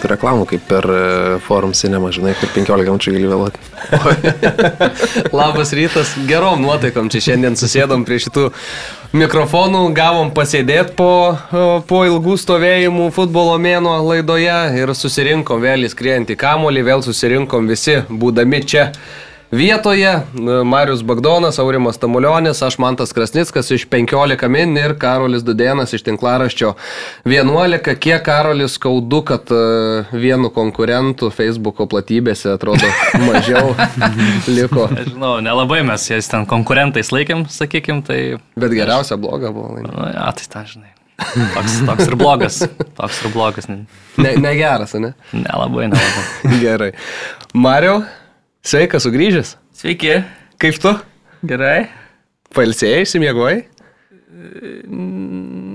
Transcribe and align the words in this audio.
tų 0.00 0.10
reklamų, 0.14 0.46
kaip 0.50 0.64
per 0.68 0.86
e, 0.90 1.02
forum 1.44 1.74
cinema, 1.76 2.10
žinai, 2.14 2.34
per 2.40 2.50
15 2.54 2.88
minučių 2.88 3.14
gali 3.14 3.30
vėluoti. 3.30 3.62
Labas 5.40 5.72
rytas, 5.76 6.14
gerom 6.28 6.64
nuotaikom 6.64 7.10
čia 7.12 7.22
šiandien 7.30 7.58
susėdom 7.60 8.04
prie 8.08 8.20
šitų 8.24 8.48
mikrofonų, 9.20 9.86
gavom 9.96 10.34
pasėdėti 10.36 10.96
po, 10.98 11.12
e, 11.36 11.64
po 11.88 12.02
ilgų 12.08 12.36
stovėjimų 12.40 13.10
futbolo 13.16 13.56
mėno 13.62 13.96
laidoje 14.08 14.60
ir 14.82 14.94
susirinkom 14.96 15.62
vėl 15.64 15.88
įskriejant 15.88 16.32
į 16.32 16.38
kamolį, 16.40 16.86
vėl 16.90 17.04
susirinkom 17.06 17.70
visi 17.70 18.00
būdami 18.10 18.64
čia 18.64 18.90
vietoje. 19.50 20.22
Marius 20.64 21.02
Bagdonas, 21.02 21.58
Aurimas 21.58 21.98
Tamulionis, 21.98 22.62
aš 22.62 22.78
Mantas 22.78 23.12
Krasnickas 23.12 23.70
iš 23.70 23.86
15 23.88 24.48
min 24.48 24.76
ir 24.78 24.94
Karolis 24.98 25.42
Dudėnas 25.42 25.94
iš 25.94 26.04
tinklaraščio 26.06 26.74
11. 27.24 27.94
Kiek 27.98 28.22
Karolis 28.24 28.76
skaudu, 28.78 29.22
kad 29.26 29.50
e, 29.50 29.60
vienu 30.12 30.52
konkurentu 30.54 31.32
Facebook'o 31.34 31.88
platybėse 31.90 32.54
atrodo 32.54 32.92
mažiau 33.28 33.74
liko. 34.48 34.86
Žinau, 34.94 35.38
nelabai 35.44 35.82
mes 35.86 36.06
jas 36.10 36.30
ten 36.30 36.46
konkurentais 36.50 37.12
laikėm, 37.14 37.48
sakykim, 37.50 38.04
tai... 38.06 38.20
Bet 38.60 38.74
geriausia 38.76 39.18
bloga 39.20 39.52
buvo. 39.54 39.76
Nu, 39.82 40.08
ja, 40.14 40.30
tai 40.36 40.48
tą 40.52 40.64
žinai. 40.68 40.94
Toks, 41.20 41.74
toks 41.84 42.06
ir 42.08 42.16
blogas. 42.16 42.62
Toks 42.96 43.18
ir 43.24 43.34
blogas. 43.34 43.68
Ne, 43.68 44.32
ne 44.40 44.54
geras, 44.56 44.94
ne? 44.96 45.12
Nelabai, 45.36 45.90
nelabai. 45.92 46.56
Gerai. 46.64 46.90
Mariau, 47.52 48.00
Sveikas, 48.60 49.06
sugrįžęs. 49.06 49.54
Sveiki. 49.72 50.18
Kaip 50.60 50.76
tu? 50.82 50.90
Gerai. 51.48 51.86
Palsėjai, 52.52 53.06
įsimiegojai? 53.06 53.62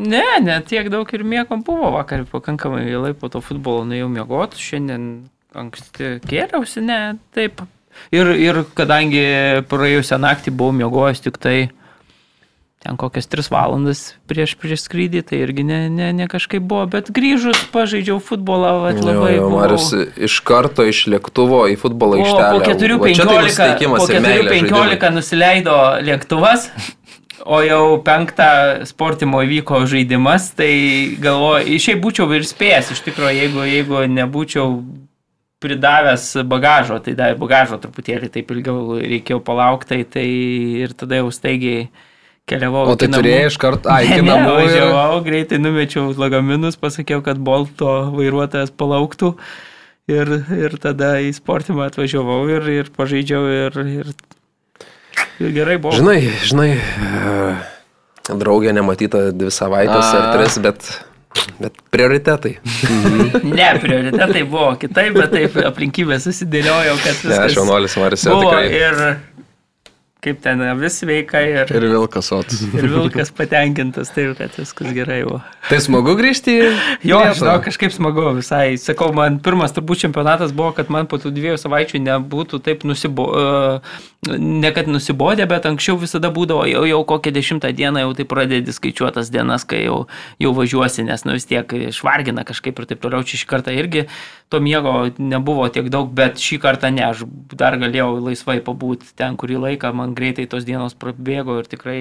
Ne, 0.05 0.25
ne 0.45 0.57
tiek 0.69 0.91
daug 0.93 1.09
ir 1.17 1.23
mėgom 1.25 1.63
buvo 1.65 1.89
vakar, 1.95 2.27
pakankamai 2.29 2.83
vėlai 2.85 3.15
po 3.17 3.31
to 3.33 3.41
futbolo 3.41 3.87
nuėjau 3.89 4.11
miegoti, 4.13 4.61
šiandien 4.61 5.07
anksti 5.57 6.19
kėliausi, 6.29 6.83
ne, 6.85 6.99
taip. 7.33 7.63
Ir, 8.13 8.29
ir 8.37 8.61
kadangi 8.77 9.25
praėjusią 9.71 10.21
naktį 10.21 10.53
buvau 10.53 10.77
miegojęs 10.77 11.25
tik 11.25 11.41
tai 11.41 11.57
ten 12.85 12.97
kokias 13.01 13.25
3 13.31 13.49
valandas 13.49 14.01
prieš, 14.29 14.53
prieš 14.61 14.85
skrydį, 14.85 15.23
tai 15.25 15.39
irgi 15.41 15.63
ne, 15.65 15.79
ne, 15.89 16.11
ne 16.13 16.27
kažkaip 16.29 16.61
buvo, 16.61 16.83
bet 16.93 17.09
grįžus 17.15 17.63
pažaidžiau 17.73 18.19
futbolą, 18.21 18.75
vat, 18.83 18.99
labai... 19.01 19.31
Jo, 19.33 19.47
jo, 19.47 19.49
Marius 19.55 19.87
iš 20.27 20.37
karto 20.45 20.85
iš 20.85 21.07
lėktuvo 21.09 21.63
į 21.73 21.79
futbolo 21.81 22.19
aikštelę. 22.19 22.51
Po 22.53 22.59
4.15 22.69 23.57
tai 25.01 25.09
nusileido 25.15 25.79
lėktuvas. 26.05 26.69
O 27.45 27.59
jau 27.61 27.97
penktą 28.05 28.85
sportimo 28.89 29.41
įvyko 29.45 29.83
žaidimas, 29.89 30.47
tai 30.57 30.71
galvoju, 31.21 31.81
šiaip 31.81 31.99
būčiau 32.01 32.29
ir 32.33 32.45
spėjęs, 32.47 32.93
iš 32.95 33.03
tikrųjų, 33.05 33.33
jeigu, 33.37 33.65
jeigu 33.69 34.05
nebūčiau 34.13 34.71
pridavęs 35.61 36.31
bagažo, 36.49 36.97
tai 37.03 37.13
davė 37.17 37.37
bagažo 37.41 37.77
truputėlį, 37.81 38.31
taip 38.33 38.49
ilgiau 38.53 38.97
reikėjo 39.01 39.41
palaukti, 39.45 39.91
tai, 39.93 40.01
tai 40.15 40.25
ir 40.85 40.93
tada 40.97 41.21
jau 41.21 41.29
staigiai 41.33 41.87
keliavau. 42.49 42.85
O 42.91 42.95
tai 42.99 43.09
turėjai 43.13 43.49
iš 43.49 43.57
karto, 43.61 43.91
ai, 43.91 44.05
iki 44.09 44.25
namų. 44.25 44.51
Važiavau, 44.59 45.19
ir... 45.19 45.23
greitai 45.27 45.59
numečiau 45.61 46.11
lagaminus, 46.19 46.77
pasakiau, 46.81 47.23
kad 47.25 47.41
Bolto 47.41 47.95
vairuotojas 48.15 48.73
palauktų. 48.75 49.35
Ir, 50.11 50.29
ir 50.53 50.75
tada 50.77 51.15
į 51.25 51.31
sportimą 51.33 51.87
atvažiavau 51.89 52.43
ir, 52.53 52.67
ir 52.69 52.91
pažaidžiau 52.93 53.47
ir, 53.49 53.79
ir, 53.89 54.11
ir 55.41 55.55
gerai 55.55 55.79
buvo. 55.81 55.95
Žinai, 55.97 56.19
žinai, 56.45 56.69
e, 56.77 57.47
draugė 58.29 58.75
nematyta 58.77 59.31
dvi 59.33 59.49
savaitės 59.49 60.05
A. 60.05 60.19
ar 60.19 60.37
tris, 60.37 60.61
bet 60.61 60.93
Bet 61.59 61.75
prioritetai. 61.91 62.55
ne, 63.43 63.67
prioritetai 63.81 64.43
buvo 64.47 64.71
kitaip, 64.79 65.17
bet 65.17 65.33
taip 65.33 65.57
aplinkybės 65.67 66.23
susidėliojo, 66.29 66.95
kad 67.03 67.11
viskas. 67.11 67.31
Ne, 67.33 67.39
aš 67.49 67.57
jaunuolis 67.59 67.97
Maris 67.99 68.23
jau 68.25 68.37
tikrai. 68.39 68.69
Ir 68.71 69.01
kaip 70.25 70.41
ten 70.43 70.63
vis 70.81 70.99
sveika 71.01 71.43
ir... 71.45 71.69
Ir 71.69 71.87
vilkas 71.93 72.31
sotus. 72.31 72.63
Ir 72.73 72.89
vilkas 72.89 73.31
patenkintas, 73.35 74.11
taip, 74.15 74.33
kad 74.39 74.57
viskas 74.57 74.91
gerai 74.95 75.21
buvo. 75.27 75.43
Tai 75.69 75.79
smagu 75.83 76.17
grįžti. 76.17 76.57
Jo, 77.05 77.21
žinau, 77.37 77.59
kažkaip 77.65 77.93
smagu 77.93 78.25
visai. 78.39 78.75
Sakau, 78.81 79.11
man 79.15 79.39
pirmas 79.45 79.75
turbūt 79.75 80.03
čempionatas 80.05 80.55
buvo, 80.55 80.73
kad 80.77 80.91
man 80.93 81.09
po 81.11 81.21
tų 81.21 81.33
dviejų 81.35 81.61
savaičių 81.61 82.03
nebūtų 82.09 82.61
taip 82.65 82.85
nusibo... 82.89 83.29
Ne 84.25 84.71
kad 84.73 84.87
nusibodė, 84.89 85.45
bet 85.45 85.67
anksčiau 85.69 85.99
visada 86.01 86.31
būdavo 86.33 86.63
jau, 86.65 86.79
jau 86.89 87.01
kokią 87.05 87.29
dešimtą 87.35 87.69
dieną 87.77 88.01
jau 88.01 88.13
tai 88.17 88.23
pradedi 88.25 88.73
skaičiuotas 88.73 89.29
dienas, 89.29 89.61
kai 89.69 89.83
jau, 89.83 89.99
jau 90.41 90.53
važiuosi, 90.57 91.03
nes 91.05 91.21
nu 91.27 91.35
vis 91.35 91.45
tiek 91.45 91.75
išvargina 91.91 92.41
kažkaip 92.47 92.81
ir 92.81 92.87
taip 92.89 93.03
toliau. 93.03 93.21
Čia 93.21 93.43
šį 93.43 93.49
kartą 93.51 93.75
irgi 93.77 94.07
to 94.49 94.57
miego 94.65 94.95
nebuvo 95.21 95.67
tiek 95.69 95.91
daug, 95.93 96.09
bet 96.17 96.41
šį 96.41 96.57
kartą 96.63 96.89
ne, 96.95 97.03
aš 97.05 97.21
dar 97.53 97.77
galėjau 97.77 98.15
laisvai 98.25 98.57
pabūti 98.65 99.13
ten 99.13 99.37
kurį 99.37 99.61
laiką, 99.67 99.93
man 99.93 100.14
greitai 100.15 100.47
tos 100.49 100.65
dienos 100.67 100.97
prabėgo 100.97 101.59
ir 101.61 101.69
tikrai 101.71 101.99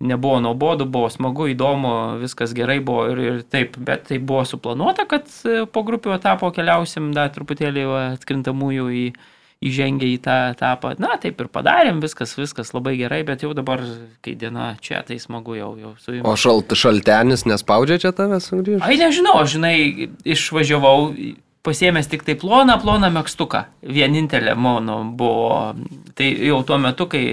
nebuvo 0.00 0.40
nuobodu, 0.44 0.84
buvo 0.84 1.08
smagu, 1.12 1.48
įdomu, 1.52 1.92
viskas 2.20 2.52
gerai 2.56 2.80
buvo 2.84 3.06
ir, 3.12 3.22
ir 3.22 3.38
taip, 3.48 3.78
bet 3.80 4.10
tai 4.10 4.18
buvo 4.20 4.42
suplanuota, 4.44 5.06
kad 5.08 5.30
e, 5.48 5.64
po 5.72 5.82
grupių 5.86 6.12
etapo 6.18 6.50
keliausim 6.52 7.14
dar 7.16 7.32
truputėlį 7.32 7.86
atkrintamųjų 8.02 8.90
į, 8.92 9.06
įžengę 9.64 10.10
į 10.12 10.18
tą 10.26 10.36
etapą. 10.52 10.92
Na, 11.00 11.16
taip 11.20 11.40
ir 11.40 11.48
padarėm, 11.52 12.02
viskas, 12.04 12.36
viskas 12.36 12.74
labai 12.76 12.98
gerai, 13.00 13.22
bet 13.24 13.46
jau 13.46 13.54
dabar, 13.56 13.80
kai 14.24 14.36
diena 14.36 14.74
čia, 14.84 15.00
tai 15.06 15.16
smagu 15.22 15.56
jau, 15.56 15.72
jau 15.80 15.94
su 15.96 16.18
jumis. 16.18 16.28
O 16.28 16.36
šalt, 16.36 16.76
šaltenis 16.76 17.46
nespaudžia 17.48 17.96
čia 18.04 18.12
tavęs 18.16 18.52
sugrįžti? 18.52 18.84
Ai, 18.84 19.00
nežinau, 19.00 19.38
žinai, 19.48 19.76
išvažiavau 20.28 21.14
pasėmęs 21.66 22.08
tik 22.12 22.24
tai 22.26 22.36
ploną, 22.38 22.78
ploną 22.82 23.10
mėgstuką. 23.14 23.66
Vienintelė 23.82 24.54
mano 24.58 25.02
buvo. 25.18 25.74
Tai 26.16 26.28
jau 26.48 26.62
tuo 26.66 26.78
metu, 26.82 27.08
kai 27.10 27.24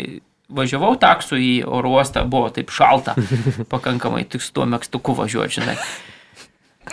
važiavau 0.53 0.95
taksu 1.01 1.37
į 1.39 1.53
oro 1.65 1.93
uostą, 1.97 2.25
buvo 2.29 2.49
taip 2.53 2.73
šalta, 2.73 3.15
pakankamai 3.73 4.25
tik 4.29 4.43
su 4.43 4.53
tuo 4.55 4.67
mėgstuku 4.69 5.15
važiuoti, 5.17 5.61
žinai. 5.61 5.77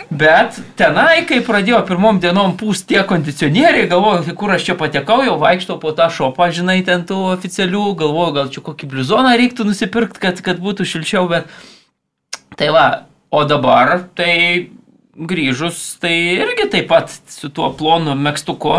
Bet 0.07 0.55
tenai, 0.79 1.25
kai 1.27 1.41
pradėjo 1.43 1.81
pirmom 1.87 2.21
dienom 2.23 2.53
pūst 2.59 2.87
tie 2.87 3.01
kondicionieriai, 3.07 3.89
galvoju, 3.91 4.23
tai 4.27 4.35
kur 4.39 4.53
aš 4.55 4.69
čia 4.69 4.75
patekau, 4.79 5.19
jau 5.27 5.35
vaikštau 5.41 5.81
po 5.81 5.91
tą 5.95 6.07
šopą, 6.15 6.47
žinai, 6.55 6.77
ten 6.87 7.03
tų 7.07 7.17
oficialių, 7.33 7.83
galvoju, 7.99 8.35
gal 8.37 8.51
čia 8.53 8.63
kokį 8.63 8.87
blizoną 8.93 9.35
reiktų 9.39 9.67
nusipirkti, 9.67 10.21
kad, 10.23 10.39
kad 10.45 10.63
būtų 10.63 10.87
šilčiau, 10.87 11.25
bet 11.31 11.51
tai 12.55 12.71
va, 12.71 12.85
o 13.35 13.43
dabar 13.47 14.05
tai 14.15 14.31
grįžus, 15.21 15.79
tai 16.01 16.13
irgi 16.39 16.67
taip 16.71 16.89
pat 16.89 17.13
su 17.29 17.51
tuo 17.53 17.69
plonu 17.77 18.15
mėgstuku 18.17 18.75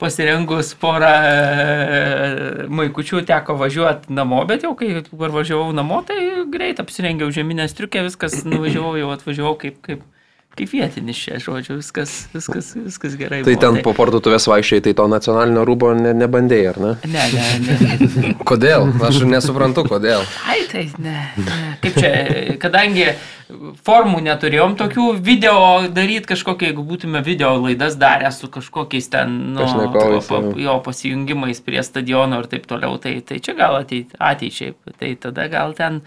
pasirengus 0.00 0.74
porą 0.76 1.12
e, 1.24 2.66
maikučių 2.68 3.22
teko 3.28 3.56
važiuoti 3.56 4.12
namo, 4.12 4.42
bet 4.48 4.66
jau 4.66 4.74
kai 4.76 4.90
važiavau 5.10 5.70
namo, 5.76 6.02
tai 6.06 6.18
greit 6.52 6.82
apsirengiau 6.82 7.32
žeminę 7.32 7.68
striukę, 7.72 8.04
viskas 8.04 8.42
nuvažiavau, 8.44 8.92
jau 9.00 9.08
atvažiavau 9.14 9.56
kaip, 9.62 9.80
kaip, 9.86 10.04
kaip 10.56 10.72
vietinis 10.72 11.18
čia, 11.20 11.38
žodžiu, 11.42 11.76
viskas, 11.80 12.14
viskas, 12.32 12.72
viskas 12.78 13.16
gerai. 13.20 13.42
Tai 13.44 13.52
buvo. 13.52 13.62
ten 13.62 13.78
tai... 13.78 13.82
po 13.84 13.92
parduotuvės 13.96 14.48
vaikščiai, 14.48 14.84
tai 14.86 14.94
to 14.96 15.06
nacionalinio 15.12 15.64
rūbo 15.68 15.92
ne, 15.98 16.14
nebandėjai, 16.16 16.68
ar 16.72 16.80
ne? 16.82 16.92
Ne, 17.12 17.24
ne, 17.34 17.46
ne. 17.66 18.34
kodėl? 18.50 18.88
Aš 19.06 19.22
nesuprantu, 19.28 19.86
kodėl. 19.88 20.24
Ai, 20.48 20.62
tai 20.70 20.86
ne, 21.02 21.18
ne. 21.40 21.58
Kaip 21.84 21.98
čia, 22.00 22.12
kadangi 22.62 23.10
formų 23.86 24.22
neturėjom 24.26 24.74
tokių 24.80 25.10
video 25.22 25.56
daryti 25.94 26.32
kažkokie, 26.32 26.70
jeigu 26.70 26.84
būtume 26.86 27.22
video 27.26 27.52
laidas 27.60 27.98
darę 28.00 28.32
su 28.34 28.50
kažkokiais 28.52 29.10
ten, 29.12 29.36
nu, 29.54 29.66
pa, 29.94 30.40
jo 30.60 30.78
pasijungimais 30.86 31.62
prie 31.66 31.84
stadiono 31.86 32.40
ir 32.42 32.48
taip 32.50 32.66
toliau, 32.70 32.96
tai, 33.02 33.18
tai 33.26 33.38
čia 33.44 33.54
gal 33.58 33.78
ateit, 33.82 34.16
ateičiai, 34.18 34.74
tai 34.98 35.14
tada 35.20 35.46
gal 35.52 35.76
ten 35.78 36.02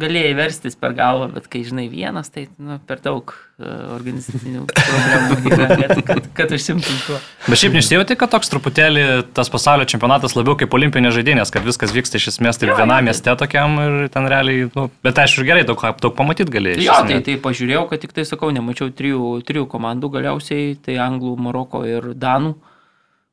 galėjai 0.00 0.32
verstis 0.38 0.76
per 0.78 0.94
galvą, 0.96 1.28
bet 1.34 1.46
kai 1.50 1.62
žinai 1.66 1.86
vienas, 1.92 2.30
tai 2.32 2.46
nu, 2.58 2.78
per 2.88 3.00
daug 3.04 3.32
uh, 3.32 3.92
organizacinių 3.96 4.64
problemų 4.70 5.52
yra, 5.52 5.66
kad, 5.70 6.00
kad, 6.08 6.28
kad 6.38 6.54
užsimtum 6.56 6.98
tuo. 7.06 7.18
Bet 7.46 7.60
šiaip 7.60 7.76
nesijauti, 7.76 8.16
kad 8.20 8.32
toks 8.32 8.52
truputėlį 8.52 9.04
tas 9.36 9.52
pasaulio 9.52 9.86
čempionatas 9.90 10.36
labiau 10.38 10.56
kaip 10.60 10.74
olimpinė 10.76 11.12
žaidynės, 11.14 11.52
kad 11.54 11.66
viskas 11.66 11.94
vyksta 11.96 12.20
iš 12.20 12.30
esmės 12.34 12.60
taip 12.60 12.74
vienam 12.74 13.06
mieste 13.08 13.36
tokiam 13.40 13.78
ir 13.84 13.98
ten 14.14 14.28
realiai, 14.30 14.66
nu, 14.74 14.88
bet 15.06 15.22
aišku 15.24 15.46
gerai, 15.48 15.66
daug, 15.68 15.84
daug 16.02 16.16
pamatyti 16.18 16.56
galėjai. 16.56 16.82
Jo, 16.86 16.98
tai, 17.08 17.20
tai 17.26 17.38
pažiūrėjau, 17.44 17.86
kad 17.92 18.04
tik 18.04 18.16
tai 18.16 18.26
sakau, 18.28 18.50
nemačiau 18.56 18.90
trijų, 18.96 19.38
trijų 19.48 19.68
komandų 19.70 20.12
galiausiai, 20.18 20.74
tai 20.82 20.98
anglų, 21.02 21.36
maroko 21.48 21.84
ir 21.88 22.12
danų. 22.18 22.56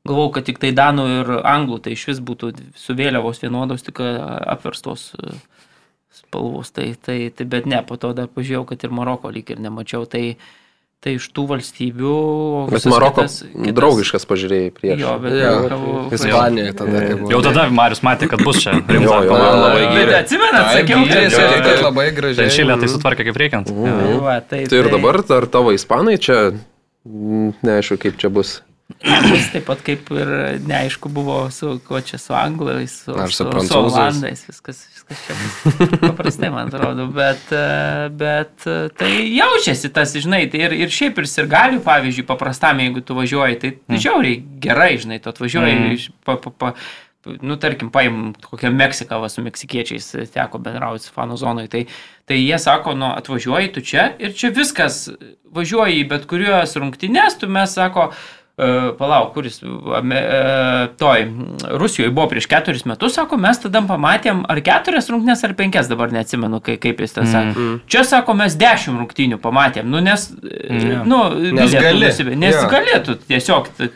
Galvau, 0.08 0.30
kad 0.32 0.46
tik 0.48 0.62
tai 0.62 0.72
danų 0.72 1.06
ir 1.18 1.30
anglų, 1.44 1.82
tai 1.84 1.98
iš 1.98 2.06
vis 2.14 2.20
būtų 2.24 2.54
su 2.80 2.96
vėliavos 2.96 3.42
vienodos, 3.44 3.84
tik 3.84 4.00
apverstos. 4.00 5.10
Uh, 5.18 5.36
spalvos, 6.38 6.72
tai, 6.72 6.96
tai, 7.02 7.30
tai 7.34 7.46
bet 7.46 7.66
ne, 7.66 7.82
po 7.86 7.98
to 7.98 8.14
dar 8.14 8.30
pažiūrėjau, 8.30 8.66
kad 8.70 8.84
ir 8.86 8.94
Maroko 8.94 9.32
lyg 9.34 9.50
ir 9.50 9.60
nemačiau, 9.60 10.06
tai, 10.06 10.38
tai 11.02 11.16
iš 11.18 11.30
tų 11.34 11.48
valstybių... 11.50 12.14
Bet 12.72 12.86
Maroko 12.90 13.26
kitas, 13.26 13.40
kitas, 13.50 13.76
draugiškas 13.80 14.28
pažiūrėjai 14.30 14.72
prieš. 14.78 15.02
Jo, 15.02 15.18
bet 15.24 15.34
jo, 15.34 15.52
jau, 15.74 15.82
Ispanija 16.14 16.78
tada. 16.78 17.04
Jau, 17.10 17.20
jau 17.34 17.42
tada 17.50 17.68
Marius 17.74 18.04
matė, 18.06 18.30
kad 18.30 18.46
bus 18.46 18.62
čia. 18.62 18.78
Rimta 18.78 19.20
komanda 19.26 19.58
labai 19.66 19.84
gerai. 19.84 20.06
Bet 20.06 20.18
atsimenat, 20.22 20.72
sakiau, 20.78 21.04
kad 21.10 21.68
tai 21.68 21.78
labai 21.82 22.08
gražiai. 22.14 22.46
Ten 22.46 22.56
šilė 22.60 22.80
tai 22.82 22.94
sutvarkė 22.94 23.28
kaip 23.30 23.44
reikiant. 23.44 23.74
-hmm. 23.74 24.18
Va, 24.26 24.40
tai, 24.42 24.66
tai 24.70 24.82
ir 24.84 24.90
tai- 24.90 24.96
dabar, 24.98 25.22
ar 25.42 25.50
tavo 25.52 25.76
ispanai 25.76 26.18
čia 26.22 26.52
Neaišku, 27.64 27.98
kaip 28.02 28.18
čia 28.20 28.30
bus. 28.34 28.60
Bus 29.04 29.50
taip 29.52 29.66
pat 29.68 29.82
kaip 29.84 30.08
ir 30.16 30.30
neaišku 30.64 31.12
buvo 31.12 31.40
su, 31.52 31.76
ko 31.88 32.00
čia 32.02 32.20
su 32.20 32.36
anglais, 32.36 32.94
su, 33.04 33.12
su 33.12 33.28
su, 33.28 33.36
su 33.36 33.48
prancūzais. 33.50 33.98
olandais, 33.98 34.44
viskas, 34.48 34.80
viskas 35.08 35.24
čia 35.26 35.98
paprastai, 36.02 36.50
man 36.52 36.68
atrodo, 36.68 37.08
bet, 37.16 37.50
bet 38.20 38.68
tai 39.00 39.12
jaučiasi 39.32 39.92
tas, 39.96 40.14
žinai, 40.20 40.44
tai 40.52 40.66
ir, 40.68 40.76
ir 40.86 40.94
šiaip 40.94 41.22
ir 41.22 41.30
sirgalių, 41.30 41.82
pavyzdžiui, 41.86 42.28
paprastam, 42.28 42.82
jeigu 42.84 43.04
tu 43.06 43.18
važiuoji, 43.18 43.60
tai 43.64 43.74
mm. 43.76 44.00
žiauriai 44.04 44.40
gerai, 44.64 44.94
žinai, 45.02 45.20
tu 45.24 45.34
atvažiuoji, 45.34 45.76
Mm. 45.78 46.16
pa, 46.26 46.38
pa, 46.42 46.52
pa, 46.52 46.74
nu, 47.42 47.58
tarkim, 47.62 47.92
paim 47.94 48.32
kokią 48.44 48.72
Meksiką, 48.74 49.20
va, 49.22 49.30
su 49.32 49.44
meksikiečiais 49.46 50.10
teko 50.34 50.60
bendrauti 50.64 51.08
su 51.08 51.14
fanų 51.16 51.38
zonai, 51.40 51.68
tai, 51.72 51.86
tai 52.28 52.40
jie 52.40 52.60
sako, 52.62 52.96
nu, 52.98 53.12
atvažiuoji 53.16 53.72
tu 53.76 53.84
čia 53.86 54.10
ir 54.20 54.36
čia 54.38 54.52
viskas, 54.56 55.06
važiuoji 55.56 56.04
į 56.04 56.10
bet 56.12 56.28
kuriuos 56.30 56.76
rungtynės, 56.80 57.40
tu 57.40 57.52
mes 57.52 57.78
sako, 57.80 58.12
Uh, 58.12 58.37
palauk, 58.98 59.34
kuris, 59.36 59.60
uh, 59.62 60.00
toj, 60.98 61.26
Rusijoje 61.78 62.10
buvo 62.10 62.26
prieš 62.32 62.48
keturis 62.50 62.88
metus, 62.90 63.14
sako, 63.14 63.38
mes 63.42 63.60
tada 63.62 63.84
pamatėm 63.86 64.42
ar 64.50 64.62
keturias 64.66 65.12
rungtynės, 65.14 65.44
ar 65.46 65.54
penkias, 65.60 65.90
dabar 65.92 66.14
neatsimenu, 66.16 66.58
kai, 66.66 66.80
kaip 66.82 67.04
jis 67.04 67.14
ten 67.20 67.30
sakė. 67.30 67.54
Mm. 67.54 67.76
Čia, 67.92 68.02
sako, 68.10 68.34
mes 68.40 68.58
dešimt 68.58 68.98
rungtynių 69.04 69.38
pamatėm, 69.44 69.86
nu, 69.94 70.02
nes, 70.02 70.30
mm. 70.42 71.06
nu, 71.06 71.22
Nes 71.54 71.70
bilietų 71.70 71.86
gali. 72.26 72.40
Nes 72.42 72.58
Jo. 72.58 72.66
galėtų 72.72 73.20
tiesiog 73.28 73.70
e, 73.78 73.92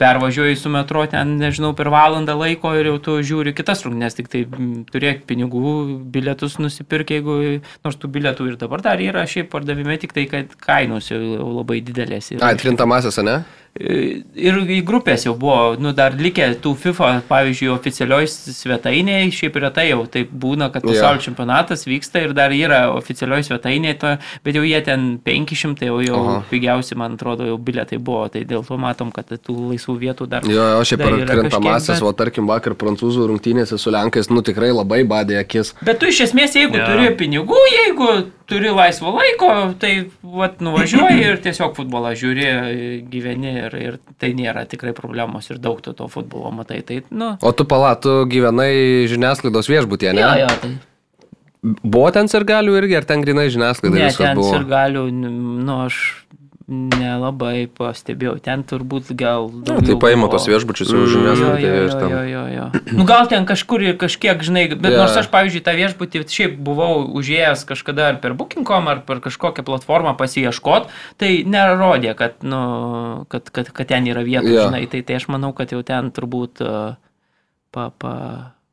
pervažiuoji 0.00 0.56
su 0.56 0.72
metro 0.72 1.04
ten, 1.10 1.36
nežinau, 1.40 1.74
per 1.76 1.90
valandą 1.92 2.36
laiko 2.40 2.72
ir 2.78 2.88
jau 2.88 2.96
tu 3.04 3.16
žiūri 3.26 3.52
kitas 3.56 3.84
rungtynės, 3.84 4.16
tik 4.16 4.30
tai 4.32 4.44
mm, 4.46 4.86
turėk 4.92 5.26
pinigų, 5.28 5.74
bilietus 6.14 6.56
nusipirk, 6.62 7.12
jeigu, 7.16 7.36
nors 7.84 8.00
tų 8.00 8.12
bilietų 8.16 8.48
ir 8.48 8.58
dabar 8.60 8.84
dar 8.86 9.02
yra, 9.04 9.26
šiaip 9.28 9.50
pardavime, 9.52 9.98
tik 10.00 10.16
tai, 10.16 10.24
kad 10.30 10.56
kainos 10.60 11.12
jau 11.12 11.20
labai 11.60 11.82
didelės. 11.84 12.32
yra. 12.32 12.46
A, 12.46 12.54
atkrintamasias, 12.56 13.20
ne? 13.26 13.42
Ir 13.78 14.56
į 14.66 14.80
grupės 14.82 15.22
jau 15.28 15.36
buvo, 15.38 15.76
nu, 15.78 15.92
dar 15.94 16.16
likę 16.18 16.48
tų 16.60 16.72
FIFA, 16.82 17.10
pavyzdžiui, 17.28 17.68
oficialioj 17.70 18.26
svetainėje, 18.28 19.28
šiaip 19.36 19.58
retai 19.62 19.84
jau 19.92 20.00
taip 20.10 20.32
būna, 20.42 20.72
kad 20.74 20.82
pasaulio 20.84 21.22
čempionatas 21.22 21.86
vyksta 21.86 22.24
ir 22.24 22.34
dar 22.36 22.50
yra 22.50 22.80
oficialioj 22.96 23.46
svetainėje, 23.46 24.16
bet 24.44 24.58
jau 24.58 24.64
jie 24.66 24.80
ten 24.84 25.06
500, 25.22 25.86
jau, 25.86 26.00
jau 26.02 26.18
Aha. 26.18 26.34
pigiausi, 26.50 26.98
man 26.98 27.14
atrodo, 27.14 27.46
jau 27.46 27.60
bilietai 27.62 28.00
buvo, 28.02 28.26
tai 28.34 28.42
dėl 28.48 28.66
to 28.66 28.80
matom, 28.80 29.14
kad 29.14 29.30
tų 29.30 29.56
laisvų 29.70 29.96
vietų 30.02 30.28
dar. 30.34 30.50
Jo, 30.50 30.66
o 30.80 30.82
šiaip 30.84 31.04
per 31.06 31.16
yra 31.20 31.38
atkrintamasias, 31.38 31.94
kažkiek, 31.94 32.10
o 32.10 32.14
tarkim 32.24 32.50
vakar 32.50 32.74
prancūzų 32.80 33.30
rungtynėse 33.30 33.78
su 33.78 33.94
Lenkais, 33.94 34.32
nu 34.34 34.42
tikrai 34.42 34.74
labai 34.74 35.04
badė 35.06 35.38
akis. 35.44 35.76
Bet 35.86 36.02
tu 36.02 36.10
iš 36.10 36.26
esmės, 36.26 36.58
jeigu 36.58 36.74
yeah. 36.74 36.90
turi 36.90 37.14
pinigų, 37.22 37.62
jeigu 37.70 38.10
turi 38.50 38.72
laisvo 38.74 39.12
laiko, 39.14 39.48
tai 39.80 39.92
vat, 40.22 40.58
nuvažiuoji 40.64 41.24
ir 41.28 41.40
tiesiog 41.44 41.74
futbolą 41.78 42.12
žiūri, 42.18 42.46
gyveni 43.12 43.54
ir, 43.64 43.76
ir 43.78 43.98
tai 44.20 44.32
nėra 44.36 44.66
tikrai 44.70 44.92
problemos 44.96 45.48
ir 45.50 45.60
daug 45.62 45.80
tu 45.84 45.94
to 45.96 46.08
futbolo 46.12 46.52
matai. 46.54 46.82
Tai, 46.86 47.00
nu, 47.10 47.32
O 47.40 47.52
tu 47.56 47.66
palatų 47.70 48.20
gyvenai 48.30 48.72
žiniasklaidos 49.10 49.70
viešbutėje, 49.70 50.14
ne? 50.18 50.26
jo, 50.26 50.32
jo, 50.44 50.54
tai. 50.64 50.72
Buvo 51.60 52.08
ten 52.14 52.28
sirgalių 52.32 52.78
irgi, 52.80 52.96
ar 52.96 53.04
ten 53.08 53.20
grinai 53.20 53.50
žiniasklaida 53.52 53.98
Ne, 54.00 54.12
ten 54.16 54.38
buvo? 54.38 54.54
ir 54.56 54.62
galiu, 54.70 55.02
nu, 55.12 55.74
aš 55.84 55.98
nelabai 56.70 57.66
pastebėjau. 57.66 58.36
Ten 58.44 58.62
turbūt 58.68 59.10
gal... 59.18 59.48
Na, 59.50 59.64
daugiau 59.72 59.88
tai 59.88 59.96
paima 60.04 60.28
tos 60.30 60.46
viešbučius 60.46 60.92
jau 60.92 61.00
Jo, 61.00 61.04
jo, 61.04 61.10
žiniasklaidai 61.16 61.70
ir 61.70 61.82
jo, 61.82 61.96
ten. 61.98 62.12
jo, 62.14 62.20
jo, 62.30 62.42
jo. 62.54 62.66
Nu, 63.00 63.06
gal 63.08 63.26
ten 63.30 63.46
kažkur 63.48 63.82
ir 63.82 63.96
kažkiek, 64.00 64.44
žinai, 64.46 64.68
bet 64.76 64.86
Jo. 64.86 64.94
yeah. 64.94 65.00
nors 65.02 65.18
aš, 65.18 65.28
pavyzdžiui, 65.34 65.64
tą 65.66 65.74
viešbutį 65.78 66.22
šiaip 66.30 66.54
buvau 66.66 67.02
užėjęs 67.18 67.66
kažkada 67.68 68.06
ar 68.12 68.20
per 68.22 68.36
Booking.com, 68.38 68.86
ar 68.92 69.02
per 69.08 69.18
kažkokią 69.24 69.66
platformą 69.66 70.14
pasieškot, 70.20 70.86
tai 71.18 71.32
nerodė, 71.44 72.14
kad, 72.18 72.38
nu, 72.46 72.62
kad, 73.32 73.50
kad, 73.50 73.72
kad 73.74 73.90
ten 73.90 74.06
yra 74.10 74.22
vietų, 74.26 74.46
Jo. 74.46 74.54
yeah. 74.60 74.70
žinai, 74.70 74.84
tai, 74.92 75.02
tai 75.06 75.18
aš 75.18 75.26
manau, 75.32 75.50
kad 75.56 75.74
jau 75.74 75.82
ten 75.86 76.12
turbūt 76.14 76.62
uh, 76.62 76.94
pa, 77.74 77.90
pa, 77.98 78.14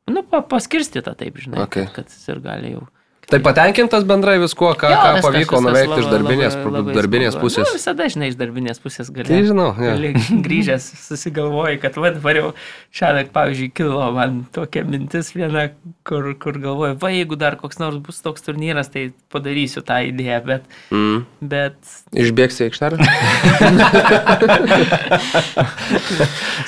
nu, 0.10 0.22
pa, 0.22 0.44
paskirstyta 0.46 1.18
taip, 1.18 1.42
žinai, 1.42 1.66
Okay. 1.66 1.90
kad, 1.90 2.08
kad 2.14 2.30
ir 2.36 2.44
gali 2.46 2.76
jau. 2.78 2.86
Tai 3.28 3.42
patenkintas 3.44 4.06
bendrai 4.08 4.38
viskuo, 4.40 4.70
ką, 4.80 4.88
Jo, 4.88 4.98
ką 5.04 5.22
pavyko 5.26 5.60
nuveikti 5.60 5.98
iš 6.00 6.06
darbinės, 6.14 6.54
labai- 6.56 6.72
labai 6.78 6.94
darbinės 6.96 7.34
smagu. 7.36 7.44
pusės. 7.44 7.66
Nu, 7.68 7.74
visada, 7.76 8.06
žinai, 8.14 8.30
iš 8.32 8.38
darbinės 8.40 8.80
pusės 8.80 9.10
gali. 9.12 9.28
Tai 9.28 9.40
žinau, 9.50 9.66
jo. 9.76 9.84
gali 9.84 10.12
grįžęs 10.48 10.86
susigalvoji, 11.10 11.76
kad 11.84 11.98
vad 12.00 12.22
variau 12.24 12.54
šiandien, 12.96 13.28
pavyzdžiui, 13.36 13.68
kilo 13.76 14.06
man 14.16 14.38
tokia 14.56 14.86
mintis 14.88 15.34
viena, 15.36 15.66
kur, 16.08 16.30
kur 16.40 16.56
galvoju, 16.64 16.96
va, 17.04 17.12
jeigu 17.12 17.36
dar 17.36 17.58
koks 17.60 17.82
nors 17.84 18.00
bus 18.08 18.24
toks 18.24 18.48
turnyras, 18.48 18.88
tai 18.96 19.10
padarysiu 19.36 19.84
tą 19.84 20.00
idėją, 20.08 20.40
bet, 20.48 20.64
Mm. 20.96 21.26
bet 21.44 21.76
Išbėgsi 22.16 22.70
aikštelę? 22.70 22.96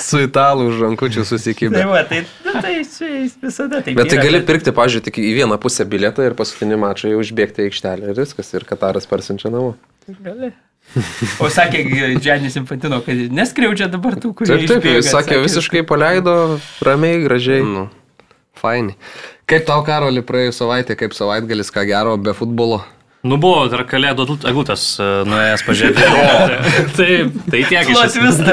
Su 0.10 0.20
italų 0.28 0.68
už 0.74 0.84
rankučių 0.90 1.24
tai 1.80 1.86
va, 1.88 2.04
tai, 2.10 2.26
nu, 2.54 2.64
tai 2.64 2.74
čia 2.86 3.12
visada 3.42 3.82
taip. 3.86 3.98
Bet 4.00 4.10
tai 4.12 4.20
yra, 4.20 4.26
gali 4.28 4.42
pirkti, 4.48 4.74
pažiūrėjau, 4.76 5.06
tik 5.10 5.20
į 5.22 5.36
vieną 5.38 5.60
pusę 5.62 5.86
bilietą 5.90 6.26
ir 6.28 6.36
paskutinį 6.40 6.80
mačą 6.82 7.14
jau 7.14 7.22
užbėgti 7.22 7.66
į 7.66 7.70
aikštelę 7.70 8.12
ir 8.12 8.20
viskas, 8.20 8.52
ir 8.58 8.66
Kataras 8.70 9.08
parsinčia 9.10 9.52
namo. 9.54 9.76
Gali. 10.26 10.52
O 11.44 11.50
sakė 11.54 11.84
Džianis 12.18 12.56
Infantino, 12.58 13.02
kad 13.06 13.20
neskriaudžia 13.36 13.90
dabar 13.94 14.18
tų, 14.18 14.34
kurie 14.38 14.56
Taip, 14.56 14.66
taip, 14.66 14.80
išbėga, 14.82 15.02
jis 15.04 15.12
sakė, 15.14 15.42
visiškai 15.44 15.84
paleido 15.88 16.36
ramiai, 16.86 17.20
gražiai. 17.26 17.62
Nu, 17.66 17.90
fainai. 18.58 18.96
Kaip 19.50 19.68
tau, 19.70 19.84
Karoli, 19.86 20.24
praėjus 20.26 20.60
savaitę, 20.62 20.98
kaip 20.98 21.14
savaitgalis, 21.18 21.70
ką 21.74 21.86
gero 21.90 22.16
be 22.22 22.34
futbolo? 22.38 22.82
Nu 23.20 23.36
buvo 23.36 23.66
dar 23.68 23.82
kalėdų 23.84 24.24
eglutės 24.48 24.84
e, 24.96 25.06
nuėjęs 25.28 25.64
pažiūrėti. 25.68 26.04
Taip, 26.98 27.34
tai 27.52 27.64
tiek 27.68 27.90
iš 27.92 27.98
esmės. 28.06 28.38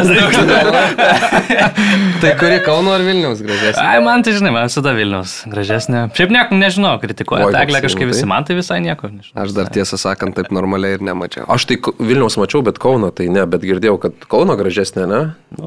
Tai 2.23 2.33
kuri 2.41 2.57
Kauno 2.65 2.97
ar 2.97 3.05
Vilniaus 3.07 3.43
gražesnė? 3.45 3.85
Ai, 3.85 4.01
man 4.03 4.25
tai 4.27 4.33
žinai, 4.35 4.51
man 4.55 4.67
visada 4.67 4.95
Vilnius 4.97 5.37
gražesnė. 5.53 6.07
Šiaip 6.17 6.33
nieko 6.35 6.59
nežinau, 6.59 6.95
kritikuoja. 7.03 7.51
Eglė 7.61 7.83
kažkaip 7.85 8.11
visi, 8.11 8.25
tai? 8.25 8.31
man 8.33 8.47
tai 8.49 8.57
visai 8.59 8.81
nieko. 8.83 9.11
Nežinau. 9.13 9.39
Aš 9.45 9.55
dar 9.55 9.71
tiesą 9.71 10.01
sakant 10.01 10.35
taip 10.39 10.51
normaliai 10.55 10.97
ir 10.99 11.05
nemačiau. 11.05 11.47
Aš 11.53 11.69
tai 11.71 11.79
Vilniaus 12.01 12.39
mačiau, 12.41 12.65
bet 12.67 12.81
Kauno 12.83 13.13
tai 13.15 13.29
ne, 13.31 13.45
bet 13.47 13.63
girdėjau, 13.69 14.01
kad 14.03 14.27
Kauno 14.33 14.57
gražesnė, 14.59 15.07
ne? 15.13 15.23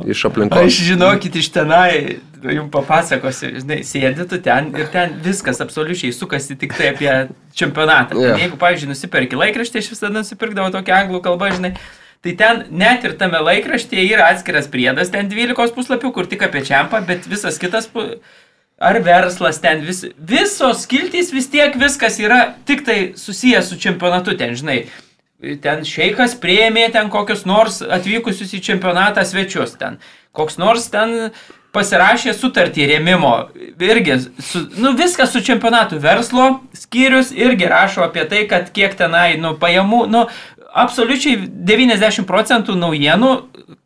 Iš 0.09 0.25
aplinkos. 0.27 0.65
Aš 0.65 0.81
žinokit 0.89 1.37
iš 1.39 1.51
tenai, 1.55 2.19
jums 2.43 2.71
papasakosiu, 2.73 3.51
žinai, 3.59 3.79
sėdi 3.87 4.25
tu 4.29 4.39
ten 4.43 4.69
ir 4.77 4.89
ten 4.93 5.15
viskas 5.23 5.61
absoliučiai 5.63 6.13
sukasi 6.15 6.57
tik 6.59 6.75
tai 6.77 6.91
apie 6.93 7.13
čempionatą. 7.57 8.17
Yeah. 8.19 8.39
Jeigu, 8.45 8.59
pavyzdžiui, 8.61 8.91
nusipirki 8.93 9.39
laikraštį, 9.39 9.81
aš 9.81 9.89
visada 9.93 10.13
nusipirkdavau 10.19 10.71
tokią 10.75 11.01
anglų 11.03 11.23
kalbą, 11.25 11.51
žinai. 11.57 11.73
Tai 12.23 12.35
ten 12.35 12.65
net 12.75 13.05
ir 13.07 13.15
tame 13.19 13.39
laikraštyje 13.39 14.03
yra 14.11 14.27
atskiras 14.33 14.67
priedas, 14.71 15.11
ten 15.11 15.29
12 15.31 15.75
puslapių, 15.75 16.11
kur 16.15 16.27
tik 16.27 16.43
apie 16.47 16.65
čempą, 16.67 16.99
bet 17.07 17.27
visas 17.31 17.59
kitas, 17.61 17.87
ar 18.79 18.99
verslas 19.03 19.59
ten, 19.63 19.83
vis, 19.87 20.03
visos 20.17 20.83
skiltys 20.83 21.31
vis 21.35 21.47
tiek 21.51 21.75
viskas 21.79 22.19
yra 22.19 22.41
tik 22.67 22.83
tai 22.87 22.97
susijęs 23.19 23.71
su 23.71 23.79
čempionatu 23.79 24.35
ten, 24.39 24.55
žinai. 24.59 24.81
Ten 25.63 25.85
šeikas 25.87 26.33
prieimė 26.35 26.89
ten 26.91 27.07
kokius 27.11 27.45
nors 27.47 27.79
atvykusius 27.79 28.51
į 28.57 28.59
čempionatą 28.65 29.23
svečius 29.23 29.77
ten. 29.79 29.95
Koks 30.35 30.59
nors 30.59 30.89
ten 30.91 31.31
pasirašė 31.75 32.33
sutartį 32.33 32.87
rėmimo. 32.93 33.33
Irgi, 33.85 34.17
su, 34.41 34.63
nu 34.81 34.93
viskas 34.97 35.33
su 35.33 35.41
čempionatu. 35.45 35.99
Verslo 36.01 36.59
skyrius 36.77 37.33
irgi 37.35 37.69
rašo 37.69 38.05
apie 38.07 38.25
tai, 38.29 38.45
kad 38.49 38.71
kiek 38.75 38.95
tenai, 38.97 39.35
nu, 39.41 39.53
pajamų, 39.61 40.05
nu, 40.09 40.25
absoliučiai 40.69 41.37
90 41.47 42.25
procentų 42.29 42.77
naujienų 42.79 43.33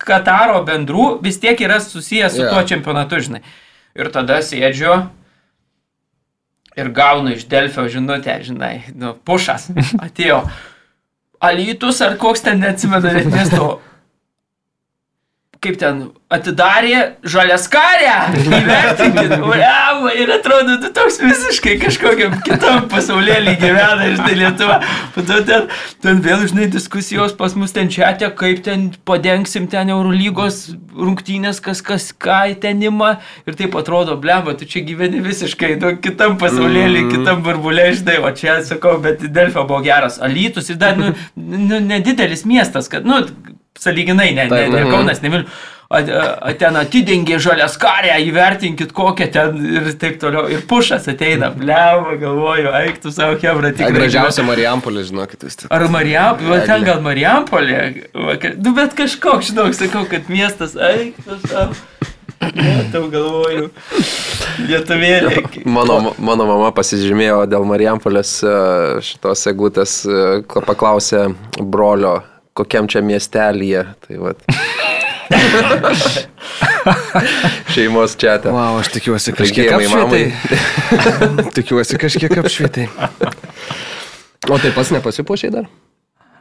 Kataro 0.04 0.64
bendrų 0.68 1.18
vis 1.24 1.38
tiek 1.40 1.60
yra 1.64 1.78
susijęs 1.80 2.34
su 2.36 2.42
yeah. 2.44 2.52
tuo 2.52 2.64
čempionatu, 2.68 3.22
žinai. 3.24 3.44
Ir 3.96 4.10
tada 4.12 4.42
sėdžiu 4.44 4.98
ir 6.80 6.90
gaunu 6.96 7.36
iš 7.36 7.46
Delfio 7.48 7.86
žinutę, 7.92 8.36
žinai, 8.44 8.76
nu, 8.98 9.14
pušas 9.28 9.70
atėjo. 10.06 10.42
Alytus 11.44 12.00
ar 12.04 12.16
koks 12.20 12.44
ten 12.46 12.64
neatsimenu 12.64 13.12
net 13.12 13.28
miesto. 13.32 13.78
Kaip 15.64 15.78
ten 15.80 16.00
atidarė 16.34 16.98
žaliaskarę, 17.30 18.14
įvertinkit, 18.42 19.34
uliavo, 19.50 20.10
ir 20.18 20.32
atrodo, 20.34 20.76
tu 20.82 20.90
toks 20.96 21.20
visiškai 21.22 21.76
kažkokiam 21.82 22.36
kitam 22.46 22.88
pasaulėlį 22.92 23.54
gyvena, 23.62 24.10
žinai, 24.16 24.34
Lietuva. 24.42 24.80
Pato 25.16 25.40
ten, 25.48 25.70
ten 26.04 26.20
vėl, 26.26 26.44
žinai, 26.50 26.68
diskusijos 26.74 27.36
pas 27.40 27.56
mus 27.60 27.76
ten 27.76 27.92
čia, 27.94 28.12
kaip 28.40 28.64
ten 28.66 28.90
padengsim 29.08 29.70
ten 29.72 29.94
Eurolygos 29.94 30.74
rungtynės, 30.98 31.62
kas 31.64 31.84
kas 31.86 32.10
ką 32.12 32.42
ten 32.64 32.82
ima. 32.84 33.16
Ir 33.48 33.58
taip 33.60 33.78
atrodo, 33.80 34.18
blemba, 34.20 34.58
tu 34.58 34.68
čia 34.70 34.84
gyveni 34.86 35.22
visiškai 35.24 35.76
nu, 35.80 35.96
kitam 36.04 36.40
pasaulėlį, 36.42 37.06
mm. 37.06 37.12
kitam 37.18 37.44
burbulė, 37.46 37.92
žinai, 37.98 38.20
o 38.24 38.34
čia 38.36 38.60
sakau, 38.68 38.98
bet 39.04 39.24
Delfio 39.34 39.68
buvo 39.70 39.84
geras. 39.86 40.20
Alytus 40.24 40.74
ir 40.74 40.82
dar, 40.82 40.98
nu, 41.00 41.14
nu, 41.36 41.80
nedidelis 41.84 42.48
miestas, 42.50 42.90
kad, 42.92 43.08
nu, 43.08 43.22
saliginai, 43.80 44.34
ne, 44.34 44.48
ne, 44.50 44.66
ne 44.70 44.82
mhm. 44.84 44.92
Kaunas, 44.92 45.22
ne 45.24 45.32
Vilnius. 45.34 45.62
ten 46.58 46.78
atidengė 46.80 47.38
žalias 47.44 47.76
karę, 47.78 48.16
įvertinkit 48.26 48.94
kokią 48.98 49.28
ten 49.34 49.60
ir 49.70 49.92
taip 50.02 50.18
toliau. 50.22 50.48
Ir 50.50 50.64
pušas 50.70 51.06
ateina, 51.12 51.52
bleva, 51.54 52.16
galvoju, 52.22 52.72
eiktų 52.80 53.14
savo 53.14 53.38
kebrą 53.42 53.74
tik. 53.78 53.94
Gražiausia 53.94 54.46
Marijampolė, 54.48 55.06
žinokit, 55.10 55.46
vis 55.46 55.62
tik. 55.62 55.70
Ar 55.74 55.86
Marijampolė, 55.94 56.64
ten 56.70 56.88
gal 56.88 57.04
Marijampolė, 57.06 57.84
nu 58.58 58.74
bet 58.78 58.98
kažkoks, 58.98 59.52
žinok, 59.52 59.78
sakau, 59.78 60.08
kad 60.10 60.32
miestas 60.34 60.78
eiktų 60.78 61.42
savo. 61.46 61.84
Tau 62.94 63.06
galvoju, 63.12 63.70
lietuvėlė. 64.68 65.64
Mano, 65.70 66.14
mano 66.18 66.48
mama 66.50 66.72
pasižymėjo 66.76 67.44
dėl 67.52 67.66
Marijampolės 67.68 68.36
e, 68.44 68.54
šitos 69.06 69.46
egutės, 69.52 69.96
e, 70.06 70.42
paklausė 70.68 71.30
brolio, 71.60 72.18
kokiam 72.58 72.88
čia 72.92 73.02
miestelėje. 73.06 73.86
Tai 74.06 74.20
vat. 74.24 74.38
Šeimos 77.74 78.18
čia. 78.20 78.38
Wow, 78.46 78.80
aš 78.82 78.92
tikiuosi 78.94 79.34
kažkiek 79.38 79.72
apšvietai. 79.78 80.26
tikiuosi 81.58 82.00
kažkiek 82.02 82.38
apšvietai. 82.44 82.86
O 84.52 84.60
tai 84.60 84.74
pats 84.76 84.92
nepasipuošiai 84.94 85.54
dar? 85.54 85.72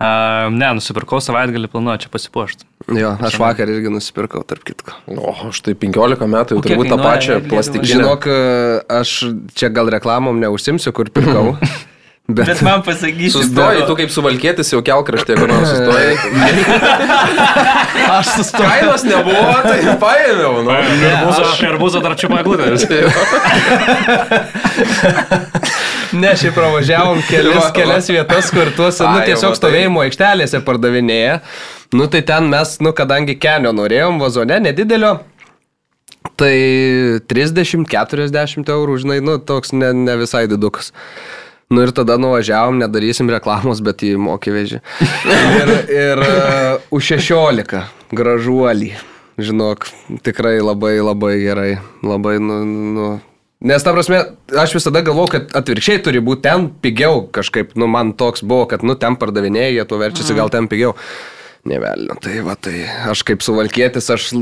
Uh, 0.03 0.49
ne, 0.51 0.67
nusipirkau 0.75 1.21
savaitgalį 1.23 1.69
planuoju 1.71 2.03
čia 2.03 2.09
pasipuošti. 2.11 2.67
Jo, 2.99 3.13
aš 3.23 3.37
vakar 3.39 3.71
irgi 3.71 3.93
nusipirkau, 3.93 4.43
tarp 4.49 4.65
kitko. 4.67 4.97
O, 5.15 5.31
aš 5.47 5.61
tai 5.63 5.77
15 5.79 6.27
metų 6.33 6.57
jau 6.57 6.65
turbūt 6.65 6.91
tą 6.91 6.99
pačią 6.99 7.37
plastikinę. 7.47 7.91
Žinok, 7.93 8.27
aš 8.99 9.15
čia 9.55 9.71
gal 9.71 9.93
reklamom 9.95 10.43
neužsimsiu, 10.43 10.91
kur 10.97 11.13
pirkau. 11.15 11.55
Bet, 12.29 12.47
bet 12.47 12.61
man 12.63 12.83
pasakysi. 12.87 13.33
Sustoji, 13.35 13.81
tu 13.89 13.97
kaip 13.99 14.11
suvalkėtis 14.15 14.69
jau 14.71 14.79
kelkraštė, 14.87 15.35
kur 15.41 15.49
nors 15.51 15.67
sustojai. 15.67 16.15
aš 18.17 18.27
sustojau. 18.37 18.69
Kainos 18.69 19.03
nebuvo, 19.09 19.57
tai 19.67 19.97
paėmiau. 19.99 20.63
Nu. 20.63 20.71
Arbūzo 21.73 21.99
dar 22.05 22.15
čia 22.21 22.29
paglūdės. 22.31 22.87
ne, 26.23 26.31
šiaip 26.39 26.55
pravažiavom 26.55 27.19
kelias, 27.27 27.75
kelias 27.75 28.07
vietas, 28.15 28.55
kur 28.55 28.71
tuos, 28.77 29.03
nu, 29.03 29.19
tiesiog 29.27 29.59
stovėjimo 29.59 30.07
aikštelėse 30.07 30.63
pardavinėja. 30.63 31.43
Nu, 31.99 32.07
tai 32.07 32.23
ten 32.31 32.47
mes, 32.55 32.79
nu, 32.87 32.95
kadangi 32.97 33.35
kenio 33.43 33.75
norėjom, 33.77 34.23
vazone 34.23 34.57
nedidelio, 34.63 35.13
tai 36.39 36.55
30-40 37.35 38.71
eurų, 38.79 38.95
žinai, 39.03 39.19
nu, 39.27 39.43
toks 39.43 39.75
ne, 39.75 39.91
ne 40.07 40.15
visai 40.23 40.47
didukas. 40.51 40.95
Nu 41.73 41.87
ir 41.87 41.93
tada 41.97 42.19
nuvažiavom, 42.21 42.77
nedarysim 42.83 43.31
reklamos, 43.33 43.81
bet 43.85 44.05
jį 44.05 44.19
mokė 44.21 44.53
vežį. 44.53 44.81
ir 45.63 45.73
ir 45.89 46.21
uh, 46.21 46.85
už 46.93 47.15
16 47.17 47.81
gražuolį. 48.13 48.93
Žinok, 49.41 49.87
tikrai 50.21 50.59
labai 50.61 50.99
labai 51.01 51.37
gerai. 51.41 51.71
Labai, 52.05 52.37
nu, 52.43 52.59
nu. 52.69 53.07
Nes 53.65 53.85
ta 53.87 53.95
prasme, 53.95 54.19
aš 54.59 54.75
visada 54.77 55.01
galvojau, 55.07 55.31
kad 55.37 55.53
atvirkščiai 55.63 56.03
turi 56.05 56.21
būti 56.21 56.45
ten 56.45 56.67
pigiau 56.83 57.23
kažkaip. 57.33 57.73
Nu, 57.79 57.89
man 57.89 58.13
toks 58.19 58.45
buvo, 58.45 58.67
kad, 58.69 58.85
nu, 58.85 58.99
ten 58.99 59.17
pardavinėjai, 59.17 59.77
jie 59.79 59.87
to 59.89 60.01
verčiasi, 60.03 60.37
gal 60.37 60.53
ten 60.53 60.69
pigiau. 60.69 60.93
Nevelnio, 61.63 62.17
tai 62.19 62.41
va, 62.43 62.57
tai 62.59 62.81
aš 63.07 63.21
kaip 63.27 63.45
suvalkėtis, 63.47 64.09
aš 64.11 64.33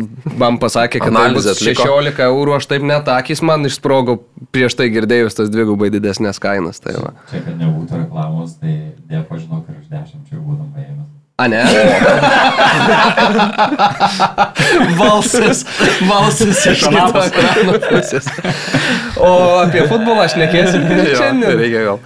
man 0.41 0.57
pasakė, 0.63 1.03
kad 1.05 1.13
analizė 1.13 1.53
16 1.59 2.23
eurų, 2.25 2.55
aš 2.57 2.69
taip 2.71 2.87
net 2.89 3.11
akis 3.13 3.43
man 3.45 3.69
išsprogo 3.69 4.17
prieš 4.57 4.79
tai 4.81 4.89
girdėjus 4.95 5.37
tas 5.37 5.53
dvigubai 5.53 5.91
didesnės 5.93 6.41
kainas. 6.41 6.81
Tai 6.81 6.97
va. 6.97 7.13
Čia, 7.29 7.43
kad 7.45 7.61
nebūtų 7.61 8.01
reklamos, 8.07 8.57
tai 8.63 8.97
dėpo 9.11 9.37
žinau, 9.37 9.61
kad 9.67 9.77
už 9.77 9.93
10 9.93 10.31
čia 10.31 10.41
būtum 10.41 10.73
paėmęs. 10.73 11.20
A 11.41 11.49
ne? 11.49 11.65
balsas, 14.99 15.65
balsas 16.09 16.67
iš 16.69 16.83
kito 16.85 17.23
ekrano 17.23 17.79
pusės. 17.87 18.29
O 19.17 19.31
apie 19.63 19.87
futbolą 19.89 20.27
aš 20.27 20.37
nekėsiu. 20.37 20.83
Šiandien 21.21 21.57
reikia 21.63 21.87
gal. 21.87 21.99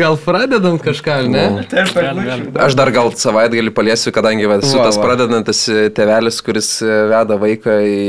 Gal 0.00 0.18
pradedam 0.24 0.80
kažką, 0.82 1.20
ne? 1.30 1.44
Nu. 1.54 1.62
Aš 2.66 2.74
dar 2.78 2.90
gal 2.94 3.14
savaitgalį 3.14 3.70
paliesiu, 3.78 4.10
kadangi 4.16 4.50
va, 4.50 4.58
esu 4.58 4.82
tas 4.82 4.98
pradedantis 4.98 5.62
tevelis, 5.94 6.42
kuris 6.42 6.72
veda 6.82 7.38
vaiką 7.40 7.78
į... 7.86 8.04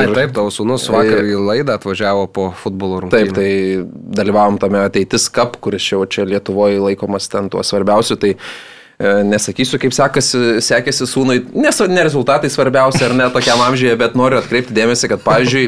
Ai, 0.00 0.08
taip, 0.16 0.32
tavo 0.40 0.48
sūnus 0.54 0.88
vakar 0.92 1.28
į 1.28 1.38
laidą 1.44 1.76
atvažiavo 1.76 2.24
po 2.32 2.50
futbolo 2.64 3.04
rungtynių. 3.04 3.32
Taip, 3.32 3.36
tai 3.36 4.16
dalyvavom 4.22 4.56
tame 4.64 4.80
ateitis 4.86 5.28
kap, 5.32 5.60
kuris 5.60 5.92
jau 5.92 6.06
čia 6.08 6.24
Lietuvoje 6.28 6.80
laikomas 6.80 7.28
ten 7.28 7.52
tuo 7.52 7.60
svarbiausiu. 7.66 8.16
Tai 8.16 8.36
E, 8.36 8.80
nesakysiu, 9.26 9.80
kaip 9.82 9.94
sekasi, 9.96 10.60
sekėsi 10.62 11.08
sūnui, 11.10 11.40
nes 11.58 11.80
ne 11.90 12.04
rezultatai 12.06 12.50
svarbiausia 12.52 13.08
ar 13.08 13.16
ne 13.18 13.30
tokiam 13.34 13.62
amžiuje, 13.64 13.96
bet 13.98 14.14
noriu 14.18 14.38
atkreipti 14.38 14.76
dėmesį, 14.76 15.10
kad, 15.12 15.24
pavyzdžiui, 15.26 15.66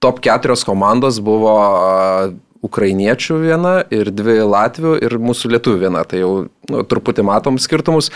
top 0.00 0.20
keturios 0.24 0.62
komandos 0.66 1.20
buvo 1.24 1.56
ukrainiečių 2.64 3.38
viena 3.40 3.74
ir 3.92 4.10
dvi 4.12 4.40
latvių 4.44 4.98
ir 5.04 5.16
mūsų 5.20 5.54
lietuvių 5.54 5.82
viena. 5.86 6.04
Tai 6.04 6.20
jau 6.22 6.32
nu, 6.70 6.84
truputį 6.84 7.24
matom 7.26 7.58
skirtumus. 7.60 8.10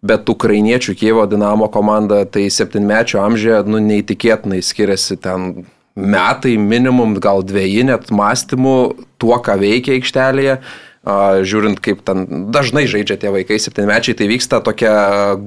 Bet 0.00 0.30
ukrainiečių 0.32 0.94
Kievo 0.96 1.26
Dinamo 1.28 1.68
komanda 1.68 2.22
tai 2.24 2.46
septynmečio 2.48 3.20
amžiuje 3.20 3.58
nu, 3.68 3.82
neįtikėtinai 3.84 4.62
skiriasi 4.64 5.18
ten 5.20 5.66
metai, 5.98 6.54
minimum 6.56 7.18
gal 7.20 7.44
dviejį 7.44 7.90
net 7.90 8.08
mąstymų 8.14 8.76
tuo, 9.20 9.36
ką 9.44 9.58
veikia 9.60 9.98
aikštelėje 9.98 10.60
žiūrint, 11.00 11.78
kaip 11.80 12.02
ten 12.04 12.26
dažnai 12.52 12.84
žaidžia 12.84 13.16
tie 13.16 13.30
vaikai, 13.32 13.56
septynmečiai, 13.56 14.12
tai 14.18 14.26
vyksta 14.28 14.58
tokia 14.60 14.92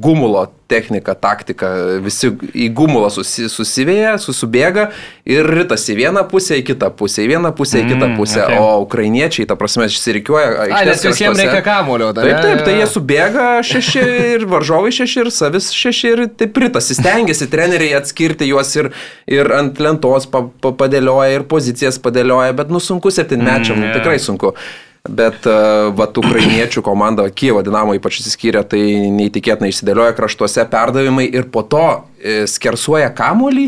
gumulo 0.02 0.48
technika, 0.66 1.14
taktika, 1.14 2.00
visi 2.02 2.32
į 2.58 2.72
gumulą 2.74 3.12
susi, 3.14 3.46
susivėja, 3.52 4.16
susibėga 4.18 4.88
ir 5.30 5.46
ritas 5.46 5.84
į 5.94 5.98
vieną 6.00 6.24
pusę, 6.32 6.58
į 6.58 6.64
kitą 6.72 6.90
pusę, 6.98 7.22
į 7.22 7.36
vieną 7.36 7.52
pusę, 7.54 7.84
į 7.84 7.92
kitą 7.92 8.08
mm, 8.08 8.16
pusę, 8.18 8.40
mm, 8.42 8.48
okay. 8.48 8.64
o 8.66 8.80
ukrainiečiai, 8.82 9.46
ta 9.46 9.54
prasme, 9.60 9.86
išsirikiuoja. 9.92 10.48
Ai, 10.66 10.88
nes 10.90 11.06
visiems 11.06 11.38
reikia 11.38 11.62
kamulio, 11.68 12.08
tai. 12.18 12.24
Taip, 12.32 12.40
taip, 12.48 12.64
tai 12.66 12.74
jie 12.80 12.88
subėga 12.90 13.50
šeši 13.70 14.06
ir 14.32 14.48
varžovai 14.50 14.90
šeši 14.98 15.22
ir 15.22 15.30
savis 15.36 15.68
šeši 15.78 16.14
ir 16.16 16.24
taip 16.40 16.58
ritas, 16.64 16.90
stengiasi 16.98 17.46
treneriai 17.52 18.00
atskirti 18.00 18.48
juos 18.50 18.74
ir, 18.80 18.90
ir 19.30 19.54
ant 19.54 19.78
lentos 19.78 20.26
pa, 20.34 20.42
pa, 20.66 20.74
padėlioja 20.82 21.38
ir 21.38 21.46
pozicijas 21.46 22.02
padėlioja, 22.02 22.58
bet 22.58 22.74
nu 22.74 22.82
sunku 22.82 23.14
septynmečiam, 23.14 23.78
mm, 23.78 23.92
yeah. 23.92 24.02
tikrai 24.02 24.18
sunku. 24.18 24.56
Bet 25.04 25.44
uh, 25.44 25.90
vat 25.92 26.16
ukrainiečių 26.16 26.80
komanda 26.80 27.26
Kievo 27.28 27.60
Dinamo 27.60 27.92
ypač 27.98 28.22
įsiskyrė, 28.22 28.62
tai 28.64 28.80
neįtikėtinai 29.12 29.74
išsidėlioja 29.74 30.14
kraštuose 30.16 30.64
perdavimai 30.72 31.26
ir 31.28 31.50
po 31.52 31.66
to 31.68 31.84
e, 32.24 32.46
skersuoja 32.48 33.10
kamuolį 33.12 33.66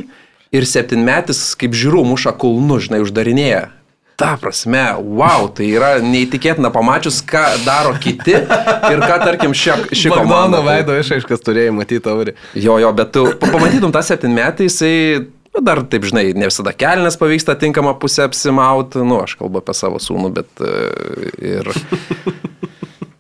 ir 0.55 0.67
septynmetis 0.69 1.41
kaip 1.59 1.75
žiūrų 1.75 2.05
muša 2.13 2.31
kulnu, 2.39 2.79
žinai, 2.79 3.01
uždarinėja. 3.03 3.65
Ta 4.15 4.37
prasme, 4.39 4.79
wow, 4.95 5.49
tai 5.51 5.67
yra 5.75 5.97
neįtikėtina 5.99 6.71
pamačius, 6.71 7.19
ką 7.27 7.43
daro 7.65 7.91
kiti 7.99 8.31
ir 8.31 9.03
ką, 9.03 9.17
tarkim, 9.25 9.51
ši, 9.51 9.75
ši 9.91 10.13
komanda. 10.13 10.61
Mano 10.61 10.63
veido 10.63 10.95
išaiškas 10.95 11.43
turėjai 11.43 11.73
matyti 11.75 12.05
taurį. 12.05 12.37
Jo, 12.55 12.79
jo, 12.79 12.95
bet 12.95 13.11
tu 13.11 13.25
pamatytum 13.43 13.91
tą 13.91 14.05
septynmetį, 14.07 14.69
jisai 14.69 14.95
Nu, 15.55 15.61
dar 15.63 15.79
taip, 15.87 16.03
žinai, 16.09 16.25
ne 16.35 16.49
visada 16.49 16.73
kelnes 16.75 17.15
pavyksta 17.19 17.55
tinkamą 17.59 17.93
pusę 17.99 18.25
apsimauti, 18.27 18.99
nu, 19.07 19.21
aš 19.23 19.37
kalbu 19.39 19.61
apie 19.61 19.75
savo 19.77 20.01
sūnų, 20.03 20.33
bet 20.35 20.65
e, 20.65 20.73
ir... 21.55 21.71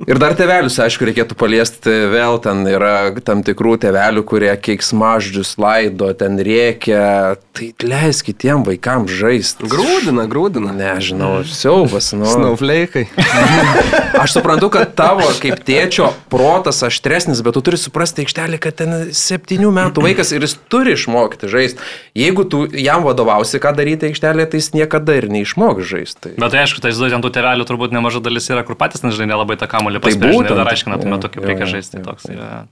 Ir 0.05 0.19
dar 0.21 0.35
tevelius, 0.37 0.75
aišku, 0.77 1.07
reikėtų 1.09 1.33
paliesti, 1.33 1.89
vėl 2.11 2.35
ten 2.37 2.59
yra 2.69 3.09
tam 3.25 3.39
tikrų 3.45 3.71
tevelių, 3.81 4.21
kurie 4.29 4.51
keiksmaždžius 4.53 5.55
laido, 5.57 6.11
ten 6.13 6.37
rėkia, 6.45 7.39
tai 7.57 7.71
leisk 7.81 8.29
kitiem 8.29 8.61
vaikams 8.67 9.09
žaisti. 9.09 9.65
Grūdina, 9.71 10.27
grūdina. 10.29 10.75
Nežinau, 10.77 11.39
siaubas, 11.49 12.11
nu. 12.13 12.27
Snaufleikai. 12.29 13.07
Aš 14.21 14.35
suprantu, 14.37 14.69
kad 14.75 14.93
tavo 14.93 15.25
kaip 15.41 15.63
tėčio 15.65 16.11
protas 16.29 16.83
aštresnis, 16.85 17.41
bet 17.41 17.57
tu 17.57 17.65
turi 17.65 17.81
suprasti 17.81 18.21
aikštelį, 18.27 18.61
kad 18.61 18.77
ten 18.83 18.93
septynių 19.09 19.73
metų 19.73 20.05
vaikas 20.05 20.35
ir 20.37 20.45
jis 20.45 20.53
turi 20.69 20.93
išmokti 20.93 21.49
žaisti. 21.49 21.81
Jeigu 22.13 22.45
tu 22.45 22.61
jam 22.77 23.01
vadovausi, 23.07 23.57
ką 23.63 23.73
daryti 23.81 24.11
aikštelėje, 24.11 24.51
tai 24.53 24.61
jis 24.61 24.71
niekada 24.77 25.17
ir 25.17 25.31
neišmok 25.33 25.81
žaisti. 25.81 26.35
Bet 26.37 26.53
tai 26.53 26.63
aišku, 26.63 26.85
tai 26.85 26.93
ant 26.93 27.25
tų 27.25 27.33
tevelių 27.39 27.65
turbūt 27.65 27.95
nemaža 27.95 28.21
dalis 28.23 28.53
yra, 28.53 28.61
kur 28.67 28.77
patys 28.79 29.03
nežinai 29.03 29.33
nelabai 29.33 29.57
tą 29.59 29.67
kamuolį 29.71 29.94
pasaulį 30.03 30.21
tai 30.21 30.31
būtent, 30.33 30.57
dar 30.59 30.71
aiškina 30.71 30.97
tuo 31.01 31.11
metu, 31.11 31.31
kaip 31.33 31.47
reikia 31.49 31.69
žaisti. 31.69 32.01
Toks, 32.05 32.27
ja. 32.31 32.65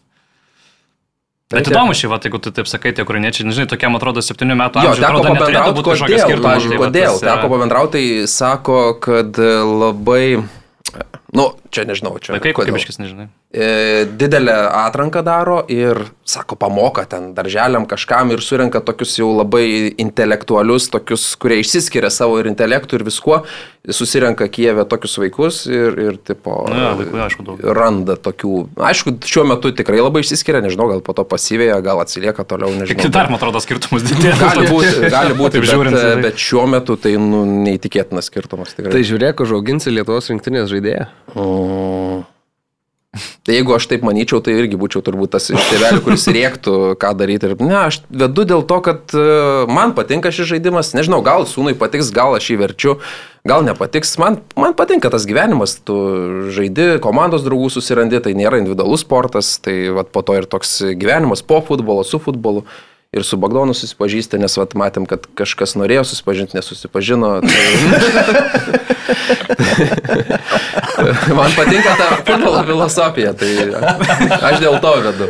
Bet 1.53 1.69
įdomu 1.69 1.93
šį, 1.93 2.09
va, 2.09 2.17
jeigu 2.23 2.39
tu 2.41 2.51
taip 2.55 2.69
sakai, 2.69 2.93
tie 2.97 3.05
ukrainiečiai, 3.05 3.45
nežinai, 3.45 3.67
tokiam 3.69 3.93
atrodo 3.97 4.23
7 4.25 4.47
metų 4.57 4.81
amžiaus. 4.81 4.97
Jo, 4.97 5.05
teko 5.05 5.21
pabendrauti, 5.27 5.83
kodėl, 5.85 6.41
pavyzdžiui, 6.41 6.79
kodėl, 6.81 7.19
teko 7.21 7.49
pabendrauti, 7.51 7.91
tai 7.93 8.31
sako, 8.31 8.79
kad 9.03 9.37
labai, 9.37 10.41
nu, 11.37 11.45
čia 11.73 11.83
nežinau, 11.89 12.13
čia. 12.21 12.35
Vaikai 12.37 12.53
kokybiškis, 12.57 12.99
nežinai. 13.01 13.27
e, 13.53 14.05
didelę 14.19 14.53
atranką 14.85 15.23
daro 15.25 15.59
ir, 15.73 15.99
sako, 16.29 16.55
pamoka 16.61 17.03
ten 17.09 17.31
darželiam 17.37 17.87
kažkam 17.89 18.31
ir 18.35 18.41
surenka 18.45 18.79
tokius 18.85 19.17
jau 19.19 19.31
labai 19.41 19.65
intelektualius, 20.01 20.87
tokius, 20.93 21.31
kurie 21.41 21.59
išsiskiria 21.63 22.09
savo 22.13 22.37
ir 22.41 22.47
intelektų 22.53 22.99
ir 23.01 23.05
viskuo, 23.09 23.41
susirenka 23.91 24.47
Kijeve 24.47 24.85
tokius 24.87 25.17
vaikus 25.19 25.63
ir, 25.67 25.97
ir 25.99 26.17
tipo, 26.23 26.53
Nu 26.71 26.77
jo, 26.79 26.91
vaikų, 27.01 27.17
aišku, 27.25 27.43
daug. 27.49 27.63
randa 27.75 28.15
tokių. 28.15 28.53
Aišku, 28.79 29.17
šiuo 29.27 29.43
metu 29.49 29.73
tikrai 29.75 29.99
labai 29.99 30.21
išsiskiria, 30.23 30.61
nežinau, 30.63 30.87
gal 30.93 31.01
po 31.03 31.11
to 31.17 31.25
pasyvėja, 31.27 31.81
gal 31.83 31.99
atsilieka 31.99 32.45
toliau, 32.47 32.71
nežinau. 32.79 33.03
Tik 33.03 33.11
dar, 33.11 33.27
man 33.33 33.41
atrodo, 33.41 33.59
skirtumas 33.65 34.05
didelis. 34.07 34.39
Gali 34.39 34.69
būti, 34.73 35.09
gali 35.11 35.35
būti 35.41 35.59
bet, 35.59 35.69
žiūrint, 35.73 35.99
tai- 35.99 36.21
bet 36.23 36.39
šiuo 36.39 36.63
metu 36.71 36.95
tai 36.95 37.17
nu, 37.19 37.43
neįtikėtinas 37.67 38.31
skirtumas 38.31 38.71
tikrai. 38.77 38.93
Tai 38.95 39.03
žiūrėk, 39.11 39.43
užauginsi 39.43 39.91
Lietuvos 39.97 40.31
rinktinės 40.31 40.71
žaidėją. 40.71 41.09
Mm. 41.63 42.24
Jeigu 43.46 43.75
aš 43.75 43.86
taip 43.91 44.01
manyčiau, 44.08 44.39
tai 44.41 44.55
irgi 44.58 44.77
būčiau 44.79 45.03
turbūt 45.05 45.36
tas 45.36 45.51
iš 45.53 45.67
tėvelių, 45.70 46.00
kuris 46.05 46.24
rėktų, 46.34 46.74
ką 46.98 47.12
daryti. 47.20 47.51
Ir, 47.51 47.60
ne, 47.62 47.75
aš 47.84 48.00
vedu 48.10 48.46
dėl 48.50 48.63
to, 48.65 48.79
kad 48.82 49.13
e, 49.13 49.25
man 49.70 49.93
patinka 49.93 50.32
šis 50.34 50.50
žaidimas. 50.55 50.96
Nežinau, 50.98 51.20
gal 51.25 51.46
sūnui 51.50 51.75
patiks, 51.77 52.10
gal 52.15 52.34
aš 52.34 52.50
jį 52.50 52.58
verčiu, 52.63 52.96
gal 53.46 53.62
nepatiks. 53.67 54.15
Man, 54.22 54.39
man 54.58 54.74
patinka 54.79 55.12
tas 55.13 55.27
gyvenimas. 55.29 55.75
Tu 55.86 55.98
žaidi, 56.55 56.96
komandos 57.05 57.46
draugų 57.46 57.70
susirandi, 57.75 58.24
tai 58.24 58.34
nėra 58.39 58.63
individualus 58.63 59.05
sportas. 59.05 59.60
Tai 59.62 59.75
vat, 60.00 60.10
po 60.15 60.25
to 60.25 60.39
ir 60.39 60.50
toks 60.50 60.79
gyvenimas 60.98 61.46
po 61.46 61.62
futbolo, 61.62 62.08
su 62.08 62.17
futbolu. 62.24 62.65
Ir 63.13 63.22
su 63.27 63.38
Bagdonu 63.38 63.75
susipažįsti, 63.77 64.39
nes 64.41 64.58
vat, 64.58 64.74
matėm, 64.79 65.05
kad 65.10 65.27
kažkas 65.38 65.75
norėjo 65.77 66.03
susipažinti, 66.10 66.58
nesusipažino. 66.58 67.36
Tai... 67.46 67.53
Man 71.38 71.51
patinka 71.55 71.96
ta 71.98 72.08
futbolo 72.25 72.63
filosofija, 72.65 73.34
tai 73.38 73.50
aš 74.39 74.60
dėl 74.62 74.77
to 74.84 74.93
vedu. 75.05 75.27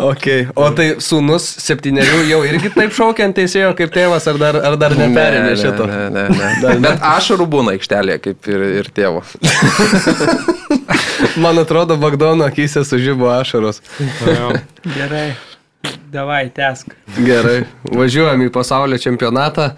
Okay. 0.00 0.46
O 0.56 0.68
tai 0.76 0.86
sūnus 1.02 1.46
septyniarių 1.64 2.24
jau 2.28 2.40
irgi 2.46 2.72
taip 2.74 2.94
šaukia 2.96 3.28
ant 3.28 3.36
teisėjo 3.38 3.72
kaip 3.78 3.92
tėvas, 3.94 4.28
ar 4.30 4.40
dar, 4.40 4.58
ar 4.70 4.76
dar 4.80 4.96
neperėmė 4.98 5.54
šito? 5.60 5.88
Ne, 5.90 6.02
ne, 6.14 6.26
ne, 6.32 6.52
ne. 6.60 6.76
Bet 6.84 7.02
ašarų 7.14 7.48
būna 7.56 7.74
aikštelėje, 7.78 8.20
kaip 8.28 8.52
ir, 8.52 8.66
ir 8.82 8.92
tėvo. 8.94 9.24
Man 11.44 11.58
atrodo, 11.62 11.98
Bagdono 12.00 12.46
akise 12.46 12.84
sužybo 12.86 13.32
ašaros. 13.34 13.82
Gerai. 14.84 15.32
Davai, 16.12 16.46
tesk. 16.54 16.92
Gerai, 17.18 17.64
važiuojam 17.90 18.44
į 18.46 18.52
pasaulio 18.54 19.00
čempionatą. 19.02 19.72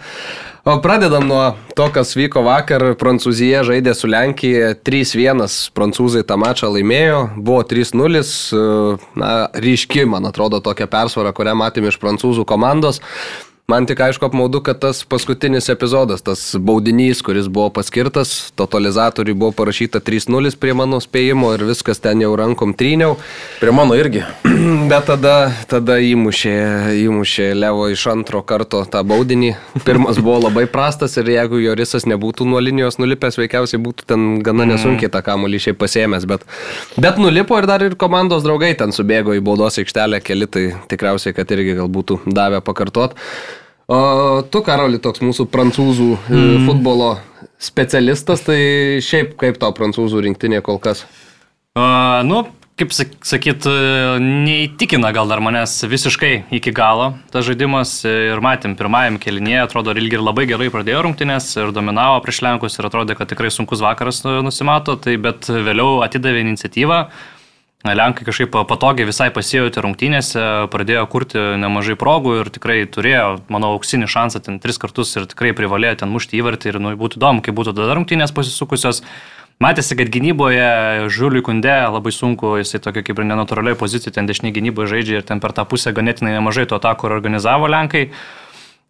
O 0.67 0.81
pradedam 0.83 1.29
nuo 1.31 1.53
to, 1.79 1.85
kas 1.95 2.17
vyko 2.19 2.43
vakar. 2.43 2.83
Prancūzija 2.99 3.61
žaidė 3.69 3.93
su 3.95 4.09
Lenkija 4.11 4.73
3-1. 4.83 5.45
Prancūzai 5.77 6.25
tą 6.27 6.35
mačą 6.43 6.73
laimėjo. 6.75 7.21
Buvo 7.39 7.61
3-0. 7.71 8.25
Na, 9.15 9.31
ryški, 9.55 10.03
man 10.11 10.27
atrodo, 10.27 10.59
tokia 10.59 10.89
persvara, 10.91 11.31
kurią 11.31 11.55
matėme 11.63 11.93
iš 11.93 12.01
prancūzų 12.03 12.43
komandos. 12.51 12.99
Man 13.67 13.83
tik 13.83 13.99
aišku 13.99 14.23
apmaudu, 14.29 14.61
kad 14.63 14.79
tas 14.79 15.01
paskutinis 15.11 15.67
epizodas, 15.73 16.21
tas 16.23 16.41
baudinys, 16.55 17.19
kuris 17.27 17.49
buvo 17.51 17.73
paskirtas, 17.75 18.53
totalizatoriui 18.55 19.35
buvo 19.35 19.51
parašyta 19.59 19.99
3-0 20.07 20.53
prie 20.63 20.75
mano 20.79 21.01
spėjimo 21.03 21.51
ir 21.57 21.65
viskas 21.67 21.99
ten 21.99 22.23
jau 22.23 22.29
rankom 22.39 22.77
tryniau. 22.79 23.17
Prie 23.59 23.75
mano 23.75 23.97
irgi. 23.99 24.23
Bet 24.93 25.09
tada, 25.09 25.33
tada 25.67 25.97
įmušė, 25.99 26.55
įmušė 27.09 27.49
Levo 27.59 27.89
iš 27.91 28.07
antro 28.15 28.45
karto 28.47 28.85
tą 28.87 29.03
baudinį. 29.03 29.51
Pirmas 29.83 30.23
buvo 30.23 30.45
labai 30.45 30.69
prastas 30.71 31.19
ir 31.19 31.35
jeigu 31.35 31.59
Jorisas 31.65 32.07
nebūtų 32.07 32.47
nuo 32.47 32.63
linijos 32.63 33.01
nulipęs, 33.03 33.41
veikiausiai 33.43 33.83
būtų 33.83 34.07
ten 34.15 34.31
gana 34.47 34.71
nesunkiai 34.71 35.11
tą 35.11 35.27
kamuolį 35.27 35.65
šiaip 35.67 35.83
pasėmęs. 35.83 36.31
Bet, 36.31 36.47
bet 37.03 37.19
nulipo 37.19 37.59
ir 37.59 37.67
dar 37.67 37.83
ir 37.83 37.99
komandos 37.99 38.47
draugai 38.47 38.77
ten 38.79 38.95
subėgo 38.95 39.35
į 39.35 39.43
baudos 39.43 39.83
aikštelę 39.83 40.23
keli, 40.23 40.47
tai 40.47 40.67
tikriausiai, 40.87 41.35
kad 41.35 41.51
irgi 41.59 41.81
gal 41.83 41.91
būtų 41.91 42.23
davę 42.31 42.63
pakartot. 42.63 43.19
O 43.87 44.43
tu, 44.51 44.65
Karoli, 44.67 44.99
toks 44.99 45.23
mūsų 45.23 45.47
prancūzų 45.53 46.11
mm. 46.27 46.67
futbolo 46.67 47.13
specialistas, 47.63 48.43
tai 48.43 48.59
šiaip 49.05 49.37
kaip 49.39 49.61
tau 49.63 49.71
prancūzų 49.77 50.25
rinktinė 50.27 50.59
kol 50.67 50.81
kas? 50.83 51.05
Uh, 51.77 52.25
nu, 52.27 52.41
kaip 52.77 52.91
sak- 52.93 53.15
sakyt, 53.25 53.65
e, 53.71 54.17
neįtikina 54.21 55.13
gal 55.15 55.31
dar 55.31 55.41
manęs 55.45 55.79
visiškai 55.89 56.33
iki 56.59 56.73
galo 56.77 57.13
tas 57.33 57.47
žaidimas 57.47 57.93
ir 58.09 58.43
matėm 58.45 58.75
pirmajam 58.77 59.17
kelinėje, 59.23 59.63
atrodo, 59.65 59.95
ilgi 59.97 60.19
ir 60.19 60.25
labai 60.25 60.45
gerai 60.51 60.69
pradėjo 60.73 61.07
rungtynės 61.07 61.49
ir 61.57 61.73
dominavo 61.77 62.19
prieš 62.25 62.43
Lenkus 62.45 62.77
ir 62.77 62.91
atrodė, 62.91 63.17
kad 63.17 63.31
tikrai 63.33 63.53
sunkus 63.55 63.85
vakaras 63.85 64.25
nu- 64.27 64.43
nusimato, 64.45 64.99
tai 65.01 65.17
bet 65.17 65.49
vėliau 65.49 66.03
atidavė 66.05 66.45
iniciatyvą. 66.45 67.01
Lenkai 67.85 68.25
kažkaip 68.25 68.55
patogiai 68.67 69.07
visai 69.07 69.29
pasijauti 69.31 69.83
rungtynėse, 69.85 70.43
pradėjo 70.73 71.05
kurti 71.13 71.43
nemažai 71.61 71.95
progų 72.01 72.41
ir 72.41 72.51
tikrai 72.51 72.81
turėjo, 72.89 73.43
manau, 73.53 73.75
auksinį 73.77 74.09
šansą 74.11 74.43
ten 74.43 74.57
tris 74.63 74.81
kartus 74.81 75.13
ir 75.15 75.29
tikrai 75.31 75.53
privalėjo 75.55 76.01
ten 76.03 76.11
mušti 76.11 76.41
įvartį 76.41 76.73
ir 76.73 76.79
nu, 76.83 76.95
būtų 76.99 77.21
įdomu, 77.21 77.45
kaip 77.47 77.55
būtų 77.55 77.77
tada 77.77 77.95
rungtynės 77.99 78.35
pasisukusios. 78.35 79.05
Matėsi, 79.63 79.95
kad 79.97 80.11
gynyboje 80.13 81.07
Žuliui 81.13 81.45
Kunde 81.45 81.77
labai 81.89 82.11
sunku, 82.13 82.57
jisai 82.61 82.81
tokia 82.83 83.05
kaip 83.07 83.23
ir 83.23 83.29
nenatūraliai 83.29 83.79
pozicija, 83.79 84.13
ten 84.13 84.27
dešinė 84.29 84.51
gynyboje 84.57 84.91
žaidžia 84.91 85.21
ir 85.21 85.29
ten 85.29 85.41
per 85.41 85.55
tą 85.57 85.65
pusę 85.69 85.95
ganėtinai 85.97 86.35
nemažai 86.35 86.67
to 86.69 86.77
atakų 86.77 87.09
organizavo 87.09 87.71
Lenkai. 87.71 88.11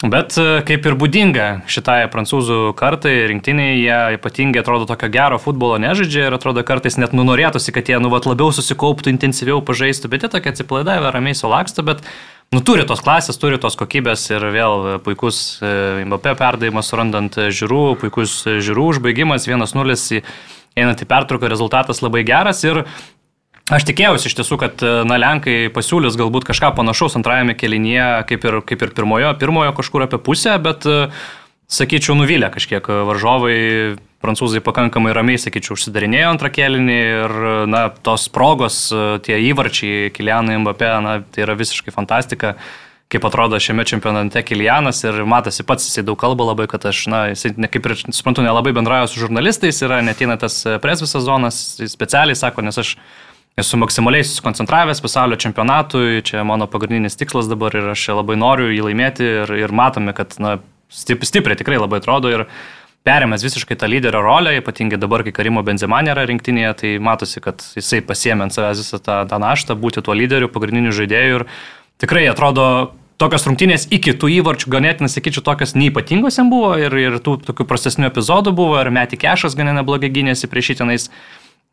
Bet 0.05 0.35
e, 0.37 0.43
kaip 0.69 0.85
ir 0.85 0.95
būdinga 1.01 1.45
šitai 1.73 2.03
prancūzų 2.13 2.75
kartai, 2.77 3.15
rinktiniai, 3.31 3.79
jie 3.81 4.01
ypatingai 4.19 4.61
atrodo 4.61 4.85
tokio 4.91 5.09
gero 5.09 5.39
futbolo 5.41 5.79
nežaidžia 5.81 6.27
ir 6.27 6.37
atrodo 6.37 6.61
kartais 6.69 6.99
net 7.01 7.15
nunorėtųsi, 7.17 7.73
kad 7.73 7.89
jie 7.89 7.97
nu, 8.05 8.11
vat, 8.13 8.29
labiau 8.29 8.53
susikauptų, 8.53 9.15
intensyviau 9.15 9.63
pažaistų, 9.65 10.11
bet 10.13 10.27
jie 10.27 10.31
tokie 10.35 10.53
atsipalaidavę, 10.53 11.15
ramiai 11.15 11.39
sulaksto, 11.39 11.81
bet 11.87 12.05
nu, 12.53 12.61
turi 12.61 12.85
tos 12.85 13.01
klasės, 13.01 13.41
turi 13.41 13.57
tos 13.63 13.79
kokybės 13.81 14.27
ir 14.35 14.45
vėl 14.53 15.01
puikus 15.07 15.63
e, 15.65 16.05
Mbappé 16.05 16.37
perdavimas 16.37 16.93
surandant 16.93 17.41
žiūrų, 17.49 17.83
puikus 18.05 18.43
žiūrų 18.45 18.91
užbaigimas, 18.99 19.49
1-0 19.49 20.21
einant 20.77 21.01
į 21.01 21.09
pertrauką, 21.09 21.49
rezultatas 21.49 22.05
labai 22.05 22.21
geras 22.29 22.61
ir 22.69 22.85
Aš 23.67 23.83
tikėjausi 23.83 24.29
iš 24.29 24.37
tiesų, 24.39 24.57
kad 24.63 24.83
na, 25.11 25.17
Lenkai 25.19 25.67
pasiūlys 25.75 26.15
galbūt 26.15 26.45
kažką 26.47 26.71
panašaus 26.77 27.17
antrajame 27.19 27.57
kelinyje, 27.59 28.05
kaip 28.29 28.47
ir, 28.47 28.61
kaip 28.63 28.85
ir 28.87 28.93
pirmojo, 28.95 29.33
pirmojo 29.41 29.73
kažkur 29.75 30.05
apie 30.05 30.21
pusę, 30.23 30.53
bet, 30.63 30.87
sakyčiau, 31.67 32.15
nuvylė 32.15 32.53
kažkiek 32.55 32.87
varžovai, 32.87 33.57
prancūzai 34.23 34.63
pakankamai 34.63 35.17
ramiai, 35.19 35.43
sakyčiau, 35.43 35.75
užsidarinėjo 35.75 36.31
antrą 36.37 36.53
kelinį 36.55 37.01
ir, 37.03 37.37
na, 37.67 37.83
tos 38.07 38.29
progos, 38.31 38.85
tie 39.27 39.43
įvarčiai 39.49 40.15
Kilianai 40.15 40.61
Mbappé, 40.63 40.93
na, 41.03 41.19
tai 41.27 41.49
yra 41.49 41.59
visiškai 41.59 41.95
fantastika 41.95 42.55
kaip 43.11 43.23
atrodo 43.23 43.59
šiame 43.63 43.85
čempionate 43.87 44.41
Kilianas 44.43 45.05
ir 45.07 45.21
matosi 45.31 45.63
pats, 45.67 45.87
jisai 45.87 46.03
daug 46.07 46.19
kalba 46.19 46.49
labai, 46.49 46.67
kad 46.71 46.87
aš, 46.91 47.05
na, 47.11 47.21
jisai, 47.31 47.53
ne, 47.59 47.71
kaip 47.71 47.87
ir 47.87 47.95
suprantu, 48.11 48.43
nelabai 48.43 48.73
bendrauju 48.75 49.11
su 49.11 49.23
žurnalistais, 49.23 49.79
yra 49.87 50.01
netina 50.03 50.35
tas 50.43 50.59
pres 50.83 51.03
visas 51.05 51.23
zonas, 51.27 51.61
specialiai 51.93 52.39
sako, 52.39 52.67
nes 52.67 52.83
aš 52.83 52.97
esu 53.57 53.77
maksimaliai 53.81 54.25
susikoncentravęs 54.25 55.01
pasaulio 55.01 55.37
čempionatui, 55.41 56.21
čia 56.29 56.43
mano 56.45 56.67
pagrindinis 56.69 57.17
tikslas 57.17 57.47
dabar 57.49 57.73
ir 57.73 57.87
aš 57.95 58.03
labai 58.19 58.35
noriu 58.37 58.67
jį 58.69 58.83
laimėti 58.91 59.25
ir, 59.25 59.53
ir 59.57 59.73
matome, 59.73 60.13
kad 60.17 60.35
na, 60.45 60.59
stip, 60.93 61.25
stipriai 61.25 61.57
tikrai 61.57 61.79
labai 61.81 62.03
atrodo 62.03 62.29
ir 62.35 62.45
perėmęs 63.09 63.47
visiškai 63.47 63.79
tą 63.81 63.89
lyderio 63.89 64.21
rolę, 64.21 64.53
ypatingai 64.61 64.99
dabar, 65.01 65.25
kai 65.25 65.33
Karimo 65.33 65.63
Benzema 65.65 66.03
nėra 66.05 66.27
rinktinėje, 66.29 66.73
tai 66.83 66.91
matosi, 67.01 67.41
kad 67.41 67.65
jisai 67.79 68.03
pasiemė 68.05 68.45
ant 68.45 68.57
savęs 68.59 68.83
visą 68.83 69.01
tą, 69.01 69.17
tą 69.31 69.41
naštą, 69.41 69.79
būti 69.81 70.05
tuo 70.05 70.19
lyderiu, 70.19 70.53
pagrindiniu 70.53 70.93
žaidėju 70.93 71.41
ir 71.41 71.47
tikrai 72.03 72.27
atrodo 72.29 72.69
tokios 73.17 73.49
rungtynės 73.49 73.89
iki 73.89 74.13
tų 74.21 74.35
įvarčių 74.43 74.75
ganėtinai, 74.77 75.09
sakyčiau, 75.09 75.41
tokios 75.47 75.73
neįpatingos 75.79 76.37
jam 76.43 76.53
buvo 76.53 76.75
ir, 76.77 76.93
ir 76.93 77.19
tų 77.25 77.39
tokių 77.49 77.65
prastesnių 77.73 78.11
epizodų 78.11 78.53
buvo 78.53 78.77
ir 78.83 78.93
Meti 78.93 79.17
Kešas 79.17 79.57
ganė 79.57 79.79
neblogai 79.79 80.13
gynėsi 80.13 80.53
prieš 80.53 80.75
šitinais 80.75 81.09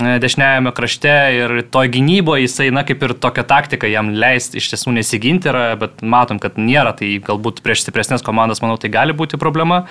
dešiniajame 0.01 0.71
krašte 0.75 1.13
ir 1.37 1.53
to 1.71 1.83
gynyboje 1.91 2.47
jisai, 2.47 2.71
na, 2.73 2.83
kaip 2.87 3.03
ir 3.03 3.13
tokia 3.13 3.45
taktika 3.47 3.87
jam 3.87 4.11
leisti 4.13 4.59
iš 4.59 4.71
tiesų 4.73 4.95
nesiginti 4.97 5.51
yra, 5.51 5.73
bet 5.79 6.01
matom, 6.01 6.41
kad 6.41 6.57
nėra, 6.57 6.95
tai 6.97 7.15
galbūt 7.23 7.61
prieš 7.63 7.85
stipresnės 7.85 8.25
komandas, 8.25 8.63
manau, 8.63 8.77
tai 8.81 8.91
gali 8.93 9.15
būti 9.15 9.39
problema. 9.41 9.85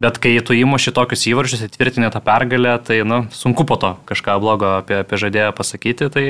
Bet 0.00 0.16
kai 0.16 0.32
tu 0.40 0.54
įmuši 0.56 0.94
tokius 0.96 1.26
įvarčius, 1.28 1.66
įtvirtinė 1.66 2.08
tą 2.12 2.22
pergalę, 2.24 2.78
tai, 2.80 3.02
nu, 3.04 3.26
sunku 3.36 3.66
po 3.68 3.76
to 3.76 3.98
kažką 4.08 4.38
blogo 4.40 4.78
apie, 4.78 5.02
apie 5.02 5.18
žaidėją 5.20 5.50
pasakyti. 5.56 6.08
Tai 6.14 6.24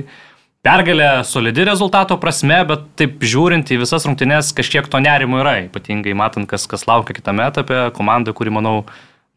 pergalė 0.66 1.10
solidi 1.22 1.62
rezultato 1.68 2.16
prasme, 2.18 2.58
bet 2.66 2.88
taip 2.98 3.22
žiūrint 3.22 3.70
į 3.70 3.78
visas 3.84 4.08
rungtynes, 4.08 4.50
kažkiek 4.58 4.90
to 4.90 4.98
nerimo 4.98 5.38
yra, 5.38 5.60
ypatingai 5.68 6.16
matant, 6.18 6.50
kas, 6.50 6.66
kas 6.66 6.88
laukia 6.90 7.14
kitame 7.14 7.46
etape, 7.46 7.84
komanda, 7.94 8.34
kuri, 8.34 8.50
manau, 8.58 8.80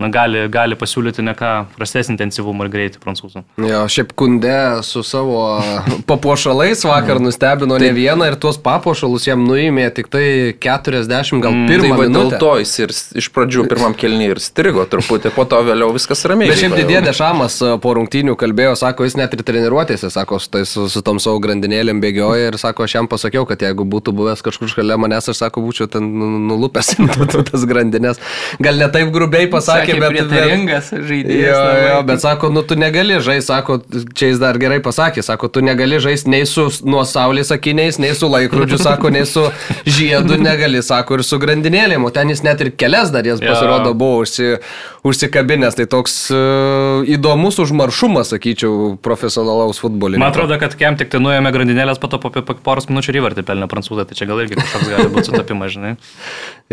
na, 0.02 0.10
gali, 0.12 0.48
gali 0.52 0.76
pasiūlyti 0.76 1.24
ne 1.24 1.32
ką 1.38 1.50
prastesnį 1.78 2.16
intensyvumą 2.18 2.66
ir 2.66 2.72
greitį 2.74 3.00
prancūzų. 3.04 3.44
Jo, 3.64 3.84
šiaip 3.88 4.10
kundė 4.20 4.56
su 4.84 5.04
savo 5.06 5.62
papuošalais 6.10 6.82
vakar 6.88 7.22
nustebino 7.24 7.78
ne 7.80 7.92
vieną 7.96 8.28
ir 8.32 8.36
tuos 8.42 8.58
papuošalus 8.62 9.28
jam 9.30 9.44
nuėmė 9.48 9.86
tik 9.96 10.10
tai 10.12 10.26
40 10.60 11.40
gal 11.44 11.54
Tai 11.54 11.68
pirmą 11.70 11.98
va 12.00 12.08
dėl 12.08 12.12
minutę. 12.12 12.40
to 12.42 12.52
jis 12.60 12.74
ir 12.84 12.94
iš 13.22 13.30
pradžių 13.36 13.66
pirmam 13.72 13.96
kelnį 13.98 14.32
ir 14.34 14.42
strigo 14.44 14.84
truputį, 14.90 15.32
po 15.36 15.46
to 15.50 15.62
vėliau 15.68 15.94
viskas 15.96 16.26
ramiai. 16.30 16.50
Bet 16.52 16.60
šiaip 16.64 16.76
didė 16.82 17.00
Dešamas 17.06 17.60
e, 17.64 17.72
po 17.84 17.94
rungtynių 17.98 18.36
kalbėjo, 18.40 18.74
sako, 18.80 19.08
jis 19.08 19.16
net 19.20 19.34
ir 19.38 19.44
treniruotėse, 19.46 20.10
sako, 20.14 20.42
su, 20.44 20.50
tai, 20.54 20.64
su, 20.70 20.88
su 20.92 21.04
tom 21.06 21.22
savo 21.24 21.40
grandinėlėm 21.44 22.02
bėgioja 22.04 22.52
ir 22.52 22.58
sako, 22.62 22.88
aš 22.90 22.98
jam 22.98 23.08
pasakiau, 23.12 23.46
kad 23.50 23.62
jeigu 23.64 23.86
būtų 23.88 24.14
buvęs 24.18 24.44
kažkur 24.46 24.72
šalia 24.74 24.98
manęs, 25.00 25.30
aš 25.32 25.44
sako, 25.46 25.64
būčiau 25.70 25.88
ten 25.92 26.10
nu- 26.20 26.42
nulupęs 26.52 26.94
tas 27.54 27.66
grandinės. 27.70 28.20
Gal 28.64 28.82
ne 28.82 28.90
taip 28.94 29.14
grubiai 29.16 29.48
pasakė, 29.52 29.83
bet... 29.92 30.00
bet 30.02 30.14
prietaringas 30.14 30.90
žaidėjas. 30.94 31.50
Jo, 31.50 31.58
labai. 31.60 31.84
jo, 31.88 31.98
bet 32.10 32.24
sako, 32.24 32.50
nu 32.56 32.64
tu 32.68 32.78
negali 32.80 33.20
žaisti, 33.24 33.48
sako, 33.50 33.78
čia 34.16 34.32
jis 34.32 34.42
dar 34.42 34.60
gerai 34.62 34.80
pasakė, 34.84 35.24
sako, 35.26 35.50
tu 35.54 35.64
negali 35.66 36.00
žaisti 36.04 36.32
nei 36.32 36.48
su 36.50 36.70
nuo 36.88 37.04
saulės 37.08 37.52
akiniais, 37.56 38.00
nei 38.02 38.14
su 38.18 38.30
laikrodžiu, 38.32 38.80
sako, 38.82 39.12
nei 39.14 39.26
su 39.30 39.46
žiedu 39.86 40.40
negali, 40.42 40.82
sako, 40.86 41.20
ir 41.20 41.26
su 41.28 41.40
grandinėlėm, 41.42 42.08
o 42.08 42.14
ten 42.14 42.32
jis 42.34 42.44
net 42.46 42.64
ir 42.64 42.72
kelias 42.80 43.14
dar 43.14 43.28
jas 43.28 43.44
pasirodo 43.44 43.94
buvo 43.98 44.24
užsi, 44.24 44.56
užsikabinęs, 45.04 45.78
tai 45.80 45.88
toks 45.92 46.18
uh, 46.32 47.04
įdomus 47.12 47.60
užmaršumas, 47.64 48.32
sakyčiau, 48.34 48.96
profesionalaus 49.04 49.82
futbolininko. 49.84 50.24
Man 50.24 50.32
atrodo, 50.32 50.58
kad 50.62 50.78
kem 50.80 50.98
tik 51.00 51.12
tai 51.12 51.20
nuėjome 51.24 51.52
grandinėlės, 51.56 52.00
po 52.00 52.10
to 52.12 52.22
po 52.24 52.32
po 52.32 52.56
poros 52.64 52.88
minučių 52.92 53.18
įvartį 53.20 53.44
pelnė 53.48 53.68
prancūzai, 53.72 54.08
tai 54.08 54.18
čia 54.18 54.28
gal 54.30 54.40
irgi 54.44 54.60
kažkoks 54.60 54.92
gali 54.94 55.12
būti 55.12 55.30
sutapimas, 55.32 55.74
žinai. 55.76 55.96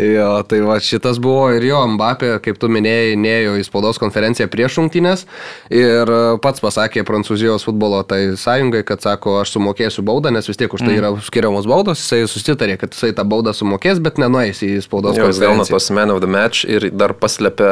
Jo, 0.01 0.29
tai 0.47 0.61
va 0.65 0.77
šitas 0.81 1.19
buvo 1.21 1.49
ir 1.55 1.65
jo, 1.67 1.81
Mbappé, 1.95 2.31
kaip 2.43 2.59
tu 2.61 2.69
minėjai, 2.71 3.00
nėjo 3.19 3.57
į 3.59 3.65
spaudos 3.67 3.99
konferenciją 4.01 4.49
prieš 4.51 4.79
rungtynės 4.79 5.25
ir 5.73 6.09
e, 6.09 6.19
pats 6.43 6.63
pasakė 6.63 7.05
Prancūzijos 7.07 7.65
futbolo 7.67 8.01
tai 8.07 8.21
sąjungai, 8.39 8.83
kad 8.87 9.03
sako, 9.03 9.39
aš 9.41 9.55
sumokėsiu 9.55 10.05
baudą, 10.07 10.31
nes 10.33 10.47
vis 10.49 10.59
tiek 10.59 10.71
už 10.71 10.85
tai 10.85 10.97
yra 10.99 11.13
skiriamos 11.25 11.69
baudos, 11.69 12.01
jisai 12.03 12.23
susitarė, 12.31 12.77
kad 12.81 12.95
jisai 12.95 13.11
tą 13.17 13.25
baudą 13.27 13.53
sumokės, 13.57 14.01
bet 14.03 14.21
nenueis 14.21 14.63
į 14.65 14.73
spaudos 14.85 15.17
Jo, 15.19 15.29
jis 15.29 15.41
gauna 15.41 15.61
konferenciją. 15.61 15.77
tos 15.77 15.89
man 15.95 16.13
of 16.13 16.21
the 16.23 16.29
match 16.31 16.65
ir 16.67 16.89
dar 16.91 17.13
paslėpia 17.17 17.71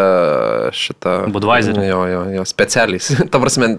šitą... 0.76 1.16
Budweiserį. 1.34 1.86
Jo, 1.90 2.02
jo, 2.10 2.24
jo, 2.38 2.46
specialiai. 2.50 3.02
Ta 3.32 3.42
prasme, 3.42 3.72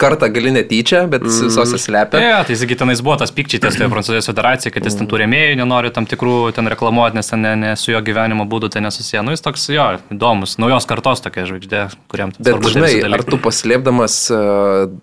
kartą 0.00 0.28
gali 0.34 0.52
netyčia, 0.54 1.04
bet 1.10 1.24
mm. 1.24 1.48
visose 1.48 1.80
slepia. 1.80 2.20
Ne, 2.22 2.32
tai 2.46 2.56
jis 2.56 2.78
tenais 2.80 3.02
buvo 3.04 3.16
tas 3.20 3.32
pikčytės 3.34 3.78
toje 3.78 3.90
Prancūzijos 3.92 4.30
federacijoje, 4.30 4.74
kad 4.74 4.88
jis 4.88 4.98
ten 4.98 5.08
tų 5.10 5.22
rėmėjų 5.24 5.58
nenori 5.60 5.92
tam 5.94 6.08
tikrų 6.10 6.52
ten 6.56 6.68
reklamuoti, 6.70 7.18
nes 7.18 7.30
ten 7.30 7.44
ne, 7.44 7.54
ne 7.60 7.72
su 7.80 7.92
jo 7.92 8.00
gyvenimo 8.04 8.46
būdu 8.50 8.70
tai 8.74 8.84
nesusiję. 8.84 9.22
Nu, 9.24 9.34
jis 9.34 9.44
toks, 9.44 9.68
jo, 9.74 9.86
įdomus, 10.14 10.56
naujos 10.62 10.88
kartos 10.94 11.20
tokia 11.26 11.44
žvaigždė, 11.50 11.84
kuriam 12.08 12.32
tai 12.32 12.46
Bet 12.46 12.70
žinai, 12.72 12.94
ar 13.18 13.26
tu 13.26 13.36
paslėpdamas 13.42 14.16
uh, 14.32 14.94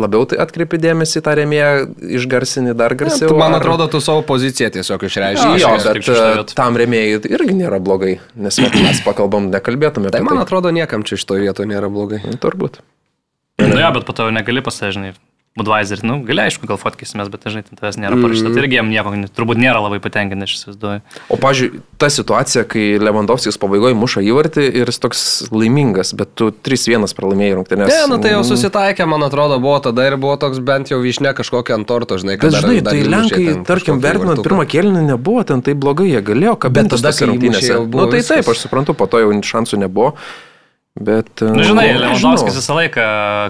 labiau 0.00 0.22
tai 0.30 0.38
atkreipi 0.44 0.78
dėmesį 0.80 1.18
į 1.18 1.22
tą 1.26 1.32
rėmėją, 1.40 1.70
išgarsini 2.20 2.74
dar 2.78 2.94
garsiau? 2.98 3.32
Tu, 3.32 3.38
man 3.40 3.56
ar- 3.56 3.58
atrodo, 3.62 3.88
tu 3.90 3.98
savo 4.04 4.22
poziciją 4.26 4.70
tiesiog 4.76 5.02
išreiškai. 5.08 5.56
Jo, 5.60 5.72
aš 5.80 5.88
bet 5.90 6.12
uh, 6.14 6.54
tam 6.56 6.78
rėmėjai 6.78 7.18
irgi 7.32 7.56
nėra 7.58 7.80
blogai, 7.82 8.18
nes 8.38 8.60
mes 8.62 9.02
pakalbam, 9.08 9.50
nekalbėtume 9.50 10.12
Tai 10.14 10.22
man 10.26 10.38
tai. 10.38 10.46
atrodo, 10.46 10.70
niekam 10.74 11.02
čia 11.02 11.18
šitoje 11.20 11.48
vietoje 11.48 11.70
nėra 11.72 11.90
blogai. 11.92 12.22
Nu, 12.26 12.38
Turbūt. 12.40 12.78
Nu, 13.60 13.74
jo, 13.76 13.90
bet 13.98 14.06
po 14.08 14.14
to 14.16 14.30
negali 14.32 14.62
pasėžinai. 14.64 15.12
Budweiser, 15.58 15.98
nu, 16.06 16.20
gali 16.22 16.44
aišku, 16.46 16.62
gal 16.70 16.78
fotkysimės, 16.78 17.26
bet 17.26 17.42
dažnai 17.42 17.64
ten 17.66 17.74
tavęs 17.74 17.96
nėra 17.98 18.14
parašyta. 18.22 18.52
Tai 18.54 18.60
irgi 18.62 18.76
jam 18.78 18.86
nieko, 18.86 19.10
turbūt 19.34 19.58
nėra 19.58 19.80
labai 19.82 19.98
patenkinti, 19.98 20.46
aš 20.46 20.52
įsivaizduoju. 20.54 21.00
O, 21.26 21.38
pažiūrėjau, 21.42 21.80
ta 21.98 22.06
situacija, 22.14 22.62
kai 22.70 22.84
Lewandowskis 23.02 23.58
pabaigoje 23.58 23.96
muša 23.98 24.22
įvartį 24.28 24.68
ir 24.78 24.92
jis 24.92 25.00
toks 25.02 25.22
laimingas, 25.50 26.12
bet 26.14 26.36
tu 26.38 26.52
3-1 26.54 27.02
pralaimėjai 27.18 27.56
rungtynės. 27.58 27.90
Ne, 27.90 28.04
nu 28.12 28.20
tai 28.22 28.30
jau 28.36 28.44
susitaikė, 28.46 29.08
man 29.10 29.26
atrodo, 29.26 29.58
buvo 29.64 29.80
tada 29.82 30.06
ir 30.06 30.14
buvo 30.22 30.36
toks 30.38 30.62
bent 30.62 30.92
jau 30.94 31.00
višne 31.02 31.32
kažkokia 31.34 31.80
ant 31.80 31.88
torto, 31.90 32.20
žinai, 32.22 32.36
Bet 32.38 32.54
dar- 32.54 32.68
žinai, 32.68 32.84
dar 32.86 32.94
tai 32.94 33.00
įmušė 33.02 33.40
Lenkai, 33.40 33.64
tarkim, 33.72 33.98
vertinant 34.06 34.44
pirmą 34.46 34.68
kėlinį, 34.70 35.02
nebuvo 35.10 35.42
ten 35.50 35.66
tai 35.66 35.74
blogai, 35.74 36.12
jie 36.14 36.22
galėjo 36.30 36.54
kabinti 36.62 36.94
tada, 36.94 37.10
kai 37.10 37.26
jau 37.66 37.82
buvo 37.90 38.06
Nu 38.06 38.14
tai 38.14 38.22
taip, 38.22 38.46
aš 38.54 38.68
suprantu, 38.68 38.94
po 38.94 39.10
to 39.10 39.18
jau 39.26 39.34
šansų 39.34 39.82
nebuvo. 39.82 40.14
Bet... 41.00 41.30
Na, 41.40 41.54
nu, 41.56 41.64
žinai, 41.64 41.86
nežinau. 41.94 42.02
Lewandowskis 42.12 42.56
visą 42.58 42.74
laiką 42.76 43.04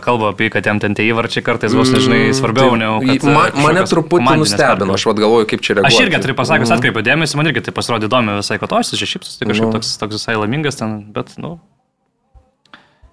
kalba 0.04 0.28
apie, 0.30 0.46
kad 0.54 0.68
jam 0.70 0.78
ten 0.78 0.94
tie 0.94 1.08
įvarčiai 1.10 1.42
kartais 1.42 1.74
vos 1.74 1.90
nežinai 1.90 2.28
svarbiau, 2.36 2.76
negu. 2.78 3.00
Man, 3.02 3.50
e, 3.50 3.58
mane 3.58 3.82
kažkokios 3.82 3.90
truputį 3.90 4.36
nustebino, 4.38 4.94
aš 4.94 5.06
vad 5.10 5.22
galvoju, 5.24 5.48
kaip 5.50 5.64
čia 5.66 5.74
reaguoti. 5.80 5.96
Aš 5.98 6.04
irgi 6.06 6.20
turiu 6.22 6.36
pasakęs, 6.38 6.70
atkreipiau 6.76 7.02
dėmesį, 7.08 7.40
man 7.40 7.50
irgi 7.50 7.64
tai 7.66 7.74
pasirodė 7.74 8.06
įdomu 8.06 8.36
visai, 8.38 8.60
kad 8.62 8.76
aš 8.78 8.92
čia 8.94 9.08
šypsus, 9.16 9.40
tai 9.40 9.50
kažkaip 9.50 9.66
Nu. 9.66 9.74
toks, 9.74 9.90
toks 9.98 10.20
visai 10.20 10.36
laimingas 10.38 10.78
ten, 10.78 11.00
bet, 11.10 11.34
nu. 11.42 11.56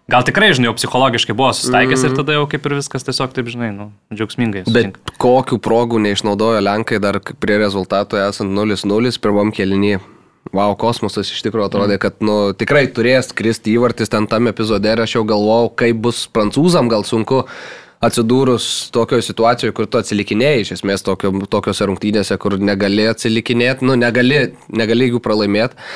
Gal 0.08 0.24
tikrai, 0.24 0.54
žinai, 0.56 0.70
psichologiškai 0.78 1.34
buvo 1.36 1.50
susitaikęs 1.58 2.06
ir 2.08 2.14
tada 2.16 2.38
jau 2.38 2.46
kaip 2.48 2.70
ir 2.70 2.78
viskas 2.78 3.04
tiesiog 3.04 3.34
taip, 3.36 3.50
žinai, 3.52 3.74
nu, 3.76 3.90
džiaugsmingai. 4.14 4.62
Bet 4.70 4.94
sutinka. 4.94 5.16
kokių 5.20 5.58
progų 5.60 6.00
neišnaudojo 6.06 6.62
Lenkai 6.64 7.02
dar 7.04 7.20
prie 7.20 7.58
rezultato 7.60 8.22
esant 8.22 8.54
0-0 8.56 9.18
pirmam 9.20 9.52
kelinį. 9.52 9.98
Vau, 10.56 10.70
kosmosas 10.80 11.32
iš 11.34 11.42
tikrųjų 11.46 11.68
atrodė, 11.68 11.98
kad 12.02 12.22
nu, 12.24 12.54
tikrai 12.58 12.86
turės 12.94 13.34
kristi 13.36 13.76
įvartis 13.76 14.12
ten 14.14 14.30
tam 14.32 14.48
epizode 14.52 14.92
ir 14.94 15.02
aš 15.04 15.18
jau 15.18 15.26
galvojau, 15.28 15.74
kaip 15.82 16.00
bus 16.08 16.24
prancūzam 16.32 16.92
gal 16.92 17.04
sunku 17.08 17.44
atsidūrus 18.04 18.92
tokioje 18.94 19.26
situacijoje, 19.26 19.74
kur 19.76 19.90
tu 19.90 20.00
atsilikinėjai, 20.00 20.64
iš 20.64 20.76
esmės 20.78 21.04
tokio, 21.06 21.32
tokiose 21.50 21.88
rungtynėse, 21.90 22.38
kur 22.42 22.58
negali 22.62 23.08
atsilikinėti, 23.10 23.88
nu 23.90 23.98
negali, 23.98 24.52
negali 24.70 25.12
jų 25.12 25.22
pralaimėti. 25.26 25.90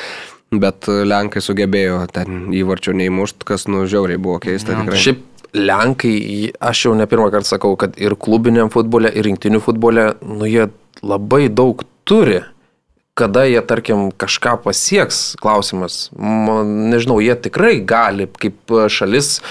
Bet 0.52 0.90
Lenkai 0.90 1.40
sugebėjo 1.40 2.02
ten 2.12 2.50
įvarčio 2.58 2.92
neįmušt, 2.98 3.46
kas 3.48 3.70
nu 3.72 3.86
žiauriai 3.88 4.20
buvo 4.20 4.42
keista. 4.44 4.76
tikrai. 4.76 4.98
Šiaip 5.00 5.22
Lenkai, 5.56 6.52
aš 6.64 6.86
jau 6.86 6.96
ne 6.96 7.08
pirmą 7.12 7.30
kartą 7.32 7.54
sakau, 7.54 7.78
kad 7.80 7.96
ir 8.00 8.18
klubiniam 8.20 8.72
futbole, 8.72 9.12
ir 9.12 9.28
rinktinių 9.28 9.62
futbole, 9.64 10.14
nu 10.24 10.48
jie 10.48 10.70
labai 11.04 11.46
daug 11.52 11.84
turi. 12.08 12.42
Kada 13.18 13.44
jie, 13.44 13.60
tarkim, 13.68 14.10
kažką 14.16 14.56
pasieks, 14.64 15.36
klausimas. 15.42 16.10
Man, 16.16 16.92
nežinau, 16.94 17.20
jie 17.20 17.36
tikrai 17.36 17.82
gali, 17.84 18.30
kaip 18.40 18.72
šalis, 18.88 19.42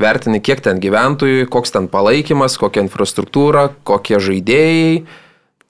vertini, 0.00 0.40
kiek 0.40 0.62
ten 0.64 0.80
gyventojų, 0.80 1.48
koks 1.52 1.74
ten 1.74 1.90
palaikymas, 1.92 2.56
kokia 2.60 2.84
infrastruktūra, 2.86 3.68
kokie 3.84 4.20
žaidėjai. 4.24 5.02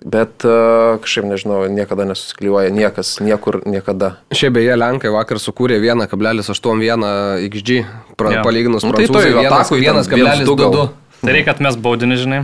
Bet 0.01 0.47
uh, 0.49 0.97
kažkaip, 1.03 1.27
nežinau, 1.29 1.59
niekada 1.69 2.07
nesusikliuoja, 2.09 2.71
niekas, 2.73 3.19
niekur, 3.21 3.61
niekada. 3.69 4.15
Šiaip 4.33 4.55
beje, 4.57 4.73
Lenkai 4.81 5.11
vakar 5.13 5.37
sukūrė 5.43 5.77
1,81 5.83 7.05
XG, 7.51 7.83
pra, 8.17 8.39
Jo. 8.39 8.47
palyginus 8.47 8.87
Nu, 8.87 8.95
tai 8.97 9.11
prancūzai 9.11 9.35
toj 9.35 9.45
atakoj 9.45 9.85
ten 9.85 10.01
1,22. 10.01 10.57
1,2 10.57 10.89
Tai 11.21 11.35
reikia 11.37 11.53
atmes 11.53 11.77
baudinį, 11.77 12.17
žinai. 12.17 12.41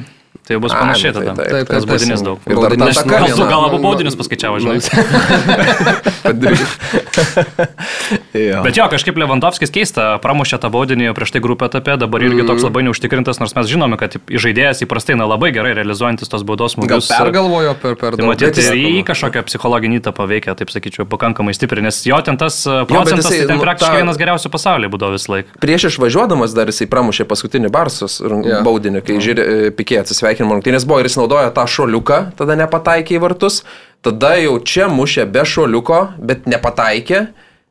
Tai 0.46 0.58
bus 0.62 0.70
panašiai 0.72 1.10
nu, 1.10 1.18
tai 1.18 1.26
tada. 1.26 1.34
taip, 1.42 1.50
Taip, 1.50 1.66
Tas 1.66 1.82
taip, 1.82 1.90
baudinys 1.90 2.20
taip. 2.22 2.26
daug. 2.26 2.38
Ir 2.46 2.54
dar 2.54 2.70
Baudinys- 2.70 3.00
ta 3.02 3.08
Gal 3.10 3.26
tu 3.34 3.46
gal 3.50 3.62
abu 3.66 3.78
baudinius 3.82 4.14
paskaičiavo, 4.14 4.60
žinai. 4.62 4.78
Jo. 8.36 8.60
Bet 8.62 8.76
jo, 8.76 8.84
kažkaip 8.92 9.16
Lewandowskis 9.18 9.70
keista, 9.72 10.18
pramušė 10.22 10.58
tą 10.60 10.68
baudinį 10.72 11.08
prieš 11.16 11.32
tai 11.34 11.40
grupę 11.42 11.66
etape, 11.70 11.96
dabar 11.98 12.20
irgi 12.22 12.44
toks 12.46 12.62
labai 12.66 12.82
neužtikrintas, 12.86 13.40
nors 13.40 13.54
mes 13.56 13.66
žinome, 13.70 13.96
kad 13.98 14.14
žaidėjas 14.28 14.82
įprastai 14.84 15.16
na, 15.18 15.24
labai 15.26 15.50
gerai 15.56 15.72
realizuojantis 15.78 16.28
tos 16.30 16.44
baudos 16.46 16.76
Gal 16.76 17.00
smūgius. 17.00 17.08
pergalvojo 17.10 17.72
per, 17.80 17.96
per 17.98 18.16
Tai 18.20 18.28
matyti, 18.28 18.50
Bet 18.52 18.60
ir 18.60 18.68
jis- 18.76 19.00
į 19.00 19.04
kažkokią 19.08 19.42
psichologinį 19.48 20.00
įtampą 20.02 20.26
veikia, 20.30 20.54
taip 20.58 20.70
sakyčiau, 20.74 21.06
pakankamai 21.08 21.54
stipriai, 21.56 21.86
nes 21.88 22.02
jo 22.06 22.20
ten 22.26 22.36
tas 22.36 22.60
procentas, 22.86 23.24
jisai, 23.26 23.38
tai 23.42 23.46
ten 23.50 23.56
nu, 23.58 23.64
praktiškai 23.64 23.96
tą- 23.96 24.02
vienas 24.04 24.20
geriausių 24.20 24.52
pasaulyje 24.52 24.92
būdavo 24.92 25.16
visą 25.16 25.28
laiką. 25.34 25.48
prieš 25.64 25.88
išvažiuodamas 25.90 26.54
dar 26.54 26.66
jisai 26.70 26.86
pramušė 26.92 27.24
paskutinį 27.26 27.72
Jo. 28.44 28.44
yeah. 28.44 28.62
baudinį, 28.66 29.00
kai 29.06 29.16
žiūrė, 29.18 29.70
pikė 29.76 30.04
atsisveikinimo 30.36 30.58
rungtynės 30.58 30.86
buvo 30.86 31.00
ir 31.00 31.08
jis 31.08 31.18
naudojo 31.20 31.54
tą 31.54 31.66
šuoliuką, 31.66 32.20
tada 32.36 32.56
nepataikė 32.56 33.16
į 33.16 33.24
vartus, 33.24 33.64
tada 34.04 34.36
jau 34.38 34.60
čia 34.60 34.88
mušė 34.88 35.26
be 35.30 35.44
šuoliuko, 35.44 36.18
bet 36.18 36.46
nepataikė, 36.46 37.26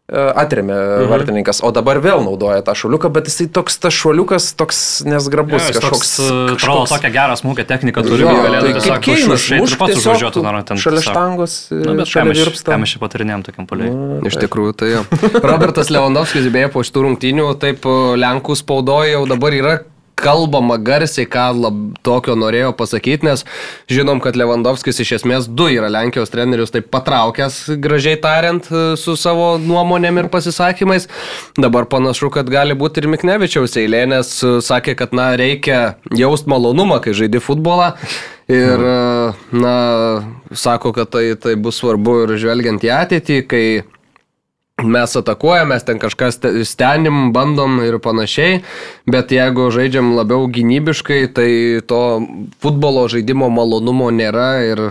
e, 0.09 0.23
atremė 0.35 0.73
mhm. 0.75 1.11
vartininkas, 1.11 1.61
o 1.63 1.71
dabar 1.71 1.99
vėl 2.01 2.23
naudoja 2.25 2.63
tą 2.65 2.75
šuoliuką, 2.75 3.11
bet 3.13 3.29
jisai 3.29 3.47
toks 3.53 3.77
tas 3.77 3.93
šuoliukas, 3.93 4.51
toks 4.57 4.81
nesgrabus, 5.05 5.69
Jis 5.69 5.79
kažkoks... 5.79 6.13
uh, 6.25 6.51
atrodo, 6.55 6.85
tokią 6.89 7.13
gerą 7.13 7.39
smūgį 7.39 7.67
techniką 7.69 8.05
turi, 8.05 8.25
Jo, 8.25 8.35
galėtų 8.41 8.75
tai 8.81 8.99
Keinas, 9.05 9.47
ir 9.53 9.79
pats 9.79 10.01
užvažiuotų, 10.01 10.45
nors 10.45 10.69
ten 10.69 10.81
šalia 10.81 11.05
štangos, 11.05 11.57
e, 11.71 11.81
Nu, 11.85 11.97
bet 12.01 12.11
šalia 12.11 12.37
virpsta. 12.41 12.73
ką 12.73 12.81
mes 12.83 12.95
čia 12.95 13.01
patarinėjom 13.03 13.47
tokiam 13.49 13.69
poliui? 13.69 13.91
Iš 14.29 14.39
tikrųjų, 14.41 14.77
tai 14.81 14.93
jo. 14.97 15.03
Robertas 15.39 15.93
Lewandowskis 15.93 16.49
beje 16.53 16.71
po 16.73 16.85
šitų 16.85 17.09
rungtynių, 17.09 17.51
taip 17.61 17.85
e, 17.85 17.99
Lenkų 18.19 18.57
spaudoje 18.57 19.15
jau 19.15 19.27
dabar 19.29 19.57
yra 19.57 19.75
kalbama 20.25 20.77
garsiai, 20.81 21.27
ką 21.29 21.45
lab, 21.59 21.79
tokio 22.05 22.35
norėjo 22.39 22.73
pasakyti, 22.77 23.27
nes 23.29 23.45
žinom, 23.91 24.21
kad 24.23 24.37
Lewandowskis 24.39 25.01
iš 25.03 25.15
esmės 25.19 25.49
du 25.49 25.69
yra 25.73 25.91
Lenkijos 25.93 26.33
trenerius 26.33 26.73
taip 26.73 26.89
patraukęs, 26.93 27.61
gražiai 27.81 28.17
tariant, 28.21 28.69
e, 28.71 28.85
su 28.99 29.17
savo 29.19 29.55
nuomonėm 29.61 30.23
ir 30.23 30.29
pasisakymais. 30.33 31.09
Dabar 31.61 31.89
panašu, 31.91 32.31
kad 32.33 32.49
gali 32.51 32.77
būti 32.77 33.03
ir 33.03 33.11
Miknevičiaus 33.13 33.77
eilė, 33.81 34.05
nes 34.15 34.37
e, 34.43 34.55
sakė, 34.65 34.97
kad 34.99 35.13
na, 35.15 35.31
reikia 35.39 35.99
jaust 36.15 36.49
malonumą, 36.51 37.01
kai 37.03 37.15
žaidži 37.17 37.43
futbolą. 37.43 37.93
Ir, 38.51 38.81
e, 38.85 39.33
na, 39.57 39.75
sako, 40.53 40.93
kad 40.93 41.09
tai, 41.13 41.27
tai 41.41 41.55
bus 41.57 41.81
svarbu 41.81 42.23
ir 42.25 42.35
žvelgiant 42.41 42.83
į 42.85 42.91
ateitį, 42.93 43.41
kai 43.49 43.65
mes 44.91 45.15
atakuojam, 45.19 45.69
mes 45.73 45.83
ten 45.83 45.99
kažką 45.99 46.31
ste- 46.31 46.65
stenim, 46.65 47.31
bandom 47.33 47.79
ir 47.85 47.99
panašiai, 47.99 48.61
bet 49.09 49.31
jeigu 49.31 49.69
žaidžiam 49.71 50.15
labiau 50.17 50.47
gynybiškai, 50.47 51.21
tai 51.33 51.51
to 51.87 52.01
futbolo 52.63 53.07
žaidimo 53.11 53.49
malonumo 53.49 54.11
nėra 54.11 54.49
ir 54.65 54.83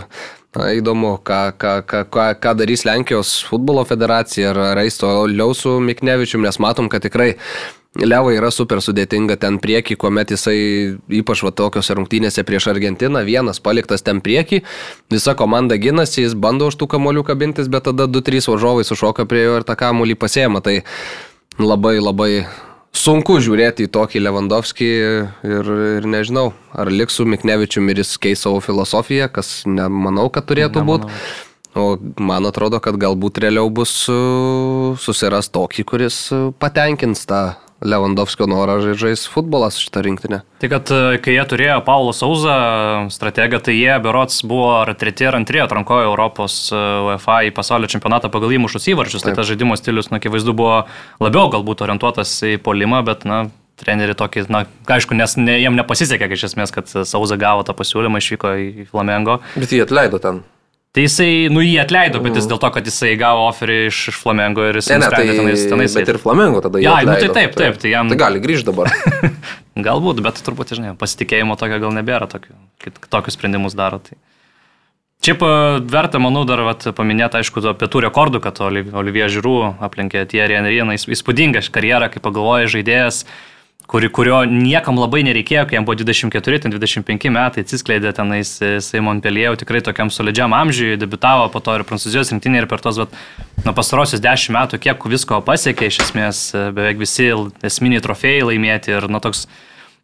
na, 0.55 0.69
įdomu, 0.71 1.17
ką, 1.19 1.41
ką, 1.59 1.73
ką, 1.83 2.03
ką, 2.39 2.53
darys 2.55 2.85
Lenkijos 2.87 3.43
futbolo 3.47 3.83
federacija 3.87 4.53
ar, 4.53 4.61
ar 4.71 4.83
eis 4.85 4.97
toliau 5.01 5.55
su 5.57 5.79
Miknevičium, 5.83 6.45
nes 6.47 6.59
matom, 6.63 6.87
kad 6.89 7.03
tikrai 7.03 7.33
Levai 7.95 8.33
yra 8.35 8.49
super 8.51 8.81
sudėtinga 8.83 9.37
ten 9.39 9.55
prieki, 9.63 9.95
kuomet 9.95 10.33
jisai, 10.33 10.57
ypač 11.15 11.45
va 11.45 11.53
tokiuose 11.55 11.95
rungtynėse 11.95 12.43
prieš 12.43 12.67
Argentiną, 12.73 13.21
vienas 13.23 13.61
paliktas 13.63 14.03
ten 14.03 14.19
prieki, 14.25 14.65
visa 15.11 15.35
komanda 15.39 15.77
ginasi, 15.79 16.25
jis 16.25 16.35
bando 16.35 16.67
už 16.67 16.75
tų 16.81 16.89
kamolių 16.91 17.23
kabintis, 17.23 17.71
bet 17.71 17.87
tada 17.87 18.09
2-3 18.11 18.51
varžovai 18.51 18.83
sušoka 18.83 19.27
prie 19.31 19.45
jo 19.45 19.55
ir 19.61 19.67
tą 19.67 19.77
kamolį 19.79 20.19
pasiema. 20.19 20.59
Tai 20.65 20.81
labai 21.61 21.95
labai 22.01 22.31
sunku 22.95 23.39
žiūrėti 23.43 23.87
į 23.87 23.91
tokį 23.95 24.23
Lewandowski 24.27 24.91
ir, 25.47 25.73
ir 25.99 26.07
nežinau, 26.09 26.49
ar 26.75 26.91
liks 26.91 27.19
su 27.19 27.25
Miknevičium 27.27 27.91
ir 27.91 28.03
jis 28.03 28.15
keis 28.19 28.43
savo 28.43 28.61
filosofiją, 28.63 29.29
kas 29.31 29.61
nemanau, 29.67 30.27
kad 30.33 30.47
turėtų 30.51 30.83
būti. 30.87 31.11
O 31.75 31.97
man 32.23 32.47
atrodo, 32.47 32.79
kad 32.79 32.95
galbūt 32.95 33.41
realiau 33.43 33.67
bus 33.67 34.05
uh, 34.07 34.95
susiras 34.95 35.51
tokį, 35.51 35.83
kuris 35.83 36.19
uh, 36.31 36.53
patenkins 36.55 37.25
tą 37.27 37.41
Lewandowskio 37.85 38.47
norą 38.49 38.79
žai- 38.83 38.95
žais 38.97 39.25
futbolą 39.29 39.69
su 39.71 39.85
šitą 39.85 40.03
rinktinę. 40.05 40.41
Tai 40.61 40.69
kad 40.71 40.91
e, 40.91 41.17
kai 41.23 41.35
jie 41.37 41.45
turėjo 41.51 41.79
Paulo 41.85 42.13
Sauzą 42.17 42.55
strategą, 43.13 43.59
tai 43.63 43.75
jie 43.77 43.97
berots 44.03 44.41
buvo 44.47 44.71
ar 44.81 44.93
treti 44.97 45.27
ar 45.29 45.37
antri 45.39 45.61
atrankojo 45.63 46.07
Europos 46.09 46.57
e, 46.73 46.79
UEFA 47.09 47.43
į 47.49 47.53
pasaulio 47.55 47.89
čempionatą 47.91 48.31
pagal 48.33 48.55
įmušus 48.57 48.89
įvarčius. 48.93 49.25
Tai 49.25 49.33
Taip. 49.33 49.41
tas 49.41 49.51
žaidimo 49.51 49.77
stilius, 49.77 50.09
na, 50.11 50.17
akivaizdu, 50.21 50.55
buvo 50.57 50.81
labiau 51.23 51.51
galbūt 51.53 51.85
orientuotas 51.85 52.33
į 52.47 52.57
polimą, 52.65 53.03
bet, 53.05 53.27
na, 53.29 53.45
treneri 53.79 54.15
tokį, 54.15 54.45
na, 54.49 54.63
aišku, 54.87 55.15
nes 55.17 55.35
ne, 55.37 55.57
jiem 55.59 55.75
nepasisekė 55.75 56.31
iš 56.31 56.49
esmės, 56.51 56.71
kad 56.75 56.87
Sauza 56.87 57.37
gavo 57.39 57.65
tą 57.67 57.75
pasiūlymą, 57.77 58.21
išvyko 58.23 58.53
į 58.55 58.89
Flamengo. 58.91 59.41
Bet 59.59 59.73
jį 59.75 59.83
atleido 59.85 60.21
ten. 60.23 60.43
Tai 60.95 61.03
jisai, 61.03 61.29
nu, 61.51 61.59
jį 61.59 61.73
atleido, 61.81 62.21
bet 62.23 62.37
jis 62.39 62.45
dėl 62.47 62.59
to, 62.63 62.69
kad 62.71 62.85
jisai 62.87 63.17
gavo 63.19 63.41
oferį 63.49 63.73
iš, 63.89 63.97
iš 64.13 64.19
Flamengo 64.21 64.63
ir 64.63 64.77
jis 64.79 64.87
ne, 64.93 64.95
tai, 64.95 65.01
nusprendė 65.03 65.33
tenais, 65.35 65.63
tenais 65.67 65.95
bet 65.99 66.11
ir 66.13 66.19
Flamengo 66.23 66.61
tada 66.63 66.79
jį 66.79 66.85
Ja, 66.87 66.93
nu, 67.03 67.17
tai 67.19 67.27
taip, 67.35 67.57
taip, 67.59 67.81
tai 67.81 67.91
jam- 67.91 68.11
Tai 68.13 68.17
gali 68.21 68.39
grįžti 68.39 68.69
dabar. 68.69 68.87
Galbūt, 69.87 70.21
bet 70.23 70.39
turbūt, 70.45 70.71
žinai, 70.77 70.93
pasitikėjimo 70.95 71.57
tokio 71.59 71.81
gal 71.83 71.91
nebėra, 71.97 72.29
tokių, 72.31 72.55
kit- 72.79 73.01
tokius 73.11 73.35
sprendimus 73.35 73.75
daro. 73.75 73.99
Tai. 74.07 74.15
Šiaip 75.25 75.43
e, 75.43 75.49
verta, 75.91 76.19
manau, 76.23 76.45
dar 76.47 76.61
vat, 76.63 76.87
paminėti, 76.95 77.41
aišku, 77.41 77.59
to 77.65 77.75
pietų 77.75 78.05
rekordų, 78.07 78.39
kad 78.43 78.63
Oliv- 78.63 78.95
Olivier 78.95 79.27
Žiūrų 79.35 79.55
aplenkė 79.83 80.23
Thierry 80.31 80.55
Henry, 80.59 80.79
įspūdinga 80.95 81.63
karjera, 81.75 82.07
kai 82.13 82.23
pagalvoja 82.23 82.71
žaidėjas, 82.71 83.25
kuri, 83.87 84.09
kurio 84.13 84.39
niekam 84.49 84.97
labai 84.99 85.21
nereikėjo, 85.27 85.65
kai 85.69 85.77
jam 85.77 85.85
buvo 85.87 85.97
24, 85.99 86.61
ten 86.63 86.73
25 86.73 87.31
metai, 87.33 87.65
atsiskleidė 87.65 88.13
tenais 88.17 88.55
e, 88.63 88.75
Simon 88.83 89.21
Pelėjau, 89.23 89.55
tikrai 89.61 89.83
tokiam 89.85 90.11
solidžiam 90.13 90.55
amžiui, 90.57 90.95
debitavo 91.01 91.47
po 91.53 91.61
to 91.63 91.75
ir 91.77 91.85
Prancūzijos 91.87 92.33
rinktinė 92.33 92.63
ir 92.63 92.69
per 92.71 92.83
tos, 92.83 92.99
vat, 93.03 93.13
nuo 93.65 93.75
pastarosius 93.77 94.23
10 94.23 94.55
metų, 94.55 94.81
kiek 94.87 95.07
visko 95.11 95.39
pasiekė, 95.45 95.91
iš 95.91 96.01
esmės 96.07 96.43
e, 96.53 96.67
beveik 96.75 97.01
visi 97.01 97.29
esminiai 97.65 98.03
trofėjai 98.05 98.51
laimėti 98.51 98.95
ir, 98.97 99.09
na, 99.11 99.23
toks 99.23 99.47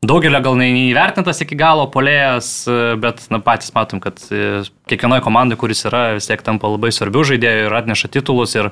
Daugelio 0.02 0.40
gal 0.42 0.56
ne- 0.58 0.72
neįvertintas 0.74 1.44
iki 1.44 1.54
galo 1.54 1.84
polėjas, 1.94 2.48
e, 2.66 2.96
bet 3.02 3.28
na, 3.34 3.38
patys 3.44 3.74
matom, 3.76 4.02
kad 4.02 4.18
kiekvienoje 4.90 5.22
komandoje, 5.26 5.62
kuris 5.62 5.86
yra, 5.90 6.08
vis 6.18 6.30
tiek 6.30 6.42
tampa 6.46 6.72
labai 6.74 6.90
svarbių 6.94 7.28
žaidėjų 7.34 7.68
ir 7.68 7.78
atneša 7.82 8.10
titulus 8.18 8.58
ir 8.58 8.72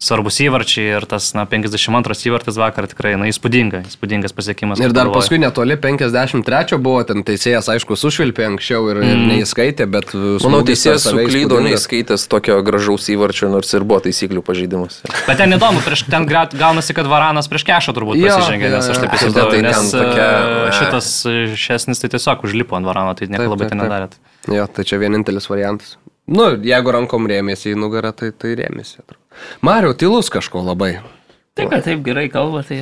svarbus 0.00 0.38
įvarčiai 0.40 0.94
ir 0.96 1.04
tas 1.04 1.26
na, 1.36 1.42
52 1.44 2.14
įvartis 2.30 2.56
vakar 2.56 2.86
tikrai 2.88 3.12
na, 3.20 3.26
įspūdinga, 3.28 3.82
įspūdingas 3.84 4.32
pasiekimas. 4.32 4.80
Ir 4.80 4.94
dar 4.96 5.10
pagalvoji. 5.10 5.20
paskui 5.20 5.40
netoli 5.42 5.76
53 5.76 6.78
buvo, 6.80 7.02
ten 7.04 7.20
teisėjas 7.28 7.68
aišku 7.74 7.98
sušvilpė 8.00 8.46
anksčiau 8.48 8.88
ir, 8.94 9.02
ir 9.04 9.20
neįskaitė, 9.28 9.84
bet... 9.92 10.14
Manau, 10.16 10.62
teisėjas 10.64 11.04
suklydo, 11.04 11.60
neįskaitęs 11.66 12.24
tokio 12.32 12.56
gražaus 12.64 13.10
įvarčio, 13.12 13.50
nors 13.52 13.76
ir 13.76 13.84
buvo 13.84 14.00
taisyklių 14.08 14.44
pažeidimas. 14.46 15.02
Bet 15.28 15.36
ten 15.42 15.52
įdomu, 15.58 15.84
prieš, 15.84 16.06
ten 16.08 16.24
gaunasi, 16.30 16.96
kad 16.96 17.10
Varanas 17.10 17.52
prieš 17.52 17.68
kešą 17.68 17.96
turbūt 17.96 18.24
pasižengė, 18.24 18.72
nes 18.72 18.90
aš 18.94 19.04
taip 19.04 19.12
Tai 19.12 19.20
įsivaizduoju, 19.20 19.52
ten 19.60 19.68
nes 19.68 19.92
tokia- 19.92 20.32
e, 20.40 20.74
šitas 20.80 21.12
e, 21.28 21.38
šesnis 21.60 22.00
tai 22.00 22.08
tiesiog 22.16 22.48
užlipo 22.48 22.78
ant 22.80 22.88
Varano, 22.88 23.12
tai 23.18 23.28
nieko 23.28 23.52
labai 23.52 23.68
ten 23.68 23.84
nedarėt. 23.84 24.16
Jo, 24.48 24.64
tai 24.64 24.88
čia 24.88 24.96
vienintelis 25.02 25.50
variantas. 25.52 25.98
Nu, 26.30 26.54
jeigu 26.56 26.94
rankom 26.94 27.26
rėmėsi 27.28 27.74
į 27.74 27.80
nugarą, 27.80 28.14
tai, 28.16 28.30
tai 28.32 28.56
rėmėsi. 28.56 29.02
atrodo. 29.02 29.19
Mario, 29.62 29.94
tylus 29.94 30.30
kažko 30.32 30.62
labai. 30.66 30.98
Tai, 31.54 31.64
kad 31.68 31.82
taip 31.84 32.04
gerai 32.06 32.28
kalba, 32.30 32.62
tai. 32.62 32.78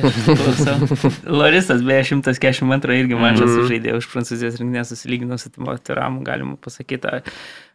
Lorisas, 1.39 1.81
beje, 1.83 2.03
142 2.03 2.99
irgi 3.01 3.17
mačą 3.17 3.45
Mhm. 3.47 3.55
sužaidė 3.57 3.95
už 3.97 4.07
prancūzijos 4.11 4.59
rinkinę 4.61 4.83
susilygino 4.85 5.37
su 5.41 5.49
Timothy 5.49 5.93
Ramu, 5.97 6.21
galima 6.23 6.55
pasakyti. 6.61 7.23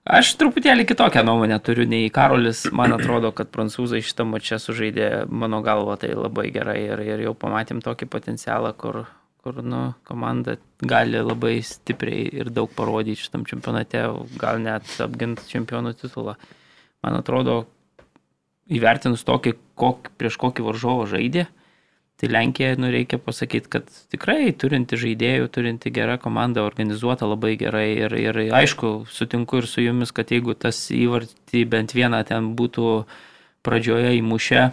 Aš 0.05 0.35
truputėlį 0.37 0.85
kitokią 0.87 1.23
nuomonę 1.25 1.59
turiu 1.65 1.87
nei 1.89 2.11
Karolis. 2.11 2.67
Man 2.73 2.93
atrodo, 2.93 3.33
kad 3.33 3.49
prancūzai 3.51 4.03
šitą 4.05 4.27
mačą 4.29 4.59
sužaidė, 4.61 5.27
mano 5.29 5.63
galva, 5.65 5.97
tai 5.97 6.13
labai 6.15 6.51
gerai 6.53 6.79
ir, 6.93 7.01
ir 7.01 7.23
jau 7.27 7.35
pamatėm 7.35 7.81
tokį 7.83 8.09
potencialą, 8.13 8.75
kur, 8.77 9.07
kur 9.43 9.63
nu, 9.65 9.95
komanda 10.05 10.59
gali 10.85 11.19
labai 11.25 11.57
stipriai 11.65 12.29
ir 12.33 12.51
daug 12.53 12.71
parodyti 12.77 13.17
šitam 13.25 13.45
čempionate, 13.49 14.05
gal 14.39 14.61
net 14.61 14.85
apginti 15.01 15.43
čempionų 15.49 15.95
titulą. 16.01 16.37
Man 17.03 17.17
atrodo, 17.19 17.65
įvertinus 18.73 19.25
tokį, 19.27 19.55
kok, 19.79 20.11
prieš 20.21 20.39
kokį 20.41 20.65
varžovą 20.65 21.07
žaidė, 21.11 21.47
tai 22.21 22.31
Lenkija, 22.31 22.77
nu, 22.79 22.89
reikia 22.95 23.19
pasakyti, 23.19 23.71
kad 23.73 23.91
tikrai 24.13 24.53
turinti 24.57 24.97
žaidėjų, 25.01 25.51
turinti 25.53 25.93
gerą 25.95 26.17
komandą, 26.23 26.63
organizuota 26.65 27.27
labai 27.29 27.57
gerai 27.61 27.89
ir, 28.07 28.15
ir 28.17 28.41
aišku, 28.55 29.05
sutinku 29.11 29.61
ir 29.61 29.69
su 29.69 29.85
jumis, 29.85 30.15
kad 30.15 30.31
jeigu 30.33 30.55
tas 30.55 30.87
įvartį 30.95 31.65
bent 31.69 31.95
vieną 31.97 32.23
ten 32.29 32.55
būtų 32.59 33.05
pradžioje 33.67 34.17
įmušę, 34.21 34.69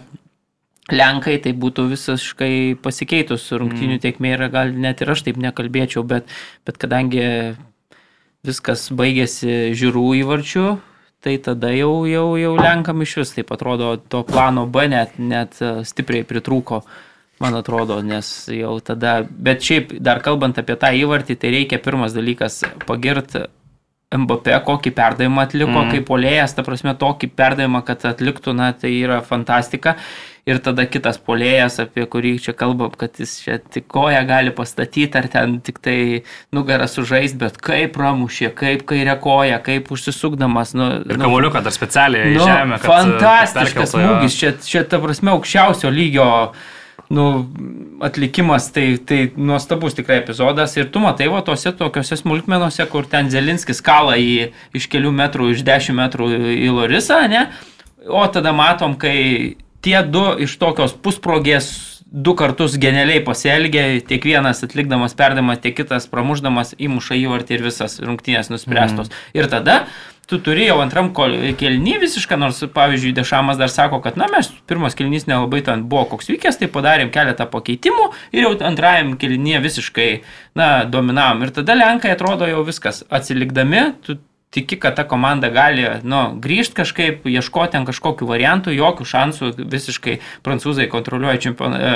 Lenkai 0.90 1.36
tai 1.38 1.52
būtų 1.54 1.84
visiškai 1.92 2.54
pasikeitus 2.82 3.44
rungtinių 3.54 4.00
tiekmė 4.02 4.32
ir 4.34 4.42
gal 4.50 4.72
net 4.74 4.98
ir 5.00 5.12
aš 5.14 5.22
taip 5.28 5.36
nekalbėčiau, 5.38 6.02
bet, 6.02 6.26
bet 6.66 6.80
kadangi 6.82 7.22
viskas 8.42 8.88
baigėsi 8.90 9.76
žiūrų 9.78 10.02
įvarčių, 10.24 10.64
tai 11.22 11.36
tada 11.38 11.70
jau, 11.74 12.02
jau, 12.10 12.26
jau 12.40 12.52
Lenkam 12.58 13.04
iš 13.04 13.16
vis, 13.20 13.32
taip 13.36 13.54
atrodo, 13.54 13.94
to 14.10 14.24
plano 14.26 14.66
B 14.66 14.88
net, 14.90 15.16
net 15.22 15.58
e, 15.62 15.72
stipriai 15.86 16.26
pritrūko, 16.28 16.82
man 17.42 17.56
atrodo, 17.58 18.00
nes 18.06 18.28
jau 18.50 18.76
tada, 18.84 19.20
bet 19.22 19.62
šiaip 19.62 19.96
dar 20.02 20.22
kalbant 20.24 20.58
apie 20.58 20.76
tą 20.78 20.92
įvartį, 20.98 21.38
tai 21.38 21.56
reikia 21.56 21.82
pirmas 21.82 22.16
dalykas 22.16 22.62
pagirti 22.86 23.46
Mbappé, 24.12 24.52
kokį 24.66 24.90
perdavimą 24.92 25.46
atliko, 25.46 25.72
mm. 25.72 25.92
kaip 25.94 26.04
polėjas, 26.10 26.52
ta 26.52 26.64
prasme, 26.66 26.92
tokį 27.00 27.30
perdavimą, 27.32 27.80
kad 27.86 28.02
atliktų, 28.10 28.52
na, 28.58 28.66
tai 28.76 28.90
yra 28.98 29.22
fantastika. 29.24 29.94
Ir 30.42 30.58
tada 30.58 30.88
kitas 30.90 31.20
polėjas, 31.22 31.76
apie 31.84 32.02
kurį 32.10 32.32
čia 32.42 32.50
kalbam, 32.58 32.90
kad 32.98 33.14
jis 33.22 33.36
čia 33.44 33.60
tik 33.62 33.84
koją 33.86 34.24
gali 34.26 34.50
pastatyti, 34.50 35.14
ar 35.14 35.28
ten 35.30 35.60
tik 35.62 35.78
tai 35.78 35.98
nugarą 36.50 36.88
sužaist, 36.90 37.36
bet 37.38 37.60
kaip 37.62 37.94
pramušė, 37.94 38.50
kaip 38.58 38.82
kairė 38.90 39.14
koja, 39.22 39.60
kaip 39.62 39.92
užsisukdamas. 39.94 40.74
Nu, 40.74 40.90
Ir 41.06 41.14
nu, 41.14 41.22
kamuoliuką 41.28 41.62
dar 41.62 41.76
specialiai 41.76 42.34
nu, 42.34 42.42
žemę. 42.42 42.80
kad, 42.82 42.90
fantastiškas 42.90 43.94
smūgis, 43.94 44.40
čia, 44.42 44.52
čia 44.66 44.82
ta 44.82 44.98
prasme 45.04 45.30
aukščiausio 45.36 45.94
lygio 45.94 46.28
nu, 47.14 47.28
atlikimas, 48.02 48.72
tai, 48.74 48.96
tai 48.98 49.22
nuostabus 49.38 49.94
tikrai 49.94 50.24
epizodas 50.24 50.74
ir 50.74 50.90
tu 50.90 51.06
matai 51.06 51.30
va 51.30 51.46
tose 51.46 51.70
tokiuose 51.70 52.18
smulkmenuose, 52.18 52.90
kur 52.90 53.06
ten 53.06 53.30
Zelinskis 53.30 53.78
kala 53.84 54.18
į, 54.18 54.50
iš 54.74 54.90
kelių 54.90 55.14
metrų, 55.22 55.52
iš 55.54 55.62
dešimt 55.70 56.02
metrų 56.02 56.34
į 56.58 56.72
Lorisą, 56.74 57.22
ne? 57.30 57.46
O 58.10 58.26
tada 58.26 58.50
matom, 58.50 58.98
kai 58.98 59.54
tie 59.82 59.98
du 60.06 60.24
iš 60.42 60.56
tokios 60.60 60.94
pusprogės 60.94 61.72
du 62.12 62.34
kartus 62.36 62.76
genialiai 62.76 63.22
pasielgė, 63.24 63.84
tiek 64.04 64.24
vienas 64.28 64.60
atlikdamas 64.64 65.16
perdamą, 65.16 65.56
tiek 65.56 65.74
kitas 65.78 66.06
pramuždamas 66.12 66.74
įmuša 66.76 67.16
įvartį 67.22 67.56
ir 67.56 67.68
visas 67.70 67.96
rungtynės 68.04 68.52
nuspręstos. 68.52 69.08
Mm. 69.08 69.38
Ir 69.40 69.48
tada 69.48 69.76
tu 70.28 70.38
turi 70.44 70.66
jau 70.68 70.76
antram 70.84 71.08
kelnį 71.12 71.94
visišką, 72.04 72.36
nors 72.40 72.60
pavyzdžiui 72.74 73.14
Dešamas 73.16 73.58
dar 73.60 73.72
sako, 73.72 74.02
kad 74.04 74.18
na 74.20 74.28
mes 74.32 74.50
pirmas 74.68 74.96
kelnys 74.96 75.24
nelabai 75.28 75.62
ten 75.64 75.86
buvo 75.88 76.04
koks 76.12 76.28
vykęs, 76.32 76.60
tai 76.60 76.68
padarėm 76.72 77.12
keletą 77.12 77.48
pakeitimų 77.52 78.10
ir 78.36 78.46
jau 78.46 78.52
antrajam 78.68 79.16
kelnyje 79.20 79.62
visiškai, 79.64 80.10
na, 80.58 80.68
dominavom. 80.88 81.46
Ir 81.46 81.56
tada 81.56 81.76
Lenkai 81.80 82.12
atrodo 82.12 82.48
jau 82.48 82.60
viskas 82.68 83.02
atsilikdami, 83.08 83.86
tu 84.04 84.20
tiki, 84.52 84.76
kad 84.76 84.96
ta 84.96 85.04
komanda 85.08 85.48
gali 85.48 85.86
nu, 86.04 86.20
grįžti 86.42 86.76
kažkaip, 86.76 87.24
ieškoti 87.28 87.72
ten 87.72 87.86
kažkokių 87.88 88.28
variantų, 88.28 88.74
jokių 88.76 89.06
šansų, 89.08 89.50
visiškai 89.72 90.18
prancūzai 90.44 90.88
kontroliuoja 90.92 91.40
čempion, 91.40 91.76
e, 91.76 91.92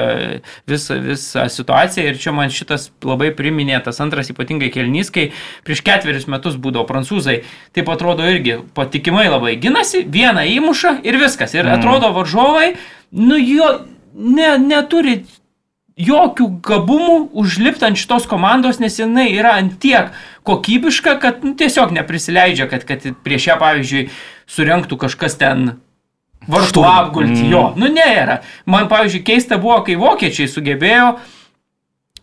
visą, 0.68 0.96
visą 1.04 1.46
situaciją. 1.52 2.06
Ir 2.08 2.20
čia 2.22 2.32
man 2.36 2.52
šitas 2.54 2.88
labai 3.04 3.28
priminė 3.36 3.82
tas 3.84 4.00
antras 4.00 4.32
ypatingai 4.32 4.70
kelnys, 4.72 5.12
kai 5.12 5.28
prieš 5.68 5.84
ketverius 5.84 6.28
metus 6.32 6.56
būdavo 6.56 6.88
prancūzai, 6.88 7.42
taip 7.76 7.92
atrodo 7.92 8.24
irgi 8.24 8.62
patikimai 8.76 9.28
labai 9.28 9.58
ginasi, 9.60 10.06
vieną 10.08 10.46
įmuša 10.56 10.98
ir 11.04 11.20
viskas. 11.20 11.52
Ir 11.58 11.68
atrodo 11.68 12.14
varžovai 12.16 12.72
nu 13.12 13.36
jo 13.36 13.68
ne, 14.16 14.56
neturi 14.58 15.20
jokių 15.96 16.48
gabumų 16.64 17.16
užlipti 17.40 17.86
ant 17.88 18.00
šitos 18.00 18.26
komandos, 18.28 18.80
nes 18.82 18.98
jinai 19.00 19.30
yra 19.32 19.56
ant 19.60 19.78
tiek 19.80 20.12
kokybiška, 20.46 21.16
kad 21.22 21.44
nu, 21.46 21.54
tiesiog 21.56 21.94
neprisileidžia, 21.96 22.68
kad, 22.70 22.84
kad 22.88 23.06
prieš 23.24 23.50
ją, 23.50 23.56
pavyzdžiui, 23.62 24.08
surenktų 24.50 25.00
kažkas 25.06 25.38
ten 25.40 25.72
vartų 26.46 26.84
apgulti. 26.86 27.40
Mm. 27.46 27.48
Jo, 27.54 27.62
nu 27.80 27.88
nėra. 27.90 28.42
Man, 28.68 28.90
pavyzdžiui, 28.92 29.24
keista 29.26 29.58
buvo, 29.62 29.80
kai 29.86 29.96
vokiečiai 29.98 30.52
sugebėjo 30.52 31.08
uh, 31.16 31.32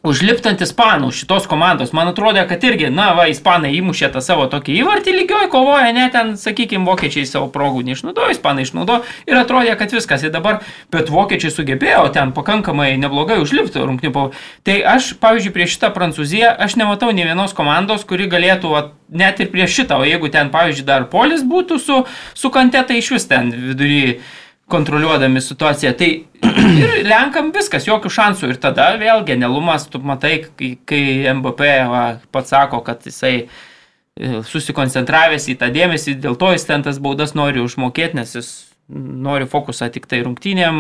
užliptant 0.04 0.60
ispanų 0.60 1.14
šitos 1.16 1.46
komandos, 1.48 1.94
man 1.96 2.10
atrodo, 2.12 2.42
kad 2.48 2.64
irgi, 2.68 2.90
na, 2.92 3.14
va, 3.16 3.30
ispanai 3.32 3.72
įmušė 3.78 4.10
tą 4.12 4.20
savo 4.24 4.50
tokį 4.52 4.76
įvartį 4.82 5.14
lygioj, 5.16 5.48
kovoja, 5.54 5.94
net 5.96 6.12
ten, 6.16 6.34
sakykime, 6.40 6.84
vokiečiai 6.90 7.24
savo 7.30 7.48
progų 7.54 7.86
neišnaudojo, 7.88 8.34
ispanai 8.36 8.66
išnaudojo 8.68 9.00
ir 9.32 9.40
atrodė, 9.40 9.78
kad 9.80 9.96
viskas. 9.96 10.26
Ir 10.28 10.34
dabar, 10.36 10.60
bet 10.92 11.12
vokiečiai 11.14 11.54
sugebėjo 11.56 12.10
ten 12.16 12.36
pakankamai 12.36 12.92
neblogai 13.00 13.40
užlipti 13.44 13.80
rungtinių. 13.80 14.28
Tai 14.68 14.78
aš, 14.98 15.14
pavyzdžiui, 15.24 15.56
prieš 15.56 15.78
šitą 15.78 15.94
Prancūziją, 15.96 16.52
aš 16.68 16.76
nematau 16.80 17.14
nei 17.16 17.24
vienos 17.30 17.56
komandos, 17.56 18.04
kuri 18.08 18.28
galėtų, 18.32 18.76
va, 18.76 18.86
net 19.08 19.40
ir 19.40 19.52
prieš 19.56 19.80
šitą, 19.80 20.04
o 20.04 20.08
jeigu 20.08 20.28
ten, 20.34 20.52
pavyzdžiui, 20.52 20.88
dar 20.88 21.08
polis 21.12 21.48
būtų 21.48 21.80
su, 21.80 22.04
su 22.36 22.52
kantetai 22.52 23.00
iš 23.00 23.16
vis 23.16 23.30
ten 23.32 23.56
vidury 23.72 24.20
kontroliuodami 24.72 25.42
situaciją. 25.42 25.94
Tai 26.00 26.10
ir 26.82 27.04
Lenkam 27.08 27.52
viskas, 27.56 27.88
jokių 27.88 28.12
šansų. 28.14 28.54
Ir 28.54 28.60
tada 28.64 28.94
vėl 29.02 29.24
genialumas, 29.28 29.88
tu 29.92 30.02
matai, 30.04 30.40
kai, 30.58 30.74
kai 30.90 31.04
MBP 31.34 31.70
va, 31.92 32.04
pats 32.34 32.54
sako, 32.56 32.82
kad 32.86 33.06
jisai 33.08 33.36
e, 33.44 33.48
susikoncentravęs 34.50 35.50
į 35.52 35.58
tą 35.62 35.72
dėmesį, 35.74 36.18
dėl 36.24 36.40
to 36.40 36.54
jis 36.56 36.68
ten 36.70 36.86
tas 36.86 37.02
baudas 37.04 37.36
nori 37.38 37.64
užmokėti, 37.64 38.20
nes 38.20 38.38
jis 38.40 38.54
nori 38.94 39.48
fokusą 39.50 39.90
tik 39.94 40.08
tai 40.12 40.22
rungtynėm 40.26 40.78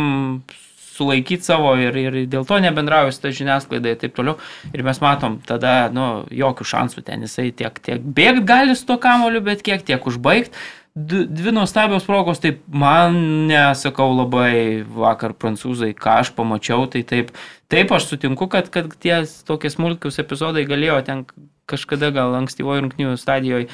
sulaikyti 0.94 1.48
savo 1.48 1.72
ir, 1.82 1.96
ir 1.98 2.18
dėl 2.30 2.46
to 2.46 2.60
nebendrauja 2.62 3.14
su 3.16 3.24
ta 3.24 3.32
žiniasklaida 3.34 3.94
ir 3.94 4.00
taip 4.02 4.14
toliau. 4.18 4.38
Ir 4.76 4.84
mes 4.86 5.00
matom 5.02 5.40
tada, 5.48 5.90
nu, 5.94 6.08
jokių 6.30 6.68
šansų 6.70 7.04
ten 7.08 7.26
jisai 7.26 7.50
tiek, 7.56 7.80
tiek 7.82 8.04
bėgti 8.04 8.46
gali 8.48 8.78
su 8.78 8.86
to 8.90 9.00
kamoliu, 9.02 9.42
bet 9.46 9.66
kiek 9.66 9.82
tiek 9.88 10.06
užbaigti 10.10 10.54
dvi 10.96 11.52
nuostabios 11.52 12.06
progos, 12.06 12.42
taip 12.44 12.62
man 12.70 13.18
nesakau 13.50 14.12
labai 14.14 14.84
vakar 14.86 15.34
prancūzai, 15.34 15.94
ką 15.98 16.20
aš 16.22 16.34
pamačiau, 16.38 16.86
tai 16.92 17.02
taip, 17.08 17.34
taip 17.72 17.94
aš 17.96 18.12
sutinku, 18.12 18.48
kad, 18.52 18.70
kad 18.74 18.94
tie 19.02 19.24
tokie 19.48 19.74
smulkius 19.74 20.22
epizodai 20.22 20.68
galėjo 20.70 21.00
ten 21.08 21.26
kažkada 21.70 22.12
gal 22.14 22.36
ankstyvojo 22.38 22.86
rungtinių 22.86 23.18
stadijoje 23.18 23.72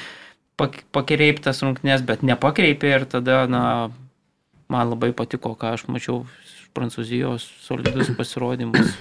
pakreiptas 0.92 1.62
rungtinės, 1.64 2.04
bet 2.04 2.24
nepakreipė 2.26 2.92
ir 2.92 3.04
tada, 3.08 3.42
na, 3.48 3.62
man 4.72 4.92
labai 4.92 5.12
patiko, 5.16 5.54
ką 5.56 5.76
aš 5.76 5.86
mačiau 5.92 6.24
Prancūzijos 6.76 7.42
solidus 7.64 8.12
pasirodymus. 8.18 8.92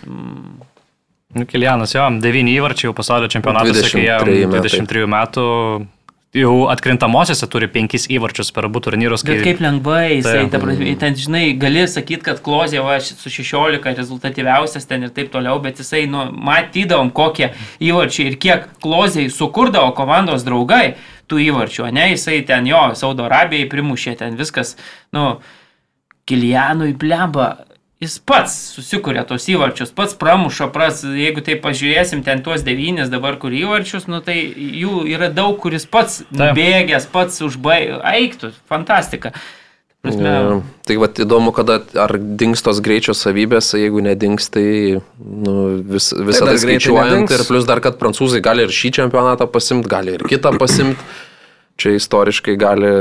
Nu, 1.29 1.45
Kilianas, 1.45 1.93
jo, 1.93 2.07
devyni 2.23 2.55
įvarčiai 2.57 2.89
jau 2.89 2.95
pasaulio 2.97 3.29
čempionatuose, 3.29 3.91
kai 3.93 4.07
jie 4.07 4.47
23 4.49 5.05
metų 5.11 5.45
jau 6.35 6.67
atkrintamosiose 6.69 7.47
turi 7.49 7.67
penkis 7.71 8.05
įvarčius 8.11 8.51
per 8.53 8.67
abu 8.67 8.81
turnyrus. 8.85 9.23
Kai... 9.25 9.39
Bet 9.39 9.47
kaip 9.47 9.61
lengvai 9.63 10.19
jisai, 10.19 10.43
ta 10.53 10.61
prasme, 10.61 10.91
ten, 11.01 11.17
žinai, 11.17 11.43
gali 11.59 11.85
sakyti, 11.89 12.21
kad 12.27 12.41
Klozė 12.45 12.83
va, 12.85 12.99
su 13.01 13.31
16 13.33 13.97
rezultatyviausias 13.97 14.85
ten 14.89 15.07
ir 15.07 15.13
taip 15.15 15.31
toliau, 15.33 15.57
bet 15.63 15.81
jisai, 15.81 16.03
nu, 16.11 16.27
matydavom, 16.49 17.09
kokie 17.15 17.49
įvarčiai 17.81 18.33
ir 18.33 18.37
kiek 18.41 18.67
Klozė 18.83 19.25
sukurdavo 19.33 19.95
komandos 19.97 20.45
draugai 20.45 20.99
tų 21.29 21.41
įvarčių, 21.47 21.89
ne, 21.97 22.11
jisai 22.13 22.43
ten 22.45 22.69
jo, 22.69 22.83
Saudo 22.97 23.25
Arabijai 23.25 23.69
primušė 23.69 24.19
ten 24.21 24.37
viskas, 24.37 24.75
nu, 25.15 25.39
Kilianui 26.29 26.93
blemba, 26.93 27.55
jis 27.99 28.15
pats 28.23 28.55
susikuria 28.77 29.25
tos 29.27 29.45
įvarčius, 29.51 29.91
pats 29.95 30.15
pramuša, 30.19 30.69
pras, 30.71 31.03
jeigu 31.03 31.43
tai 31.43 31.57
pažiūrėsim 31.59 32.23
ten 32.23 32.43
tuos 32.45 32.63
devynis 32.63 33.11
dabar, 33.11 33.35
kur 33.41 33.51
įvarčius, 33.55 34.07
nu 34.07 34.21
tai 34.23 34.37
jų 34.55 35.03
yra 35.11 35.27
daug, 35.33 35.57
kuris 35.59 35.87
pats 35.89 36.21
bėgęs, 36.31 37.09
pats 37.11 37.43
užbaigė, 37.43 37.99
eiktų, 38.15 38.53
fantastika. 38.71 39.33
Prasme... 39.99 40.31
Ja, 40.31 40.59
tai 40.87 40.95
va 40.95 41.09
įdomu, 41.11 41.51
kada 41.51 41.81
ar 41.99 42.13
dings 42.15 42.63
tos 42.63 42.79
greičio 42.79 43.11
savybės, 43.11 43.73
jeigu 43.75 43.99
nedings, 44.05 44.47
tai 44.47 44.63
nu, 45.19 45.55
vis, 45.83 46.13
visą 46.15 46.45
tai, 46.47 46.53
tai 46.53 46.61
skaičiuojant 46.63 47.33
ir 47.35 47.43
plus 47.49 47.67
dar, 47.67 47.83
kad 47.83 47.99
prancūzai 47.99 48.39
gali 48.43 48.63
ir 48.63 48.71
šį 48.71 48.93
čempionatą 49.01 49.49
pasimti, 49.51 49.91
gali 49.91 50.15
ir 50.15 50.23
kitą 50.23 50.55
pasimti. 50.61 51.03
Čia 51.79 51.97
istoriškai 51.99 52.55
gali 52.59 52.93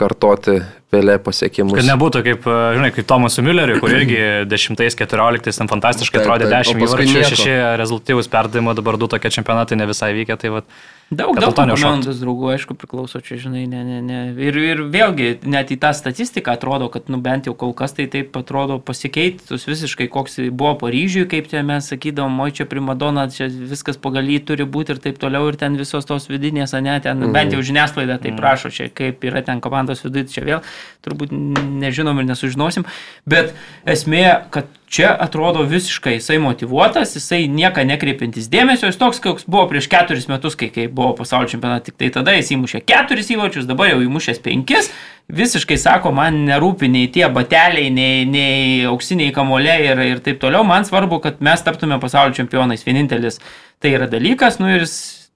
kartoti 0.00 0.62
Pelė 0.90 1.18
pasiekimus. 1.22 1.76
Kad 1.78 1.86
nebūtų 1.86 2.22
kaip, 2.26 2.46
e, 2.50 2.60
žinai, 2.74 2.88
kaip 2.94 3.06
Tomasų 3.10 3.44
Mülleriui, 3.46 3.78
kur 3.82 3.92
irgi 3.94 4.20
10-14 4.52 5.60
ten 5.60 5.70
fantastiškai 5.70 6.22
atrodė 6.22 6.48
10 6.50 6.82
įvarčių, 6.82 7.26
6 7.30 7.50
rezultatyvus 7.78 8.30
perdavimo, 8.32 8.74
dabar 8.78 8.98
du 8.98 9.10
tokie 9.10 9.30
čempionatai 9.30 9.78
ne 9.78 9.86
visai 9.90 10.10
vykę, 10.18 10.38
tai 10.40 10.50
vat, 10.56 10.80
Daug, 11.10 11.34
daug 11.34 11.50
komandos 11.50 12.20
draugų, 12.22 12.52
aišku, 12.54 12.76
priklauso 12.78 13.18
čia, 13.18 13.34
žinai, 13.42 13.64
ne, 13.66 13.80
ne, 13.82 13.96
ne. 13.98 14.18
Ir, 14.46 14.54
ir 14.62 14.82
vėlgi, 14.94 15.40
net 15.42 15.72
į 15.74 15.76
tą 15.82 15.90
statistiką 15.90 16.52
atrodo, 16.54 16.86
kad, 16.94 17.08
nu, 17.10 17.18
bent 17.18 17.48
jau 17.48 17.54
kol 17.58 17.72
kas 17.74 17.96
tai 17.96 18.06
taip 18.06 18.36
atrodo 18.38 18.76
pasikeitus 18.78 19.66
visiškai, 19.66 20.06
koks 20.06 20.38
buvo 20.54 20.76
Paryžiui, 20.78 21.24
kaip 21.32 21.48
tie 21.50 21.64
mes 21.66 21.90
sakydavom, 21.90 22.38
oi 22.46 22.54
čia 22.54 22.68
primadona, 22.70 23.26
čia 23.34 23.48
viskas 23.50 23.98
pagal 23.98 24.30
jį 24.30 24.38
turi 24.52 24.68
būti 24.70 24.94
ir 24.94 25.02
taip 25.02 25.18
toliau, 25.18 25.50
ir 25.50 25.58
ten 25.58 25.74
visos 25.80 26.06
tos 26.06 26.30
vidinės, 26.30 26.76
ne, 26.78 26.94
ten, 27.02 27.18
mm. 27.18 27.34
bent 27.34 27.58
jau 27.58 27.64
žiniasklaida 27.72 28.20
tai 28.22 28.36
prašo, 28.38 28.70
čia 28.70 28.86
kaip 28.94 29.26
yra 29.26 29.42
ten 29.42 29.58
komandos 29.58 30.06
viduje, 30.06 30.28
čia 30.30 30.46
vėl 30.46 30.62
turbūt 31.06 31.32
nežinom 31.32 32.20
ir 32.20 32.28
nesužinosim, 32.32 32.86
bet 33.28 33.54
esmė, 33.88 34.26
kad 34.54 34.68
Čia 34.90 35.12
atrodo 35.22 35.62
visiškai 35.70 36.16
jisai 36.16 36.40
motivuotas, 36.42 37.12
jisai 37.14 37.44
nieka 37.46 37.84
nekreipintis 37.86 38.48
dėmesio, 38.50 38.88
jis 38.90 38.96
toks, 38.98 39.20
koks 39.22 39.44
buvo 39.46 39.68
prieš 39.70 39.86
keturis 39.92 40.26
metus, 40.26 40.56
kai, 40.58 40.66
kai 40.74 40.88
buvo 40.90 41.12
pasaulio 41.20 41.46
čempionatas, 41.52 41.86
tik 41.86 42.00
tai 42.00 42.08
tada 42.16 42.34
jis 42.34 42.50
įmušė 42.56 42.80
keturis 42.90 43.30
įvarčius, 43.30 43.68
dabar 43.70 43.92
jau 43.92 44.00
įmušęs 44.02 44.42
penkis, 44.42 44.90
visiškai 45.30 45.78
sako, 45.78 46.10
man 46.16 46.40
nerūpi 46.48 46.90
nei 46.90 47.06
tie 47.14 47.28
bateliai, 47.30 47.86
nei, 47.94 48.26
nei 48.26 48.82
auksiniai 48.90 49.30
kamoliai 49.36 49.92
ir, 49.92 50.04
ir 50.16 50.24
taip 50.26 50.42
toliau, 50.42 50.66
man 50.66 50.82
svarbu, 50.88 51.22
kad 51.22 51.38
mes 51.38 51.62
taptume 51.62 52.02
pasaulio 52.02 52.34
čempionais, 52.40 52.82
vienintelis 52.82 53.38
tai 53.78 53.94
yra 53.94 54.10
dalykas, 54.10 54.58
nu 54.58 54.74
ir 54.74 54.90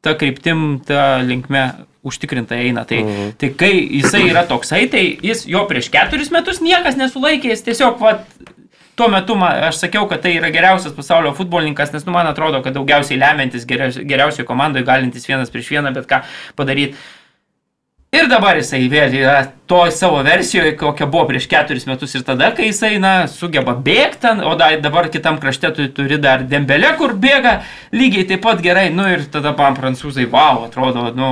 ta 0.04 0.14
kryptim, 0.20 0.64
ta 0.86 1.18
linkme 1.24 1.64
užtikrintai 2.04 2.66
eina. 2.66 2.84
Tai, 2.88 3.00
mhm. 3.02 3.36
tai 3.40 3.52
kai 3.58 3.72
jisai 4.00 4.26
yra 4.28 4.44
toksai, 4.48 4.84
tai 4.92 5.04
jis 5.24 5.46
jo 5.48 5.64
prieš 5.70 5.88
keturis 5.92 6.32
metus 6.34 6.60
niekas 6.64 6.98
nesulaikė, 7.00 7.54
jis 7.54 7.64
tiesiog 7.70 8.02
vat, 8.02 8.28
Tuo 8.94 9.08
metu 9.10 9.34
man, 9.34 9.56
aš 9.66 9.80
sakiau, 9.82 10.04
kad 10.06 10.20
tai 10.22 10.36
yra 10.38 10.52
geriausias 10.54 10.92
pasaulio 10.94 11.32
futbolininkas, 11.34 11.90
nes 11.90 12.04
nu, 12.06 12.12
man 12.14 12.28
atrodo, 12.30 12.60
kad 12.62 12.76
daugiausiai 12.76 13.18
lemiantis 13.18 13.64
geriausioje 13.66 14.46
komandoje, 14.46 14.86
galintis 14.86 15.26
vienas 15.26 15.50
prieš 15.50 15.72
vieną 15.74 15.90
bet 15.96 16.06
ką 16.06 16.20
padaryti. 16.54 16.94
Ir 18.14 18.28
dabar 18.30 18.60
jisai 18.60 18.84
vėl 18.92 19.14
yra 19.18 19.36
to 19.70 19.80
savo 19.94 20.20
versijoje, 20.22 20.76
kokia 20.78 21.08
buvo 21.10 21.26
prieš 21.32 21.48
keturis 21.50 21.88
metus 21.88 22.14
ir 22.14 22.22
tada, 22.26 22.52
kai 22.54 22.68
jisai, 22.70 22.94
na, 23.02 23.14
sugeba 23.30 23.74
bėgti, 23.74 24.36
o 24.46 24.54
da, 24.60 24.70
dabar 24.80 25.10
kitam 25.10 25.40
krašte 25.42 25.72
tu 25.74 25.88
turi 25.96 26.20
dar 26.22 26.46
dembelę, 26.46 26.94
kur 27.00 27.16
bėga 27.18 27.58
lygiai 27.96 28.28
taip 28.30 28.44
pat 28.46 28.62
gerai, 28.62 28.90
nu 28.94 29.08
ir 29.10 29.26
tada 29.34 29.54
man 29.58 29.78
prancūzai, 29.78 30.28
wow, 30.30 30.66
atrodo, 30.68 31.10
nu, 31.16 31.30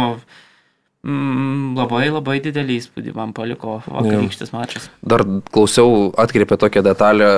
Mm, 1.03 1.73
labai 1.75 2.13
labai 2.13 2.37
didelį 2.45 2.77
įspūdį 2.79 3.13
man 3.17 3.33
paliko 3.35 3.81
vakarykštis 3.91 4.53
mačas. 4.55 4.85
Dar 5.03 5.25
klausiau, 5.51 6.13
atkreipė 6.15 6.55
tokią 6.63 6.85
detalę, 6.87 7.31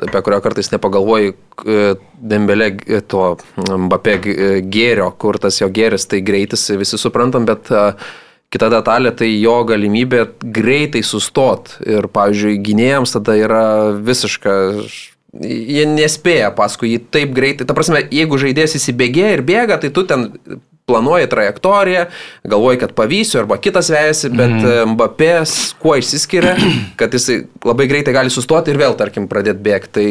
apie 0.00 0.22
kurią 0.24 0.38
kartais 0.40 0.72
nepagalvoji, 0.72 1.34
Dembelė 2.32 2.70
e, 2.88 3.02
to 3.04 3.34
Mbappé 3.58 4.16
e, 4.16 4.46
gėrio, 4.64 5.10
kur 5.20 5.36
tas 5.42 5.60
jo 5.60 5.68
gėris, 5.68 6.08
tai 6.08 6.22
greitis 6.24 6.64
visi 6.80 6.96
suprantam, 6.96 7.44
bet 7.44 7.68
kita 8.52 8.68
detalė 8.72 9.14
tai 9.16 9.30
jo 9.40 9.56
galimybė 9.68 10.26
greitai 10.42 11.02
sustot. 11.06 11.76
Ir, 11.86 12.10
pavyzdžiui, 12.12 12.58
gynėjams 12.66 13.16
tada 13.16 13.38
yra 13.40 13.64
visiška 13.96 14.58
jie 15.40 15.86
nespėja 15.88 16.50
paskui 16.56 16.92
jį 16.94 17.00
taip 17.14 17.32
greitai. 17.36 17.66
Ta 17.68 17.76
prasme, 17.76 18.04
jeigu 18.12 18.38
žaidėjas 18.40 18.76
įsibėgė 18.78 19.32
ir 19.38 19.44
bėga, 19.48 19.80
tai 19.80 19.92
tu 19.94 20.04
ten 20.08 20.28
planuoji 20.90 21.28
trajektoriją, 21.30 22.06
galvoji, 22.52 22.80
kad 22.82 22.94
pavysiu 22.98 23.38
arba 23.42 23.56
kitas 23.62 23.88
vejasi, 23.92 24.32
bet 24.34 24.56
mm. 24.58 24.94
Mbappės 24.96 25.54
kuo 25.80 25.94
išsiskiria, 26.00 26.56
kad 27.00 27.14
jis 27.14 27.46
labai 27.64 27.86
greitai 27.90 28.14
gali 28.16 28.34
sustoti 28.34 28.74
ir 28.74 28.80
vėl, 28.82 28.96
tarkim, 28.98 29.30
pradėti 29.30 29.64
bėgti. 29.64 29.92
Tai 29.92 30.06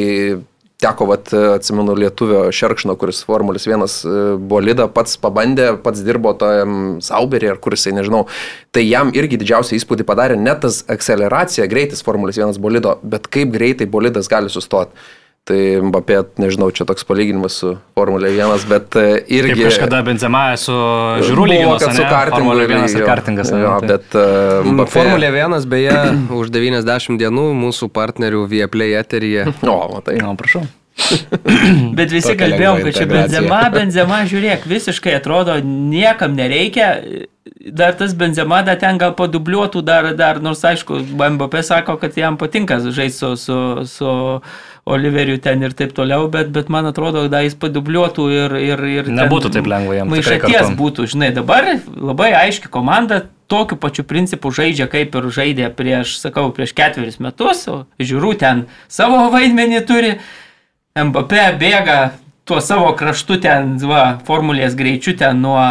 teko, 0.82 1.08
vat, 1.12 1.32
atsimenu, 1.56 1.96
lietuvio 1.98 2.44
Šerkšno, 2.56 2.96
kuris 3.00 3.22
Formulis 3.28 3.68
1 3.70 3.86
e, 3.86 4.16
bolida 4.52 4.88
pats 4.92 5.18
pabandė, 5.22 5.72
pats 5.84 6.04
dirbo 6.06 6.34
tam 6.40 7.00
Sauberį 7.06 7.54
ar 7.54 7.62
kuris, 7.64 7.86
nežinau, 7.94 8.26
tai 8.74 8.86
jam 8.88 9.14
irgi 9.18 9.40
didžiausią 9.42 9.78
įspūdį 9.78 10.08
padarė 10.08 10.40
ne 10.40 10.56
tas 10.64 10.82
akceleracija, 10.92 11.70
greitis 11.72 12.04
Formulis 12.06 12.42
1 12.42 12.60
bolido, 12.62 12.98
bet 13.04 13.30
kaip 13.32 13.54
greitai 13.54 13.90
bolidas 13.90 14.32
gali 14.32 14.52
sustoti. 14.54 14.98
Tai 15.50 15.58
Mbappé, 15.82 16.20
nežinau, 16.38 16.68
čia 16.70 16.86
toks 16.86 17.02
palyginimas 17.10 17.56
su 17.64 17.72
Formulė 17.98 18.30
1, 18.36 18.66
bet 18.70 18.98
e, 19.02 19.06
irgi... 19.26 19.56
Kaip 19.56 19.72
kažkada 19.72 20.02
Benzema 20.06 20.44
su 20.62 20.76
Žiūrų 21.26 21.48
lygiu, 21.50 21.72
kad 21.82 21.96
su 21.98 22.04
kartingu. 22.06 22.52
Formulė 22.52 22.68
1 22.70 23.00
ir 23.00 23.06
kartingas. 23.10 23.50
Jo, 23.50 23.62
Jo, 23.64 23.72
bet 23.82 24.14
uh, 24.14 24.62
Mbappé... 24.70 24.94
Formulė 24.94 25.32
1 25.34 25.66
beje 25.72 25.96
už 26.38 26.54
90 26.54 27.18
dienų 27.24 27.48
mūsų 27.58 27.90
partnerių 27.90 28.46
Vieplay 28.54 28.94
eteryje. 29.02 29.48
O, 29.66 29.80
matai. 29.96 30.20
Na, 30.22 30.36
prašau. 30.38 30.62
Bet 31.98 32.14
visi 32.14 32.36
kalbėjom, 32.40 32.82
kad 32.86 32.98
čia 33.00 33.08
benzema, 33.10 33.62
benzema, 33.78 34.24
žiūrėk, 34.30 34.66
visiškai 34.70 35.18
atrodo, 35.20 35.60
niekam 35.66 36.36
nereikia. 36.38 36.94
Dar 37.62 37.94
tas 37.98 38.14
benzema, 38.18 38.62
dar 38.66 38.78
ten 38.82 38.98
gal 39.02 39.14
padubliuotų, 39.18 39.82
dar, 39.86 40.12
dar 40.18 40.40
nors 40.42 40.62
aišku, 40.66 41.00
MBP 41.14 41.62
sako, 41.66 41.98
kad 42.02 42.18
jam 42.18 42.38
patinka 42.42 42.80
žaisti 42.82 43.18
su, 43.18 43.32
su, 43.38 43.58
su 43.90 44.14
Oliveriu 44.90 45.38
ten 45.42 45.62
ir 45.62 45.76
taip 45.78 45.94
toliau, 45.98 46.26
bet, 46.34 46.50
bet 46.54 46.70
man 46.74 46.90
atrodo, 46.90 47.28
da 47.30 47.44
jis 47.46 47.54
padubliuotų 47.62 48.26
ir... 48.34 48.56
ir, 48.62 48.82
ir 48.96 49.12
Nebūtų 49.14 49.54
taip 49.54 49.70
lengva 49.70 50.00
jam, 50.00 50.10
Maišaties 50.10 50.74
būtų, 50.78 51.06
žinai, 51.14 51.30
dabar 51.38 51.70
labai 51.94 52.32
aiški 52.40 52.72
komanda 52.74 53.22
tokiu 53.52 53.78
pačiu 53.78 54.06
principu 54.08 54.50
žaidžia, 54.56 54.88
kaip 54.90 55.16
ir 55.20 55.28
žaidė 55.36 55.70
prieš, 55.76 56.16
sakau, 56.22 56.48
prieš 56.56 56.74
ketverius 56.78 57.20
metus, 57.24 57.68
žiūrų 58.00 58.32
ten 58.42 58.66
savo 58.90 59.28
vaidmenį 59.34 59.84
turi. 59.90 60.16
Mbappé 60.92 61.44
bėga 61.56 61.98
tuo 62.44 62.60
savo 62.60 62.90
kraštu 63.00 63.38
ten, 63.44 63.78
va, 63.88 64.18
formulės 64.28 64.76
greičiu 64.76 65.14
ten 65.16 65.40
nuo, 65.40 65.62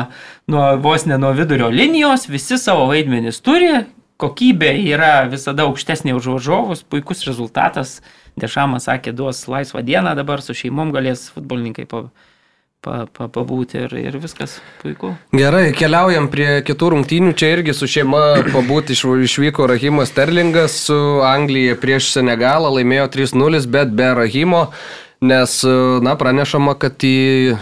nuo 0.49 0.67
vos 0.81 1.05
ne 1.05 1.19
nuo 1.21 1.35
vidurio 1.37 1.69
linijos, 1.69 2.25
visi 2.31 2.57
savo 2.57 2.87
vaidmenis 2.89 3.43
turi, 3.45 3.85
kokybė 4.21 4.73
yra 4.89 5.13
visada 5.29 5.67
aukštesnė 5.69 6.15
už 6.17 6.33
varžovus, 6.37 6.85
puikus 6.89 7.27
rezultatas. 7.29 8.01
Dešamas 8.41 8.87
sakė, 8.89 9.13
duos 9.13 9.43
laisvą 9.51 9.83
dieną 9.85 10.15
dabar 10.17 10.41
su 10.41 10.55
šeimom 10.57 10.93
galės 10.95 11.27
futbolininkai 11.35 11.85
pa, 11.91 12.05
pa, 12.81 13.03
pa, 13.13 13.27
pabūti 13.33 13.83
ir, 13.83 13.95
ir 13.99 14.17
viskas 14.23 14.57
puiku. 14.81 15.13
Gerai, 15.37 15.75
keliaujam 15.77 16.31
prie 16.33 16.49
kitų 16.65 16.93
rungtynių. 16.95 17.35
Čia 17.37 17.51
irgi 17.59 17.75
su 17.77 17.91
šeima 17.91 18.23
pabūti 18.55 18.97
iš, 18.97 19.05
išvyko 19.27 19.69
Rahimas 19.69 20.15
Sterlingas 20.15 20.79
su 20.87 20.97
Anglija 21.27 21.77
prieš 21.83 22.13
Senegalą, 22.15 22.73
laimėjo 22.79 23.11
3-0, 23.19 23.67
bet 23.75 23.93
be 23.99 24.13
Rahimo. 24.23 24.65
Nes, 25.21 25.53
na, 26.01 26.15
pranešama, 26.17 26.73
kad 26.81 27.03
į 27.05 27.17
e, 27.53 27.57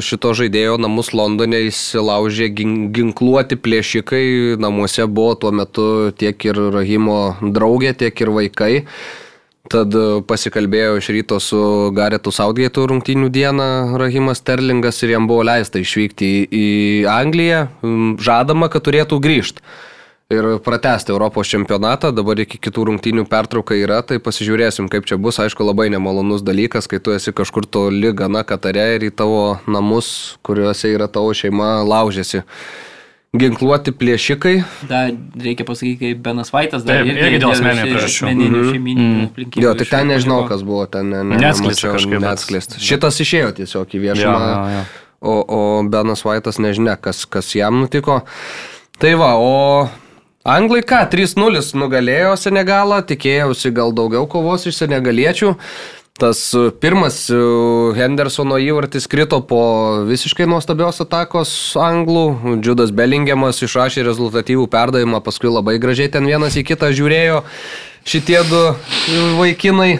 šito 0.00 0.30
žaidėjo 0.32 0.78
namus 0.80 1.10
Londone 1.12 1.58
įsilaužė 1.66 2.46
gin- 2.56 2.86
ginkluoti 2.96 3.58
plėšikai. 3.60 4.56
Namuose 4.56 5.04
buvo 5.04 5.34
tuo 5.36 5.50
metu 5.52 5.84
tiek 6.16 6.46
ir 6.48 6.56
Rahimo 6.72 7.18
draugė, 7.44 7.92
tiek 8.00 8.16
ir 8.24 8.32
vaikai. 8.32 8.72
Tad 9.68 9.92
e, 9.92 10.06
pasikalbėjo 10.24 10.96
iš 11.02 11.12
ryto 11.12 11.36
su 11.36 11.60
Garetu 11.92 12.32
Saudgėtų 12.32 12.88
rungtynių 12.94 13.28
dieną 13.28 13.68
Rahimas 14.00 14.40
Sterlingas 14.40 15.04
ir 15.04 15.12
jam 15.12 15.28
buvo 15.28 15.44
leista 15.44 15.84
išvykti 15.84 16.32
į, 16.48 16.66
Angliją. 17.12 17.66
Žadama, 18.24 18.72
kad 18.72 18.88
turėtų 18.88 19.20
grįžti 19.20 19.60
ir 20.32 20.46
pratesti 20.64 21.12
Europos 21.14 21.50
čempionatą. 21.52 22.10
Dabar 22.16 22.40
iki 22.42 22.58
kitų 22.62 22.86
rungtynių 22.90 23.26
pertrauka 23.30 23.76
yra, 23.78 24.00
tai 24.06 24.18
pasižiūrėsim, 24.22 24.88
kaip 24.92 25.06
čia 25.08 25.18
bus. 25.20 25.38
Aišku, 25.42 25.64
labai 25.68 25.88
nemalonus 25.92 26.44
dalykas, 26.46 26.88
kai 26.90 27.00
tu 27.04 27.14
esi 27.14 27.34
kažkur 27.36 27.66
toli 27.68 28.12
gana 28.16 28.42
Katare 28.48 28.86
ir 28.96 29.08
į 29.08 29.12
tavo 29.16 29.42
namus, 29.70 30.38
kuriuose 30.46 30.94
yra 30.96 31.08
tavo 31.12 31.34
šeima, 31.36 31.82
laužėsi. 31.86 32.42
Ginkluoti 33.32 33.94
plėšikai. 33.96 34.58
Dar 34.90 35.14
reikia 35.40 35.64
pasakyti, 35.64 35.96
kaip 36.02 36.18
Benas 36.26 36.50
Vaitas 36.52 36.82
dar 36.84 36.98
Taip, 37.00 37.14
irgi 37.16 37.38
dėl 37.40 37.54
asmeninių 37.54 37.86
priežasčių. 37.94 38.26
Šeiminių 38.26 39.06
aplinkybių. 39.30 39.62
Jo, 39.64 39.72
tai 39.80 39.86
ten 39.88 40.10
nežinau, 40.12 40.42
kas 40.50 40.60
buvo, 40.68 40.84
ten 40.84 41.08
ne, 41.08 41.22
ne, 41.30 41.38
Neatskleista 41.40 41.94
kažkaip, 41.94 42.18
bet- 42.18 42.26
neatskleista. 42.26 42.76
Šitas 42.76 43.22
išėjo 43.24 43.54
tiesiog 43.62 43.96
į 43.96 44.02
viešumą. 44.04 44.36
Jo, 44.36 44.52
jo, 44.52 44.76
jo. 44.76 44.84
O, 45.22 45.32
o 45.48 45.60
Benas 45.88 46.26
Vaitas 46.28 46.60
nežinia, 46.60 46.98
kas, 47.00 47.22
kas 47.24 47.48
jam 47.56 47.80
nutiko. 47.80 48.20
Tai 49.00 49.14
va, 49.16 49.32
o 49.40 49.88
Anglai 50.42 50.82
ką, 50.82 51.04
3-0 51.06 51.60
nugalėjo 51.78 52.32
Senegalą, 52.34 52.96
tikėjausi 53.06 53.70
gal 53.70 53.92
daugiau 53.94 54.26
kovos 54.26 54.66
iš 54.66 54.80
senegaliečių. 54.80 55.52
Tas 56.18 56.40
e, 56.58 56.64
pirmas 56.82 57.28
e, 57.30 57.38
Hendersono 57.94 58.58
įvartis 58.58 59.06
krito 59.08 59.38
po 59.46 59.62
visiškai 60.08 60.48
nuostabios 60.50 60.98
atakos 61.04 61.52
anglų. 61.78 62.58
Džudas 62.58 62.90
Bellingiamas 62.90 63.62
išrašė 63.62 64.02
rezultatyvų 64.08 64.66
perdavimą, 64.72 65.22
paskui 65.22 65.46
labai 65.46 65.78
gražiai 65.82 66.10
ten 66.10 66.26
vienas 66.26 66.58
į 66.58 66.66
kitą 66.72 66.90
žiūrėjo 66.90 67.44
šitie 68.04 68.38
du 68.48 68.60
vaikinai. 69.38 69.98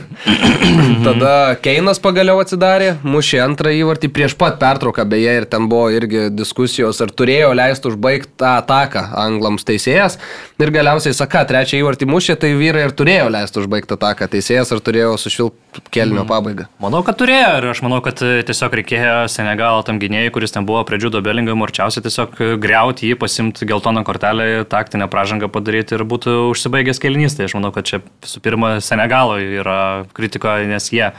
Tada 1.06 1.54
Keinas 1.62 2.00
pagaliau 2.02 2.40
atsidarė, 2.42 2.96
mušė 3.06 3.42
antrą 3.44 3.72
įvartį 3.76 4.10
prieš 4.14 4.36
pat 4.38 4.58
pertrauką, 4.62 5.04
beje, 5.08 5.34
ir 5.40 5.48
ten 5.50 5.68
buvo 5.70 5.88
irgi 5.94 6.28
diskusijos, 6.34 7.00
ar 7.04 7.12
turėjo 7.14 7.52
leisti 7.56 7.90
užbaigti 7.92 8.34
tą 8.42 8.54
ataką 8.62 9.04
anglams 9.24 9.66
teisėjas. 9.68 10.18
Ir 10.62 10.74
galiausiai 10.74 11.16
Saka 11.16 11.44
trečią 11.48 11.82
įvartį 11.82 12.08
mušė, 12.10 12.38
tai 12.42 12.54
vyrai 12.58 12.86
ir 12.88 12.96
turėjo 12.96 13.28
leisti 13.34 13.62
užbaigti 13.62 13.98
ataką 13.98 14.30
teisėjas, 14.36 14.74
ar 14.74 14.82
turėjo 14.84 15.16
sušvilpti 15.20 15.61
kelnio 15.94 16.24
pabaigą. 16.28 16.66
Manau, 16.82 17.02
kad 17.06 17.18
turėjo 17.20 17.50
ir 17.58 17.66
aš 17.72 17.82
manau, 17.84 18.00
kad 18.04 18.20
e, 18.24 18.42
tiesiog 18.46 18.76
reikėjo 18.80 19.14
Senegalo 19.32 19.82
tam 19.86 20.00
gynėjui, 20.02 20.32
kuris 20.34 20.54
ten 20.54 20.66
buvo 20.68 20.82
prie 20.88 20.98
Džudo 21.00 21.22
Belingamo, 21.24 21.66
arčiausiai 21.68 22.04
tiesiog 22.04 22.40
e, 22.40 22.48
greuti 22.62 23.10
jį, 23.10 23.18
pasimti 23.20 23.68
geltoną 23.68 24.04
kortelę, 24.06 24.48
taktinę 24.70 25.08
pražangą 25.12 25.50
padaryti 25.52 25.96
ir 25.96 26.06
būtų 26.08 26.36
užsibaigęs 26.52 27.02
kelinys. 27.02 27.38
Tai 27.38 27.48
aš 27.48 27.56
manau, 27.58 27.72
kad 27.74 27.88
čia 27.88 28.02
visų 28.02 28.42
pirma 28.44 28.74
Senegalo 28.84 29.38
yra 29.42 29.78
kritika, 30.16 30.58
nes 30.68 30.90
jie 30.92 31.12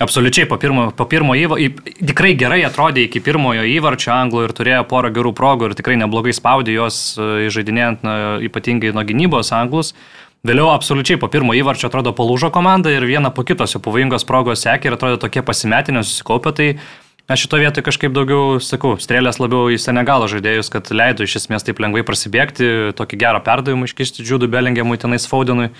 absoliučiai 0.00 0.48
po 0.50 0.58
pirmo, 0.58 0.88
po 0.90 1.06
pirmo 1.06 1.36
įvarčio, 1.38 1.70
tikrai 2.02 2.34
gerai 2.38 2.62
atrodė 2.66 3.06
iki 3.06 3.22
pirmojo 3.22 3.62
įvarčio 3.76 4.10
anglų 4.14 4.48
ir 4.48 4.54
turėjo 4.56 4.82
porą 4.90 5.12
gerų 5.14 5.34
progų 5.38 5.70
ir 5.70 5.78
tikrai 5.78 5.98
neblogai 6.00 6.34
spaudė 6.34 6.74
juos 6.74 7.14
e, 7.14 7.46
žaidinėjant 7.54 8.02
na, 8.06 8.16
ypatingai 8.42 8.94
nuo 8.96 9.06
gynybos 9.06 9.54
anglus. 9.54 9.94
Vėliau 10.44 10.68
absoliučiai 10.74 11.16
po 11.16 11.30
pirmo 11.32 11.54
įvarčio 11.56 11.88
atrodo 11.88 12.12
palūžo 12.12 12.50
komanda 12.52 12.90
ir 12.92 13.06
viena 13.08 13.30
po 13.32 13.46
kitos 13.48 13.72
jau 13.72 13.80
pavojingos 13.80 14.26
progos 14.28 14.66
sekė 14.66 14.90
ir 14.90 14.96
atrodo 14.98 15.16
tokie 15.22 15.40
pasimetinę 15.40 16.02
susikaupę. 16.04 16.52
Tai 16.52 16.66
aš 17.32 17.46
šito 17.46 17.60
vietoj 17.62 17.84
kažkaip 17.86 18.12
daugiau, 18.12 18.58
sakau, 18.60 18.98
strėlės 19.00 19.40
labiau 19.40 19.72
į 19.72 19.80
Senegalo 19.80 20.28
žaidėjus, 20.28 20.68
kad 20.74 20.92
leido 20.92 21.24
iš 21.24 21.38
esmės 21.40 21.64
taip 21.64 21.80
lengvai 21.80 22.04
prasibėgti, 22.04 22.92
tokį 22.98 23.20
gerą 23.24 23.40
perdavimą 23.46 23.88
iškišti 23.88 24.26
Džudų 24.26 24.50
Belingiamui 24.52 25.00
tenais 25.00 25.24
Faudenui. 25.30 25.70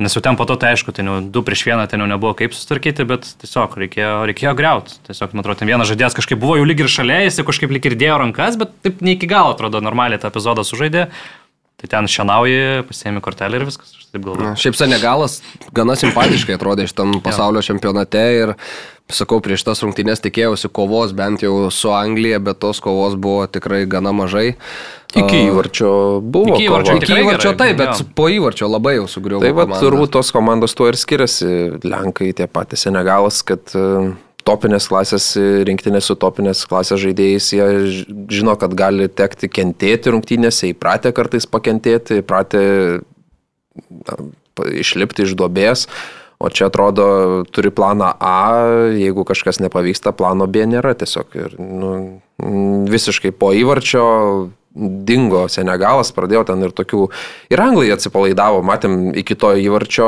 Nes 0.00 0.16
jau 0.16 0.22
ten 0.24 0.40
po 0.40 0.48
to, 0.48 0.56
tai 0.56 0.72
aišku, 0.72 0.96
ten 0.96 1.12
jau 1.12 1.18
du 1.20 1.42
prieš 1.44 1.66
vieną 1.68 1.84
ten 1.92 2.00
jau 2.00 2.08
nebuvo 2.08 2.32
kaip 2.38 2.56
susitvarkyti, 2.56 3.04
bet 3.06 3.28
tiesiog 3.44 3.76
reikėjo, 3.76 4.14
reikėjo 4.32 4.54
greuti. 4.56 4.96
Tiesiog, 5.04 5.36
man 5.36 5.44
atrodo, 5.44 5.60
ten 5.60 5.68
vienas 5.68 5.92
žaidėjas 5.92 6.16
kažkaip 6.16 6.40
buvo 6.40 6.56
jau 6.56 6.64
lyg 6.64 6.80
ir 6.80 6.88
šalia, 6.90 7.20
jis 7.26 7.38
jau 7.38 7.44
kažkaip 7.46 7.76
lyg 7.76 7.92
ir 7.92 8.00
dėjo 8.00 8.16
rankas, 8.24 8.56
bet 8.58 8.72
taip 8.82 9.04
ne 9.04 9.14
iki 9.18 9.28
galo 9.30 9.52
atrodo 9.52 9.84
normaliai 9.84 10.18
tą 10.18 10.32
epizodą 10.32 10.64
sužaidė. 10.66 11.10
Tai 11.82 11.88
ten 11.90 12.06
šienauji, 12.06 12.84
pasiemi 12.86 13.20
kortelę 13.24 13.58
ir 13.58 13.64
viskas, 13.66 13.90
aš 13.98 14.04
taip 14.14 14.22
galvoju. 14.22 14.54
Šiaip 14.62 14.76
Senegalas 14.78 15.40
gana 15.74 15.96
simpatiškai 15.98 16.54
atrodė 16.54 16.86
šitam 16.86 17.16
pasaulio 17.24 17.58
čempionate 17.66 18.22
ir, 18.36 18.52
sakau, 19.10 19.40
prieš 19.42 19.64
tas 19.66 19.82
rungtynės 19.82 20.22
tikėjausi 20.22 20.70
kovos 20.70 21.10
bent 21.18 21.42
jau 21.42 21.66
su 21.74 21.90
Anglija, 21.90 22.38
bet 22.38 22.60
tos 22.62 22.78
kovos 22.84 23.18
buvo 23.18 23.48
tikrai 23.50 23.82
gana 23.90 24.14
mažai. 24.14 24.52
Iki 25.12 25.42
įvarčio 25.48 25.92
buvo. 26.22 26.54
Iki 26.54 26.68
įvarčio. 26.68 26.94
Iki 27.02 27.16
įvarčio 27.18 27.50
gerai, 27.50 27.58
taip, 27.64 27.80
bet 27.82 27.98
jo. 27.98 28.06
po 28.14 28.28
įvarčio 28.30 28.70
labai 28.70 28.94
jau 29.00 29.08
sugriuvo. 29.10 29.42
Tai 29.42 29.50
va, 29.50 29.66
komanda. 29.66 29.82
turbūt 29.82 30.14
tos 30.14 30.30
komandos 30.32 30.78
tuo 30.78 30.86
ir 30.88 30.96
skiriasi. 31.02 31.50
Lenkai 31.82 32.30
tie 32.38 32.46
patys 32.46 32.86
Senegalas, 32.86 33.42
kad 33.44 33.74
e, 33.74 34.14
topinės 34.46 34.88
klasės 34.90 35.26
e, 35.38 35.44
rinktinės 35.68 36.10
su 36.10 36.16
topinės 36.18 36.64
klasės 36.70 37.00
žaidėjais, 37.02 37.50
jie 37.56 37.66
žino, 38.32 38.56
kad 38.60 38.74
gali 38.78 39.08
tekti 39.08 39.50
kentėti 39.50 40.12
rungtynėse, 40.14 40.70
įpratę 40.72 41.14
kartais 41.16 41.48
pakentėti, 41.50 42.20
įpratę 42.22 42.62
na, 43.90 44.18
išlipti 44.82 45.26
iš 45.26 45.36
duobės. 45.38 45.86
O 46.42 46.48
čia 46.50 46.66
atrodo, 46.66 47.04
turi 47.54 47.70
planą 47.70 48.08
A, 48.18 48.38
jeigu 48.98 49.22
kažkas 49.22 49.60
nepavyksta, 49.62 50.10
plano 50.10 50.48
B 50.50 50.64
nėra 50.66 50.96
tiesiog. 50.98 51.36
Ir, 51.38 51.54
nu, 51.62 51.92
visiškai 52.90 53.30
po 53.30 53.52
įvarčio 53.54 54.02
dingo 54.74 55.46
Senegalas, 55.52 56.12
pradėjo 56.16 56.46
ten 56.48 56.62
ir 56.64 56.74
tokių, 56.76 57.06
ir 57.52 57.62
anglai 57.62 57.90
atsipalaidavo, 57.94 58.62
matėm 58.66 59.12
iki 59.18 59.36
to 59.38 59.52
įvarčio, 59.60 60.06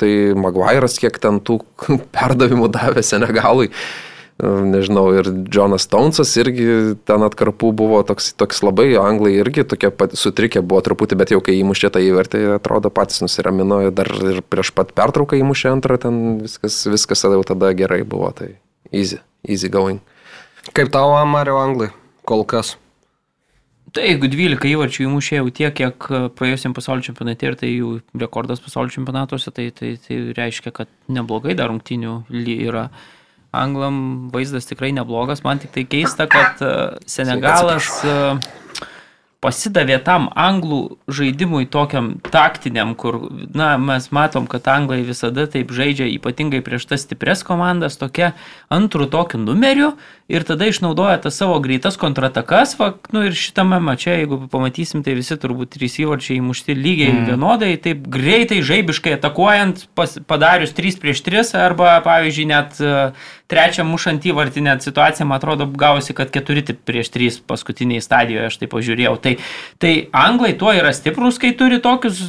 tai 0.00 0.12
Maguire'as 0.38 1.00
kiek 1.02 1.18
ten 1.20 1.40
tų 1.44 1.60
perdavimų 2.16 2.70
davė 2.72 3.04
Senegalui. 3.06 3.70
Nežinau, 4.40 5.02
ir 5.12 5.26
Jonas 5.52 5.84
Stonesas 5.84 6.30
irgi 6.40 6.94
ten 7.04 7.20
atkarpų 7.26 7.74
buvo 7.76 7.98
toks, 8.08 8.30
toks 8.40 8.62
labai, 8.64 8.86
anglai 8.96 9.34
irgi 9.36 9.66
tokie 9.68 9.90
pat 9.92 10.14
sutrikę 10.16 10.62
buvo 10.64 10.80
truputį, 10.86 11.18
bet 11.20 11.34
jau 11.34 11.42
kai 11.44 11.58
įmušė 11.58 11.90
tą 11.92 12.00
įvertį, 12.06 12.46
atrodo 12.54 12.88
patys 12.88 13.20
nusiramino, 13.20 13.82
dar 13.92 14.08
ir 14.08 14.40
prieš 14.40 14.72
pat 14.72 14.94
pertrauką 14.96 15.36
įmušė 15.42 15.74
antrą, 15.74 16.00
ten 16.00 16.38
viskas, 16.46 16.86
viskas 16.88 17.26
jau 17.28 17.42
tada 17.44 17.74
gerai 17.76 18.00
buvo, 18.00 18.32
tai 18.32 18.54
easy, 18.88 19.20
easy 19.44 19.68
going. 19.68 20.00
Kaip 20.72 20.88
tau, 20.88 21.12
Mario 21.28 21.60
Anglai, 21.60 21.92
kol 22.24 22.48
kas? 22.48 22.78
Tai 23.90 24.04
jeigu 24.06 24.28
12 24.30 24.70
įvarčių 24.70 25.06
įmušė 25.06 25.38
jau 25.40 25.48
tiek, 25.50 25.72
kiek 25.74 26.06
e, 26.10 26.20
praėjusiam 26.36 26.74
pasaulio 26.76 27.02
čempionate 27.06 27.48
ir 27.48 27.56
tai 27.58 27.70
jų 27.72 27.94
rekordas 28.22 28.62
pasaulio 28.62 28.92
čempionatuose, 28.94 29.50
tai, 29.56 29.70
tai, 29.74 29.94
tai 30.04 30.20
reiškia, 30.36 30.72
kad 30.76 30.90
neblogai 31.10 31.56
dar 31.58 31.72
rungtinių 31.72 32.20
yra. 32.30 32.90
Anglam 33.50 34.30
vaizdas 34.30 34.68
tikrai 34.70 34.92
neblogas, 34.94 35.42
man 35.42 35.58
tik 35.58 35.72
tai 35.74 35.82
keista, 35.90 36.28
kad 36.30 36.62
e, 36.62 36.74
Senegalas 37.10 37.90
e, 38.06 38.16
pasidavė 39.40 39.96
tam 40.04 40.28
anglų 40.38 40.80
žaidimui 41.08 41.66
tokiam 41.72 42.12
taktiniam, 42.30 42.92
kur, 42.94 43.18
na, 43.56 43.72
mes 43.80 44.10
matom, 44.14 44.46
kad 44.50 44.68
anglai 44.68 45.00
visada 45.06 45.46
taip 45.50 45.72
žaidžia, 45.74 46.10
ypatingai 46.18 46.60
prieš 46.64 46.86
tas 46.92 47.06
stipres 47.06 47.42
komandas, 47.46 47.96
tokia 48.00 48.34
antrų 48.72 49.08
tokiu 49.10 49.40
numeriu 49.40 49.94
ir 50.30 50.44
tada 50.46 50.68
išnaudoja 50.70 51.18
tas 51.24 51.36
savo 51.40 51.58
greitas 51.62 51.98
kontratakas, 52.00 52.76
va, 52.78 52.92
nu 53.14 53.24
ir 53.26 53.34
šitame 53.36 53.80
mače, 53.82 54.12
jeigu 54.22 54.38
pamatysim, 54.52 55.02
tai 55.06 55.16
visi 55.18 55.36
turbūt 55.40 55.74
trys 55.74 55.98
įvarčiai 56.04 56.38
įmušti 56.38 56.76
lygiai 56.78 57.12
mm. 57.12 57.26
vienodai, 57.30 57.72
taip 57.82 58.04
greitai, 58.12 58.60
žaibiškai 58.66 59.16
atakuojant, 59.18 59.86
pas, 59.98 60.14
padarius 60.30 60.74
3 60.76 61.00
prieš 61.02 61.24
3 61.26 61.54
arba, 61.60 61.96
pavyzdžiui, 62.06 62.46
net 62.50 62.78
uh, 62.84 63.32
trečią 63.50 63.86
mušant 63.88 64.28
įvartį 64.30 64.64
net 64.68 64.86
situacija, 64.86 65.26
man 65.26 65.40
atrodo, 65.40 65.66
gausi, 65.66 66.14
kad 66.16 66.30
4 66.34 66.78
prieš 66.86 67.10
3 67.16 67.42
paskutiniai 67.50 68.04
stadijoje, 68.04 68.52
aš 68.52 68.60
tai 68.62 68.70
pažiūrėjau. 68.70 69.16
Tai, 69.24 69.34
tai 69.82 69.94
anglai 70.14 70.54
tuo 70.58 70.74
yra 70.76 70.94
stiprus, 70.96 71.40
kai 71.42 71.52
turi 71.58 71.82
tokius 71.82 72.22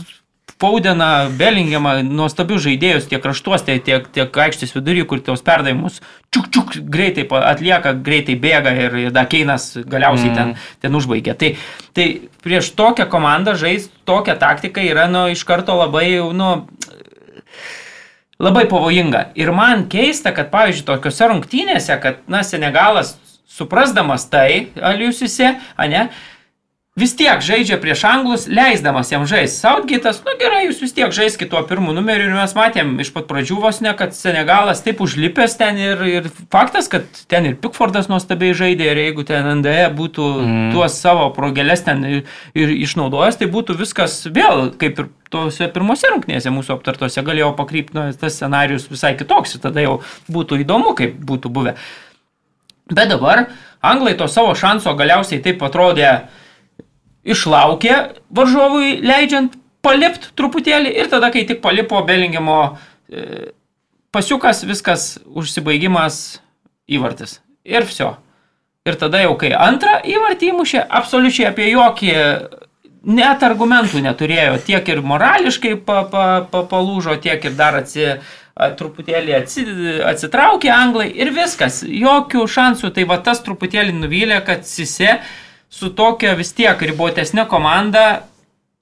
Paudeną, 0.62 1.32
Bellingiamą, 1.39 1.97
nuostabius 2.05 2.62
žaidėjus 2.68 3.09
tiek 3.09 3.22
kraštuos, 3.24 3.66
tiek, 3.66 4.07
tiek, 4.14 4.41
aikštės 4.45 4.76
vidury, 4.78 5.05
kur 5.09 5.24
tos 5.26 5.41
perdavimus 5.45 5.99
čiuk 6.32 6.47
čiuk 6.53 6.76
greitai 6.88 7.26
atlieka, 7.28 7.93
greitai 8.05 8.38
bėga 8.39 8.72
ir, 8.86 8.97
ir 9.07 9.14
Dakeinas 9.16 9.74
galiausiai 9.84 10.32
mm. 10.32 10.38
ten, 10.38 10.53
ten 10.84 10.95
užbaigia. 10.95 11.36
Tai, 11.36 11.53
tai 11.97 12.07
prieš 12.43 12.72
tokią 12.78 13.07
komandą 13.12 13.57
žaisti 13.59 13.91
tokią 14.07 14.38
taktiką 14.39 14.86
yra 14.88 15.09
nu, 15.12 15.26
iš 15.34 15.43
karto 15.47 15.76
labai, 15.76 16.07
nu, 16.38 16.51
labai 18.39 18.66
pavojinga. 18.72 19.28
Ir 19.39 19.51
man 19.55 19.88
keista, 19.91 20.32
kad, 20.36 20.51
pavyzdžiui, 20.53 20.88
tokiuose 20.88 21.32
rungtynėse, 21.34 21.99
kad, 22.03 22.24
na, 22.32 22.45
Senegalas, 22.47 23.18
suprasdamas 23.51 24.30
tai, 24.32 24.72
aliusiuose, 24.80 25.55
ne, 25.91 26.07
vis 26.99 27.13
tiek 27.15 27.39
žaidžia 27.39 27.77
prieš 27.79 28.03
anglus, 28.03 28.45
leisdamas 28.51 29.11
jam 29.13 29.23
žaisti. 29.23 29.61
Southgate'as, 29.63 30.19
nu 30.25 30.33
gerai, 30.39 30.65
jūs 30.65 30.81
vis 30.83 30.91
tiek 30.91 31.13
žaiskite 31.15 31.47
tuo 31.53 31.61
pirmu 31.67 31.93
numeriu 31.95 32.27
ir 32.27 32.35
mes 32.35 32.51
matėm 32.57 32.97
iš 32.99 33.13
pat 33.15 33.29
pradžių 33.29 33.61
vos 33.63 33.79
ne, 33.79 33.93
kad 33.95 34.11
Senegalas 34.17 34.83
taip 34.83 34.99
užlipęs 35.03 35.55
ten 35.59 35.79
ir, 35.79 36.03
ir 36.03 36.27
faktas, 36.51 36.91
kad 36.91 37.07
ten 37.31 37.47
ir 37.47 37.55
Pickfordas 37.63 38.11
nuostabiai 38.11 38.57
žaidė 38.57 38.89
ir 38.91 39.01
jeigu 39.05 39.23
ten 39.27 39.47
NDE 39.61 39.87
būtų 39.95 40.27
mm. 40.41 40.67
tuos 40.75 40.99
savo 40.99 41.29
progelės 41.35 41.85
ten 41.87 42.03
ir, 42.09 42.19
ir 42.59 42.75
išnaudojęs, 42.75 43.39
tai 43.39 43.47
būtų 43.55 43.79
viskas 43.79 44.19
vėl 44.27 44.73
kaip 44.81 44.99
ir 44.99 45.09
tose 45.31 45.71
pirmose 45.71 46.11
rungtynėse 46.11 46.51
mūsų 46.51 46.75
aptartose 46.75 47.23
galėjo 47.23 47.53
pakrypti, 47.55 47.95
nu, 47.95 48.09
tas 48.19 48.35
scenarius 48.35 48.91
visai 48.91 49.15
kitoks 49.15 49.55
ir 49.55 49.63
tada 49.63 49.87
jau 49.87 50.01
būtų 50.27 50.59
įdomu, 50.65 50.91
kaip 50.99 51.15
būtų 51.23 51.55
buvę. 51.55 51.77
Bet 52.91 53.07
dabar 53.07 53.45
anglai 53.79 54.17
to 54.19 54.27
savo 54.27 54.51
šanso 54.59 54.91
galiausiai 54.99 55.39
taip 55.39 55.63
atrodė, 55.63 56.11
išlaukė 57.28 57.97
varžovui 58.34 58.99
leidžiant 59.05 59.57
palipt 59.86 60.32
truputėlį 60.38 60.93
ir 61.01 61.09
tada, 61.11 61.32
kai 61.34 61.45
tik 61.49 61.61
palipo 61.63 62.01
Belingemo 62.05 62.59
e, 63.09 63.51
pasiukas, 64.13 64.63
viskas 64.67 65.15
užsibaigimas 65.26 66.41
įvartis. 66.91 67.39
Ir 67.65 67.86
viso. 67.88 68.15
Ir 68.86 68.97
tada 68.97 69.22
jau 69.22 69.36
kai 69.38 69.51
antrą 69.53 69.99
įvartį 70.09 70.51
įmušė, 70.55 70.82
absoliučiai 70.89 71.51
apie 71.51 71.69
jokį 71.69 72.13
net 73.01 73.43
argumentų 73.45 74.01
neturėjo. 74.05 74.57
Tiek 74.65 74.88
ir 74.89 75.01
morališkai 75.05 75.76
pa, 75.86 76.03
pa, 76.09 76.26
pa, 76.49 76.63
palūžo, 76.69 77.17
tiek 77.22 77.45
ir 77.45 77.57
dar 77.57 77.78
atsi, 77.82 78.07
truputėlį 78.78 79.36
atsi, 79.38 79.65
atsitraukė 80.05 80.72
anglai 80.74 81.09
ir 81.13 81.32
viskas. 81.34 81.82
Jokių 81.86 82.45
šansų. 82.49 82.91
Tai 82.95 83.07
va 83.09 83.22
tas 83.22 83.41
truputėlį 83.45 83.95
nuvylė, 83.97 84.41
kad 84.45 84.65
Sise 84.69 85.19
su 85.72 85.93
tokia 85.95 86.36
vis 86.39 86.51
tiek 86.57 86.84
ribotesnė 86.91 87.47
komanda 87.49 88.05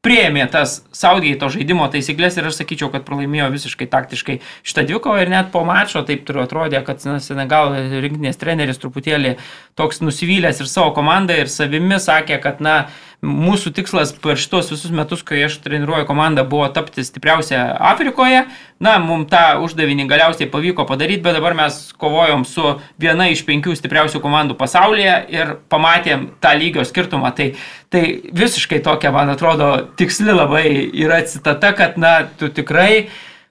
prieėmė 0.05 0.45
tas 0.51 0.77
Saudijato 0.95 1.49
žaidimo 1.51 1.83
taisyklės 1.91 2.37
ir 2.39 2.47
aš 2.47 2.61
sakyčiau, 2.61 2.87
kad 2.93 3.03
pralaimėjo 3.07 3.49
visiškai 3.51 3.87
taktiškai 3.91 4.37
šitą 4.63 4.85
dvikovą 4.87 5.25
ir 5.25 5.31
net 5.33 5.49
po 5.51 5.65
mačo 5.67 6.05
taip 6.07 6.23
turiu 6.27 6.45
atrodė, 6.45 6.79
kad 6.87 7.03
na, 7.07 7.17
Senegal 7.23 7.75
rinkinės 8.05 8.39
treneris 8.39 8.79
truputėlį 8.79 9.35
toks 9.79 9.99
nusivylęs 10.03 10.63
ir 10.63 10.71
savo 10.71 10.93
komandą 10.95 11.35
ir 11.41 11.51
savimi 11.51 11.99
sakė, 11.99 12.39
kad 12.43 12.63
na, 12.63 12.77
mūsų 13.25 13.73
tikslas 13.75 14.13
per 14.15 14.39
šitos 14.39 14.69
visus 14.71 14.93
metus, 14.95 15.21
kai 15.27 15.41
aš 15.43 15.57
treniruoju 15.63 16.07
komandą, 16.07 16.45
buvo 16.47 16.69
tapti 16.71 17.03
stipriausia 17.03 17.65
Afrikoje. 17.91 18.45
Na, 18.79 18.95
mums 19.03 19.27
tą 19.31 19.59
uždavinį 19.65 20.07
galiausiai 20.07 20.47
pavyko 20.51 20.85
padaryti, 20.87 21.23
bet 21.25 21.35
dabar 21.35 21.57
mes 21.57 21.81
kovojom 21.99 22.45
su 22.47 22.77
viena 23.01 23.27
iš 23.27 23.43
penkių 23.47 23.75
stipriausių 23.75 24.23
komandų 24.23 24.55
pasaulyje 24.59 25.17
ir 25.35 25.53
pamatėm 25.71 26.29
tą 26.39 26.55
lygio 26.61 26.87
skirtumą. 26.87 27.33
Tai, 27.35 27.51
tai 27.91 28.03
visiškai 28.31 28.79
tokia, 28.87 29.11
man 29.15 29.35
atrodo, 29.35 29.73
tiksli 29.99 30.31
labai 30.31 30.65
yra 30.87 31.19
citata, 31.27 31.73
kad, 31.75 31.99
na, 31.99 32.21
tu 32.39 32.47
tikrai 32.47 33.09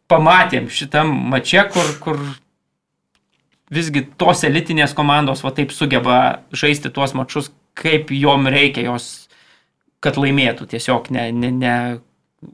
pamatėm 0.08 0.72
šitam 0.72 1.12
mače, 1.28 1.68
kur, 1.74 1.94
kur 2.00 2.24
visgi 3.68 4.06
tos 4.16 4.48
elitinės 4.48 4.96
komandos 4.96 5.44
va 5.44 5.52
taip 5.52 5.76
sugeba 5.76 6.40
žaisti 6.56 6.88
tuos 6.88 7.12
mačius, 7.12 7.52
kaip 7.78 8.08
jom 8.16 8.48
reikia, 8.48 8.88
jos 8.88 9.27
kad 10.04 10.18
laimėtų, 10.20 10.68
tiesiog 10.70 11.10
ne, 11.14 11.28
ne, 11.34 11.50
ne 11.54 11.74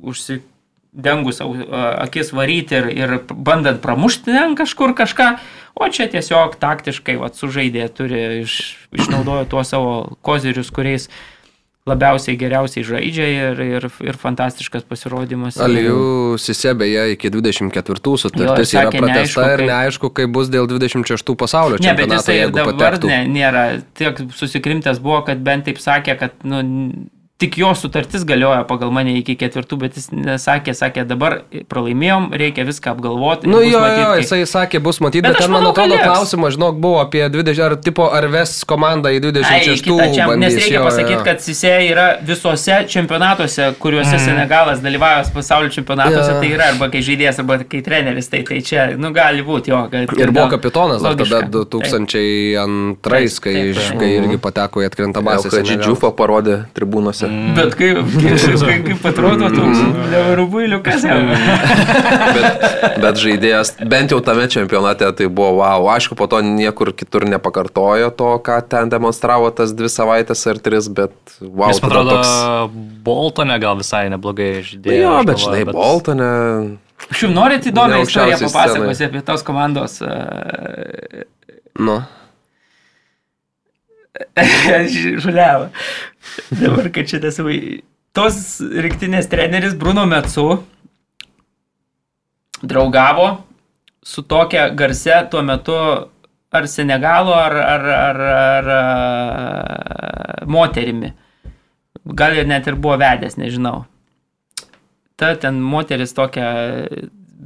užsidengus 0.01 1.42
akis 1.42 2.32
varyti 2.36 2.80
ir, 2.80 2.88
ir 2.95 3.14
bandant 3.28 3.82
pramušti 3.84 4.32
ten 4.32 4.57
kažkur 4.59 4.95
kažką, 4.97 5.34
o 5.74 5.90
čia 5.92 6.09
tiesiog 6.12 6.57
taktiškai 6.62 7.18
vat, 7.20 7.36
sužaidė, 7.36 7.86
turi 7.92 8.24
iš, 8.45 8.59
išnaudojo 8.97 9.47
tuos 9.51 9.74
savo 9.74 9.95
kozirius, 10.24 10.72
kuriais 10.74 11.11
labiausiai 11.84 12.38
geriausiai 12.40 12.84
žaidžia 12.88 13.26
ir, 13.28 13.59
ir, 13.61 13.86
ir 14.09 14.16
fantastiškas 14.16 14.86
pasirodymas. 14.88 15.59
Alijų 15.61 16.38
Sisebėje 16.40 17.11
iki 17.12 17.28
24 17.28 18.14
sutartis 18.22 18.72
jo, 18.72 18.80
yra 18.80 18.92
pratesta 18.95 19.49
ir 19.53 19.64
neaišku, 19.68 20.09
kaip 20.16 20.32
bus 20.32 20.49
dėl 20.53 20.68
26 20.70 21.34
pasaulio 21.36 21.76
čempionato. 21.76 22.01
Ne, 22.01 22.09
bet 22.09 22.16
jisai 22.16 22.38
dabar 22.57 22.97
ne, 23.05 23.18
nėra 23.34 23.66
tiek 24.01 24.24
susikrimtęs 24.32 25.03
buvo, 25.05 25.20
kad 25.28 25.45
bent 25.45 25.68
taip 25.68 25.82
sakė, 25.82 26.16
kad 26.22 26.40
nu, 26.49 26.62
tik 27.37 27.59
jo 27.59 27.74
sutartis 27.74 28.22
galioja 28.24 28.62
pagal 28.68 28.93
mane 28.95 29.16
iki 29.18 29.35
ketvirtų, 29.35 29.76
bet 29.80 29.97
jis 29.99 30.07
nesakė, 30.14 30.70
sakė, 30.78 31.03
dabar 31.09 31.41
pralaimėjom, 31.70 32.28
reikia 32.39 32.62
viską 32.68 32.93
apgalvoti. 32.95 33.49
Nu 33.51 33.59
jo, 33.64 33.80
matyt, 33.82 33.99
jo, 33.99 34.11
kai... 34.12 34.20
jisai 34.22 34.39
sakė, 34.47 34.80
bus 34.85 35.01
matyti, 35.03 35.24
bet, 35.26 35.35
bet 35.35 35.43
ten, 35.43 35.51
man 35.51 35.66
atrodo, 35.66 35.99
klausimas, 35.99 36.55
žinok, 36.55 36.78
buvo 36.85 37.01
apie 37.03 37.24
20, 37.26 37.62
ar 37.66 37.74
tipo, 37.82 38.07
ar 38.14 38.28
ves 38.30 38.53
komanda 38.70 39.11
į 39.11 39.18
26. 39.24 39.91
Ai, 39.99 40.37
nes 40.45 40.59
reikia 40.61 40.76
jo, 40.78 40.85
pasakyti, 40.87 41.16
jo. 41.16 41.24
kad 41.26 41.43
Sise 41.43 41.72
yra 41.89 42.05
visose 42.22 42.78
čempionatuose, 42.95 43.66
kuriuose 43.82 44.14
mm. 44.14 44.22
Senegalas 44.28 44.85
dalyvavęs 44.85 45.35
pasaulio 45.35 45.74
čempionatuose, 45.74 46.37
ja. 46.37 46.39
tai 46.39 46.53
yra 46.55 46.70
arba 46.70 46.89
kai 46.95 47.03
žaidėjas, 47.03 47.43
arba 47.43 47.59
kai 47.66 47.82
treneris, 47.85 48.30
tai, 48.30 48.45
tai 48.47 48.62
čia, 48.64 48.87
nu, 48.95 49.11
gali 49.16 49.43
būti 49.43 49.74
jo. 49.74 49.82
Kad, 49.91 50.14
ir 50.22 50.30
buvo 50.30 50.47
kapitonas 50.55 51.03
dar 51.03 51.18
tada 51.18 51.43
2002, 51.51 52.14
kai, 53.03 53.59
taip, 53.74 53.82
kai 53.99 54.14
irgi 54.22 54.41
pateko 54.47 54.87
į 54.87 54.89
atkrintamąsią. 54.93 55.51
Kad 55.59 55.74
Džiufą 55.74 56.14
parodė 56.14 56.62
tribūnose 56.78 57.24
pusę. 57.25 57.33
Mm. 57.33 57.55
Bet 57.55 57.75
kaip, 57.75 57.97
kaip, 58.61 58.87
kaip 58.87 59.07
atrodo 59.07 59.51
toks 59.51 59.79
mm. 59.79 60.35
rubuiliukas. 60.39 61.03
bet, 62.37 62.64
bet 63.03 63.20
žaidėjas, 63.20 63.75
bent 63.89 64.14
jau 64.14 64.20
tame 64.25 64.47
čempionate, 64.51 65.09
tai 65.16 65.29
buvo 65.29 65.61
wow. 65.61 65.89
Aišku, 65.95 66.16
po 66.18 66.29
to 66.31 66.41
niekur 66.45 66.93
kitur 66.97 67.27
nepakartojo 67.29 68.11
to, 68.14 68.31
ką 68.45 68.61
ten 68.68 68.93
demonstravo 68.93 69.51
tas 69.55 69.75
dvi 69.77 69.91
savaitės 69.93 70.47
ar 70.51 70.61
tris, 70.62 70.89
bet 70.89 71.14
wow. 71.41 71.70
Jis, 71.72 71.83
man 71.83 71.93
atrodo, 71.93 72.18
toks... 72.18 72.33
Boltone 73.05 73.59
gal 73.62 73.79
visai 73.81 74.07
neblogai 74.12 74.51
žaidėjo. 74.64 75.05
Jo, 75.05 75.14
bet 75.29 75.45
žinai, 75.45 75.62
bet... 75.68 75.77
Boltone. 75.77 76.33
Šiuo 77.12 77.31
norit 77.35 77.66
įdomią 77.68 78.05
istoriją 78.07 78.41
papasakoti 78.47 79.09
apie 79.09 79.25
tos 79.27 79.45
komandos. 79.47 79.99
Uh... 80.01 81.25
Nu. 81.75 81.99
Žuliavo. 85.23 85.69
Dabar, 86.51 86.89
kad 86.95 87.11
šitas 87.11 87.41
tos 88.15 88.37
rinktinės 88.62 89.29
treneris 89.31 89.75
Bruno 89.79 90.05
Metsu 90.07 90.62
draugavo 92.62 93.45
su 94.05 94.23
tokia 94.23 94.69
garse 94.71 95.17
tuo 95.31 95.43
metu 95.43 95.75
ar 96.55 96.69
Senegalo, 96.71 97.35
ar, 97.35 97.57
ar, 97.59 97.89
ar, 97.91 98.21
ar, 98.21 98.69
ar 98.71 100.47
moterimi. 100.47 101.11
Gal 102.05 102.37
ir 102.39 102.47
net 102.47 102.69
ir 102.71 102.79
buvo 102.79 102.95
vedęs, 103.01 103.35
nežinau. 103.41 103.83
Ta 105.19 105.33
ten 105.41 105.59
moteris 105.59 106.15
tokia, 106.15 106.47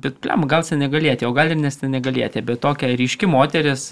bet 0.03 0.19
plem, 0.21 0.45
gal 0.51 0.66
senegalietė, 0.66 1.25
o 1.29 1.33
gal 1.33 1.55
ir 1.55 1.61
nes 1.62 1.81
senegalietė, 1.81 2.43
bet 2.45 2.61
tokia 2.61 2.91
ryški 2.99 3.31
moteris, 3.31 3.89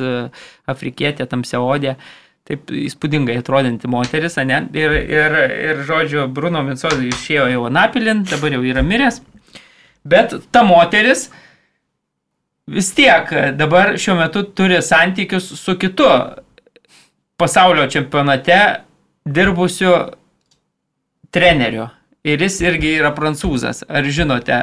afrikietė, 0.68 1.24
tamsiaodė. 1.30 1.96
odė 1.96 2.25
taip 2.46 2.70
įspūdingai 2.70 3.40
atrodanti 3.40 3.90
moteris, 3.90 4.38
ne? 4.46 4.60
Ir, 4.76 4.94
ir, 5.02 5.36
ir 5.70 5.82
žodžiu, 5.88 6.26
Bruno 6.32 6.62
Mincozai 6.66 7.10
išėjo 7.10 7.48
jau 7.50 7.64
Anapilin, 7.70 8.22
dabar 8.28 8.54
jau 8.54 8.62
yra 8.66 8.84
miręs. 8.86 9.20
Bet 10.06 10.36
ta 10.54 10.62
moteris 10.66 11.26
vis 12.70 12.92
tiek 12.94 13.30
dabar 13.58 13.96
šiuo 13.98 14.16
metu 14.20 14.44
turi 14.46 14.78
santykius 14.82 15.48
su 15.58 15.74
kitu 15.78 16.06
pasaulio 17.36 17.86
čempionate 17.90 18.60
dirbusiu 19.26 19.92
treneriu. 21.30 21.90
Ir 22.26 22.42
jis 22.42 22.58
irgi 22.64 22.96
yra 22.98 23.12
prancūzas. 23.14 23.84
Ar 23.86 24.06
žinote, 24.10 24.56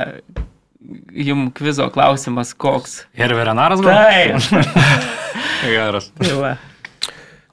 jums 1.15 1.53
kvizo 1.55 1.87
klausimas 1.95 2.51
koks? 2.59 3.03
Herverenaras 3.15 3.83
gal? 3.83 4.03
Taip. 4.03 4.67
Geras. 5.75 6.11
Tai. 6.19 6.55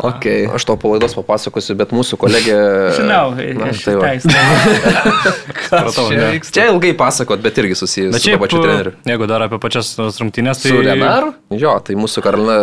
Okay. 0.01 0.47
Aš 0.55 0.65
to 0.65 0.77
palaidos 0.81 1.13
papasakosiu, 1.19 1.75
bet 1.77 1.91
mūsų 1.95 2.17
kolegė... 2.21 2.57
Žinau, 2.99 3.35
Na, 3.59 3.71
tai 3.77 3.95
va. 3.99 4.09
tai. 4.09 4.15
Supratau, 5.71 6.07
ne. 6.15 6.31
Čia 6.47 6.67
ilgai 6.73 6.93
pasakot, 6.99 7.43
bet 7.45 7.59
irgi 7.63 7.77
susijęs 7.79 8.15
Bet 8.17 8.25
su 8.25 8.31
šiaip, 8.31 8.41
pačiu 8.43 8.63
treneriu. 8.65 8.93
jeigu 9.07 9.29
dar 9.31 9.45
apie 9.47 9.61
pačias 9.63 9.93
tos 9.99 10.19
rungtynės, 10.23 10.63
tai... 10.63 10.73
Su 10.73 10.81
Renaru? 10.87 11.33
Jo, 11.55 11.77
tai 11.85 11.97
mūsų 12.01 12.25
Karolina 12.25 12.57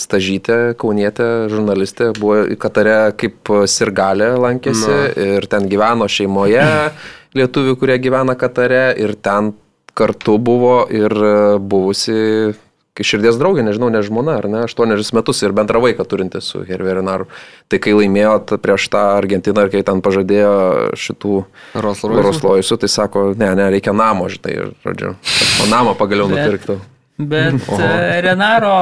Stažytė, 0.00 0.58
kaunietė, 0.80 1.28
žurnalistė, 1.52 2.10
buvo 2.18 2.42
Katare 2.60 2.98
kaip 3.18 3.50
sirgalė 3.70 4.32
lankėsi 4.40 4.90
Nu. 4.90 5.00
ir 5.38 5.46
ten 5.50 5.66
gyveno 5.70 6.06
šeimoje 6.10 6.62
lietuvių, 7.38 7.76
kurie 7.80 7.98
gyvena 8.02 8.36
Katare 8.38 8.90
ir 9.00 9.16
ten 9.22 9.52
kartu 9.98 10.36
buvo 10.38 10.84
ir 10.94 11.12
buvusi 11.60 12.52
kai 12.98 13.04
širdies 13.06 13.38
draugė, 13.40 13.62
nežinau, 13.64 13.88
ne 13.94 14.00
žmona, 14.04 14.38
ar 14.42 14.48
ne, 14.50 14.62
aštuonerius 14.66 15.12
metus 15.16 15.40
ir 15.46 15.54
bendrą 15.56 15.80
vaiką 15.84 16.04
turinti 16.10 16.40
su 16.44 16.64
Herverinaru. 16.68 17.28
Tai 17.70 17.78
kai 17.80 17.94
laimėjo 17.96 18.32
t- 18.50 18.58
prieš 18.60 18.88
tą 18.92 19.02
Argentiną 19.16 19.66
ir 19.66 19.72
kai 19.72 19.82
ten 19.86 20.02
pažadėjo 20.04 20.52
šitų? 20.98 21.34
Roslojusų, 22.26 22.80
tai 22.82 22.90
sako, 22.90 23.24
ne, 23.38 23.52
ne, 23.56 23.68
reikia 23.76 23.94
namo, 23.96 24.26
žinai, 24.32 24.56
ir, 24.58 24.72
žodžiu, 24.84 25.14
o 25.62 25.68
namą 25.70 25.94
pagaliau 25.98 26.28
Bet- 26.28 26.42
nupirktų. 26.44 26.78
Bet 27.20 27.66
e, 27.76 28.20
Renaro, 28.24 28.74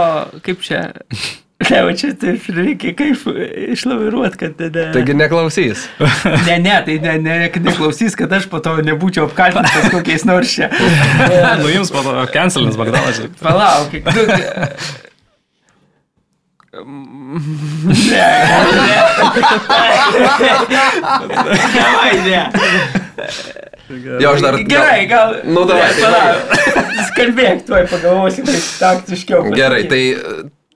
kaip 0.47 0.61
čia? 0.63 0.85
Ne, 1.59 1.81
o 1.85 1.91
čia 1.91 2.13
taip 2.15 2.45
reikia 2.55 2.93
kaip 2.95 3.25
išlaviruoti, 3.75 4.39
kad... 4.39 4.61
Ne, 4.63 4.83
Taigi 4.95 5.15
neklausys. 5.19 5.89
ne, 6.47 6.59
ne, 6.63 6.75
tai 6.87 6.99
ne, 7.03 7.15
ne, 7.19 7.39
neklausys, 7.51 8.15
kad 8.19 8.31
aš 8.37 8.47
po 8.53 8.61
to 8.63 8.77
nebūčiau 8.87 9.27
apkaltintas 9.27 9.89
kokiais 9.95 10.23
nors 10.29 10.53
čia. 10.55 10.69
nu 11.63 11.73
jums 11.73 11.91
po 11.91 12.05
to 12.07 12.13
cancelins 12.31 12.79
Bagdalas. 12.79 13.19
Palauk, 13.43 13.91
tu... 13.91 14.23
Ne, 17.91 18.27
ne. 18.79 18.99
Davai, 21.75 22.13
ne. 22.23 22.45
Jo, 24.23 24.31
aš 24.37 24.45
dar... 24.47 24.61
Gerai, 24.63 25.09
gal. 25.11 25.35
Nu, 25.43 25.67
davai, 25.67 25.91
tai 25.91 26.07
Palauk. 26.07 26.55
Skalbėk, 27.11 27.67
tuoj 27.67 27.83
pagalvosim, 27.91 28.47
kaip 28.47 28.71
taktiškiau. 28.79 29.51
Gerai, 29.59 29.83
tai 29.91 30.03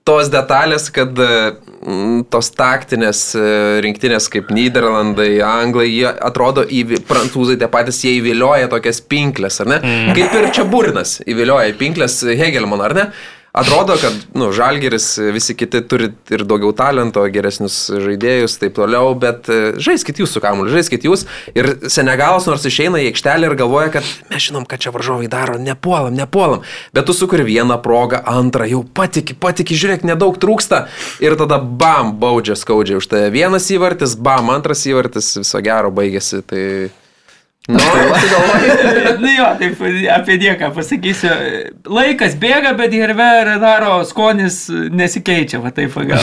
tos 0.09 0.31
detalės, 0.33 0.89
kad 0.95 1.19
mm, 1.19 2.25
tos 2.33 2.51
taktinės 2.57 3.21
e, 3.39 3.45
rinktinės 3.85 4.29
kaip 4.33 4.51
Niderlandai, 4.55 5.37
Anglai, 5.47 5.89
jie 5.91 6.09
atrodo, 6.11 6.65
įvi, 6.67 7.03
prancūzai 7.09 7.59
tie 7.61 7.69
patys, 7.71 8.03
jie 8.07 8.17
įvilioja 8.19 8.71
tokias 8.73 9.03
pinklės, 9.05 9.61
ar 9.63 9.71
ne? 9.75 9.79
Mm. 9.83 10.17
Kaip 10.19 10.35
ir 10.41 10.51
čia 10.59 10.67
burnas 10.69 11.21
įvilioja 11.27 11.71
į 11.71 11.79
pinklės 11.81 12.19
Hegelman, 12.27 12.83
ar 12.89 12.97
ne? 12.99 13.07
Atrodo, 13.53 13.93
kad 14.01 14.13
nu, 14.35 14.53
Žalgeris, 14.53 15.19
visi 15.19 15.53
kiti 15.55 15.83
turi 15.85 16.07
ir 16.33 16.45
daugiau 16.49 16.71
talento, 16.73 17.21
geresnius 17.29 17.75
žaidėjus, 18.01 18.55
taip 18.63 18.79
toliau, 18.79 19.11
bet 19.13 19.51
e, 19.53 19.59
žaiskit 19.77 20.23
jūs 20.23 20.33
su 20.33 20.41
kamuoliu, 20.41 20.73
žaiskit 20.73 21.05
jūs. 21.05 21.27
Ir 21.53 21.69
Senegalas 21.93 22.49
nors 22.49 22.65
išeina 22.65 23.03
į 23.03 23.11
aikštelę 23.11 23.51
ir 23.51 23.57
galvoja, 23.61 23.91
kad 23.99 24.09
mes 24.33 24.47
žinom, 24.47 24.65
kad 24.65 24.81
čia 24.81 24.95
varžovai 24.95 25.29
daro, 25.29 25.59
nepuolam, 25.61 26.17
nepuolam. 26.17 26.65
Bet 26.97 27.11
tu 27.11 27.13
sukuri 27.13 27.45
vieną 27.45 27.77
progą, 27.85 28.23
antrą, 28.33 28.71
jau 28.73 28.81
patiki, 28.89 29.37
patiki, 29.37 29.77
žiūrėk, 29.77 30.09
nedaug 30.09 30.41
trūksta. 30.41 30.87
Ir 31.21 31.37
tada 31.37 31.61
bam, 31.61 32.17
baudžia 32.25 32.57
skaudžiai 32.57 33.03
už 33.05 33.13
tai. 33.13 33.27
Vienas 33.37 33.69
įvartis, 33.69 34.17
bam, 34.17 34.49
antras 34.57 34.89
įvartis, 34.89 35.35
viso 35.45 35.61
gero 35.61 35.93
baigėsi. 35.93 36.41
Tai... 36.41 36.65
Nu, 37.69 37.79
tai. 37.79 39.19
Nu 39.23 39.31
jo, 39.31 39.47
taip 39.59 39.83
apie 40.17 40.37
nieką 40.43 40.73
pasakysiu. 40.75 41.31
Laikas 41.87 42.35
bėga, 42.41 42.75
bet 42.79 42.95
Herve 42.97 43.29
Renaro 43.47 44.01
skonis 44.09 44.65
nesikeičia, 44.71 45.63
va 45.63 45.71
taip 45.75 45.95
pagal. 45.95 46.23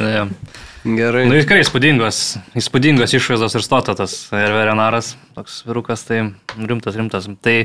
Ja. 0.00 0.26
Gerai. 0.82 1.28
Nu, 1.30 1.36
tikrai 1.38 1.60
įspūdingos, 1.62 2.16
įspūdingos 2.58 3.12
išvaizdos 3.14 3.54
ir 3.54 3.62
stotatas. 3.62 4.16
Ir 4.34 4.50
Verenaras, 4.56 5.12
toks 5.36 5.60
virukas, 5.68 6.02
tai 6.08 6.24
rimtas, 6.58 6.96
rimtas. 6.98 7.28
Tai 7.44 7.56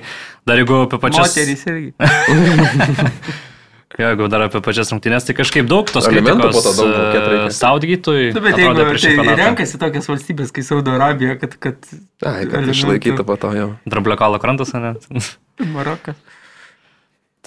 dar 0.45 0.61
jeigu 0.61 0.84
apie 0.84 0.99
pačias... 1.01 1.32
Moterys 1.34 1.65
irgi. 1.71 1.95
Jeigu 3.96 4.28
dar 4.28 4.44
apie 4.44 4.60
pačias 4.60 4.90
rungtynės, 4.92 5.24
tai 5.24 5.34
kažkaip 5.38 5.68
daug 5.70 5.88
tos 5.88 6.10
kritikos 6.12 6.58
to 6.66 6.88
reikia. 6.92 7.52
Saudgytui. 7.56 8.34
Nu, 8.36 8.42
bet 8.44 8.60
jeigu 8.60 8.84
tai 9.00 9.36
renkasi 9.40 9.80
tokias 9.80 10.10
valstybės, 10.12 10.52
kaip 10.52 10.68
Saudo 10.68 10.92
Arabija, 10.98 11.38
kad... 11.40 11.56
kad 11.64 11.88
Ai, 12.20 12.44
kad 12.52 12.68
išlaikytų 12.68 13.24
po 13.24 13.38
to 13.40 13.54
jau. 13.56 13.70
Dramblio 13.88 14.20
krantas, 14.44 14.76
ne? 14.76 14.98
Marokas. 15.76 16.20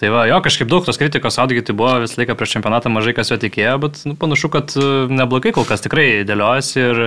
Tai 0.01 0.09
va, 0.15 0.25
jo, 0.31 0.39
kažkaip 0.41 0.71
daug 0.73 0.87
tos 0.89 0.97
kritikos 0.97 1.37
Saudgytui 1.37 1.77
buvo 1.77 1.99
visą 2.07 2.23
laiką 2.23 2.33
prieš 2.41 2.57
čempionatą, 2.57 2.89
mažai 2.89 3.13
kas 3.19 3.29
jo 3.29 3.37
tikėjo, 3.37 3.77
bet 3.83 4.01
nu, 4.09 4.17
panašu, 4.17 4.49
kad 4.55 4.73
e, 4.81 4.87
neblogai 5.13 5.53
kol 5.53 5.69
kas 5.69 5.85
tikrai 5.85 6.23
dėliojasi 6.25 6.81
ir 6.81 7.01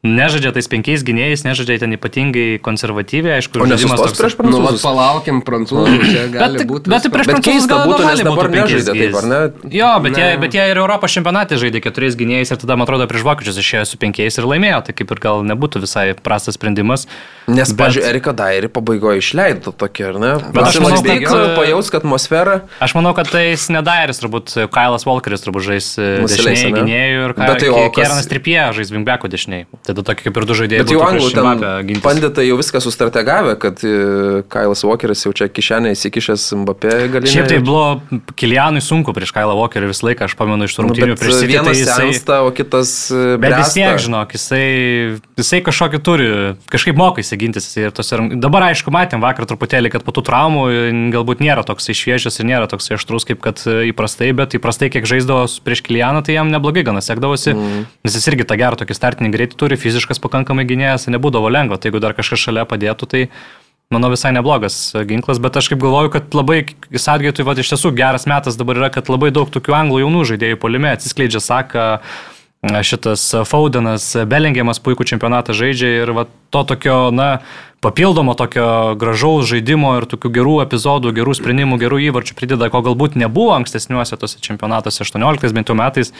nežaidžia 0.00 0.52
tais 0.56 0.64
penkiais 0.72 1.02
gynėjais, 1.04 1.42
nežaidžia 1.44 1.82
ten 1.84 1.92
ypatingai 1.92 2.56
konservatyviai, 2.64 3.36
aišku, 3.36 3.60
O 3.60 3.66
žaidimas 3.68 4.00
toks- 4.00 4.16
prieš 4.16 4.34
Nu, 4.40 4.60
vat 4.64 4.72
prancūzus? 4.72 4.84
palaukim, 4.86 5.42
prancūzų, 5.44 5.96
čia 6.08 6.22
gali 6.32 6.56
Bet, 6.56 6.66
būti. 6.66 6.88
bet 6.88 7.02
tai 7.04 7.10
prieš 7.12 7.26
Bet 7.28 7.34
prancūzus 7.36 7.66
gal 7.68 7.80
būtų, 7.84 8.02
nes 8.08 8.20
dabar 8.24 8.48
būtų 8.48 8.64
nežaidė 8.64 8.92
taip, 8.96 9.14
ar 9.20 9.26
ne? 9.28 9.40
Jo, 9.68 9.90
bet, 10.00 10.12
Ne. 10.16 10.18
jie, 10.24 10.38
bet 10.40 10.50
jie 10.56 10.64
ir 10.72 10.76
Europos 10.80 11.10
čempionatė 11.12 11.60
žaidė 11.60 11.82
keturiais 11.84 12.16
gynėjais 12.16 12.48
ir 12.50 12.56
tada, 12.56 12.76
man 12.80 12.88
atrodo, 12.88 13.04
prieš 13.12 13.22
vokiečius 13.28 13.60
išėjo 13.60 13.84
su 13.86 13.96
penkiais 14.00 14.38
ir 14.40 14.44
laimėjo, 14.48 14.84
tai 14.88 14.92
kaip 14.96 15.10
ir 15.12 15.18
gal 15.20 15.42
nebūtų 15.44 15.84
visai 15.84 16.14
prastas 16.16 16.56
sprendimas. 16.56 17.04
Nes, 17.46 17.68
Bet- 17.72 17.76
pažiūrėjau, 17.92 18.08
Erika 18.08 18.32
Dairį 18.32 18.68
pabaigoje 18.72 19.20
išleido 19.20 19.68
tokį, 19.76 20.02
ar 20.08 20.14
ne? 20.16 20.32
Bet 20.52 20.64
aš 20.64 20.80
manau, 20.80 20.96
Pasimąstyk, 20.96 21.26
kad- 21.28 21.56
pajaus, 21.60 21.90
kad 21.90 22.00
atmosfera. 22.04 22.62
Aš 22.80 22.94
manau, 22.94 23.12
kad 23.14 23.28
tai 23.28 23.52
Snedairis, 23.52 24.16
turbūt 24.22 24.70
Kailas 24.70 25.04
Walkeris 25.04 25.44
turbūt 25.44 25.60
žais 25.60 25.98
e, 25.98 26.24
ane? 26.24 26.80
gynėjų 26.80 27.20
ir 27.28 27.32
Bet 27.34 27.58
tai 27.60 27.90
Keranas 27.92 28.26
Tripie 28.26 28.56
žais 28.72 28.88
Vingbeko 28.90 29.28
dešiniai. 29.28 29.66
Tada 29.90 30.04
tokie 30.06 30.28
kaip 30.28 30.38
ir 30.38 30.46
du 30.46 30.54
žaidėjai. 30.54 30.84
Bet 30.84 30.92
jau 30.94 31.00
anglų 31.02 31.30
ten 31.34 32.02
panditai 32.04 32.44
jau 32.46 32.58
viską 32.60 32.82
sustrategavę, 32.84 33.56
kad 33.58 33.82
e, 33.82 34.42
Kailas 34.52 34.84
Walkeris 34.86 35.24
jau 35.26 35.32
čia 35.34 35.48
kišenė 35.50 35.94
įsikišęs 35.96 36.44
Mbappé 36.62 36.92
galimai. 37.10 37.32
Šiaip 37.32 37.48
tai 37.50 37.58
buvo 37.64 38.00
Kilianui 38.38 38.82
sunku 38.84 39.14
prieš 39.16 39.34
Kailą 39.34 39.56
Walkerį 39.58 39.90
visą 39.90 40.06
laiką, 40.06 40.28
aš 40.30 40.36
pamenu 40.38 40.68
iš 40.68 40.76
tų 40.78 40.86
Nu, 40.86 40.94
prieš 40.94 41.40
City, 41.40 41.40
tai 41.40 41.50
vienas 41.50 41.80
jisai... 41.80 41.96
sensta, 42.06 42.40
o 42.46 42.52
kitas... 42.54 42.92
e, 43.10 43.34
Bet 43.42 43.56
vis 43.58 43.74
tiek, 43.74 43.98
žinok, 44.06 44.36
jisai, 44.38 44.62
jisai 45.40 45.62
kažkokį 45.66 46.02
turi, 46.06 46.28
kažkaip 46.70 46.98
moka 46.98 47.24
įsigintis. 47.24 47.66
Ir 47.80 47.94
tose 47.96 48.18
rung- 48.20 48.38
Dabar, 48.40 48.68
aišku, 48.70 48.92
matėm 48.94 49.22
vakar 49.24 49.48
truputėlį, 49.50 49.90
kad 49.94 50.06
po 50.06 50.14
tų 50.14 50.24
traumų 50.30 50.64
galbūt 51.14 51.42
nėra 51.42 51.64
toks 51.66 51.90
išviežęs 51.94 52.40
ir 52.40 52.48
nėra 52.50 52.70
toks 52.70 52.90
aštrus, 52.94 53.26
kaip 53.28 53.42
kad 53.44 53.62
e, 53.66 53.90
įprastai, 53.90 54.30
bet 54.36 54.54
įprastai, 54.58 54.90
kiek 54.92 55.08
žaisdavo 55.08 55.46
prieš 55.64 55.82
Kilianą, 55.86 56.22
tai 56.26 56.36
jam 56.36 56.50
neblogai 56.52 56.84
gana 56.86 57.02
sekdavosi. 57.04 57.54
Mm. 57.56 57.86
Nes 58.06 58.16
jis 58.18 58.28
irgi 58.30 58.46
tą 58.48 58.58
gerą 58.60 58.78
tokį 58.80 58.96
startinį 58.96 59.32
greitį 59.34 59.58
turi, 59.60 59.79
fiziškas 59.80 60.22
pakankamai 60.22 60.66
gynėjas, 60.68 61.06
tai 61.06 61.16
nebūdavo 61.16 61.50
lengva. 61.52 61.80
Tai 61.80 61.90
jeigu 61.90 62.02
dar 62.02 62.16
kažkas 62.18 62.44
šalia 62.44 62.66
padėtų, 62.68 63.08
tai 63.10 63.22
manau 63.90 64.12
visai 64.12 64.30
neblogas 64.36 64.76
e, 64.94 65.04
ginklas, 65.08 65.40
bet 65.42 65.56
aš 65.58 65.72
kaip 65.72 65.80
galvoju, 65.82 66.12
kad 66.14 66.36
labai 66.36 66.62
Sadgėtui, 66.94 67.46
va, 67.46 67.56
iš 67.58 67.72
tiesų 67.72 67.94
geras 67.98 68.28
metas 68.30 68.58
dabar 68.60 68.78
yra, 68.78 68.92
kad 68.94 69.10
labai 69.10 69.32
daug 69.34 69.50
tokių 69.50 69.74
anglų 69.80 70.04
jaunų 70.04 70.26
žaidėjų 70.34 70.60
polime 70.62 70.92
atsiskleidžia, 70.94 71.42
sako, 71.42 71.88
šitas 72.60 73.22
Faudenas, 73.48 74.12
Belingiamas 74.28 74.82
puikų 74.84 75.06
čempionatą 75.08 75.56
žaidžia 75.56 76.02
ir 76.02 76.12
va, 76.12 76.26
to 76.52 76.62
tokio, 76.68 77.08
na, 77.10 77.40
papildomo 77.80 78.34
tokio 78.36 78.94
gražaus 79.00 79.48
žaidimo 79.48 79.94
ir 79.96 80.06
tokių 80.10 80.32
gerų 80.36 80.56
epizodų, 80.66 81.14
gerų 81.16 81.34
sprendimų, 81.40 81.80
gerų 81.80 82.02
įvarčių 82.10 82.36
prideda, 82.36 82.68
ko 82.68 82.82
galbūt 82.84 83.16
nebuvo 83.16 83.56
ankstesniuose 83.56 84.20
tose 84.20 84.42
čempionatuose 84.44 85.06
18 85.06 85.56
bent 85.56 85.72
jau 85.72 85.78
metais, 85.78 86.12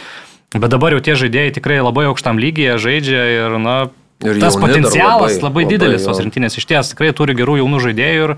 bet 0.58 0.70
dabar 0.72 0.96
jau 0.96 1.02
tie 1.04 1.14
žaidėjai 1.14 1.54
tikrai 1.60 1.78
labai 1.84 2.08
aukštam 2.10 2.40
lygyje 2.42 2.78
žaidžia 2.82 3.24
ir, 3.36 3.58
na, 3.62 3.76
Ir 4.20 4.36
tas 4.36 4.56
potencialas 4.60 4.92
labai, 5.00 5.16
labai, 5.16 5.44
labai 5.46 5.62
labai, 5.64 5.68
didelis 5.70 6.02
tos 6.04 6.18
rinktinės. 6.20 6.58
Iš 6.60 6.66
ties 6.68 6.90
tikrai 6.92 7.14
turi 7.16 7.32
gerų 7.38 7.62
jaunų 7.62 7.78
žaidėjų 7.86 8.26
ir 8.26 8.34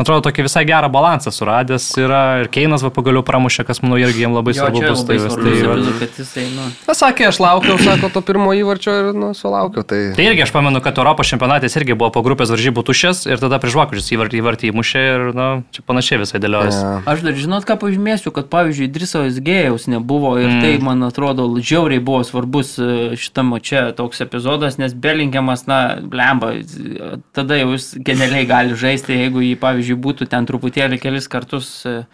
atrodo, 0.00 0.24
tokį 0.26 0.46
visai 0.48 0.64
gerą 0.66 0.88
balansą 0.92 1.30
suradęs 1.34 1.86
yra 2.02 2.22
ir 2.42 2.48
Keinas 2.52 2.82
va 2.82 2.90
pagaliau 2.94 3.22
pramušė, 3.26 3.62
kas 3.68 3.80
manau 3.84 3.98
irgi 4.00 4.24
jiems 4.24 4.34
labai 4.34 4.54
Jo, 4.54 4.64
svarbu 4.64 4.82
bus. 4.82 5.04
Tai, 5.06 5.18
tai, 5.22 5.94
kad 6.00 6.18
jisai, 6.18 6.46
nu, 6.54 6.66
Pasakė, 6.88 7.28
aš 7.30 7.38
laukiau, 7.42 7.78
sako, 7.78 8.10
to 8.14 8.22
pirmo 8.26 8.50
įvarčio 8.56 8.94
ir, 9.00 9.10
nu, 9.14 9.30
sulaukiau. 9.38 9.86
Tai... 9.86 10.00
Tai 10.18 10.26
irgi 10.26 10.44
aš 10.46 10.52
pamenu, 10.54 10.82
kad 10.84 10.98
Europos 10.98 11.30
čempionatės 11.30 11.78
irgi 11.78 11.96
buvo 11.98 12.10
po 12.14 12.24
grupės 12.26 12.50
varžybų 12.50 12.84
tušės 12.88 13.24
ir 13.30 13.42
tada 13.42 13.60
prieš 13.62 13.78
vakarus 13.78 14.10
įvartį 14.14 14.40
įvartį 14.40 14.72
įmušė 14.72 15.04
ir, 15.12 15.26
na, 15.36 15.48
čia 15.74 15.84
panašiai 15.86 16.20
visai 16.24 16.42
dėliojasi. 16.42 16.82
Ja. 16.82 16.98
Aš 17.14 17.24
dar 17.28 17.38
žinot, 17.38 17.66
ką 17.68 17.78
pažymėsiu, 17.84 18.34
kad 18.34 18.50
pavyzdžiui, 18.52 18.90
Driso 18.94 19.22
Isgėjaus 19.28 19.86
nebuvo 19.90 20.34
ir 20.40 20.50
mm. 20.50 20.60
tai, 20.64 20.74
man 20.82 21.06
atrodo, 21.06 21.46
žiauriai 21.58 22.02
buvo 22.02 22.24
svarbus 22.26 22.74
e, 22.82 23.14
šitam 23.20 23.54
čia 23.64 23.86
toks 23.96 24.24
epizodas, 24.26 24.80
nes 24.82 24.94
Bellingiamas, 24.94 25.66
na, 25.70 25.80
blemba, 26.02 26.54
e, 26.58 27.14
tada 27.36 27.60
jau 27.60 27.72
jis 27.76 27.92
genialiai 28.04 28.48
gali 28.50 28.78
žaisti, 28.78 29.14
jeigu 29.24 29.44
jį, 29.44 29.54
pavyzdžiui, 29.62 29.83
būtų 29.92 30.30
ten 30.32 30.48
truputėlį 30.48 30.98
kelis 31.02 31.28
kartus 31.28 31.68
e, 31.84 32.04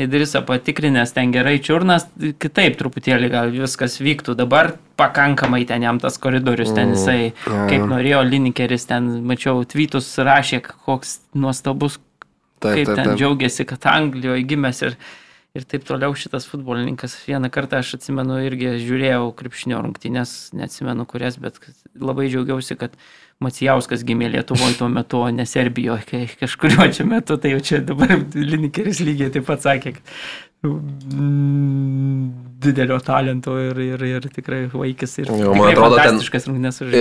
Idrisą 0.00 0.40
patikrinęs 0.48 1.12
ten 1.12 1.32
gerai 1.32 1.58
čiurnas, 1.60 2.06
kitaip 2.40 2.78
truputėlį 2.80 3.28
gal 3.32 3.50
viskas 3.52 3.98
vyktų. 4.00 4.32
Dabar 4.38 4.72
pakankamai 4.96 5.66
ten 5.68 5.84
jam 5.84 6.00
tas 6.00 6.16
koridorius, 6.16 6.72
ten 6.72 6.94
jisai, 6.94 7.32
kaip 7.44 7.84
norėjo 7.90 8.22
Linikeris, 8.24 8.88
ten 8.88 9.10
mačiau, 9.28 9.60
tweetus 9.68 10.08
rašė, 10.16 10.62
koks 10.86 11.18
nuostabus 11.36 11.98
Taip, 12.60 12.74
kaip 12.76 12.86
taip, 12.86 12.96
ten 12.96 13.06
taip. 13.08 13.18
džiaugiasi, 13.20 13.64
kad 13.68 13.86
Anglijoje 13.88 14.44
gimęs 14.48 14.82
ir, 14.84 14.96
ir 15.56 15.64
taip 15.68 15.84
toliau 15.88 16.12
šitas 16.16 16.44
futbolininkas. 16.48 17.16
Vieną 17.24 17.48
kartą 17.52 17.80
aš 17.80 17.94
atsimenu 17.96 18.36
irgi 18.44 18.74
žiūrėjau 18.82 19.30
krepšinio 19.38 19.80
rungtynės, 19.84 20.34
neatsimenu 20.56 21.06
kurias, 21.08 21.38
bet 21.40 21.56
labai 21.96 22.28
džiaugiausi, 22.28 22.76
kad 22.80 22.96
Macijauskas 23.40 24.04
gimė 24.04 24.28
Lietuvoje 24.34 24.76
tuo 24.76 24.90
metu, 24.92 25.22
o 25.24 25.30
ne 25.32 25.46
Serbijoje, 25.48 26.26
kažkurio 26.42 26.90
čia 26.92 27.06
metu, 27.08 27.38
tai 27.40 27.54
jau 27.54 27.62
čia 27.64 27.80
dabar 27.80 28.12
Linikeris 28.36 29.00
lygiai 29.00 29.32
taip 29.32 29.46
pat 29.48 29.64
sakė, 29.64 29.94
kad 29.96 30.68
mm, 30.68 32.26
didelio 32.60 32.98
talento 33.04 33.56
ir, 33.62 33.80
ir, 33.80 34.04
ir 34.10 34.28
tikrai 34.34 34.66
vaikis 34.74 35.16
ir 35.22 35.32
Jo, 35.32 35.54
man 35.56 35.72
atrodo, 35.72 35.96
ten 36.04 36.20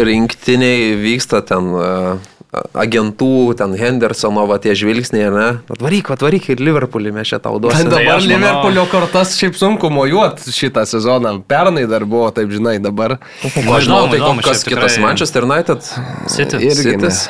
rinktiniai 0.08 0.94
vyksta 1.04 1.44
ten 1.50 1.74
uh, 1.76 2.30
agentų, 2.74 3.54
ten 3.60 3.74
Hendersono, 3.78 4.46
va 4.50 4.58
tie 4.62 4.74
žvilgsniai, 4.78 5.30
ne? 5.34 5.48
Atvaryk, 5.70 6.10
atvaryk 6.16 6.48
ir 6.50 6.58
Liverpoolį 6.66 7.12
mes 7.14 7.28
čia 7.30 7.38
tau 7.44 7.60
Ten 7.60 7.68
duosime. 7.68 7.90
Tai 7.90 8.00
dabar 8.04 8.20
manau- 8.20 8.32
Liverpoolio 8.34 8.86
kortas 8.90 9.36
šiaip 9.38 9.56
sunku 9.60 9.90
mojuot 9.94 10.42
šitą 10.50 10.86
sezoną. 10.90 11.44
Pernai 11.46 11.86
dar 11.88 12.06
buvo, 12.06 12.32
taip 12.34 12.50
žinai, 12.50 12.80
dabar. 12.82 13.20
Aš 13.44 13.54
žinau, 13.86 14.08
įdomu, 14.08 14.10
tai 14.10 14.20
įdomu, 14.20 14.42
kas 14.44 14.64
šiaip 14.64 14.74
kitas 14.74 14.96
tikrai- 14.98 15.02
Manchester 15.06 15.44
United. 15.44 15.82
City. 16.28 16.58
Irgi 16.58 16.98
ne. 16.98 17.08
City's. 17.10 17.30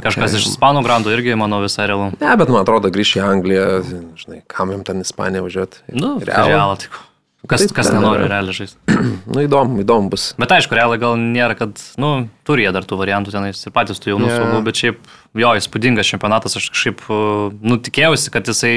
Kažkas 0.00 0.34
iš 0.38 0.46
Ispanų 0.54 0.84
grandų 0.86 1.10
irgi, 1.12 1.34
manau, 1.36 1.60
visai 1.60 1.88
realu. 1.88 2.12
Ne, 2.20 2.36
bet 2.36 2.48
man 2.48 2.62
atrodo, 2.64 2.88
grįš 2.94 3.16
į 3.18 3.24
Angliją, 3.26 3.66
žinai, 4.16 4.42
kam 4.48 4.70
jam 4.70 4.84
ten 4.84 5.00
Ispaniją 5.02 5.42
važiuoti. 5.44 5.76
Nu, 5.92 6.20
Realą. 6.20 6.46
realą 6.48 6.78
tik. 6.78 6.90
Kas, 7.44 7.60
Taip, 7.60 7.74
kas 7.76 7.90
nenori 7.92 8.24
realiai 8.30 8.56
žaisti. 8.56 8.78
Nu, 9.34 9.40
įdomu, 9.44 9.82
įdomu 9.82 10.08
bus. 10.12 10.30
Bet 10.40 10.52
aišku, 10.56 10.76
realai 10.76 10.96
gal 11.00 11.18
nėra, 11.20 11.56
kad, 11.58 11.80
nu, 12.00 12.28
turi 12.46 12.64
jie 12.64 12.70
dar 12.72 12.86
tų 12.88 12.96
variantų 13.00 13.34
tenais 13.34 13.60
ir 13.60 13.72
patys 13.74 14.00
tų 14.00 14.14
jaunų 14.14 14.30
yeah. 14.30 14.38
saugų, 14.40 14.60
bet 14.64 14.80
šiaip, 14.80 15.10
jo, 15.42 15.50
įspūdingas 15.60 16.12
čempionatas, 16.14 16.56
aš 16.60 16.70
kažkaip, 16.72 17.02
uh, 17.12 17.50
nu, 17.64 17.76
tikėjausi, 17.84 18.32
kad 18.32 18.48
jisai 18.48 18.72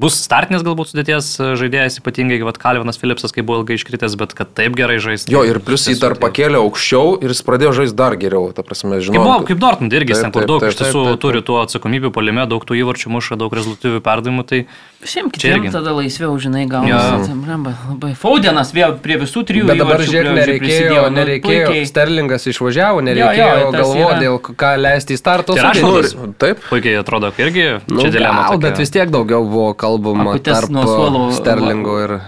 bus 0.00 0.16
startinės 0.22 0.64
galbūt 0.64 0.92
sudėties 0.92 1.32
uh, 1.42 1.52
žaidėjas, 1.60 1.98
ypatingai, 2.00 2.38
kaip 2.40 2.60
Kalvinas 2.62 3.00
Philipsas, 3.00 3.34
kai 3.36 3.44
buvo 3.44 3.60
ilgai 3.60 3.76
iškritęs, 3.80 4.14
bet 4.20 4.32
kad 4.38 4.54
taip 4.56 4.78
gerai 4.78 5.00
žaisti. 5.02 5.32
Jo, 5.34 5.42
ir 5.48 5.60
plus 5.64 5.88
jį 5.90 5.98
dar 6.00 6.16
pakėlė 6.20 6.60
aukščiau 6.62 7.18
ir 7.20 7.34
jis 7.34 7.42
pradėjo 7.44 7.74
žaisti 7.82 7.98
dar 8.00 8.16
geriau, 8.20 8.52
ta 8.56 8.64
prasme, 8.64 8.94
Kaip, 8.96 9.10
žinau. 9.10 9.26
buvo, 9.26 9.42
kaip 9.50 9.60
Dortmund 9.60 9.98
irgi, 9.98 10.16
ten 10.16 10.32
kur 10.32 10.46
Taip, 10.46 10.54
daug 10.54 10.64
taip, 10.64 10.72
iš 10.72 10.80
tiesų 10.80 11.02
taip, 11.02 11.10
taip, 11.10 11.24
turi 11.26 11.44
tų 11.44 11.60
atsakomybių 11.66 12.14
polime, 12.16 12.46
daug 12.48 12.64
tų 12.64 12.80
įvarčių 12.80 13.12
muša, 13.18 13.40
daug 13.40 13.58
rezultatyvių 13.60 14.00
perdavimų, 14.06 14.46
tai 14.46 14.62
Visiems 14.62 14.78
Čia 14.78 14.89
irgi. 15.00 15.30
kitiems 15.32 15.72
tada 15.72 15.92
laisviau, 15.96 16.34
žinai, 16.36 16.66
Jo. 16.66 16.68
gaunasi. 16.74 17.30
Ja. 17.32 17.70
Labai. 17.88 18.10
Faudenas 18.20 18.72
vėl 18.76 18.98
prie 19.00 19.16
visų 19.22 19.42
trijų. 19.48 19.66
Bet 19.70 19.78
dabar 19.80 20.02
žiūrėk, 20.04 20.34
nereikėjo. 20.36 21.02
Nu, 21.08 21.14
nereikėjo. 21.16 21.68
puikiai. 21.70 21.86
Sterlingas 21.88 22.44
išvažiavo, 22.52 23.00
Jo, 23.00 23.06
nereikėjo 23.08 23.54
jo, 23.62 23.70
tas 23.72 23.80
galvoti, 23.80 24.20
dėl 24.20 24.38
ką 24.60 24.72
leisti 24.80 25.16
į 25.16 25.20
starto 25.22 25.54
Tai 25.56 25.62
rašo, 25.70 25.86
sudėtis. 25.86 26.14
Nu, 26.20 26.32
taip. 26.36 26.58
puikiai 26.68 26.98
atrodo, 27.00 27.30
kad 27.32 27.46
irgi 27.46 27.66
Nu, 27.88 28.02
čia 28.02 28.10
dilema. 28.12 28.42
gal, 28.44 28.52
tokia. 28.58 28.64
bet 28.68 28.78
vis 28.84 28.90
tiek 28.90 29.08
daugiau 29.10 29.44
buvo 29.48 29.72
kalbama 29.74 30.36
nuo 30.68 30.84
suolo 30.84 31.30
Sterlingo 31.32 31.96
ir... 32.04 32.20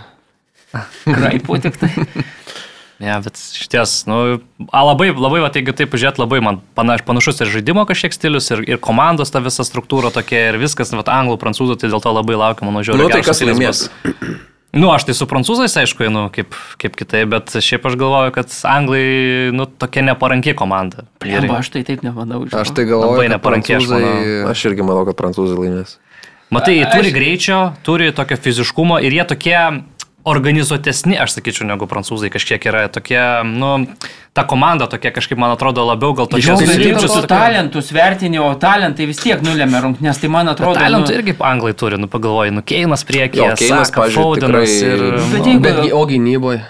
Kraipo 1.05 1.59
tik 1.61 1.77
tai. 1.77 1.91
Ne, 3.03 3.17
bet 3.25 3.35
šities, 3.35 4.05
nu, 4.07 4.17
a, 4.71 4.81
labai, 4.87 5.09
labai, 5.11 5.41
va, 5.43 5.49
jeigu 5.51 5.75
taip 5.75 5.97
žiūrėt, 5.99 6.21
labai 6.23 6.39
man 6.45 6.61
panaš, 6.79 7.03
panašus 7.03 7.43
ir 7.43 7.51
žaidimo 7.51 7.83
kažkiek 7.89 8.15
stilius, 8.15 8.47
ir, 8.55 8.63
ir 8.63 8.79
komandos 8.79 9.35
ta 9.35 9.43
visa 9.43 9.67
struktūra 9.67 10.13
tokia, 10.15 10.53
ir 10.53 10.61
viskas, 10.63 10.95
va, 10.95 11.03
anglų, 11.11 11.35
prancūzų, 11.43 11.81
tai 11.83 11.91
dėl 11.91 12.05
to 12.05 12.13
labai 12.15 12.39
laukiu, 12.39 12.69
manau, 12.69 12.85
žiūriu. 12.87 13.03
Nu, 13.03 13.11
tai 13.11 13.25
kas 13.27 13.43
laimės? 13.43 13.89
Nu, 14.73 14.89
aš 14.89 15.05
tai 15.05 15.17
su 15.19 15.27
prancūzais, 15.29 15.75
aišku, 15.83 16.07
nu, 16.15 16.23
kaip, 16.33 16.55
kaip 16.81 16.95
kitai, 16.97 17.27
bet 17.29 17.51
šiaip 17.53 17.91
aš 17.91 17.99
galvoju, 18.01 18.33
kad 18.39 18.55
anglai, 18.71 19.03
nu, 19.53 19.67
tokia 19.67 20.07
neparanki 20.07 20.55
komanda. 20.57 21.05
Pliamba, 21.21 21.59
aš 21.59 21.75
tai 21.75 21.83
taip 21.85 22.07
nemanau. 22.07 22.47
žinau. 22.47 22.63
Aš 22.63 22.73
tai 22.73 22.87
galvoju, 22.89 23.19
Labai 23.19 23.27
kad 23.27 23.35
neparankiai, 23.35 23.83
aš 23.83 23.91
prancūzai... 23.91 24.39
Aš 24.55 24.65
irgi 24.71 24.87
manau, 24.87 25.03
kad 25.11 25.19
prancūzai 25.19 25.59
laimės. 25.59 25.99
Matai, 26.53 26.75
jie 26.77 26.87
turi 26.89 27.09
Aš- 27.09 27.15
greičio, 27.17 27.59
turi 27.85 28.11
tokio 28.13 28.37
fiziškumo 28.37 28.99
ir 29.01 29.15
jie 29.17 29.25
tokie 29.29 29.57
organizuotesni, 30.25 31.17
aš 31.19 31.37
sakyčiau, 31.37 31.67
negu 31.67 31.87
prancūzai 31.91 32.31
kažkiek 32.33 32.67
yra 32.71 32.85
tokie, 32.93 33.21
nu, 33.49 33.73
ta 34.37 34.45
komanda 34.49 34.87
tokia 34.91 35.11
kažkaip, 35.15 35.39
man 35.41 35.55
atrodo, 35.55 35.85
labiau 35.89 36.15
gal 36.19 36.29
tokia 36.31 36.53
Jau 36.53 36.59
tai 36.61 36.93
tos 36.95 37.17
talentus 37.31 37.91
vertini, 37.95 38.39
o 38.43 38.53
talentai 38.55 39.09
vis 39.11 39.23
tiek 39.23 39.43
nulėmė 39.43 39.83
rungtynės, 39.87 40.21
tai 40.23 40.31
man 40.33 40.53
atrodo. 40.53 40.79
Talentų 40.79 41.11
nu, 41.11 41.19
irgi 41.19 41.37
anglai 41.53 41.73
turi, 41.75 41.99
nu 41.99 42.11
pagalvoju, 42.13 42.55
nu 42.59 42.63
Keinas 42.63 43.03
priekyje, 43.09 43.51
Keinas, 43.59 43.91
Faudenas 43.91 44.77
ir... 44.79 45.03
Bet 45.33 45.43
nu, 45.43 45.45
jeigu- 45.51 45.67
Bet, 45.67 45.83
o 45.93 46.07
gynyboje. 46.07 46.63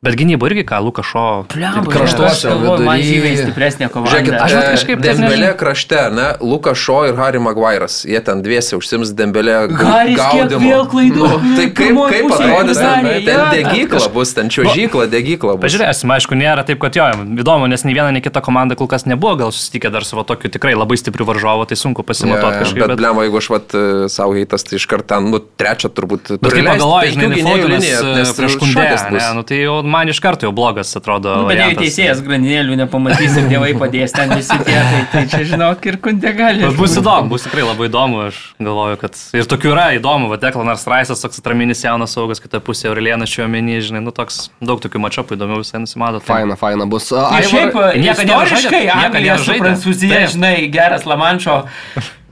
Bet 0.00 0.14
gynyba 0.16 0.48
irgi 0.48 0.62
ką, 0.64 0.78
Lukašo. 0.80 1.22
Kraštuose, 1.52 2.48
man 2.80 3.02
žymiai 3.04 3.36
stipresnė 3.36 3.90
komanda. 3.92 4.14
Žiūrėkit, 4.14 4.36
Aš 4.40 4.54
vat 4.56 4.68
kažkaip 4.72 5.00
Dembelė 5.04 5.50
krašte, 5.60 5.98
ne? 6.16 6.28
Lukas 6.40 6.80
Šo 6.80 7.02
ir 7.04 7.18
Harry 7.20 7.36
Maguire'as. 7.36 7.98
Jie 8.08 8.22
ten 8.24 8.40
dviesi 8.40 8.78
užsims 8.78 9.12
Dembelė 9.12 9.58
kiek 9.68 10.54
vėl 10.56 10.86
klaidų. 10.88 11.28
Tai 11.28 11.66
kaip, 11.76 12.00
kaip 12.14 12.32
atrodys 12.32 12.80
ten, 12.80 13.08
ten 13.26 13.42
degykla 13.52 14.06
bus, 14.14 14.32
ten 14.38 14.48
čiuožykla, 14.48 15.04
degykla 15.12 15.58
bus. 15.58 15.66
Pažiūrėsim, 15.66 16.14
aišku, 16.16 16.40
nėra 16.40 16.64
taip, 16.64 16.80
kad 16.80 16.96
jo, 16.96 17.10
įdomu, 17.44 17.68
nes 17.68 17.84
nei 17.84 17.92
viena, 17.92 18.08
nei 18.16 18.24
kita 18.24 18.40
komanda 18.40 18.80
kol 18.80 18.88
kas 18.88 19.04
nebuvo 19.04 19.36
gal 19.42 19.52
susitikę 19.52 19.92
dar 19.92 20.08
su 20.08 20.16
va 20.16 20.24
tokiu 20.24 20.48
tikrai 20.56 20.72
labai 20.80 20.96
stipriu 20.96 21.28
varžovu, 21.28 21.68
tai 21.68 21.76
sunku 21.76 22.06
pasimatuoti 22.08 22.56
jo, 22.56 22.64
kažkaip. 22.64 22.86
Bet, 22.86 22.96
blema, 23.02 23.28
jeigu 23.28 23.42
aš 23.42 23.52
vat 23.52 23.78
savo 24.16 24.40
heitas, 24.40 24.64
tai 24.64 24.80
iš 24.80 24.88
karto 24.88 25.10
ten, 25.12 25.28
nu, 25.28 25.44
trečią 25.60 25.92
turbūt. 25.92 26.38
Bet 26.40 26.48
kaip 26.48 26.64
leist 26.64 26.80
pagalvoji, 26.80 27.14
žinai, 27.18 27.30
liniją, 27.68 28.02
e, 28.24 28.26
prieš 28.40 28.58
bus. 28.64 29.06
ne, 29.12 29.28
nu, 29.36 29.44
tai 29.44 29.60
jau 29.66 29.80
man 29.90 30.08
iš 30.12 30.20
karto 30.22 30.46
jau 30.46 30.52
blogas 30.56 30.92
atrodo. 30.98 31.32
Nu, 31.42 31.48
bet 31.50 31.58
jeigu 31.60 31.80
teisėjas 31.82 32.20
granėlių 32.26 32.78
nepamatys 32.84 33.36
ir 33.40 33.48
tėvai 33.50 33.72
padės 33.80 34.14
ten 34.16 34.32
visi 34.36 34.56
tie, 34.66 34.76
tai, 34.78 35.00
tai 35.12 35.22
čia 35.32 35.42
žinok 35.52 35.88
ir 35.90 35.98
kundė 36.04 36.32
gali. 36.38 36.62
Bet 36.64 36.78
bus 36.78 36.94
įdomu, 37.00 37.28
bus 37.34 37.46
tikrai 37.48 37.66
labai 37.66 37.88
įdomu, 37.90 38.22
aš 38.30 38.38
galvoju, 38.62 39.00
kad 39.02 39.18
ir 39.40 39.48
tokių 39.50 39.72
yra 39.74 39.86
įdomu, 39.98 40.30
va 40.32 40.38
Deklanas 40.42 40.86
Raisas, 40.90 41.22
toks 41.24 41.42
atraminis 41.42 41.82
jaunas 41.84 42.14
saugas, 42.16 42.40
kita 42.42 42.62
pusė 42.64 42.88
Aurelienas 42.92 43.30
Šiuomenys, 43.34 43.88
žinai, 43.90 44.04
nu 44.06 44.14
toks 44.16 44.48
daug 44.62 44.80
tokių 44.84 45.02
mačiapų 45.06 45.36
įdomių 45.38 45.60
visai 45.64 45.82
nusimato. 45.84 46.22
Tai- 46.22 46.34
Faina, 46.40 46.56
faina 46.60 46.86
bus. 46.90 47.10
Aivar, 47.12 47.50
šiaip 47.50 47.76
nėra 48.00 48.16
istoriškai 48.24 48.84
Anglija 48.94 49.38
su. 49.42 49.58
Prancūzija, 49.60 50.24
žinai, 50.36 50.54
geras 50.72 51.04
Lamanšo 51.08 51.64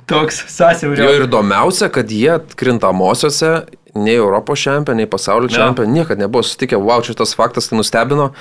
toks 0.09 0.39
Jo 0.41 0.49
sąsiaurio. 0.55 1.09
ir 1.19 1.27
įdomiausia, 1.27 1.91
kad 1.93 2.09
jie 2.09 2.31
atkrintamosiose, 2.39 3.51
nei 3.95 4.15
Europos 4.15 4.59
čempionai, 4.59 4.97
nei 5.03 5.07
pasaulio 5.07 5.49
Jo. 5.49 5.57
čempionai, 5.57 5.93
niekada 5.93 6.21
nebuvo 6.21 6.43
sutikę, 6.43 6.77
wow, 6.77 7.03
šitas 7.05 7.35
faktas 7.37 7.69
tai 7.69 7.79
nustebino, 7.79 8.33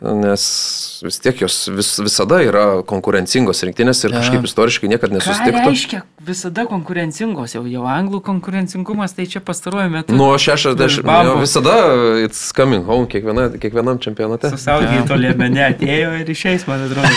nes 0.00 1.00
vis 1.04 1.18
tiek 1.18 1.40
jos 1.40 1.68
vis, 1.68 2.00
visada 2.00 2.38
yra 2.46 2.82
konkurencingos 2.88 3.60
rinktinės 3.66 4.04
ir 4.06 4.10
kažkaip 4.14 4.44
istoriškai 4.48 4.88
niekada 4.88 5.12
Ką 5.12 5.16
nesustiktų. 5.18 5.64
reiškia 5.66 6.00
visada 6.24 6.64
konkurencingos, 6.70 7.54
jau, 7.56 7.64
jau 7.68 7.84
anglų 7.90 8.20
konkurencingumas, 8.24 9.12
tai 9.16 9.26
čia 9.26 9.40
pastaruoju 9.44 9.90
metu. 9.92 10.14
Nuo 10.16 10.38
60 10.38 11.02
Bambu. 11.04 11.28
jo, 11.28 11.34
visada 11.42 11.74
it's 12.22 12.52
coming 12.56 12.84
home 12.86 13.06
kiekviena, 13.10 13.50
kiekvienam 13.60 13.98
čempionate. 14.00 14.48
Susaugiai 14.54 15.02
tolėme 15.08 15.46
neatėjo 15.52 16.10
ir 16.22 16.26
išeis, 16.32 16.62
man 16.70 16.80
atrodo. 16.86 17.10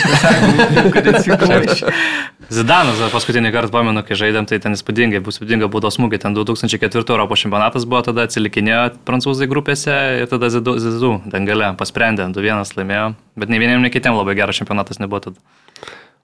Zidanas, 2.54 3.00
paskutinį 3.14 3.50
kartą 3.54 3.72
pamenu, 3.74 4.02
kai 4.06 4.16
žaidėm, 4.20 4.46
tai 4.50 4.58
ten 4.62 4.72
įspūdingai, 4.76 5.22
bus 5.24 5.34
įspūdinga 5.38 5.68
būdo 5.72 5.90
smūgiai. 5.94 6.20
Ten 6.22 6.32
2004 6.36 7.16
Europos 7.16 7.40
čempionatas 7.42 7.84
buvo, 7.88 8.02
tada 8.06 8.22
atsilikinėjo 8.28 8.84
prancūzai 9.08 9.48
grupėse 9.50 9.96
ir 10.22 10.28
tada 10.32 10.48
Zidu, 10.54 10.72
Zidu 10.84 11.12
Dangalė 11.32 11.70
pasprendė, 11.80 12.24
2-1 12.36 12.63
laimėjo. 12.78 13.10
Bet 13.36 13.52
nei 13.52 13.60
vieniem, 13.60 13.84
nei 13.84 13.92
kitiem 13.92 14.16
labai 14.16 14.38
geras 14.40 14.56
čempionatas 14.56 15.02
nebuvo 15.04 15.20
tada. 15.28 15.44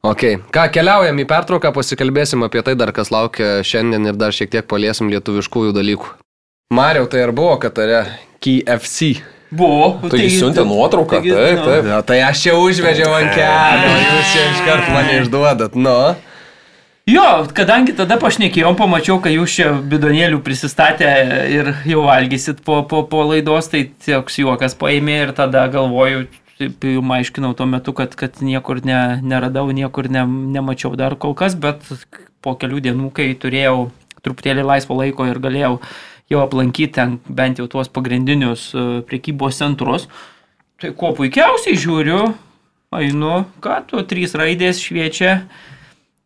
Ok, 0.07 0.23
ką 0.55 0.69
keliaujam 0.71 1.17
į 1.19 1.25
pertrauką, 1.27 1.73
pasikalbėsim 1.75 2.45
apie 2.47 2.63
tai 2.63 2.77
dar, 2.79 2.93
kas 2.95 3.11
laukia 3.11 3.57
šiandien 3.67 4.07
ir 4.07 4.15
dar 4.15 4.31
šiek 4.31 4.53
tiek 4.53 4.67
paliesim 4.71 5.11
lietuviškųjų 5.11 5.75
dalykų. 5.75 6.13
Mariau, 6.71 7.09
tai 7.11 7.25
ar 7.25 7.33
buvo 7.35 7.57
Katare 7.59 8.05
KFC? 8.39 9.17
Buvo. 9.51 9.97
Tai 10.07 10.21
jis 10.21 10.37
siuntė 10.39 10.63
nuotrauką, 10.69 11.17
taigi, 11.19 11.33
taip, 11.33 11.57
nu, 11.57 11.65
taip. 11.65 11.87
Ja, 11.89 11.99
tai 12.05 12.19
aš 12.21 12.45
čia 12.45 12.55
užvežiau 12.61 13.11
ant 13.17 13.33
kelio, 13.33 13.93
jūs 14.05 14.33
čia 14.35 14.43
iš 14.53 14.59
karto 14.67 14.93
mane 14.93 15.15
išduodat, 15.23 15.75
nu. 15.75 15.95
Jo, 17.09 17.23
kadangi 17.55 17.95
tada 17.97 18.19
pašnekėjom, 18.21 18.75
pamačiau, 18.77 19.17
kad 19.23 19.33
jūs 19.33 19.53
čia 19.55 19.69
bidonėlių 19.89 20.43
prisistatė 20.45 21.07
ir 21.49 21.69
jau 21.89 22.03
valgysit 22.05 22.59
po, 22.65 22.83
po, 22.85 22.99
po 23.09 23.23
laidos, 23.25 23.69
tai 23.71 23.87
toks 24.05 24.35
juokas 24.37 24.75
paėmė 24.77 25.15
ir 25.23 25.31
tada 25.37 25.63
galvoju, 25.73 26.27
taip 26.59 26.85
jums 26.85 27.15
aiškinau 27.15 27.55
tuo 27.57 27.65
metu, 27.71 27.95
kad, 27.97 28.13
kad 28.19 28.37
niekur 28.45 28.83
ne, 28.85 28.99
neradau, 29.25 29.63
niekur 29.73 30.09
ne, 30.11 30.25
nemačiau 30.27 30.93
dar 30.99 31.15
kol 31.17 31.33
kas, 31.39 31.55
bet 31.57 31.87
po 32.45 32.53
kelių 32.59 32.83
dienų, 32.89 33.09
kai 33.15 33.31
turėjau 33.41 33.87
truputėlį 34.21 34.67
laisvo 34.67 34.99
laiko 34.99 35.25
ir 35.25 35.41
galėjau 35.41 35.79
jau 36.29 36.43
aplankyti 36.43 36.91
ten 36.99 37.17
bent 37.25 37.57
jau 37.57 37.65
tuos 37.71 37.89
pagrindinius 37.89 38.67
e, 38.75 38.85
prekybos 39.09 39.57
centrus, 39.63 40.05
tai 40.77 40.93
kuo 40.93 41.15
puikiausiai 41.17 41.79
žiūriu, 41.79 42.21
einu, 42.99 43.33
ką 43.65 43.81
tu, 43.89 44.05
trys 44.05 44.37
raidės 44.37 44.83
šviečia, 44.83 45.39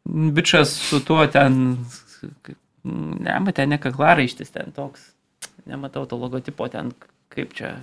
bičias 0.06 0.74
su 0.90 1.00
tuo 1.06 1.28
ten, 1.28 1.78
ne, 2.84 3.54
ten 3.54 3.70
ne 3.70 3.80
kaklaraištis, 3.82 4.52
ten 4.52 4.72
toks, 4.76 5.12
nematau 5.66 6.06
to 6.06 6.20
logotipo 6.20 6.68
ten, 6.72 6.92
kaip 7.34 7.54
čia. 7.58 7.78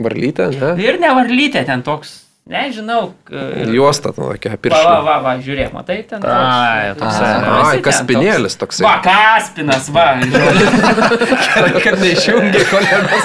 Varlytė, 0.00 0.50
ne? 0.56 0.74
Ir 0.80 1.00
ne 1.02 1.10
varlytė, 1.16 1.64
ten 1.68 1.82
toks, 1.84 2.14
nežinau. 2.50 3.12
Ir... 3.30 3.70
Juosta 3.76 4.10
tokia, 4.12 4.56
Va, 4.72 4.80
va, 4.84 4.96
va, 5.06 5.14
va, 5.24 5.32
žiūrėk, 5.42 5.70
matai 5.76 6.00
ten. 6.08 6.20
toks- 6.20 6.32
Ai, 6.34 6.90
toksai. 6.98 7.28
Ai, 7.62 7.76
kaspinėlis 7.84 8.56
toks. 8.58 8.80
toksai. 8.80 8.86
Va, 8.88 8.94
kaspinas, 9.04 9.88
va, 9.94 10.06
žodžiu, 10.24 11.80
kad 11.86 11.98
neišjungi 12.02 12.64
kolegos. 12.72 13.24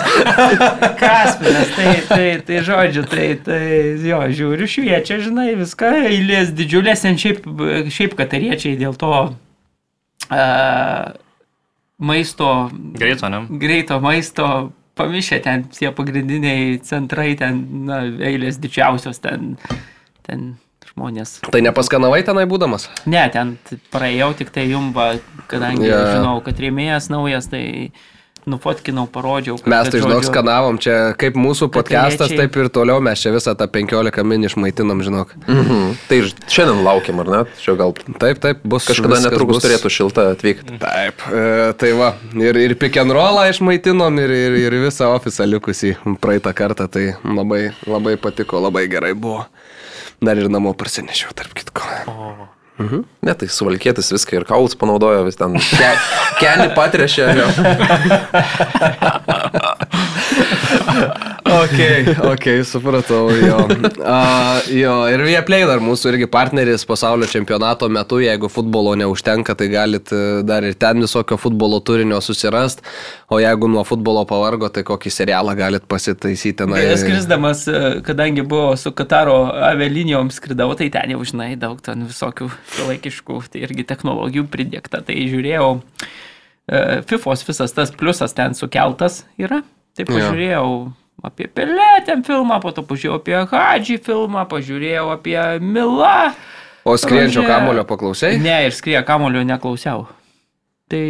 kaspinas, 1.03 1.73
tai, 1.75 1.95
tai, 2.11 2.27
tai 2.47 2.61
žodžiu, 2.69 3.03
tai, 3.09 3.27
tai, 3.47 3.61
jo, 4.05 4.21
žiūriu, 4.41 4.69
šviečia, 4.77 5.19
žinai, 5.25 5.49
viską, 5.59 5.91
eilės 6.13 6.53
didžiulės, 6.57 7.05
ten 7.07 7.17
šiaip, 7.19 7.43
šiaip 7.93 8.15
katariečiai 8.21 8.77
dėl 8.79 8.95
to 9.01 9.11
uh, 10.29 11.11
maisto, 11.97 12.69
Greito, 12.93 13.29
ne? 13.33 13.43
greito 13.49 13.97
maisto 14.03 14.71
pamišę 14.97 15.39
ten 15.45 15.67
tie 15.73 15.91
pagrindiniai 15.95 16.77
centrai, 16.85 17.35
ten 17.39 17.61
na, 17.87 18.03
eilės 18.29 18.59
didžiausios, 18.61 19.21
ten, 19.23 19.55
ten 20.27 20.55
žmonės. 20.91 21.37
Tai 21.53 21.61
nepaskanavai 21.63 22.23
tenai 22.27 22.47
būdamas? 22.49 22.89
Ne, 23.09 23.23
ten 23.33 23.55
praėjau 23.93 24.33
tik 24.41 24.53
tai 24.55 24.67
jumba, 24.71 25.13
kadangi 25.51 25.87
yeah. 25.87 26.17
žinau, 26.17 26.39
kad 26.45 26.59
rėmėjas 26.61 27.11
naujas, 27.13 27.49
tai 27.51 27.63
nufotkinau, 28.49 29.05
parodžiau. 29.11 29.57
Kad, 29.59 29.69
Mes 29.71 29.89
tai 29.91 29.99
žinok 30.01 30.21
žodžiu, 30.23 30.31
skanavom, 30.31 30.79
čia 30.81 30.95
kaip 31.19 31.37
mūsų 31.39 31.67
podcastas, 31.75 32.31
taip 32.31 32.55
ir 32.57 32.69
toliau 32.73 33.01
mes 33.03 33.21
čia 33.21 33.33
visą 33.35 33.53
tą 33.59 33.67
15 33.71 34.23
min 34.27 34.47
išmaitinam, 34.47 35.03
žinok. 35.05 35.35
Mhm. 35.45 35.93
Tai 36.07 36.19
ir 36.21 36.31
šiandien 36.47 36.83
laukiam, 36.87 37.21
ar 37.23 37.31
ne? 37.33 37.43
Čia 37.61 37.77
gal 37.79 37.93
Taip, 38.17 38.39
taip, 38.43 38.63
bus 38.63 38.87
kažkada 38.87 39.19
netrukus 39.23 39.59
bus. 39.59 39.65
turėtų 39.67 39.91
šilta 39.93 40.27
atvykti. 40.33 40.79
Taip, 40.81 41.21
e, 41.29 41.73
tai 41.77 41.91
va, 41.99 42.13
ir, 42.39 42.57
ir 42.63 42.75
pick 42.79 42.97
and 43.01 43.11
rollą 43.13 43.47
išmaitinom, 43.51 44.19
ir, 44.23 44.33
ir, 44.33 44.59
ir 44.67 44.77
visą 44.87 45.11
ofisą 45.15 45.45
likusį 45.47 45.95
praeitą 46.23 46.53
kartą, 46.57 46.87
tai 46.91 47.09
labai, 47.23 47.71
labai 47.85 48.15
patiko, 48.21 48.61
labai 48.63 48.87
gerai 48.91 49.13
buvo. 49.13 49.45
Dar 50.23 50.39
ir 50.41 50.49
namo 50.49 50.71
parsinešiau, 50.73 51.35
tarp 51.37 51.53
kitko. 51.57 51.83
Ne, 53.25 53.33
tai 53.33 53.47
suvalkėtis 53.49 54.11
viską 54.13 54.37
ir 54.37 54.45
kaulus 54.49 54.75
panaudojo, 54.77 55.23
vis 55.25 55.39
ten 55.39 55.57
ke, 55.57 55.91
kenį 56.41 56.67
patrešė. 56.77 57.25
Ok, 61.57 61.79
ok, 62.33 62.45
supratau, 62.67 63.29
jo. 63.33 63.57
Uh, 63.97 64.59
jo, 64.69 64.93
ir 65.09 65.23
Vieplay 65.25 65.63
dar 65.67 65.81
mūsų 65.83 66.11
irgi 66.11 66.27
partneris 66.29 66.85
pasaulio 66.87 67.27
čempionato 67.29 67.87
metu, 67.89 68.19
jeigu 68.21 68.49
futbolo 68.51 68.93
neužtenka, 68.99 69.55
tai 69.57 69.69
galit 69.71 70.11
e, 70.13 70.21
dar 70.47 70.65
ir 70.67 70.77
ten 70.79 71.01
visokio 71.01 71.37
futbolo 71.41 71.79
turinio 71.85 72.19
susirast, 72.23 72.83
o 73.33 73.39
jeigu 73.41 73.69
nuo 73.71 73.83
futbolo 73.87 74.23
pavargo, 74.29 74.69
tai 74.73 74.83
kokį 74.87 75.13
serialą 75.13 75.55
galit 75.57 75.87
pasitaisyti. 75.89 76.67
Na, 76.69 76.83
Skrisdamas, 76.99 77.65
e, 77.71 77.81
kadangi 78.05 78.45
buvo 78.45 78.75
su 78.79 78.93
Kataro 78.97 79.39
avialinijom 79.71 80.29
skridau, 80.35 80.69
tai 80.77 80.91
ten 80.93 81.15
jau 81.15 81.23
žinai 81.25 81.55
daug 81.59 81.81
ten 81.83 82.05
visokių 82.09 82.51
šiuolaikiškų, 82.75 83.41
tai 83.53 83.65
irgi 83.65 83.87
technologijų 83.89 84.45
pridėkta. 84.53 85.01
Tai 85.07 85.17
žiūrėjau, 85.33 85.73
e, 86.69 86.85
FIFOS 87.09 87.47
visas 87.49 87.75
tas 87.75 87.95
pliusas 87.97 88.37
ten 88.37 88.57
sukeltas 88.57 89.23
yra. 89.41 89.63
Tai 89.97 90.05
Jo. 90.05 90.13
pažiūrėjau 90.13 90.71
apie 91.23 91.47
Pelę 91.47 92.01
ten 92.05 92.23
filmą, 92.23 92.59
po 92.61 92.71
to 92.71 92.83
pažiūrėjau 92.85 93.17
apie 93.17 93.39
Hadžį 93.49 93.97
filmą, 94.05 94.45
pažiūrėjau 94.49 95.07
apie 95.15 95.39
Milą. 95.59 96.33
o 96.85 96.97
skrienčio 96.97 97.43
kamulio 97.47 97.83
paklausai? 97.83 98.37
Ne, 98.39 98.67
ir 98.67 98.75
skrieja 98.75 99.03
kamulio 99.03 99.43
neklausiau. 99.43 100.05
Tai 100.87 101.03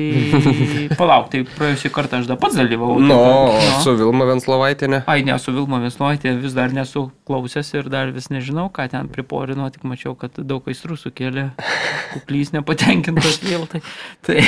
palauk, 0.97 1.27
tai 1.29 1.43
praėjusį 1.45 1.91
kartą 1.93 2.17
aš 2.23 2.25
dar 2.25 2.39
pats 2.41 2.55
dalyvavau. 2.57 2.95
Nu, 2.97 3.13
taip, 3.13 3.19
o 3.21 3.57
no. 3.61 3.81
su 3.85 3.91
Vilma 3.99 4.25
Venslovaitinė. 4.25 5.03
Ai, 5.05 5.21
ne, 5.27 5.35
su 5.37 5.53
Vilma 5.53 5.77
Vesnoitė 5.83 6.31
vis 6.41 6.55
dar 6.57 6.73
nesu 6.73 7.11
klausęs 7.29 7.69
ir 7.75 7.91
dar 7.93 8.09
vis 8.15 8.31
nežinau, 8.33 8.71
ką 8.73 8.87
ten 8.89 9.11
priporino, 9.13 9.67
tik 9.69 9.85
mačiau, 9.85 10.15
kad 10.17 10.39
daug 10.49 10.65
aistrų 10.65 10.97
sukėlė, 10.97 11.43
kuklys 12.15 12.55
nepatenkintas 12.55 13.37
vėl. 13.43 13.67
Tai, 13.69 13.83
tai, 14.25 14.39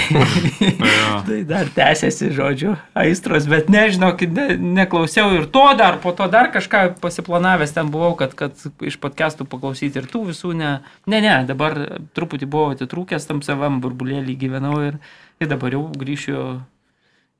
tai 1.29 1.39
dar 1.51 1.69
tęsiasi, 1.77 2.31
žodžiu, 2.33 2.73
aistros, 2.97 3.45
bet 3.53 3.69
nežinau, 3.69 4.15
ne, 4.33 4.47
neklausiau 4.81 5.37
ir 5.37 5.45
to 5.53 5.67
dar, 5.77 6.01
po 6.01 6.15
to 6.17 6.25
dar 6.33 6.49
kažką 6.57 6.95
pasiplanavęs 7.05 7.77
ten 7.77 7.93
buvau, 7.93 8.15
kad, 8.17 8.33
kad 8.33 8.57
iš 8.81 8.97
podcastų 8.97 9.45
paklausyti 9.53 10.01
ir 10.01 10.09
tų 10.09 10.25
visų 10.33 10.57
ne. 10.57 10.73
Ne, 11.05 11.21
ne, 11.21 11.37
dabar 11.45 11.77
truputį 12.17 12.49
buvau 12.49 12.73
atitrūkęs 12.73 13.29
tam 13.29 13.45
savam 13.45 13.77
burbulėlį 13.85 14.39
gyvenau 14.47 14.77
ir, 14.89 15.01
ir 15.39 15.47
dabar 15.47 15.71
jau 15.75 15.85
grįšiu 15.95 16.39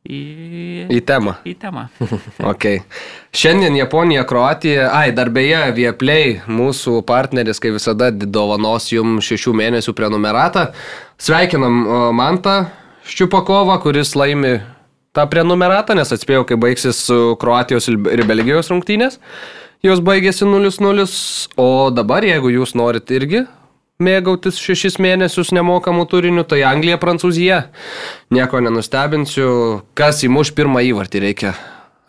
į, 0.09 0.19
Į 0.95 0.99
temą. 1.03 1.33
į 1.43 1.53
temą. 1.59 1.87
Ok. 2.51 2.65
Šiandien 3.35 3.75
Japonija, 3.75 4.23
Kroatija, 4.29 4.87
ai, 4.95 5.11
dar 5.15 5.29
beje, 5.35 5.59
Vieplay, 5.75 6.37
mūsų 6.47 7.01
partneris, 7.07 7.59
kaip 7.59 7.75
visada, 7.75 8.07
dovanos 8.11 8.87
jums 8.93 9.27
šešių 9.27 9.53
mėnesių 9.59 9.93
prenumeratą. 9.97 10.69
Sveikinam 11.19 11.81
Mantą 12.15 12.69
Ščiupakovą, 13.09 13.75
kuris 13.83 14.13
laimi 14.15 14.59
tą 15.17 15.25
prenumeratą, 15.31 15.95
nes 15.97 16.11
atspėjau, 16.15 16.45
kai 16.47 16.57
baigsis 16.61 17.03
Kroatijos 17.41 17.89
ir 17.89 18.23
Belgijos 18.29 18.69
rungtynės. 18.71 19.19
Jos 19.83 20.01
baigėsi 20.03 20.43
0-0, 20.47 21.05
o 21.59 21.67
dabar, 21.95 22.23
jeigu 22.27 22.51
jūs 22.51 22.75
norit 22.75 23.11
irgi 23.15 23.45
mėgautis 23.99 24.55
šešis 24.63 24.95
mėnesius 25.03 25.49
nemokamų 25.51 26.05
turinių, 26.07 26.45
tai 26.47 26.61
Anglija, 26.63 26.95
Prancūzija. 27.01 27.65
Nieko 28.31 28.61
nenustebinsiu, 28.63 29.47
kas 29.97 30.21
įmuš 30.23 30.53
pirmą 30.55 30.79
įvartį 30.87 31.21
reikia 31.25 31.51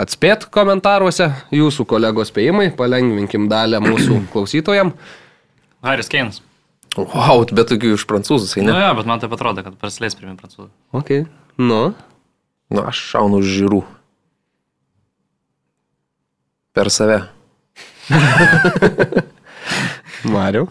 atspėti 0.00 0.46
komentaruose. 0.54 1.26
Jūsų 1.50 1.86
kolegos 1.90 2.30
spėjimai, 2.30 2.68
palengvinkim 2.78 3.48
dalę 3.50 3.82
mūsų 3.82 4.20
klausytojam. 4.32 4.94
Haris 5.82 6.12
Keinas. 6.12 6.38
Wow, 6.94 7.42
bet 7.50 7.68
tokių 7.70 7.96
iš 7.96 8.04
prancūzų, 8.10 8.46
tai 8.52 8.62
Na, 8.62 8.68
ne. 8.68 8.72
nu, 8.76 8.82
jo, 8.84 8.94
bet 9.00 9.08
man 9.10 9.20
taip 9.22 9.34
atrodo, 9.34 9.62
kad 9.66 9.74
praslės 9.78 10.14
pirmie 10.18 10.36
prancūzai. 10.38 10.70
Ok. 10.94 11.10
Nu. 11.58 11.80
Nu, 12.70 12.84
aš 12.86 13.02
šaunu 13.16 13.42
žirų. 13.46 13.82
Per 16.74 16.90
save. 16.94 17.24
Mariu. 20.34 20.68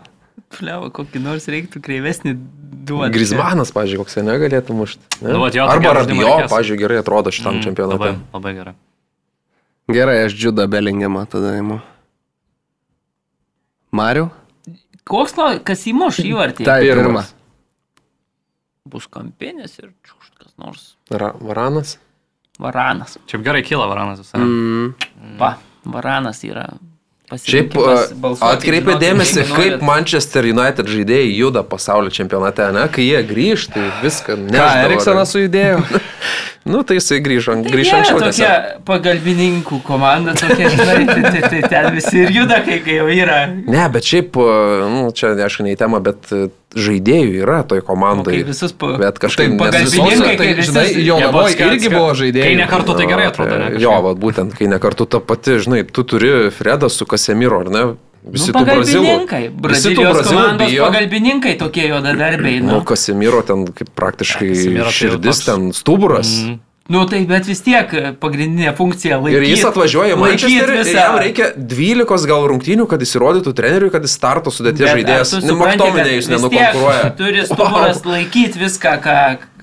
Pliau, 0.50 0.88
kokį 0.94 1.22
nors 1.22 1.46
reiktų 1.52 1.82
kreivesnį 1.86 2.34
duoti. 2.90 3.14
Grizmanas, 3.14 3.72
pažiūrėjau, 3.76 4.06
koks 4.06 4.20
negalėtų 4.26 4.76
mušti. 4.78 5.02
Ne? 5.22 5.34
Nu, 5.36 5.44
jo, 5.54 5.68
Arba 5.70 5.94
Rabijo, 6.00 6.32
pažiūrėjau, 6.50 6.82
gerai 6.82 7.00
atrodo 7.04 7.34
šitam 7.36 7.60
mm, 7.60 7.66
čempionate. 7.68 8.00
Labai, 8.00 8.14
labai 8.34 8.54
gerai. 8.58 8.76
Gerai, 9.90 10.18
aš 10.26 10.36
džiudą 10.38 10.66
Belingiamą 10.70 11.26
tada 11.30 11.56
įmu. 11.58 11.80
Mariu. 13.96 14.28
Koks, 15.10 15.34
no, 15.38 15.48
kas 15.66 15.86
įmuš 15.90 16.22
įvartį? 16.26 16.66
Tai 16.68 16.82
Pirmas. 16.86 17.02
pirma. 17.02 17.24
Bus 18.90 19.10
kampinės 19.10 19.80
ir 19.82 19.92
čiūšt 20.06 20.36
kas 20.38 20.54
nors. 20.62 20.94
Ra 21.10 21.32
Varanas. 21.42 21.98
Varanas. 22.62 23.18
Šiaip 23.30 23.46
gerai 23.46 23.64
kyla 23.66 23.88
Varanas 23.90 24.22
visai. 24.22 24.42
Mm. 24.44 24.94
Va, 25.40 25.56
varanas 25.86 26.42
yra. 26.46 26.68
Šiaip 27.30 27.74
pasirinkimas 27.76 28.12
a, 28.12 28.16
balsuoti, 28.24 28.56
atkreipė 28.58 28.96
žinokit, 28.96 29.04
dėmesį, 29.06 29.44
kaip. 29.54 29.84
Manchester 29.86 30.48
United 30.50 30.90
žaidėjai 30.90 31.28
juda 31.38 31.62
pasaulio 31.68 32.14
čempionate, 32.14 32.72
ne? 32.74 32.88
Kai 32.94 33.06
jie 33.06 33.20
grįžta, 33.30 33.76
tai 33.76 33.90
viską 34.02 34.38
Ką, 34.40 34.48
ne. 34.50 34.64
Eriksonas 34.88 35.36
sujudėjo? 35.36 35.84
Nu, 36.66 36.82
tai 36.84 36.98
jisai 37.00 37.22
grįžo, 37.24 37.54
Tai 37.64 37.72
grįžo 37.72 37.96
anksčiau. 37.98 38.20
tokia 38.20 38.32
tiesiog. 38.36 38.82
pagalbininkų 38.86 39.78
komanda, 39.88 40.34
tokia, 40.38 40.68
žinai, 40.74 41.06
tai, 41.08 41.22
tai, 41.32 41.42
tai 41.50 41.62
ten 41.72 41.88
visi 41.96 42.20
ir 42.26 42.34
juda, 42.36 42.60
kai, 42.66 42.80
kai 42.84 42.98
jau 43.00 43.08
yra. 43.10 43.38
Ne, 43.66 43.86
bet 43.94 44.04
šiaip, 44.06 44.36
nu, 44.92 45.06
čia 45.16 45.32
aišku, 45.48 45.64
ne 45.66 45.74
į 45.74 45.80
temą, 45.80 46.02
bet 46.04 46.30
e, 46.36 46.50
žaidėjų 46.76 47.40
yra 47.46 47.62
toj 47.64 47.80
O 47.82 47.88
komandai. 47.88 48.36
kai 48.36 48.44
visus 48.52 48.76
pa... 48.76 48.92
Bet 49.02 49.18
kažkaip 49.24 49.56
tai 49.56 49.62
pagalbininkai, 49.64 50.36
kai 50.36 50.52
tai, 50.60 50.68
žinai, 50.68 50.86
jo 51.08 51.18
buvo 51.32 51.48
irgi 51.48 51.90
buvo 51.96 52.12
Kai 52.12 52.20
žaidėjai. 52.26 52.54
ne 52.60 52.68
kartu 52.76 52.98
tai 53.00 53.08
gerai 53.10 53.30
atrodo, 53.32 53.58
ne? 53.64 53.72
Jo, 53.82 53.96
va, 54.06 54.14
būtent, 54.28 54.54
kai 54.60 54.68
ne 54.70 54.80
kartu 54.84 55.08
ta 55.10 55.24
pati, 55.24 55.58
žinai, 55.64 55.86
tu 55.88 56.04
turi 56.04 56.52
Fredą 56.54 56.92
su 56.92 57.08
Kasemiro, 57.10 57.64
ar 57.66 57.72
ne? 57.74 57.86
Visi 58.24 58.52
nu, 58.52 58.60
pagalbininkai. 58.60 59.50
Brazilijos 59.50 60.28
komandos 60.28 60.68
bijo. 60.68 60.86
pagalbininkai 60.86 61.58
tokie 61.58 61.88
juodadarbiai. 61.88 62.60
Nu, 62.60 62.80
Nu. 62.80 62.84
Kasimiro 62.84 63.42
ten 63.42 63.66
kaip 63.72 63.90
praktiškai 63.96 64.50
Casemiro 64.50 64.84
tai 64.90 64.92
širdis, 64.92 65.38
toks- 65.40 65.46
ten 65.46 65.72
stuburas. 65.74 66.28
Mm. 66.44 66.60
nu 66.90 67.04
tai 67.06 67.20
bet 67.30 67.46
vis 67.46 67.60
tiek 67.62 67.92
pagrindinė 68.20 68.72
funkcija 68.76 69.20
laikyti. 69.22 69.38
Ir 69.38 69.44
jis 69.54 69.64
atvažiuoja 69.70 70.16
į 70.16 70.20
Manchesterį 70.20 70.78
ir 70.82 70.88
jam 70.96 71.18
reikia 71.22 71.50
12 71.56 72.26
gal 72.28 72.48
rungtynių, 72.50 72.88
kad 72.90 73.00
jis 73.06 73.14
įrodytų 73.16 73.54
treneriui, 73.54 73.92
kad 73.94 74.02
jis 74.02 74.16
starto 74.18 74.50
sudėties 74.50 74.90
žaidėjas. 74.98 75.36
kad 75.38 75.56
Maktominė 75.60 76.04
tiek 76.10 76.30
nenukonkuruoja. 76.34 77.12
Turi 77.16 77.46
stuburas 77.46 78.02
laikyti 78.14 78.58
viską, 78.60 78.96
ką, 79.06 79.18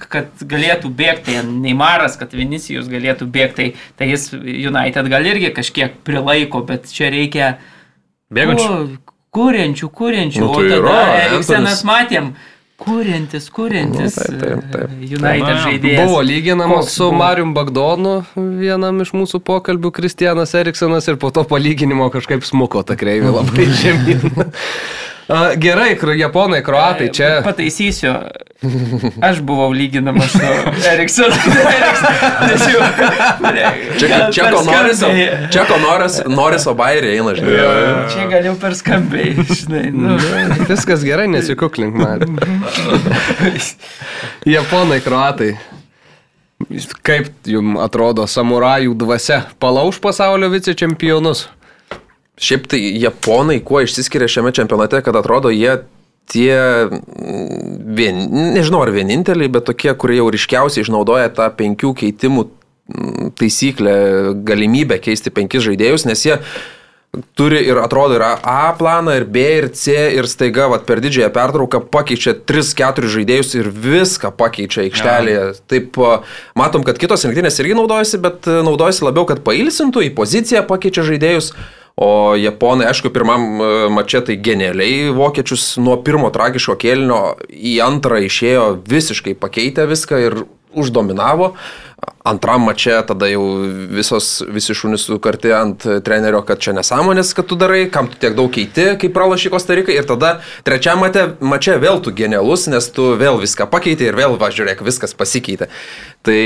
kad 0.09 0.29
galėtų 0.55 0.89
bėgti. 0.95 1.35
Neimaras, 1.67 2.15
kad 2.17 2.31
Vinicijus 2.33 2.87
galėtų 2.87 3.27
bėgti. 3.27 3.57
Tai, 3.57 3.75
tai 3.99 4.07
jis 4.15 4.31
United 4.33 5.09
gal 5.11 5.27
irgi 5.27 5.51
kažkiek 5.53 5.99
prilaiko, 6.07 6.63
bet 6.63 6.87
čia 6.93 7.11
reikia... 7.11 7.57
Bėgančių. 8.33 8.99
Kuriančių, 9.37 9.89
kuriančių. 9.93 10.41
Nu, 10.43 10.51
o 10.51 10.55
tai 10.61 10.69
tada 10.71 10.77
yra, 10.81 11.01
Eriksenas 11.27 11.83
Antonis. 11.83 11.89
matėm. 11.91 12.31
Kuriantis, 12.77 13.47
kuriantis. 13.57 14.17
Nu, 14.17 14.39
taip, 14.39 14.41
taip, 14.41 14.65
taip. 14.73 14.91
e, 14.93 15.07
United 15.17 15.47
Na, 15.49 15.55
žaidėjas. 15.65 16.09
Buvo 16.11 16.21
lyginamas 16.25 16.91
su 16.93 17.07
buvo? 17.07 17.19
Marium 17.23 17.55
Bagdonu, 17.57 18.15
vienam 18.37 19.01
iš 19.01 19.15
mūsų 19.17 19.41
pokalbių, 19.47 19.93
Kristianas 19.97 20.53
Eriksonas 20.59 21.09
ir 21.09 21.17
po 21.21 21.31
to 21.33 21.45
palyginimo 21.49 22.11
kažkaip 22.13 22.45
smuko 22.45 22.83
ta 22.85 22.97
kreivė 23.01 23.33
labai 23.33 23.69
žemyn. 23.81 24.21
A, 25.29 25.57
Gerai, 25.59 25.97
japonai, 26.19 26.63
kroatai 26.63 27.09
čia. 27.11 27.41
Pataisysiu. 27.43 28.13
Aš 29.21 29.41
buvau 29.45 29.73
lyginamas 29.75 30.31
su 30.33 30.39
Eriksonu. 30.93 31.35
Čia 33.99 34.31
Čeko 34.33 34.63
Noriso, 34.65 35.11
Čeko 35.53 35.79
Noris, 35.83 36.21
Noriso 36.31 36.75
bairė 36.79 37.17
eina, 37.19 37.35
žinai. 37.37 37.57
Čia 38.15 38.27
galiu 38.31 38.55
per 38.61 38.77
skambiai, 38.79 39.35
žinai. 39.51 39.91
Nu. 39.93 40.17
Viskas 40.71 41.05
gerai, 41.05 41.27
nesikuklink, 41.33 41.99
man. 41.99 42.39
Japonai, 44.57 45.03
kroatai. 45.05 45.57
Kaip 47.05 47.29
jums 47.45 47.77
atrodo 47.85 48.25
samurajų 48.31 48.95
dvasia? 48.97 49.43
Palauž 49.61 49.99
pasaulio 50.01 50.49
vicečempionus? 50.55 51.49
Šiaip 52.37 52.67
tai 52.69 52.81
japonai 53.01 53.61
kuo 53.65 53.81
išsiskiria 53.85 54.29
šiame 54.29 54.53
čempionate, 54.57 55.01
kad 55.05 55.17
atrodo 55.17 55.53
jie 55.55 55.79
tie, 56.29 56.55
mm, 56.91 57.95
vien, 57.97 58.23
nežinau 58.57 58.83
ar 58.85 58.93
vieninteliai, 58.95 59.51
bet 59.53 59.69
tokie, 59.71 59.93
kurie 59.95 60.19
jau 60.19 60.31
ryškiausiai 60.35 60.85
išnaudoja 60.85 61.31
tą 61.35 61.49
penkių 61.57 61.95
keitimų 62.03 62.47
mm, 62.47 63.29
taisyklę, 63.39 63.95
galimybę 64.47 64.99
keisti 65.03 65.33
penkis 65.33 65.65
žaidėjus, 65.69 66.07
nes 66.11 66.27
jie 66.27 66.41
turi 67.39 67.63
ir 67.65 67.79
atrodo 67.81 68.19
yra 68.19 68.35
A 68.43 68.73
planą, 68.77 69.15
ir 69.17 69.25
B, 69.25 69.45
ir 69.61 69.69
C, 69.73 69.95
ir 70.19 70.29
staiga 70.29 70.67
vat, 70.69 70.85
per 70.89 71.01
didžiąją 71.01 71.31
pertrauką 71.33 71.81
pakeičia 71.93 72.35
3-4 72.49 73.09
žaidėjus 73.15 73.55
ir 73.57 73.71
viską 73.71 74.33
pakeičia 74.37 74.85
aikštelėje. 74.87 75.47
Taip, 75.71 75.97
a, 76.03 76.21
matom, 76.59 76.85
kad 76.87 77.01
kitos 77.01 77.25
rinktinės 77.25 77.63
irgi 77.63 77.79
naudojasi, 77.79 78.21
bet 78.21 78.51
a, 78.51 78.61
naudojasi 78.67 79.07
labiau, 79.07 79.25
kad 79.29 79.41
pailsintų, 79.47 80.05
į 80.11 80.15
poziciją 80.19 80.67
pakeičia 80.69 81.07
žaidėjus. 81.09 81.55
O 81.97 82.37
japonai, 82.37 82.91
aišku, 82.91 83.09
pirmam 83.09 83.45
a, 83.57 83.69
mače 83.89 84.21
tai 84.29 84.37
genialiai 84.37 85.09
vokiečius 85.17 85.79
nuo 85.81 85.97
pirmo 86.05 86.29
tragiško 86.35 86.77
kėlinio 86.83 87.21
į 87.49 87.79
antrą 87.87 88.21
išėjo 88.27 88.67
visiškai 88.85 89.33
pakeitę 89.41 89.87
viską 89.89 90.21
ir 90.27 90.37
uždominavo. 90.77 91.55
Antram 92.27 92.65
mače 92.67 92.99
tada 93.07 93.29
jau 93.31 93.43
visos, 93.95 94.43
visi 94.51 94.75
šunys 94.75 95.07
sukarti 95.07 95.53
ant 95.55 95.87
trenerio, 96.05 96.43
kad 96.47 96.61
čia 96.63 96.75
nesąmonės, 96.77 97.31
kad 97.39 97.47
tu 97.49 97.57
darai, 97.59 97.87
kam 97.91 98.11
tu 98.11 98.19
tiek 98.21 98.35
daug 98.37 98.51
keiti, 98.53 98.89
kai 99.01 99.11
pralašy 99.15 99.53
Kostarikai. 99.55 99.95
Ir 99.97 100.09
tada 100.09 100.37
trečiam 100.67 101.01
mate, 101.01 101.25
mače 101.41 101.79
vėl 101.83 102.03
tu 102.05 102.13
genialus, 102.15 102.67
nes 102.73 102.91
tu 102.93 103.15
vėl 103.19 103.41
viską 103.43 103.69
pakeitė 103.73 104.11
ir 104.11 104.19
vėl, 104.19 104.37
va, 104.41 104.51
žiūrėk, 104.53 104.85
viskas 104.87 105.17
pasikeitė. 105.17 105.71
Tai 106.27 106.41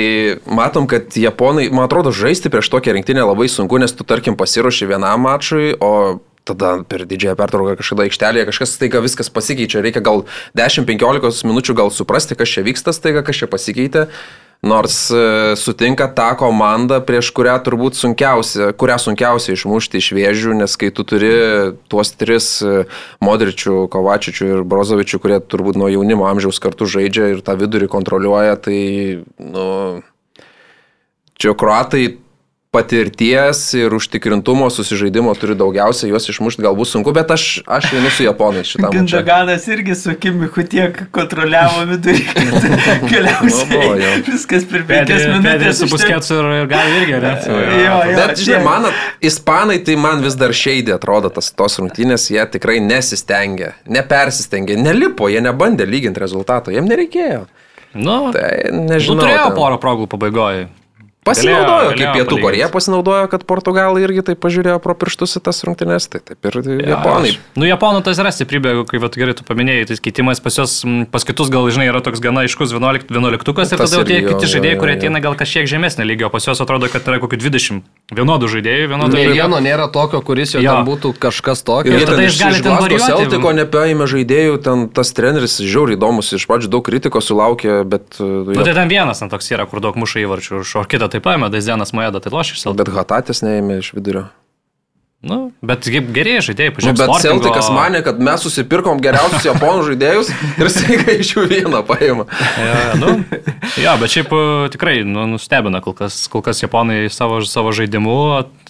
matom, 0.47 0.87
kad 0.91 1.17
japonai, 1.17 1.71
man 1.73 1.89
atrodo, 1.89 2.13
žaisti 2.15 2.53
prieš 2.53 2.71
tokią 2.71 2.95
rinktinę 2.99 3.25
labai 3.25 3.49
sunku, 3.51 3.81
nes 3.81 3.97
tu, 3.97 4.07
tarkim, 4.07 4.37
pasiruoši 4.39 4.93
vienam 4.93 5.25
mačui, 5.27 5.73
o 5.81 6.21
tada 6.45 6.81
per 6.89 7.07
didžiąją 7.09 7.37
pertrauką 7.39 7.79
kažkada 7.81 8.07
aikštelėje 8.09 8.51
kažkas 8.51 8.77
staiga 8.77 9.03
viskas 9.05 9.33
pasikeičia. 9.33 9.83
Reikia 9.85 10.03
gal 10.05 10.25
10-15 10.59 11.49
minučių 11.49 11.77
gal 11.79 11.91
suprasti, 11.95 12.39
kas 12.39 12.53
čia 12.53 12.65
vyksta 12.67 12.95
staiga, 12.97 13.25
kas 13.27 13.43
čia 13.43 13.51
pasikeitė. 13.51 14.09
Nors 14.61 15.09
e, 15.09 15.57
sutinka 15.57 16.05
tą 16.13 16.35
komandą, 16.37 16.99
prieš 17.01 17.31
kurią 17.33 17.55
turbūt 17.65 17.97
sunkiausia, 17.97 18.75
kurią 18.77 18.99
sunkiausia 19.01 19.55
išmušti 19.55 20.03
iš 20.03 20.11
vėžių, 20.19 20.59
nes 20.59 20.75
kai 20.77 20.91
tu 20.93 21.05
turi 21.09 21.31
tuos 21.89 22.13
tris 22.13 22.51
e, 22.61 22.83
Modričių, 23.25 23.87
Kovačičių 23.89 24.51
ir 24.51 24.67
Brozovičių, 24.69 25.21
kurie 25.25 25.39
turbūt 25.41 25.81
nuo 25.81 25.89
jaunimo 25.89 26.29
amžiaus 26.29 26.61
kartu 26.61 26.85
žaidžia 26.85 27.31
ir 27.33 27.41
tą 27.47 27.57
vidurį 27.57 27.89
kontroliuoja, 27.89 28.61
tai, 28.61 28.81
nu, 29.41 29.65
čia 31.41 31.57
kruatai 31.57 32.05
patirties 32.85 33.73
ir 33.75 33.95
užtikrintumo 33.95 34.71
susižaidimo 34.71 35.33
turi 35.35 35.57
daugiausia, 35.59 36.07
juos 36.13 36.29
išmušti 36.31 36.63
galbūt 36.63 36.87
sunku, 36.87 37.11
bet 37.17 37.31
aš, 37.35 37.45
aš 37.67 37.89
einu 37.99 38.11
su 38.15 38.23
japonais 38.25 38.71
mačui. 38.79 38.95
Gindaganas 39.01 39.67
irgi 39.75 39.95
su 39.99 40.15
Kimiku 40.23 40.63
tiek 40.71 41.01
kontroliavo 41.15 41.83
vidurį, 41.91 42.23
kad 42.31 42.47
Nu, 42.51 43.09
galiausiai 43.11 43.91
jo. 44.05 44.13
viskas 44.29 44.67
per 44.71 44.85
penkias 44.87 45.27
minutės. 45.33 45.81
su 45.83 45.89
Busketsu 45.91 46.39
ir, 46.39 46.51
ir 46.63 46.71
gal 46.71 46.95
irgi, 47.01 47.19
ne? 47.27 47.35
Jo, 47.51 47.97
jo, 48.07 48.17
Bet, 48.21 48.39
žinai, 48.39 48.63
man, 48.65 48.87
ispanai 49.25 49.81
tai 49.87 49.97
man 49.99 50.23
vis 50.25 50.37
dar 50.39 50.55
šeidė 50.55 50.95
atrodo 51.01 51.31
tas 51.35 51.51
tos 51.51 51.79
rungtynės, 51.83 52.29
jie 52.31 52.45
tikrai 52.55 52.79
nesistengė, 52.85 53.73
nepersistengė, 53.91 54.79
nelipo, 54.79 55.27
jie 55.33 55.43
nebandė 55.43 55.89
lyginti 55.91 56.23
rezultato, 56.23 56.71
jiem 56.75 56.87
nereikėjo. 56.91 57.47
Nu, 57.99 58.29
Tai 58.31 58.47
nu 58.71 58.85
nežinau. 58.93 59.25
turėjo 59.25 59.49
ten- 59.49 59.57
porą 59.59 59.81
progų 59.83 60.07
pabaigoje. 60.13 60.69
Pasinaudojo, 61.31 61.93
kaip 61.97 62.13
Pietų. 62.19 62.39
Korėja 62.43 62.69
pasinaudojo, 62.73 63.29
kad 63.33 63.45
Portugalai 63.49 64.03
irgi 64.05 64.25
tai 64.31 64.35
pažiūrėjo 64.41 64.79
pro 64.85 64.95
pirštus 64.99 65.39
į 65.41 65.43
tas 65.49 65.63
rungtynės, 65.67 66.09
tai 66.13 66.21
taip 66.25 66.51
ir 66.51 66.61
Japonai. 66.91 67.33
Nu, 67.59 67.67
Japonų 67.69 68.03
tas 68.07 68.21
yra 68.23 68.33
stiprybė, 68.35 68.75
kaip 68.91 69.05
vat, 69.05 69.19
gerai 69.21 69.35
tu 69.39 69.47
paminėjai, 69.49 69.89
tai 69.91 69.99
keitimas 70.03 70.41
pas 70.43 70.59
juos, 70.61 70.81
pas 71.13 71.27
kitus 71.29 71.51
gal, 71.53 71.69
žinai, 71.73 71.89
yra 71.93 72.03
toks 72.05 72.23
gana 72.25 72.45
aiškus 72.47 72.75
11 72.75 73.09
11 73.11 73.37
ir 73.37 73.45
Tas 73.61 73.75
tada 73.77 74.01
jau 74.01 74.07
tie 74.09 74.21
kiti 74.27 74.49
žaidėjai, 74.51 74.79
kurie 74.81 74.95
ateina 74.99 75.21
gal 75.23 75.37
kažkiek 75.39 75.69
žemesnė 75.71 76.07
lygio, 76.09 76.31
pas 76.33 76.45
juos 76.49 76.61
atrodo, 76.63 76.89
kad 76.93 77.07
yra 77.09 77.21
kokių 77.23 77.39
20 77.45 77.83
vienodų 78.17 78.49
žaidėjų, 78.57 78.89
vienodų 78.95 79.15
Ne 79.15 79.25
lygio. 79.29 79.37
vieno 79.45 79.61
nėra 79.63 79.87
tokio, 79.93 80.21
kuris 80.27 80.55
jau 80.57 80.63
Jo. 80.65 80.73
ten 80.79 80.89
būtų 80.89 81.13
kažkas 81.23 81.63
tokio. 81.67 81.93
Ir 81.95 82.03
Ir 82.03 82.09
tada 82.09 82.25
iš, 82.27 82.39
gali 82.41 82.57
iš 82.59 82.63
ten 82.65 82.71
Glasgow 82.73 82.87
varijuoti. 82.89 83.11
Celtico 83.11 83.53
nepaėmė 83.61 84.07
žaidėjų, 84.11 84.57
ten 84.65 84.89
tas 84.89 85.13
treneris 85.15 85.59
žiauriai 85.61 85.99
įdomus, 85.99 86.33
iš 86.35 86.47
pradžių 86.51 86.71
daug 86.73 86.85
kritikos 86.87 87.29
sulaukė, 87.31 87.85
bet... 87.87 88.19
uh, 88.19 88.49
Nu, 88.51 88.65
tai 88.67 88.75
ten 88.75 88.89
vienas 88.91 89.21
ten 89.23 89.31
toks 89.31 89.51
yra, 89.53 89.67
kur 89.71 89.83
daug 89.85 89.95
muša 90.01 90.25
įvarčių, 90.25 90.63
o 90.65 90.85
kitą 90.91 91.11
taip 91.21 91.29
paėmė, 91.29 91.53
Daizenas 91.53 91.93
Moeda, 91.97 92.21
tai 92.21 92.33
loš 92.33 92.57
iš 92.57 92.65
Celtic. 92.65 92.89
Bet 92.89 92.97
Hatatės 92.97 93.45
neėmė 93.45 93.83
iš 93.85 93.93
vidurio. 93.97 94.31
Nu, 95.21 95.51
bet 95.61 95.85
gerieji 95.85 96.47
žaidėjai, 96.47 96.71
Nu, 96.71 96.75
pažiūrėjau. 96.79 96.97
bet 96.97 97.21
Celticas 97.21 97.67
manė, 97.77 97.99
kad 98.07 98.23
mes 98.25 98.41
susipirkom 98.41 99.03
geriausius 99.05 99.45
japonų 99.51 99.83
žaidėjus 99.91 100.31
ir 100.57 100.71
staiga 100.73 101.17
iš 101.21 101.35
jų 101.35 101.45
vieną 101.51 101.83
paėmė. 101.85 102.25
Ja, 102.57 102.79
nu, 102.97 103.11
ja, 103.77 103.99
bet 104.01 104.15
šiaip 104.15 104.33
e, 104.33 104.41
tikrai 104.73 104.95
nu, 105.05 105.27
nustebina, 105.35 105.83
kol 105.85 105.93
kas, 105.99 106.23
kol 106.33 106.41
kas 106.47 106.65
japonai 106.65 107.03
savo, 107.13 107.43
savo 107.45 107.75
žaidimu, 107.77 108.17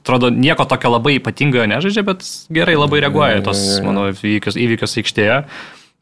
atrodo, 0.01 0.33
nieko 0.35 0.67
tokio 0.67 0.91
labai 0.97 1.21
ypatingojo 1.21 1.69
nežaidžia, 1.71 2.03
bet 2.11 2.27
gerai 2.51 2.75
labai 2.75 3.05
reaguoja 3.07 3.47
tos, 3.47 3.63
mano, 3.87 4.09
įvykius, 4.11 4.59
įvykius 4.59 4.99
aikštėje. 5.05 5.45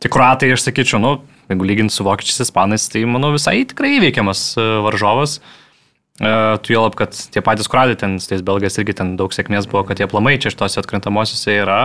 Tik 0.01 0.17
kruatai, 0.17 0.55
aš 0.57 0.65
sakyčiau, 0.65 1.05
nu, 1.05 1.15
jeigu 1.53 1.69
lyginti 1.69 1.93
su 1.93 2.09
vokiečiais, 2.09 2.41
ispanais, 2.49 2.89
tai, 2.89 3.05
manau, 3.05 3.37
visai 3.37 3.59
tikrai 3.69 3.99
įveikiamas 4.01 4.55
e, 4.57 4.71
varžovas. 4.89 5.43
Uh, 5.43 5.68
tu 6.19 6.75
jau 6.75 6.83
lab, 6.83 6.97
kad 6.99 7.15
tie 7.15 7.43
patys 7.45 7.71
kruatai 7.71 7.95
ten, 7.99 8.17
tais 8.19 8.43
belgais 8.43 8.79
irgi 8.81 8.97
ten 8.99 9.15
daug 9.19 9.35
sėkmės 9.35 9.69
buvo, 9.71 9.85
kad 9.87 10.01
jie 10.03 10.09
plamai 10.11 10.39
čia 10.43 10.51
šitose 10.51 10.81
atkrintamosiose 10.83 11.61
yra. 11.61 11.83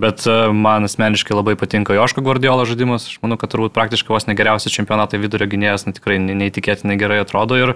Bet 0.00 0.24
e, 0.24 0.36
man 0.54 0.86
asmeniškai 0.86 1.34
labai 1.34 1.56
patinka 1.60 1.92
Joško 1.96 2.22
Guardiolo 2.24 2.64
žaidimas. 2.68 3.08
Aš 3.10 3.18
manau, 3.24 3.36
kad 3.40 3.52
turbūt 3.52 3.74
praktiškai 3.76 4.14
vos 4.14 4.28
negeriausias 4.30 4.72
čempionato 4.72 5.18
vidurio 5.20 5.48
gynėjas, 5.50 5.84
na, 5.84 5.92
tikrai 5.96 6.16
ne- 6.22 6.36
neįtikėtinai 6.40 6.96
gerai 7.00 7.20
atrodo. 7.24 7.58
Ir 7.58 7.74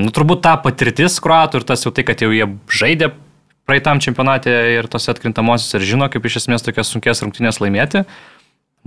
nu, 0.00 0.10
turbūt 0.10 0.42
ta 0.46 0.56
patirtis 0.58 1.20
kruatų 1.22 1.60
ir 1.60 1.68
tas 1.68 1.84
jau 1.86 1.92
tai, 1.94 2.06
kad 2.08 2.24
jau 2.24 2.32
jie 2.34 2.48
žaidė 2.66 3.12
praeitam 3.70 4.00
čempionate 4.02 4.50
ir 4.74 4.88
tose 4.90 5.12
atkrintamosiose 5.12 5.78
ir 5.78 5.86
žino, 5.92 6.10
kaip 6.10 6.24
iš 6.26 6.40
esmės 6.42 6.64
tokias 6.66 6.90
sunkės 6.90 7.22
rungtynės 7.22 7.60
laimėti. 7.62 8.02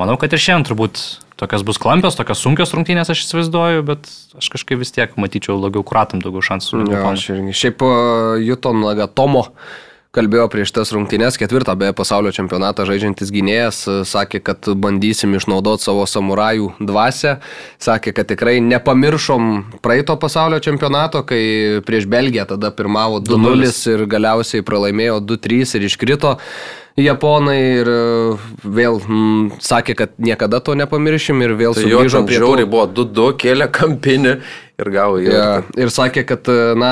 Manau, 0.01 0.17
kad 0.19 0.33
ir 0.33 0.41
šiandien 0.41 0.67
turbūt 0.73 1.03
tokias 1.39 1.63
bus 1.65 1.79
klampios, 1.81 2.17
tokias 2.19 2.41
sunkios 2.43 2.73
rungtynės 2.75 3.11
aš 3.13 3.23
įsivaizduoju, 3.25 3.85
bet 3.87 4.11
aš 4.39 4.51
kažkaip 4.57 4.81
vis 4.81 4.93
tiek 4.95 5.15
matyčiau 5.19 5.57
daugiau 5.63 5.85
kruatam 5.87 6.21
daugiau 6.23 6.45
šansų. 6.45 6.83
japonam. 6.85 7.17
aš 7.17 7.29
irgi. 7.33 7.57
Šiaip 7.63 7.87
Juton 8.43 8.83
Nagatomo 8.83 9.47
kalbėjo 10.13 10.45
prieš 10.53 10.69
tas 10.75 10.91
rungtynes, 10.93 11.39
ketvirtą 11.41 11.73
beje 11.79 11.95
pasaulio 11.97 12.29
čempionatą 12.35 12.85
žaidžiantis 12.85 13.31
gynėjas, 13.33 13.79
sakė, 14.05 14.43
kad 14.45 14.69
bandysim 14.77 15.33
išnaudoti 15.39 15.87
savo 15.87 16.05
samurajų 16.09 16.69
dvasę, 16.85 17.39
sakė, 17.81 18.13
kad 18.19 18.29
tikrai 18.29 18.59
nepamiršom 18.61 19.49
praeito 19.81 20.13
pasaulio 20.21 20.61
čempionato, 20.61 21.23
kai 21.25 21.81
prieš 21.87 22.05
Belgiją 22.13 22.45
tada 22.53 22.69
pirmavo 22.69 23.23
2-0 23.25 23.73
ir 23.95 24.05
galiausiai 24.13 24.65
pralaimėjo 24.65 25.17
2-3 25.33 25.79
ir 25.79 25.89
iškrito. 25.89 26.37
Japonai 26.99 27.57
ir 27.79 27.87
e, 27.89 28.01
vėl 28.61 28.99
mm, 29.01 29.61
sakė, 29.65 29.95
kad 29.97 30.11
niekada 30.21 30.59
to 30.61 30.75
nepamiršim 30.77 31.41
ir 31.41 31.55
vėl 31.57 31.73
Tai 31.73 31.87
sugrįžo 31.87 32.21
prie 32.27 32.37
to. 32.37 32.51
buvo 32.69 32.85
2-2, 32.85 33.31
kėlė 33.41 33.69
kampinį 33.73 34.35
ir 34.77 34.91
gavo 34.93 35.17
jį. 35.17 35.31
Ja, 35.33 35.47
ir 35.73 35.89
sakė, 35.93 36.21
kad, 36.29 36.45
e, 36.53 36.75
na, 36.77 36.91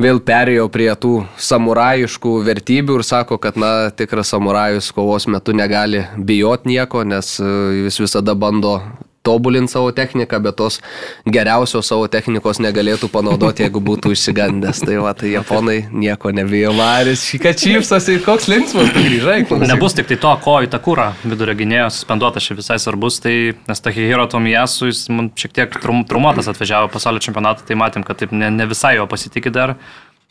vėl 0.00 0.22
perėjo 0.24 0.64
prie 0.72 0.88
tų 0.96 1.12
samurajiškų 1.36 2.34
vertybių 2.48 2.98
ir 3.02 3.04
sako, 3.04 3.36
kad, 3.42 3.60
na, 3.60 3.92
tikras 3.92 4.32
samurajus 4.32 4.88
kovos 4.96 5.28
metu 5.28 5.52
negali 5.52 6.06
bijot 6.16 6.64
nieko, 6.64 7.04
nes 7.04 7.34
e, 7.36 7.52
jis 7.82 8.00
visada 8.06 8.32
bando 8.32 8.78
tobulinti 9.22 9.72
savo 9.72 9.92
techniką, 9.94 10.40
bet 10.42 10.56
tos 10.58 10.80
geriausios 11.26 11.88
savo 11.88 12.08
technikos 12.10 12.60
negalėtų 12.62 13.08
panaudoti, 13.12 13.64
jeigu 13.66 13.82
būtų 13.84 14.12
išsigandęs. 14.16 14.82
Tai 14.86 14.98
va, 15.04 15.14
tai 15.18 15.32
japonai 15.36 15.78
nieko 15.90 16.32
nebijo. 16.34 16.72
Maris, 16.76 17.24
šika 17.30 17.54
čipsas 17.58 18.08
ir 18.12 18.22
koks 18.26 18.48
linksmas, 18.50 18.90
grįžai. 18.96 19.38
Nebus 19.62 19.96
tik 19.98 20.10
tai 20.10 20.18
to, 20.22 20.34
ko 20.44 20.58
į 20.66 20.70
tą 20.72 20.82
kūrą 20.82 21.12
vidurio 21.22 21.56
gynėjo 21.58 21.88
suspenduotas 21.94 22.48
čia 22.48 22.58
visai 22.58 22.78
svarbus, 22.82 23.20
tai 23.22 23.36
nes 23.68 23.84
Takihiro 23.84 24.26
Tomijasu, 24.30 24.90
jis 24.90 25.06
man 25.12 25.30
šiek 25.38 25.56
tiek 25.58 25.80
trum, 25.82 26.02
trumuotas 26.08 26.50
atvažiavo 26.50 26.90
pasaulio 26.92 27.22
čempionatą, 27.22 27.66
tai 27.68 27.78
matėm, 27.78 28.06
kad 28.06 28.20
taip 28.22 28.34
ne, 28.34 28.50
ne 28.52 28.68
visai 28.70 28.96
jo 28.98 29.06
pasitikė 29.10 29.54
dar, 29.54 29.76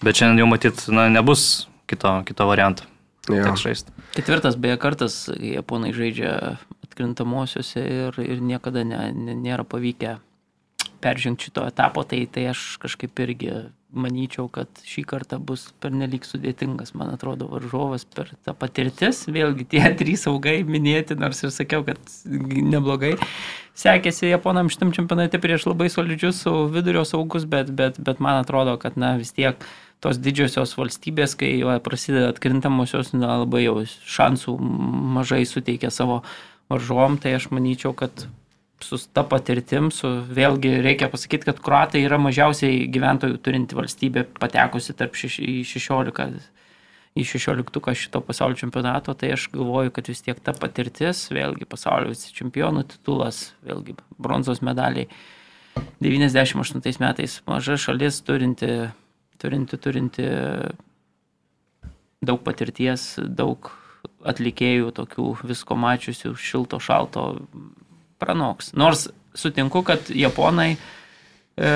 bet 0.04 0.20
šiandien 0.20 0.44
jau 0.44 0.50
matyt, 0.52 0.86
na, 0.92 1.08
nebus 1.14 1.68
kito, 1.90 2.18
kito 2.28 2.48
varianto. 2.50 2.88
Ketvirtas 4.16 4.58
beje 4.60 4.78
kartas, 4.82 5.18
kai 5.30 5.56
japonai 5.56 5.94
žaidžia 5.96 6.58
atkrintamosiose 6.92 7.82
ir, 7.82 8.20
ir 8.22 8.44
niekada 8.44 8.84
ne, 8.88 9.08
ne, 9.16 9.38
nėra 9.40 9.66
pavykę 9.68 10.18
peržengti 11.02 11.50
šito 11.50 11.66
etapo, 11.66 12.04
tai, 12.06 12.26
tai 12.30 12.52
aš 12.52 12.76
kažkaip 12.84 13.24
irgi 13.24 13.56
manyčiau, 13.92 14.48
kad 14.52 14.70
šį 14.88 15.04
kartą 15.10 15.38
bus 15.44 15.66
pernelyg 15.84 16.24
sudėtingas, 16.24 16.94
man 16.96 17.12
atrodo, 17.12 17.50
varžovas 17.52 18.06
per 18.08 18.32
tą 18.46 18.54
patirtis. 18.56 19.26
Vėlgi 19.32 19.68
tie 19.74 19.84
trys 20.00 20.26
saugai 20.28 20.62
minėti, 20.68 21.18
nors 21.20 21.44
ir 21.44 21.52
sakiau, 21.54 21.84
kad 21.88 22.00
neblogai 22.26 23.18
sekėsi 23.78 24.32
Japonam 24.32 24.72
šitam 24.72 24.94
čempionate 24.96 25.40
prieš 25.42 25.68
labai 25.70 25.90
solidžius 25.92 26.44
vidurio 26.72 27.04
saugus, 27.08 27.48
bet, 27.50 27.72
bet, 27.76 28.00
bet 28.00 28.24
man 28.24 28.42
atrodo, 28.44 28.78
kad 28.82 29.00
na, 29.00 29.16
vis 29.20 29.34
tiek 29.36 29.60
tos 30.02 30.18
didžiosios 30.18 30.74
valstybės, 30.80 31.36
kai 31.38 31.52
prasideda 31.84 32.32
atkrintamosios, 32.32 33.12
na, 33.14 33.42
labai 33.44 33.66
jau 33.68 33.82
šansų 33.86 34.56
mažai 35.18 35.44
suteikia 35.46 35.92
savo 35.94 36.22
varžovom, 36.72 37.20
tai 37.22 37.36
aš 37.38 37.50
manyčiau, 37.54 37.94
kad 37.98 38.26
su 38.82 38.98
ta 39.14 39.24
patirtim, 39.28 39.92
su 39.94 40.10
vėlgi 40.34 40.80
reikia 40.82 41.12
pasakyti, 41.12 41.48
kad 41.52 41.60
kruatai 41.62 42.02
yra 42.06 42.18
mažiausiai 42.22 42.88
gyventojų 42.92 43.38
turinti 43.46 43.78
valstybė 43.78 44.26
patekusi 44.40 44.96
tarp 44.98 45.20
šeš, 45.20 45.38
į 45.46 45.62
16 45.70 46.42
į 47.12 47.26
16 47.28 47.92
šito 47.98 48.22
pasaulio 48.24 48.56
čempionato, 48.60 49.14
tai 49.14 49.34
aš 49.36 49.50
galvoju, 49.52 49.92
kad 49.92 50.08
vis 50.08 50.24
tiek 50.24 50.40
ta 50.40 50.54
patirtis, 50.56 51.26
vėlgi 51.34 51.68
pasaulio 51.68 52.16
čempionų 52.16 52.86
titulas, 52.94 53.50
vėlgi 53.68 53.98
bronzos 54.16 54.64
medaliai. 54.64 55.10
98 56.04 57.04
metais 57.04 57.38
maža 57.48 57.78
šalis 57.80 58.22
turinti, 58.28 58.72
turinti, 59.40 59.78
turinti 59.80 60.26
daug 62.24 62.42
patirties, 62.46 63.16
daug 63.20 63.72
atlikėjų, 64.28 64.92
tokių 64.98 65.28
visko 65.50 65.78
mačiusių, 65.80 66.36
šilto, 66.38 66.80
šalto, 66.84 67.26
pranoks. 68.22 68.74
Nors 68.78 69.08
sutinku, 69.38 69.82
kad 69.88 70.12
japonai 70.14 70.76
e, 70.76 71.72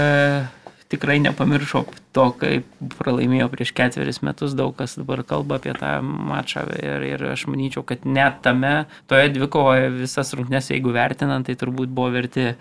tikrai 0.91 1.17
nepamiršo 1.23 1.83
to, 2.15 2.25
kaip 2.39 2.67
pralaimėjo 2.99 3.47
prieš 3.51 3.73
ketveris 3.75 4.21
metus, 4.25 4.55
daug 4.57 4.75
kas 4.77 4.95
dabar 4.99 5.23
kalba 5.27 5.59
apie 5.59 5.73
tą 5.77 5.97
mačą 6.03 6.65
ir, 6.77 7.05
ir 7.15 7.25
aš 7.33 7.47
manyčiau, 7.51 7.85
kad 7.87 8.05
net 8.05 8.41
tame, 8.45 8.85
toje 9.09 9.31
dvikovoje 9.35 9.91
visas 9.95 10.33
rungtynes, 10.37 10.69
jeigu 10.71 10.93
vertinant, 10.95 11.47
tai 11.47 11.57
turbūt 11.59 11.93
buvo 11.95 12.13
verti 12.15 12.51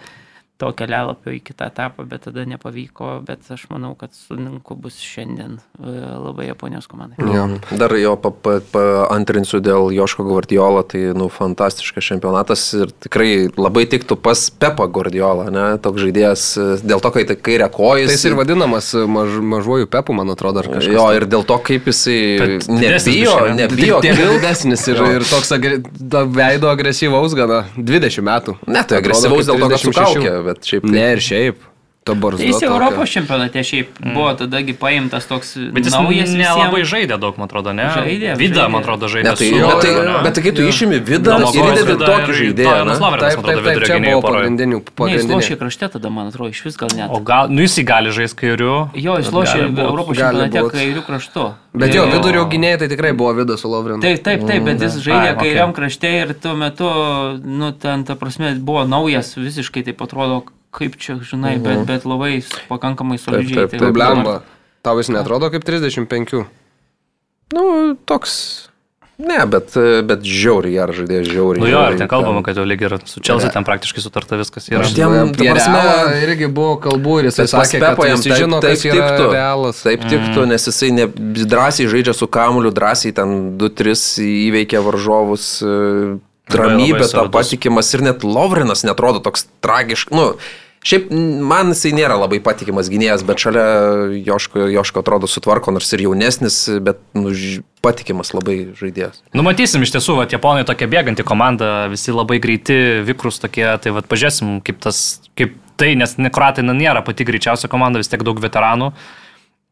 to 0.57 0.69
kelialapio 0.79 1.33
į 1.35 1.41
kitą 1.43 1.67
etapą, 1.67 2.05
bet 2.07 2.23
tada 2.29 2.45
nepavyko, 2.47 3.17
bet 3.27 3.43
aš 3.51 3.65
manau, 3.73 3.97
kad 3.99 4.13
sunku 4.15 4.77
bus 4.79 4.95
šiandien 5.03 5.57
e, 5.59 5.95
labai 6.23 6.47
Japonijos 6.47 6.87
komandai. 6.87 7.19
Jo. 7.19 7.49
Dar 7.81 7.91
jo 7.99 8.13
pa- 8.23 8.31
pa- 8.31 8.61
paantrinsiu 8.73 9.59
dėl 9.65 9.89
Joško 9.97 10.23
Guardiolo, 10.29 10.85
tai, 10.87 11.09
nu, 11.19 11.27
fantastiškas 11.33 12.07
čempionatas 12.07 12.63
ir 12.79 12.93
tikrai 13.03 13.49
labai 13.59 13.83
tiktų 13.91 14.17
pas 14.23 14.45
Pepa 14.55 14.87
Guardiolą, 14.87 15.49
ne, 15.51 15.65
toks 15.83 16.05
žaidėjas, 16.05 16.45
dėl 16.87 17.03
to, 17.03 17.11
kai 17.19 17.27
tai 17.29 17.37
kairė 17.37 17.69
kojas. 17.75 18.13
Tai 18.13 18.17
jis 18.17 18.25
ir 18.31 18.39
vadinamas 18.39 18.93
maž, 19.11 19.35
mažuoju 19.55 19.91
pepu, 19.91 20.15
man 20.15 20.31
atrodo, 20.37 20.63
ar 20.63 20.71
kažkas. 20.77 20.95
Jo, 20.95 21.09
ir 21.19 21.27
dėl 21.35 21.43
to, 21.51 21.59
kaip 21.67 21.91
jisai 21.91 22.21
Bet 22.45 22.71
nebijo, 22.71 23.35
nebijo. 23.59 23.99
Tiek 24.07 24.15
kilt. 24.23 24.39
didesnis 24.39 24.87
ir, 24.91 25.03
ir 25.19 25.27
toks 25.29 25.51
agre, 25.59 25.81
veido 26.39 26.71
agresyvaus 26.71 27.35
gana 27.35 27.65
20 27.75 28.23
metų. 28.31 28.57
Ne, 28.71 28.87
tai 28.87 29.03
agresyvaus 29.03 29.51
dėl 29.51 29.59
to, 29.59 29.69
kad 29.75 29.83
su 29.83 29.91
36. 29.91 29.99
kaukė, 30.15 30.35
bet 30.47 30.69
šiaip 30.69 30.87
tai. 30.87 30.95
Ne, 30.97 31.07
ir 31.17 31.25
šiaip. 31.25 31.71
To 32.05 32.15
barzdo. 32.15 32.45
Jis. 32.45 32.63
Europos 32.63 33.11
čempionate 33.11 33.63
šiaip 33.65 33.89
mm. 34.01 34.15
buvo 34.15 34.35
tadagi 34.37 34.75
paimtas 34.77 35.25
toks 35.27 35.55
Bet 35.57 35.87
jis 35.89 35.95
naujas 35.97 36.35
nelabai 36.37 36.83
žaidė 36.85 37.17
daug, 37.17 37.39
man 37.41 37.49
atrodo, 37.49 37.73
ne? 37.73 37.87
Žaidė, 37.95 38.35
Vida, 38.37 38.59
žaidė. 38.59 38.73
man 38.75 38.85
atrodo, 38.85 39.09
žaidė. 39.09 39.31
Ne, 39.31 39.37
tai, 39.41 39.49
su 39.49 39.61
bet, 39.71 39.87
tai, 39.87 40.19
bet 40.27 40.37
tai 40.37 40.43
kai 40.45 40.53
tu 40.59 40.67
išimi 40.69 40.99
vidą 41.01 41.39
ir 41.41 41.61
įdedi 41.63 41.87
Vida 41.95 42.11
tokį 42.11 42.35
ir 42.35 42.39
žaidėją. 42.41 42.75
Lavrinas, 42.75 43.01
Taip, 43.01 43.41
man 43.41 43.49
atrodo, 43.55 43.63
vidurio 43.71 44.21
poroje. 44.21 44.25
pagrindinių. 44.27 44.81
Ne, 44.81 44.85
jis 44.85 44.99
pagrindinių. 45.01 45.39
lošė 45.39 45.57
krašte 45.63 45.89
tada, 45.97 46.11
man 46.13 46.29
atrodo, 46.29 46.53
iš 46.53 46.61
vis 46.67 46.77
gal 46.83 46.93
net. 46.93 47.09
O 47.09 47.21
gal, 47.25 47.49
nu 47.49 47.65
jis 47.65 47.79
gali 47.89 48.13
žaisti 48.13 48.41
kairiu. 48.43 48.75
Jo, 48.93 49.17
jis 49.23 49.31
lošė. 49.33 49.63
Europos 49.73 50.21
čempionate 50.21 50.61
būt. 50.61 50.77
kairių 50.77 51.05
kraštu. 51.09 51.47
Bet 51.73 51.97
jo, 51.97 52.05
vidurio 52.13 52.45
gynėjai 52.53 52.83
tai 52.85 52.91
tikrai 52.93 53.15
buvo 53.17 53.33
vidas 53.41 53.65
su 53.65 53.71
Lovrinu. 53.73 54.05
Taip, 54.05 54.21
taip, 54.23 54.45
taip, 54.45 54.61
bet 54.69 54.85
jis 54.85 55.01
žaidė 55.01 55.31
Ai, 55.31 55.33
okei. 55.33 55.55
kairiam 55.55 55.73
krašte 55.75 56.13
ir 56.21 56.35
tuo 56.37 56.53
metu, 56.59 56.91
nu, 57.41 57.73
ten, 57.73 58.05
ta 58.07 58.15
prasme, 58.21 58.53
buvo 58.61 58.85
naujas, 58.87 59.33
visiškai 59.41 59.83
taip 59.89 60.05
atrodo, 60.05 60.45
kaip 60.75 60.99
čia, 61.01 61.17
žinai, 61.23 61.57
bet, 61.63 61.87
bet 61.89 62.05
labai 62.09 62.43
pakankamai 62.69 63.19
solidžiai. 63.23 63.69
taip, 63.69 63.79
Tai 63.79 63.87
dabar- 63.89 63.97
blemba. 63.99 64.37
Tau 64.85 64.99
jis 65.01 65.09
netrodo 65.15 65.49
kaip 65.55 65.65
35. 65.65 66.45
Nu, 67.55 67.95
toks. 68.07 68.69
Ne, 69.15 69.37
bet, 69.47 69.71
bet 70.09 70.25
žiauriai 70.27 70.75
geras 70.75 70.97
žaidėjas, 70.99 71.29
žiauriai. 71.31 71.63
Nu 71.63 71.69
jo, 71.71 71.79
gerai 71.87 71.99
ten 72.01 72.09
kalbama, 72.11 72.41
kad 72.43 72.57
jau 72.59 72.65
lyg 72.67 72.81
ir 72.83 72.97
su 73.07 73.21
Chelsea 73.23 73.47
ten 73.55 73.63
praktiškai 73.63 74.03
sutarta 74.03 74.35
viskas 74.41 74.67
yra. 74.73 74.81
Aš 74.83 74.91
Jam, 74.99 75.31
ta 75.31 75.45
prasme- 75.55 76.17
irgi 76.27 76.49
buvo 76.51 76.73
kalbų 76.83 77.21
ir 77.23 77.29
jisai 77.31 77.47
sakė, 77.47 77.79
kad 77.79 78.03
jis 78.11 78.27
žino, 78.41 78.59
kas 78.65 78.83
yra 78.91 78.97
tiktų. 79.15 79.29
realas. 79.37 79.83
Taip 79.87 80.03
tiktų, 80.11 80.49
nes 80.51 80.67
jisai 80.67 80.91
ne, 80.97 81.07
drąsiai 81.47 81.87
žaidžia 81.95 82.15
su 82.19 82.27
kamuliu, 82.27 82.75
drąsiai 82.75 83.15
ten 83.15 83.55
2-3 83.57 84.19
įveikia 84.51 84.83
varžovus, 84.83 85.63
e, 85.63 86.19
ramybė, 86.51 87.07
ta 87.15 87.29
patikimas 87.31 87.95
ir 87.95 88.03
net 88.03 88.27
Lovrinas 88.27 88.83
netrodo 88.83 89.23
toks 89.23 89.47
tragiškas. 89.63 90.11
Nu, 90.11 90.35
šiaip 90.85 91.09
man 91.45 91.73
jisai 91.73 91.95
nėra 91.97 92.19
labai 92.21 92.41
patikimas 92.45 92.91
gynėjas, 92.93 93.25
bet 93.27 93.41
šalia 93.41 93.65
Joško, 94.27 94.69
Joško 94.75 95.03
atrodo 95.05 95.31
sutvarko, 95.31 95.73
nors 95.75 95.91
ir 95.97 96.05
jaunesnis, 96.05 96.59
bet 96.85 97.01
nu, 97.17 97.33
patikimas 97.85 98.35
labai 98.37 98.59
žaidėjas. 98.77 99.23
Nu, 99.37 99.45
matysim, 99.47 99.85
iš 99.85 99.95
tiesų, 99.97 100.19
va, 100.21 100.29
Japonai 100.31 100.67
tokia 100.69 100.89
bėganti 100.93 101.27
komanda, 101.27 101.89
visi 101.93 102.15
labai 102.15 102.41
greiti, 102.45 102.79
vikrus 103.07 103.41
tokie, 103.43 103.67
tai 103.81 103.97
va, 103.97 104.05
pažiūrėsim, 104.05 104.59
kaip 104.65 104.81
tas, 104.85 105.03
kaip 105.39 105.57
tai, 105.81 105.95
nes 105.99 106.17
Nekroatai 106.21 106.65
na, 106.67 106.77
nėra 106.77 107.05
pati 107.05 107.27
greičiausia 107.27 107.71
komanda, 107.73 108.03
vis 108.03 108.13
tiek 108.13 108.25
daug 108.27 108.41
veteranų. 108.41 108.93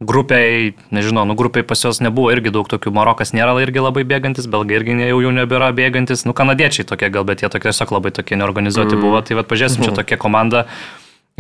Grupiai, 0.03 0.73
nežinau, 0.91 1.23
nu 1.29 1.37
grupiai 1.39 1.63
pas 1.63 1.79
juos 1.79 2.01
nebuvo 2.03 2.33
irgi 2.35 2.51
daug 2.51 2.67
tokių, 2.67 2.91
Marokas 2.97 3.31
nėra 3.37 3.53
irgi 3.63 3.85
labai 3.85 4.03
bėgantis, 4.03 4.49
belgai 4.51 4.81
irgi 4.81 4.97
jau, 4.99 5.21
jau 5.23 5.31
nebėra 5.37 5.69
bėgantis, 5.77 6.25
nu 6.27 6.35
kanadiečiai 6.35 6.89
tokie 6.89 7.07
gal, 7.15 7.23
bet 7.29 7.45
jie 7.45 7.51
tokie 7.53 7.69
tiesiog 7.69 7.93
labai 7.95 8.11
tokie 8.11 8.35
neorganizuoti 8.41 8.97
mm. 8.97 9.05
buvo, 9.05 9.21
tai 9.23 9.39
va 9.39 9.47
pažiūrėsim, 9.47 9.87
čia 9.87 9.95
tokia 9.95 10.19
komanda 10.19 10.65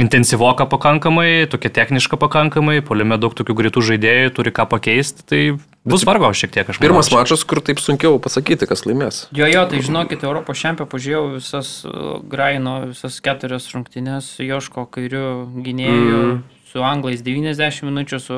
intensyvoka 0.00 0.66
pakankamai, 0.66 1.46
tokia 1.50 1.70
techniška 1.70 2.16
pakankamai, 2.20 2.80
polime 2.84 3.18
daug 3.20 3.34
tokių 3.36 3.56
greitų 3.58 3.82
žaidėjų, 3.92 4.32
turi 4.38 4.52
ką 4.54 4.64
pakeisti, 4.70 5.24
tai 5.28 5.40
bus 5.88 6.06
vargo 6.08 6.30
šiek 6.32 6.54
tiek, 6.54 6.64
aš 6.64 6.78
manau. 6.78 6.88
Pirmas 6.88 7.10
mačas, 7.12 7.44
kur 7.48 7.60
taip 7.64 7.82
sunkiau 7.82 8.16
pasakyti, 8.22 8.68
kas 8.70 8.86
laimės. 8.88 9.26
Jo, 9.36 9.48
jo, 9.50 9.66
tai 9.68 9.82
žinokit, 9.84 10.24
Europos 10.24 10.62
čempioną 10.62 10.88
pažiūrėjau 10.92 11.26
visas 11.36 11.74
uh, 11.84 12.16
Graino, 12.24 12.78
visas 12.94 13.20
keturias 13.24 13.68
rungtynės, 13.74 14.32
su 14.38 14.48
Joško 14.48 14.86
kairiu 14.94 15.26
gynėju, 15.60 16.22
mm. 16.22 16.42
Su 16.72 16.80
anglais 16.86 17.20
90 17.22 17.84
minučių, 17.84 18.18
su 18.22 18.36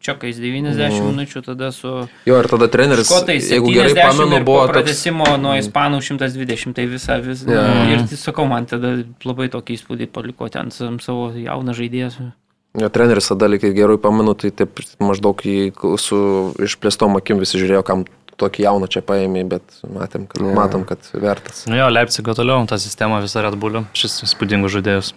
čekais 0.00 0.38
90 0.40 0.80
mm. 0.80 1.10
minučių, 1.10 1.42
tada 1.44 1.68
su 1.76 1.92
Jo, 2.28 2.38
ir 2.40 2.48
tada 2.48 2.70
treneris, 2.72 3.10
škotais 3.10 3.50
jeigu 3.52 3.68
70 3.68 3.76
gerai 3.76 4.08
pamenu, 4.08 4.40
buvo 4.46 4.64
po 4.70 4.80
toks... 4.80 5.04
nuo 5.42 5.52
ispanų 5.60 6.00
120, 6.00 6.72
tai 6.78 6.88
visą 6.88 7.20
vis. 7.24 7.44
Jo. 7.44 7.60
Yeah. 7.60 7.92
Ir 7.92 8.08
tai 8.08 8.18
sakau, 8.20 8.48
man 8.48 8.68
tada 8.70 8.96
labai 9.26 9.50
tokį 9.52 9.76
įspūdį 9.76 10.08
paliko 10.14 10.48
ten 10.52 10.72
savo 10.72 11.28
jauną 11.36 11.76
žaidėją. 11.76 12.32
Jo, 12.76 12.88
treneris 12.92 13.28
tada, 13.32 13.48
lyg 13.48 13.64
ir 13.64 13.76
gerai 13.76 13.96
pamenu, 14.00 14.34
tai 14.36 14.50
taip 14.52 14.80
maždaug 15.00 15.40
jį 15.44 15.72
su 16.00 16.18
išplėstom 16.60 17.16
akim 17.20 17.40
visi 17.40 17.60
žiūrėjo, 17.60 17.84
kam 17.88 18.04
tokį 18.40 18.66
jauną 18.66 18.88
čia 18.92 19.02
paėmė, 19.06 19.44
bet 19.50 19.78
matėm, 19.92 20.26
kad, 20.30 20.42
matom, 20.56 20.84
kad 20.88 21.06
vertas. 21.12 21.64
Nu 21.70 21.78
jo, 21.78 21.86
Leipzigo 21.92 22.34
toliau, 22.36 22.64
tą 22.68 22.78
sistemą 22.80 23.20
visą 23.24 23.44
Red 23.44 23.56
Bull'u, 23.60 23.86
šis 23.96 24.20
įspūdingus 24.26 24.74
žaidėjus. 24.76 25.14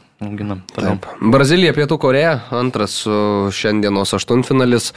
Taip. 0.75 1.07
Brazilija, 1.33 1.75
Pietų 1.75 1.99
Koreja, 2.01 2.39
antras 2.55 3.01
su 3.05 3.19
šiandienos 3.55 4.15
aštuntfinalis. 4.17 4.93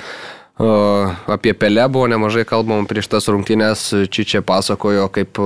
Apie 1.26 1.54
Pelę 1.54 1.88
buvo 1.88 2.06
nemažai 2.06 2.44
kalbama 2.46 2.86
prieš 2.86 3.08
tas 3.10 3.26
rungtynės. 3.26 3.80
Čičia 4.14 4.44
pasakojo, 4.46 5.08
kaip 5.10 5.40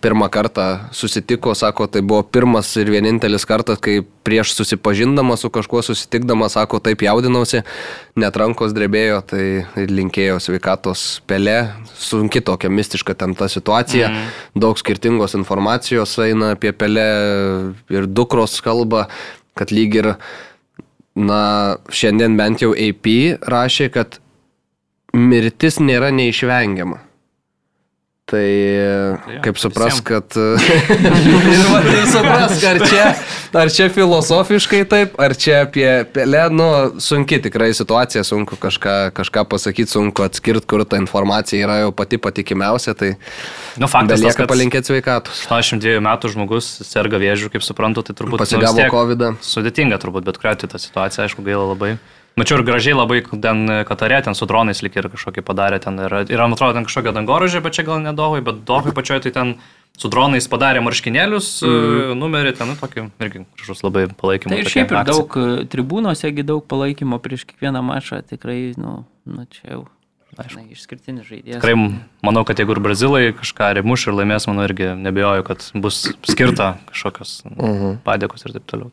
pirmą 0.00 0.28
kartą 0.32 0.88
susitiko, 0.94 1.52
sako, 1.52 1.84
tai 1.92 2.00
buvo 2.00 2.22
pirmas 2.24 2.70
ir 2.80 2.88
vienintelis 2.88 3.44
kartas, 3.44 3.76
kai 3.84 3.98
prieš 4.24 4.54
susipažindamas 4.56 5.44
su 5.44 5.50
kažkuo 5.52 5.82
susitikdamas, 5.84 6.56
sako, 6.56 6.80
taip 6.80 7.04
jaudinausi, 7.04 7.60
net 8.16 8.40
rankos 8.40 8.72
drebėjo, 8.72 9.20
tai 9.34 9.44
linkėjo 9.76 10.40
sveikatos 10.40 11.04
Pelė. 11.28 11.58
Sunki 12.00 12.40
tokia 12.40 12.72
mistiška 12.72 13.18
ten 13.20 13.36
ta 13.36 13.50
situacija, 13.52 14.08
mm. 14.08 14.58
daug 14.64 14.80
skirtingos 14.80 15.36
informacijos 15.36 16.16
eina 16.24 16.54
apie 16.56 16.72
Pelę 16.72 17.06
ir 17.92 18.08
dukros 18.08 18.56
kalba, 18.64 19.10
kad 19.52 19.76
lyg 19.76 20.00
ir 20.00 20.12
Na, 21.14 21.78
šiandien 21.94 22.34
bent 22.34 22.58
jau 22.58 22.72
AP 22.74 23.06
rašė, 23.46 23.86
kad 23.94 24.16
mirtis 25.14 25.80
nėra 25.80 26.12
neišvengiama. 26.14 27.00
Tai 28.24 28.40
ja, 28.40 29.38
kaip 29.44 29.58
supras, 29.60 29.98
visiem. 29.98 30.04
kad... 30.08 30.36
ir 31.52 31.66
va, 31.68 31.80
tai 31.84 32.04
supras, 32.08 32.62
ar 32.64 32.78
čia, 32.88 33.02
ar 33.60 33.68
čia 33.68 33.88
filosofiškai 33.92 34.80
taip, 34.88 35.18
ar 35.20 35.34
čia 35.36 35.58
apie 35.66 35.84
pelę, 36.08 36.46
nu, 36.56 36.68
sunki 37.04 37.36
tikrai 37.44 37.68
situacija, 37.76 38.22
sunku 38.24 38.56
kažką, 38.62 38.96
kažką 39.18 39.44
pasakyti, 39.52 39.92
sunku 39.92 40.24
atskirti, 40.24 40.64
kur 40.72 40.86
ta 40.88 40.96
informacija 41.02 41.68
yra 41.68 41.76
jau 41.82 41.92
pati 41.92 42.16
patikimiausia, 42.16 42.96
tai... 42.96 43.12
Nu, 43.76 43.92
faktas, 43.92 44.24
lieka 44.24 44.48
palinkėti 44.48 44.94
sveikatos. 44.94 45.44
82 45.52 46.00
metų 46.08 46.32
žmogus 46.32 46.72
serga 46.88 47.20
vėžių, 47.20 47.52
kaip 47.52 47.68
suprantu, 47.68 48.08
tai 48.08 48.16
turbūt... 48.16 48.40
Pasigavo 48.40 48.80
nu, 48.80 48.88
COVID. 48.96 49.28
-ą. 49.28 49.32
Sudėtinga 49.44 50.00
turbūt, 50.00 50.24
bet 50.24 50.40
kuriuo 50.40 50.56
atveju 50.56 50.72
ta 50.72 50.80
situacija, 50.80 51.28
aišku, 51.28 51.44
gaila 51.44 51.68
labai. 51.74 51.98
Mačiau 52.34 52.58
ir 52.58 52.64
gražiai 52.66 52.96
labai 52.96 53.20
ten 53.22 53.62
Katarė, 53.86 54.18
ten 54.26 54.34
su 54.34 54.46
dronais 54.50 54.82
lik 54.82 54.96
ir 54.98 55.06
kažkokį 55.12 55.44
padarė, 55.46 55.78
ten 55.82 56.00
yra, 56.02 56.24
yra 56.26 56.48
man 56.48 56.56
atrodo, 56.56 56.74
ten 56.74 56.86
kažkokia 56.88 57.14
dangorožė, 57.14 57.62
bet 57.62 57.76
čia 57.76 57.84
gal 57.86 58.02
nedohoj, 58.02 58.42
bet 58.42 58.64
dohoj 58.66 58.94
pačioj 58.96 59.20
tai 59.22 59.30
ten 59.36 59.52
su 59.94 60.10
dronais 60.10 60.48
padarė 60.50 60.82
marškinėlius, 60.82 61.50
mm. 61.62 62.14
numerį 62.18 62.56
ten, 62.58 62.72
nu, 62.72 62.78
tokį 62.80 63.06
irgi 63.22 63.44
gražus 63.54 63.84
labai 63.86 64.08
palaikymą. 64.10 64.50
Tai 64.50 64.62
ir 64.64 64.72
šiaip 64.72 64.94
ir 64.94 65.06
daug 65.06 65.38
e, 65.38 65.44
tribūnose, 65.70 66.32
daug 66.42 66.64
palaikymo 66.70 67.20
prieš 67.22 67.46
kiekvieną 67.52 67.84
mačą, 67.86 68.18
tikrai, 68.26 68.74
nu, 68.80 69.04
nu 69.30 69.46
čia 69.54 69.76
jau. 69.76 69.84
Aišku, 70.34 70.64
išskirtinis 70.74 71.28
žaidėjas. 71.28 71.60
Tikrai 71.62 71.76
manau, 72.26 72.42
kad 72.42 72.58
jeigu 72.58 72.74
ir 72.74 72.80
brazilai 72.82 73.22
kažką 73.38 73.68
rimuš 73.78 74.08
ir 74.08 74.16
laimės, 74.18 74.48
manau 74.50 74.64
irgi 74.66 74.90
nebejoju, 74.98 75.44
kad 75.46 75.62
bus 75.78 76.00
skirta 76.26 76.72
kažkokios 76.90 77.36
mhm. 77.52 78.00
padėkos 78.02 78.42
ir 78.48 78.56
taip 78.56 78.66
toliau. 78.72 78.90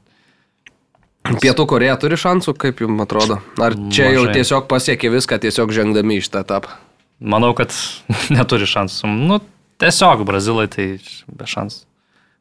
Pietų 1.21 1.67
Koreja 1.69 1.95
turi 2.01 2.17
šansų, 2.17 2.55
kaip 2.59 2.81
jums 2.81 3.03
atrodo? 3.03 3.37
Ar 3.61 3.75
čia 3.93 4.07
Mažai. 4.07 4.15
jau 4.15 4.23
tiesiog 4.33 4.65
pasiekė 4.71 5.11
viską, 5.13 5.37
tiesiog 5.43 5.73
žengdami 5.75 6.17
iš 6.17 6.31
tą 6.33 6.41
etapą? 6.41 6.73
Manau, 7.21 7.53
kad 7.57 7.73
neturi 8.35 8.65
šansų. 8.69 9.09
Nu, 9.29 9.37
tiesiog 9.81 10.25
brazilai 10.27 10.67
tai 10.71 10.95
be 11.29 11.49
šansų. 11.49 11.85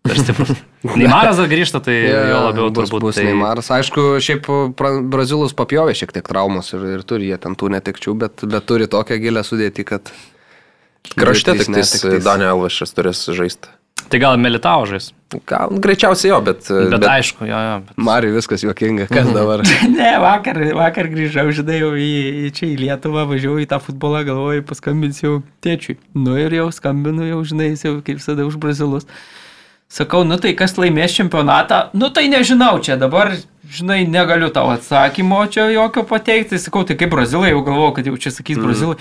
Per 0.08 0.16
stiprus. 0.16 0.54
Neimaras 1.00 1.36
dar 1.36 1.48
grįžta, 1.50 1.82
tai 1.84 1.92
yeah, 1.98 2.30
jo 2.32 2.38
labiau 2.46 2.70
bus, 2.72 2.88
turbūt. 2.88 3.04
Bus 3.04 3.18
tai... 3.20 3.26
Neimaras. 3.28 3.68
Aišku, 3.76 4.14
šiaip 4.24 4.48
brazilus 5.12 5.52
papjovė 5.56 5.92
šiek 5.98 6.14
tiek 6.16 6.24
traumos 6.24 6.72
ir, 6.72 6.86
ir 6.96 7.04
turi 7.04 7.28
jie 7.28 7.36
ten 7.42 7.58
tų 7.60 7.68
netikčių, 7.76 8.16
bet, 8.22 8.46
bet 8.48 8.64
turi 8.70 8.88
tokią 8.90 9.20
gilę 9.20 9.44
sudėtį, 9.44 9.86
kad... 9.92 10.14
Krašte 11.16 11.56
tik 11.56 12.24
Daniel 12.24 12.54
Alvašas 12.54 12.92
turės 12.96 13.22
žaisti. 13.32 13.72
Tai 14.10 14.18
gal 14.18 14.38
Melitao 14.42 14.86
žais? 14.90 15.12
Gal 15.46 15.70
greičiausiai 15.78 16.32
jo, 16.32 16.40
bet... 16.42 16.64
Bet, 16.66 16.88
bet 16.96 17.04
aišku, 17.06 17.44
jo, 17.46 17.58
jo. 17.62 17.74
Bet... 17.86 17.98
Mariui 18.02 18.34
viskas 18.34 18.64
juokinga, 18.64 19.06
kas 19.06 19.28
mhm. 19.28 19.36
dabar? 19.36 19.62
ne, 19.98 20.08
vakar, 20.22 20.58
vakar 20.74 21.10
grįžau, 21.12 21.46
žinai, 21.54 21.76
jau 21.78 21.92
į, 21.94 22.08
į 22.48 22.50
čia 22.56 22.66
į 22.72 22.78
Lietuvą, 22.80 23.28
važiavau 23.30 23.60
į 23.62 23.68
tą 23.70 23.78
futbolą, 23.84 24.24
galvoju, 24.26 24.64
paskambinsiu 24.66 25.36
tėčiui. 25.62 26.00
Nu 26.18 26.34
ir 26.40 26.56
jau 26.58 26.66
skambinu, 26.74 27.28
jau 27.28 27.44
žinai, 27.46 27.70
jau 27.78 28.00
kaip 28.02 28.18
visada 28.18 28.48
už 28.48 28.58
brazilus. 28.62 29.06
Sakau, 29.90 30.24
nu 30.26 30.38
tai 30.42 30.56
kas 30.58 30.74
laimės 30.78 31.14
čempionatą? 31.14 31.88
Nu 31.98 32.10
tai 32.14 32.26
nežinau, 32.30 32.76
čia 32.82 32.98
dabar, 32.98 33.32
žinai, 33.70 34.02
negaliu 34.10 34.50
tau 34.54 34.70
atsakymo 34.74 35.44
čia 35.50 35.68
jokio 35.70 36.02
pateikti. 36.06 36.58
Sakau, 36.62 36.82
tai 36.86 36.98
kaip 36.98 37.10
brazilai, 37.14 37.54
jau 37.54 37.62
galvoju, 37.66 37.94
kad 37.98 38.10
jau 38.10 38.18
čia 38.18 38.34
sakys 38.34 38.58
mm. 38.58 38.66
brazilai. 38.66 38.98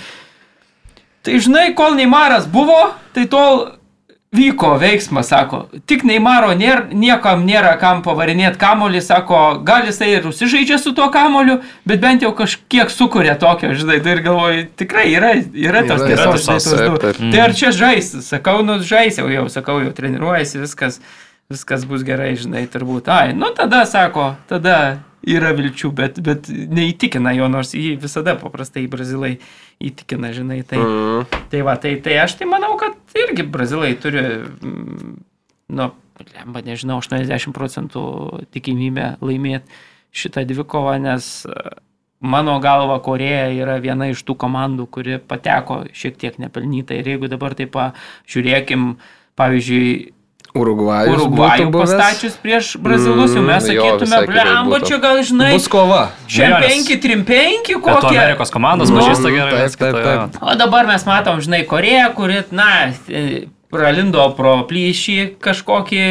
Tai 1.26 1.42
žinai, 1.42 1.66
kol 1.78 1.98
Neimaras 1.98 2.46
buvo, 2.50 2.80
tai 3.14 3.26
tol 3.30 3.66
vyko 4.32 4.76
veiksmas, 4.78 5.26
sako, 5.32 5.64
tik 5.90 6.04
Neimaro 6.06 6.52
nėra, 6.54 6.84
niekam 6.94 7.42
nėra 7.48 7.72
kam 7.80 8.04
pavarinėti 8.04 8.60
kamolį, 8.62 9.00
sako, 9.02 9.40
gal 9.66 9.88
jisai 9.88 10.12
ir 10.14 10.28
užsižaidžia 10.30 10.78
su 10.78 10.92
tuo 10.94 11.08
kamoliu, 11.10 11.56
bet 11.88 12.02
bent 12.02 12.22
jau 12.22 12.30
kažkiek 12.38 12.92
sukuria 12.94 13.34
tokio, 13.40 13.72
žinai, 13.74 13.98
tai 14.04 14.14
ir 14.14 14.22
galvoju, 14.28 14.68
tikrai 14.78 15.08
yra, 15.10 15.32
yra 15.50 15.82
tos 15.88 16.06
tiesos. 16.06 16.46
Tai 17.18 17.42
ar 17.42 17.56
čia 17.58 17.74
žais, 17.74 18.12
sakau, 18.28 18.60
nu 18.66 18.78
žais 18.86 19.18
jau, 19.18 19.26
jau 19.34 19.48
sakau, 19.50 19.80
jau 19.82 19.90
treniruojasi, 19.98 20.62
viskas, 20.62 21.00
viskas 21.50 21.82
bus 21.90 22.06
gerai, 22.06 22.36
žinai, 22.38 22.68
turbūt. 22.70 23.10
Ai, 23.10 23.32
nu 23.34 23.50
tada, 23.56 23.82
sako, 23.90 24.36
tada 24.50 25.00
yra 25.26 25.50
vilčių, 25.58 25.90
bet, 25.90 26.22
bet 26.22 26.46
neįtikina 26.48 27.34
jo, 27.34 27.50
nors 27.50 27.74
jį 27.74 27.96
visada 28.00 28.38
paprastai 28.38 28.86
brazilai 28.90 29.40
įtikina, 29.80 30.30
žinai. 30.36 30.60
Tai, 30.68 30.78
mm. 30.78 31.42
tai 31.52 31.64
va, 31.66 31.76
tai, 31.80 31.96
tai 32.04 32.18
aš 32.22 32.36
tai 32.40 32.48
manau, 32.50 32.74
kad 32.80 32.96
irgi 33.18 33.46
brazilai 33.48 33.94
turi, 34.00 34.22
mm, 34.22 35.14
nu, 35.76 35.90
lemba, 36.34 36.62
nežinau, 36.64 37.00
80 37.00 37.56
procentų 37.56 38.02
tikimybę 38.52 39.14
laimėti 39.24 39.80
šitą 40.10 40.44
dvikovą, 40.48 40.98
nes 41.02 41.30
e, 41.46 41.56
mano 42.20 42.58
galva 42.60 42.98
Koreja 43.04 43.48
yra 43.54 43.78
viena 43.82 44.10
iš 44.10 44.22
tų 44.26 44.36
komandų, 44.42 44.88
kuri 44.92 45.18
pateko 45.22 45.84
šiek 45.96 46.18
tiek 46.20 46.38
nepelnytai. 46.42 47.00
Ir 47.00 47.14
jeigu 47.14 47.30
dabar 47.32 47.56
taip 47.58 47.72
pažiūrėkim, 47.76 48.94
pavyzdžiui, 49.40 49.92
Urugvajus. 50.50 51.14
Urugvajų 51.14 51.68
pastačius 51.74 52.34
prieš 52.42 52.72
brazilus, 52.82 53.36
jau 53.36 53.44
mes 53.44 53.62
mm, 53.62 53.68
sakytume, 53.68 54.18
blemba, 54.26 54.80
čia 54.82 54.98
gal 55.02 55.20
žinai. 55.22 55.52
Bus 55.54 55.68
kova. 55.70 56.00
Čia 56.30 56.50
5-3-5 56.64 57.70
kokie. 57.78 58.16
Amerikos 58.16 58.50
komandos 58.54 58.90
pažįsta 58.94 59.30
gerai. 59.30 59.62
Taip, 59.70 59.78
taip, 59.78 60.02
taip. 60.02 60.42
O 60.42 60.58
dabar 60.58 60.90
mes 60.90 61.06
matom, 61.06 61.38
žinai, 61.44 61.62
Koreją, 61.70 62.10
kuri, 62.18 62.42
na, 62.50 62.70
e, 63.06 63.44
pralindo 63.70 64.24
pro 64.34 64.56
plyšį 64.66 65.16
kažkokį. 65.42 66.02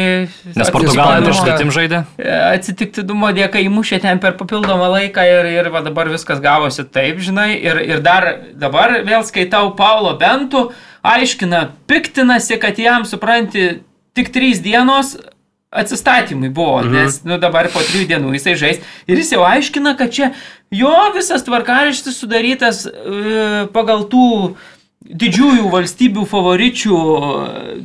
Nes 0.56 0.72
Portugalai 0.72 1.20
prieš 1.24 1.42
svetim 1.42 1.72
žaidė. 1.74 2.00
E, 2.16 2.30
atsitiktinumo 2.56 3.34
dėka 3.36 3.60
įmušė 3.66 4.00
ten 4.06 4.22
per 4.22 4.38
papildomą 4.40 4.88
laiką 4.96 5.26
ir, 5.28 5.50
ir 5.58 5.68
va, 5.74 5.84
dabar 5.84 6.08
viskas 6.12 6.40
gavosi 6.40 6.86
taip, 6.88 7.20
žinai. 7.20 7.52
Ir, 7.60 7.82
ir 7.84 8.00
dar 8.04 8.30
dabar 8.56 9.02
vėl 9.04 9.26
skaitau 9.28 9.74
Paulo 9.76 10.16
Bentų, 10.20 10.70
aiškina, 11.04 11.66
piktinasi, 11.90 12.56
kad 12.62 12.80
jam, 12.80 13.04
supranti, 13.08 13.82
tik 14.16 14.32
trys 14.34 14.62
dienos 14.64 15.16
atsistatymai 15.70 16.50
buvo, 16.50 16.80
mhm. 16.82 16.94
nes 16.94 17.20
nu, 17.22 17.38
dabar 17.38 17.68
po 17.70 17.82
trijų 17.84 18.08
dienų 18.10 18.34
jisai 18.34 18.56
žais 18.58 18.80
ir 19.06 19.20
jis 19.20 19.36
jau 19.36 19.44
aiškina, 19.46 19.94
kad 19.98 20.10
čia 20.10 20.32
jo 20.74 20.90
visas 21.14 21.46
tvarkaraštis 21.46 22.18
sudarytas 22.18 22.84
e, 22.90 23.68
pagal 23.74 24.08
tų 24.10 24.56
didžiųjų 25.00 25.70
valstybių 25.72 26.26
favoričių 26.28 26.98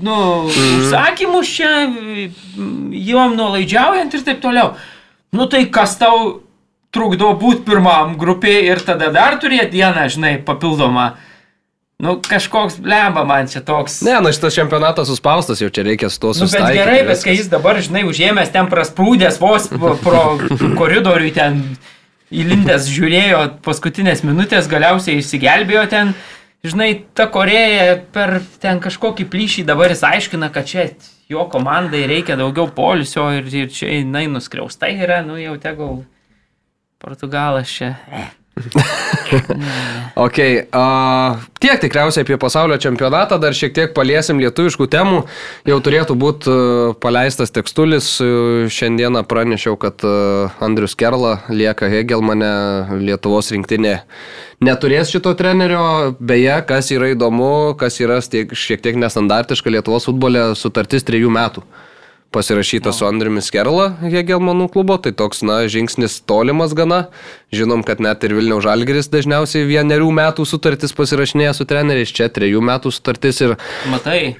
nu, 0.01 0.15
mhm. 0.15 0.81
užsakymus 0.81 1.53
čia, 1.59 1.69
jom 3.05 3.37
nuolaidžiaujant 3.37 4.17
ir 4.17 4.25
taip 4.25 4.41
toliau. 4.43 4.73
Nu 5.35 5.45
tai 5.51 5.65
kas 5.69 5.95
tau 5.99 6.41
trukdo 6.95 7.33
būti 7.39 7.65
pirmam 7.67 8.15
grupėje 8.19 8.65
ir 8.71 8.81
tada 8.87 9.11
dar 9.13 9.37
turėti 9.41 9.77
dieną, 9.77 10.07
žinai, 10.11 10.35
papildomą. 10.47 11.13
Nu, 12.05 12.15
kažkoks 12.21 12.77
lemba 12.85 13.23
man 13.25 13.49
čia 13.49 13.61
toks. 13.65 13.99
Ne, 14.05 14.19
nu 14.21 14.31
šitas 14.33 14.53
čempionatas 14.53 15.09
suspaustas, 15.09 15.61
jau 15.63 15.71
čia 15.73 15.85
reikia 15.87 16.09
su 16.13 16.21
to 16.21 16.33
susitaikyti. 16.37 16.61
Nu, 16.61 16.69
bet 16.69 16.79
gerai, 16.83 16.99
bet 17.07 17.23
kai 17.25 17.35
jis 17.35 17.49
dabar, 17.49 17.79
žinai, 17.81 18.03
užėmęs 18.05 18.53
ten 18.53 18.69
prasprūdęs 18.69 19.39
vos 19.41 19.67
pro 20.03 20.23
koridorių 20.77 21.33
ten 21.35 21.59
įlindęs 22.35 22.89
žiūrėjo 22.93 23.41
paskutinės 23.65 24.23
minutės, 24.27 24.69
galiausiai 24.71 25.19
išsigelbėjo 25.21 25.85
ten. 25.91 26.15
Žinai, 26.65 26.89
ta 27.13 27.27
Koreja 27.29 27.99
per 28.13 28.39
ten 28.61 28.79
kažkokį 28.81 29.27
plyšį 29.29 29.67
dabar 29.67 29.93
jis 29.93 30.01
aiškina, 30.05 30.49
kad 30.53 30.65
čia 30.65 30.87
jo 31.29 31.45
komandai 31.53 32.07
reikia 32.09 32.37
daugiau 32.39 32.65
polisio 32.73 33.27
ir, 33.37 33.49
ir 33.53 33.69
čia 33.73 33.91
jinai 33.99 34.25
nuskriaustai 34.33 34.95
yra, 34.97 35.21
nu 35.25 35.37
jau 35.37 35.53
tegul 35.61 36.01
Portugalas 37.01 37.69
čia. 37.69 37.93
Eh 38.09 38.33
ok, 40.25 40.37
uh, 40.71 41.41
tiek 41.59 41.79
tikriausiai 41.83 42.23
apie 42.23 42.37
pasaulio 42.39 42.77
čempionatą, 42.79 43.35
dar 43.41 43.55
šiek 43.57 43.73
tiek 43.75 43.93
paliesim 43.95 44.39
lietuviškų 44.39 44.87
temų. 44.93 45.23
Jau 45.67 45.79
turėtų 45.83 46.15
būti 46.19 46.51
uh, 46.51 46.93
paleistas 47.03 47.51
tekstulis. 47.55 48.13
Uh, 48.23 48.69
šiandieną 48.71 49.25
pranešiau, 49.27 49.75
kad 49.79 50.05
uh, 50.07 50.55
Andrius 50.63 50.95
Kerla 50.95 51.41
lieka 51.51 51.89
Hegelmane 51.91 52.53
Lietuvos 53.03 53.51
rinktinė. 53.51 53.97
Neturės 54.63 55.11
šito 55.11 55.35
trenerio, 55.35 56.15
beje, 56.23 56.55
kas 56.69 56.93
yra 56.95 57.11
įdomu, 57.11 57.75
kas 57.79 57.99
yra 57.99 58.21
stiek, 58.23 58.55
šiek 58.55 58.79
tiek 58.85 58.95
nestandartiška 59.03 59.73
Lietuvos 59.73 60.07
futbole 60.07 60.53
sutartis 60.55 61.03
trejų 61.03 61.33
metų 61.35 61.65
pasirašyta 62.35 62.91
su 62.91 63.07
Andriumi 63.07 63.39
Skerla 63.43 63.87
Hegelmanų 64.03 64.67
klubo, 64.73 64.97
tai 64.99 65.13
toks, 65.15 65.39
na, 65.47 65.61
žingsnis 65.71 66.17
tolimas 66.27 66.75
gana. 66.75 67.05
Žinom, 67.55 67.85
kad 67.87 68.03
net 68.03 68.25
ir 68.27 68.35
Vilniaus 68.35 68.65
Žalgeris 68.67 69.07
dažniausiai 69.13 69.63
vienerių 69.69 70.11
metų 70.19 70.43
sutartis 70.49 70.95
pasirašinėja 70.97 71.55
su 71.55 71.67
treneriais, 71.69 72.11
čia 72.11 72.27
trejų 72.33 72.63
metų 72.67 72.91
sutartis 72.91 73.39
ir... 73.45 73.55
Matai, 73.91 74.35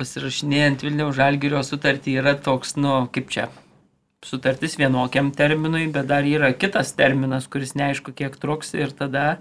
pasirašinėjant 0.00 0.86
Vilniaus 0.86 1.16
Žalgerio 1.18 1.60
sutartį 1.66 2.16
yra 2.22 2.34
toks, 2.40 2.74
nu, 2.80 3.02
kaip 3.12 3.28
čia, 3.32 3.50
sutartis 4.24 4.78
vienokiam 4.80 5.30
terminui, 5.36 5.86
bet 5.92 6.08
dar 6.08 6.26
yra 6.26 6.50
kitas 6.56 6.94
terminas, 6.96 7.46
kuris 7.52 7.76
neaišku 7.78 8.16
kiek 8.16 8.40
truks 8.40 8.74
ir 8.74 8.96
tada 8.96 9.36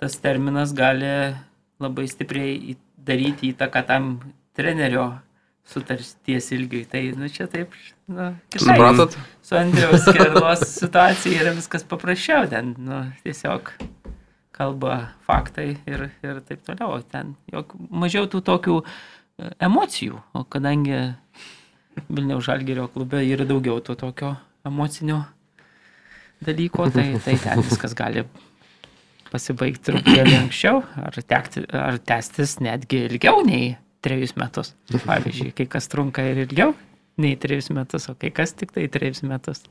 tas 0.00 0.16
terminas 0.20 0.74
gali 0.76 1.34
labai 1.80 2.06
stipriai 2.08 2.76
daryti 2.96 3.52
įtaką 3.54 3.82
tam 3.88 4.14
trenerio 4.56 5.10
sutarties 5.70 6.50
ilgiui. 6.56 6.84
Tai, 6.90 7.02
nu, 7.18 7.30
čia 7.32 7.46
taip, 7.50 7.74
nu, 8.10 8.32
kitaip. 8.50 8.66
Supratot? 8.66 9.16
Su 9.46 9.56
Andriaus 9.58 10.06
Kerlos 10.10 10.66
situacija 10.74 11.44
yra 11.44 11.54
viskas 11.56 11.86
paprasčiau, 11.88 12.48
ten, 12.50 12.74
nu, 12.78 13.04
tiesiog 13.24 13.72
kalba 14.60 14.98
faktai 15.28 15.72
ir, 15.88 16.10
ir 16.26 16.42
taip 16.46 16.64
toliau. 16.66 17.00
Ten 17.12 17.34
jok, 17.52 17.76
mažiau 18.02 18.28
tų 18.30 18.42
tokių 18.44 18.76
e, 18.82 19.50
emocijų, 19.70 20.20
o 20.36 20.44
kadangi 20.52 20.98
Vilniaus 22.08 22.46
Žalgerio 22.48 22.88
klube 22.92 23.22
yra 23.24 23.46
daugiau 23.48 23.80
to 23.84 23.96
tokio 23.98 24.34
emocinio 24.66 25.22
dalyko, 26.44 26.88
tai, 26.92 27.14
tai 27.24 27.36
ten 27.40 27.64
viskas 27.64 27.94
gali 27.96 28.24
pasibaigti 29.30 29.90
truputėlį 29.90 30.36
anksčiau, 30.40 30.82
ar, 30.98 31.16
tekti, 31.22 31.62
ar 31.76 32.00
tęstis 32.02 32.58
netgi 32.64 33.04
ilgiau 33.06 33.44
nei 33.46 33.74
trejus 34.04 34.36
metus. 34.40 34.74
Pavyzdžiui, 34.92 35.52
kai 35.56 35.66
kas 35.70 35.90
trunka 35.92 36.24
ir 36.26 36.44
ilgiau 36.46 36.74
nei 37.20 37.36
trejus 37.36 37.68
metus, 37.74 38.08
o 38.08 38.14
kai 38.18 38.30
kas 38.34 38.54
tik 38.56 38.72
tai 38.72 38.86
trejus 38.92 39.20
metus. 39.26 39.62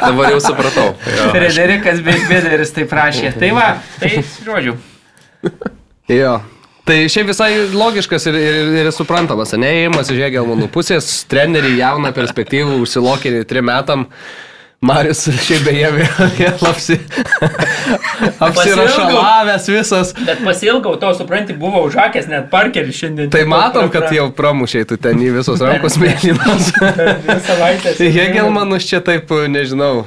Dabar 0.00 0.32
jau 0.34 0.40
supratau. 0.42 0.90
Frederikas 1.34 2.02
Bėderis 2.04 2.74
tai 2.74 2.86
prašė. 2.90 3.32
Tai 3.38 3.52
va, 3.56 3.68
tai 4.00 4.12
žodžiu. 4.42 4.76
Jo. 6.10 6.36
Tai 6.86 6.96
šiaip 7.10 7.32
visai 7.32 7.50
logiškas 7.74 8.28
ir, 8.30 8.36
ir, 8.38 8.68
ir 8.84 8.88
suprantamas, 8.94 9.56
neįimas 9.58 10.10
iš 10.12 10.20
Hegelmanų 10.22 10.68
pusės, 10.74 11.08
trenerių 11.30 11.72
jauną 11.80 12.12
perspektyvų 12.14 12.76
užsilokinį 12.84 13.40
trim 13.50 13.66
metam. 13.66 14.06
Marius 14.84 15.22
šiaip 15.40 15.64
beje 15.64 15.88
vėl 15.94 16.64
apsi... 16.68 16.98
apsirašalavęs 18.46 19.68
visas. 19.72 20.12
Bet 20.26 20.42
pasilgau 20.44 20.96
to, 21.00 21.12
supranti, 21.16 21.56
buvo 21.56 21.86
užakęs 21.88 22.28
net 22.28 22.50
parkeris 22.52 22.98
šiandien. 23.00 23.30
Tai 23.32 23.46
matom, 23.48 23.88
kad 23.92 24.10
jau 24.12 24.28
pramušiai 24.36 24.88
tu 24.88 24.98
ten 25.00 25.22
į 25.22 25.32
visos 25.38 25.64
rankos 25.64 25.96
mėlynos. 26.02 26.70
Hegelmanus 28.18 28.88
čia 28.88 29.00
taip, 29.04 29.32
nežinau. 29.48 30.04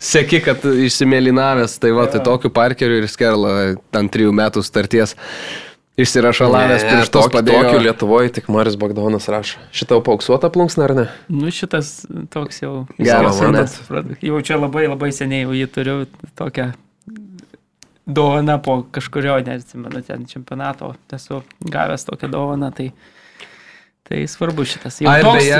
Seki, 0.00 0.40
kad 0.42 0.62
išsimėlinavęs, 0.64 1.76
tai 1.78 1.90
va, 1.92 2.06
tai 2.08 2.22
tokiu 2.24 2.48
parkeriu 2.56 3.02
ir 3.02 3.08
skerla 3.10 3.56
ant 4.00 4.12
trijų 4.12 4.32
metų 4.32 4.64
starties. 4.64 5.12
Išsirašalavęs 6.00 6.84
prieš 6.86 7.10
tos 7.14 7.30
padėjo. 7.32 7.62
Tokiu 7.66 7.80
Lietuvoje 7.84 8.34
tik 8.38 8.50
Maris 8.52 8.76
Bagdonas 8.80 9.28
rašo. 9.32 9.60
Šitą 9.76 10.00
pauksuotą 10.06 10.50
plunksną 10.52 10.86
ar 10.86 10.94
ne? 10.96 11.06
Nu 11.32 11.52
šitas 11.54 12.06
toks 12.32 12.62
jau. 12.62 12.74
Geras, 12.98 13.40
matot. 13.42 14.14
Jau 14.24 14.44
čia 14.46 14.60
labai 14.60 14.86
labai 14.88 15.10
seniai 15.14 15.44
jau 15.44 15.56
jį 15.56 15.68
turiu 15.74 15.98
tokią 16.38 16.70
dovaną 18.10 18.58
po 18.62 18.82
kažkurio, 18.92 19.38
neatsimenu, 19.46 20.02
ten 20.06 20.26
čempionato. 20.26 20.94
Esu 21.12 21.42
gavęs 21.60 22.04
tokią 22.08 22.30
dovaną, 22.30 22.72
tai, 22.74 22.90
tai 24.10 24.24
svarbu 24.26 24.64
šitas. 24.66 24.96
Jau, 25.04 25.10
Ai, 25.12 25.22
toks, 25.22 25.38
beje. 25.38 25.58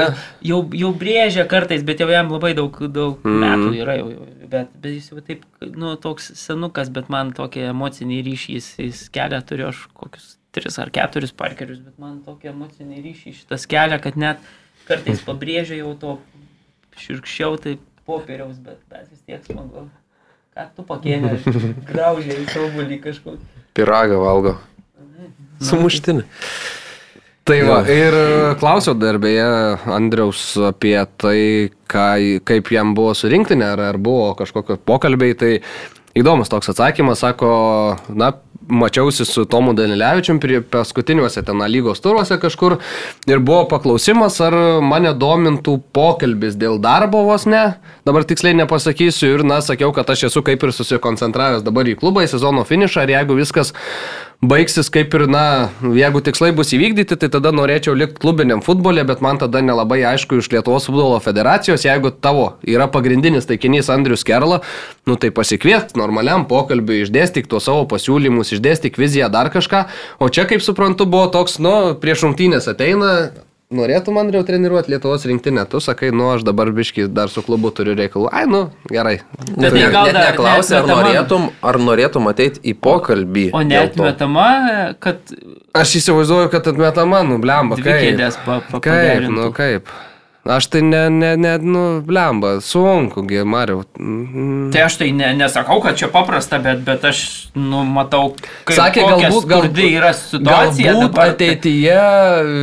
jau, 0.51 0.59
jau 0.83 0.91
brėžia 0.99 1.45
kartais, 1.51 1.85
bet 1.87 2.01
jau 2.03 2.09
jam 2.11 2.33
labai 2.35 2.51
daug, 2.59 2.75
daug 2.91 3.21
Mhm. 3.23 3.31
mm. 3.31 3.45
metų 3.47 3.71
yra. 3.79 3.95
Jau, 4.01 4.09
jau, 4.17 4.27
bet, 4.51 4.73
bet 4.83 4.97
jis 4.99 5.09
jau 5.13 5.23
taip, 5.23 5.45
nu, 5.63 5.95
toks 6.03 6.33
senukas, 6.41 6.91
bet 6.91 7.09
man 7.15 7.31
tokį 7.37 7.69
emocinį 7.71 8.19
ryšį 8.27 8.57
jis, 8.59 8.69
jis 8.83 9.05
kelia, 9.15 9.39
turiu 9.47 9.69
aš 9.71 9.85
kokius 9.95 10.33
tris 10.51 10.81
ar 10.83 10.91
keturis 10.91 11.31
parkerius, 11.31 11.79
bet 11.79 11.95
man 12.03 12.19
tokį 12.27 12.51
emocinį 12.51 12.99
ryšį 13.07 13.37
šitas 13.39 13.69
kelia, 13.71 14.01
kad 14.03 14.17
net 14.19 14.43
kartais 14.91 15.23
pabrėžia 15.23 15.79
jau 15.79 15.93
to 16.03 16.17
širkščiau, 16.99 17.55
tai 17.63 17.77
popieriaus, 18.11 18.59
bet, 18.59 18.81
bet 18.91 19.07
vis 19.13 19.23
tiek 19.29 19.45
smagu. 19.47 19.87
Ką 20.59 20.65
tu 20.75 20.83
pakėlė, 20.83 21.37
graužiai, 21.87 22.43
saubulį 22.51 22.99
kažkokį. 23.07 23.47
Piragą 23.79 24.19
valgo. 24.19 24.57
Sumuštinį. 25.63 26.25
Tai 27.49 27.57
va, 27.67 27.79
ir 27.89 28.15
klausiau 28.61 28.95
dar 28.99 29.17
beje 29.23 29.47
Andriaus 29.91 30.43
apie 30.71 30.99
tai, 31.19 31.41
ką, 31.91 32.07
kaip 32.47 32.71
jam 32.71 32.93
buvo 32.95 33.15
surinkti, 33.17 33.57
ar, 33.65 33.81
ar 33.91 33.99
buvo 33.99 34.35
kažkokio 34.39 34.77
pokalbiai. 34.87 35.35
Tai 35.39 35.57
įdomus 36.21 36.53
toks 36.53 36.71
atsakymas, 36.73 37.25
sako, 37.25 37.51
na, 38.13 38.35
mačiausi 38.71 39.25
su 39.25 39.45
Tomu 39.45 39.73
Danilevičium 39.75 40.39
prie 40.41 40.61
paskutiniuose 40.61 41.43
ten 41.43 41.63
lygos 41.67 42.01
turuose 42.01 42.39
kažkur 42.41 42.77
ir 43.27 43.39
buvo 43.39 43.65
paklausimas, 43.73 44.39
ar 44.45 44.55
mane 44.85 45.13
domintų 45.17 45.81
pokalbis 45.97 46.59
dėl 46.61 46.79
darbo 46.83 47.25
vos 47.27 47.47
ne. 47.51 47.65
Dabar 48.07 48.25
tiksliai 48.29 48.55
nepasakysiu 48.63 49.35
ir, 49.35 49.47
na, 49.47 49.61
sakiau, 49.65 49.93
kad 49.97 50.11
aš 50.11 50.29
esu 50.31 50.45
kaip 50.47 50.63
ir 50.63 50.75
susikoncentravęs 50.77 51.67
dabar 51.67 51.89
į 51.89 51.99
klubą, 52.01 52.25
į 52.25 52.33
sezono 52.35 52.67
finišą 52.69 53.07
ir 53.07 53.17
jeigu 53.17 53.39
viskas 53.39 53.75
baigsis 54.41 54.89
kaip 54.93 55.13
ir, 55.17 55.27
na, 55.29 55.43
jeigu 55.81 56.23
tikslai 56.25 56.51
bus 56.57 56.73
įvykdyti, 56.73 57.19
tai 57.21 57.29
tada 57.33 57.53
norėčiau 57.53 57.93
likti 57.97 58.23
klubiniam 58.23 58.63
futbolė, 58.65 59.05
bet 59.09 59.21
man 59.25 59.41
tada 59.41 59.61
nelabai 59.65 60.01
aišku 60.15 60.41
iš 60.41 60.49
Lietuvos 60.55 60.89
futbolo 60.89 61.19
federacijos, 61.21 61.85
jeigu 61.85 62.13
tavo 62.25 62.55
yra 62.65 62.89
pagrindinis 62.93 63.49
taikinys 63.51 63.93
Andrius 63.93 64.25
Kerla, 64.25 64.63
nu 65.09 65.19
tai 65.21 65.33
pasikviek 65.37 65.93
normaliam 66.01 66.47
pokalbiui, 66.49 67.03
išdėstyk 67.05 67.51
tuos 67.53 67.69
savo 67.69 67.85
pasiūlymus, 67.91 68.55
išdėstyk 68.57 68.97
viziją, 69.01 69.29
dar 69.33 69.53
kažką, 69.53 69.85
o 70.19 70.33
čia, 70.33 70.49
kaip 70.49 70.65
suprantu, 70.65 71.05
buvo 71.11 71.29
toks, 71.35 71.61
nu, 71.61 71.77
prieš 72.01 72.25
rungtynės 72.29 72.71
ateina. 72.73 73.13
Norėtum 73.71 74.17
Andriau 74.19 74.43
treniruoti 74.43 74.91
Lietuvos 74.91 75.23
rinktinę, 75.31 75.63
tu 75.71 75.79
sakai, 75.79 76.09
nu 76.11 76.25
aš 76.33 76.43
dabar 76.43 76.73
biškai 76.75 77.05
dar 77.07 77.31
su 77.31 77.39
klubu 77.47 77.71
turiu 77.71 77.93
reikalų. 77.95 78.27
Ai, 78.35 78.43
nu, 78.51 78.65
gerai. 78.91 79.21
Bet 79.55 79.71
Tai 79.77 79.85
gal 79.95 80.09
net 80.09 80.17
dar 80.17 80.33
neklausė, 80.33 80.75
ar 80.81 80.89
norėtum, 80.91 81.45
ar 81.63 81.79
norėtum 81.79 82.27
ateiti 82.33 82.59
į 82.67 82.75
pokalbį. 82.83 83.45
O 83.55 83.63
dėl 83.63 83.93
to. 83.95 84.03
neatmetama, 84.03 84.49
kad 84.99 85.23
Aš 85.71 85.93
įsivaizduoju, 86.01 86.51
kad 86.51 86.67
atmetama, 86.67 87.23
nu, 87.23 87.39
blemba, 87.39 87.79
kaip. 87.79 88.19
pa, 88.43 88.59
pa, 88.73 88.81
Kaip, 88.83 89.29
nu 89.31 89.53
kaip. 89.55 89.95
Aš 90.51 90.67
tai 90.67 90.81
ne, 90.83 91.05
ne, 91.15 91.37
ne, 91.39 91.53
nu, 91.63 91.83
blemba, 92.03 92.57
sunku, 92.65 93.23
gi, 93.29 93.45
Mariau. 93.47 93.85
Mm. 94.01 94.71
Tai 94.75 94.83
aš 94.89 94.97
tai 94.99 95.11
ne, 95.15 95.29
nesakau, 95.39 95.79
kad 95.85 95.99
čia 96.01 96.09
paprasta, 96.11 96.59
bet, 96.63 96.81
bet 96.87 97.05
aš 97.07 97.21
nu, 97.55 97.85
matau, 97.87 98.33
kaip, 98.67 98.75
Sakė, 98.81 99.05
galbūt, 99.07 99.47
skurdi 99.47 99.87
yra 99.95 100.11
situacija. 100.17 100.91
galbūt 100.91 101.15
dabar, 101.15 101.35
tai- 101.39 101.53
ateityje 101.55 102.01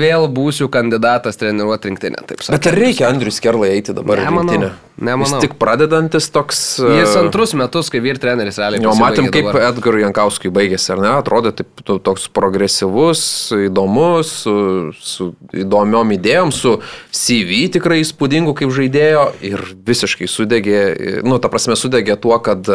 vėl 0.03 0.27
būsiu 0.35 0.67
kandidatas 0.73 1.39
treniruoti 1.39 1.93
rinktinę, 1.93 2.25
taip 2.27 2.43
sakant. 2.43 2.57
Bet 2.57 2.67
ar 2.73 2.79
reikia 2.83 3.07
Andrius 3.07 3.39
Kerlai 3.39 3.71
eiti 3.77 3.95
dabar 3.95 4.19
į 4.19 4.27
Nemanau, 4.27 4.51
rinktinę? 4.51 4.73
Nemanau. 4.97 5.37
Jis 5.37 5.45
tik 5.45 5.53
pradedantis 5.61 6.27
toks... 6.33 6.59
Jis 6.81 7.13
e, 7.13 7.19
antrus 7.21 7.53
metus, 7.57 7.91
kai 7.93 8.01
vyr 8.03 8.19
treneris 8.21 8.57
realiai. 8.61 8.81
Jo, 8.83 8.95
matėm, 8.97 9.29
kaip 9.33 9.49
dabar. 9.49 9.67
Edgarui 9.69 10.01
Jankauskui 10.03 10.51
baigėsi, 10.53 10.89
ar 10.95 11.01
ne? 11.03 11.11
Atrodė 11.19 11.53
taip, 11.59 11.69
to- 11.87 11.99
toks 12.03 12.25
progresyvus, 12.33 13.21
įdomus, 13.69 14.33
su, 14.43 14.55
su 14.97 15.29
įdomiom 15.53 16.15
idėjom, 16.17 16.51
su 16.55 16.75
CV 17.13 17.63
tikrai 17.77 18.01
įspūdingu 18.03 18.55
kaip 18.57 18.73
žaidėjo 18.73 19.23
ir 19.45 19.63
visiškai 19.87 20.27
sudegė, 20.31 20.81
nu, 21.27 21.37
ta 21.43 21.51
prasme, 21.53 21.77
sudegė 21.79 22.17
tuo, 22.21 22.35
kad 22.43 22.65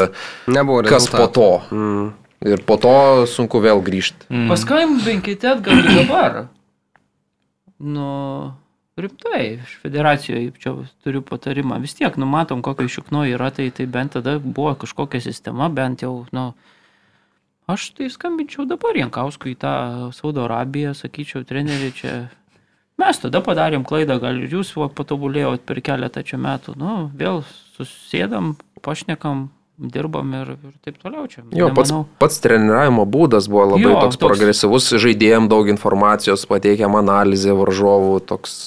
Nebuvo 0.47 0.83
kas 0.87 1.11
po 1.11 1.25
rezultatų. 1.27 1.33
to. 1.37 1.77
Mm. 1.77 2.11
Ir 2.43 2.63
po 2.67 2.75
to 2.83 2.95
sunku 3.31 3.61
vėl 3.63 3.79
grįžti. 3.87 4.27
Mm. 4.27 4.49
Paskambinkite 4.51 5.47
atgal 5.53 5.79
dabar. 5.95 6.41
Nu, 7.83 8.55
rimtai, 8.97 9.59
iš 9.63 9.79
federacijoje 9.83 10.53
čia 10.61 10.75
turiu 11.05 11.23
patarimą. 11.25 11.79
Vis 11.81 11.95
tiek, 11.97 12.17
numatom, 12.21 12.63
kokio 12.63 12.89
šikno 12.89 13.25
yra, 13.31 13.51
tai, 13.55 13.71
tai 13.71 13.87
bent 13.87 14.13
tada 14.19 14.39
buvo 14.39 14.75
kažkokia 14.75 15.23
sistema, 15.25 15.69
bent 15.73 16.03
jau, 16.05 16.27
nu, 16.33 16.53
aš 17.73 17.91
tai 17.97 18.11
skambinčiau 18.13 18.67
dabar 18.69 18.99
Jankauskui 18.99 19.55
į 19.55 19.61
tą 19.63 19.75
Saudo 20.17 20.45
Arabiją, 20.45 20.93
sakyčiau, 20.99 21.47
treneri 21.49 21.93
čia. 21.97 22.29
Mes 23.01 23.19
tada 23.19 23.41
padarėm 23.43 23.87
klaidą, 23.89 24.19
gal 24.21 24.37
ir 24.39 24.53
jūs 24.53 24.75
patobulėjot 24.77 25.65
per 25.67 25.81
keletą 25.81 26.23
čia 26.23 26.37
metų. 26.39 26.77
Nu, 26.79 27.09
vėl 27.17 27.41
susėdam, 27.73 28.53
pašnekam, 28.85 29.49
dirbam 29.81 30.35
ir, 30.37 30.53
ir 30.59 30.75
taip 30.85 31.01
toliau 31.01 31.25
čia. 31.27 31.43
Jo, 31.57 31.71
pats, 31.75 31.91
Nemanau. 31.91 32.07
pats 32.21 32.39
treniravimo 32.45 33.07
būdas 33.09 33.49
buvo 33.51 33.73
labai 33.73 33.89
Jo, 33.89 33.95
toks, 33.97 34.21
toks- 34.21 34.29
progresyvus, 34.29 34.91
žaidėjim 35.03 35.49
daug 35.51 35.73
informacijos, 35.73 36.45
pateikiam 36.47 36.95
analizę 37.01 37.57
varžovų, 37.57 38.21
toks... 38.29 38.61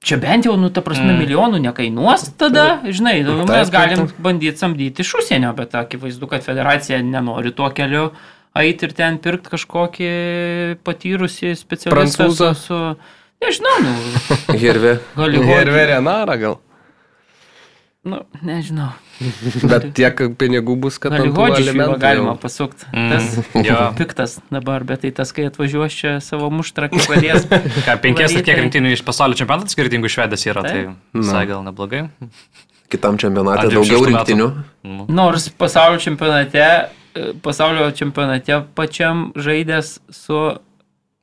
Čia 0.00 0.16
bent 0.16 0.46
jau, 0.48 0.54
nu, 0.56 0.70
ta 0.72 0.80
prasme, 0.80 1.10
mm. 1.12 1.18
milijonų 1.20 1.58
nekainuos 1.60 2.30
tada, 2.40 2.80
žinai, 2.88 3.18
nu, 3.20 3.42
Taip, 3.42 3.50
mes 3.50 3.68
taip, 3.68 3.74
galim 3.74 4.06
taip. 4.06 4.20
bandyti 4.24 4.62
samdyti 4.62 5.04
iš 5.04 5.10
užsienio, 5.20 5.50
bet 5.58 5.76
akivaizdu, 5.76 6.28
kad 6.30 6.46
federacija 6.46 7.02
nenori 7.04 7.52
tuo 7.52 7.68
keliu 7.76 8.06
ait 8.56 8.80
ir 8.82 8.94
ten 8.96 9.18
pirkti 9.20 9.52
kažkokį 9.52 10.08
patyrusį 10.88 11.52
specialistą 11.58 12.30
su, 12.32 12.48
Prancūzą? 12.48 12.50
su... 12.56 12.80
Nežinau, 13.44 13.76
nu, 13.84 13.92
Herve. 14.62 14.96
Hollywood. 15.16 15.68
Ir 15.68 15.72
Verenara 15.76 16.36
gal. 16.40 16.58
Nu, 18.00 18.22
nežinau. 18.40 18.94
Bet 19.68 19.90
tiek 19.92 20.16
pinigų 20.40 20.72
bus, 20.80 20.96
kad 21.02 21.12
alimentų 21.12 21.98
galima 22.00 22.32
pasukti. 22.40 22.86
Mm, 22.96 23.10
Tas 23.12 23.26
jo. 23.68 23.76
piktas 23.98 24.38
dabar, 24.48 24.86
bet 24.88 25.02
tai 25.04 25.10
tas, 25.18 25.34
kai 25.36 25.44
atvažiuos 25.50 25.92
čia 25.92 26.14
savo 26.24 26.48
muštrą, 26.54 26.88
kai 26.94 27.02
pradės. 27.10 27.44
Ką, 27.50 27.98
penkias 28.00 28.32
varyt, 28.32 28.46
kiek 28.48 28.56
tai- 28.56 28.62
rinktinių 28.64 28.94
iš 28.96 29.02
pasaulio 29.04 29.36
čempionatų 29.36 29.74
skirtingų 29.74 30.08
išvedęs 30.08 30.46
yra, 30.48 30.64
tai 30.64 30.80
visai 31.12 31.44
gal 31.52 31.60
neblogai. 31.68 32.06
Kitam 32.90 33.20
čempionate 33.20 33.66
Ar 33.66 33.68
daugiau 33.68 33.84
26 33.84 34.00
metų? 34.00 34.10
rinktinių. 34.16 34.48
Nu. 34.96 35.04
Nors 35.20 35.50
pasaulio 35.60 36.00
čempionate, 36.02 36.64
e, 37.12 37.28
pasaulio 37.44 37.92
čempionate 38.00 38.62
pačiam 38.80 39.28
žaidęs 39.36 39.98
su 40.08 40.40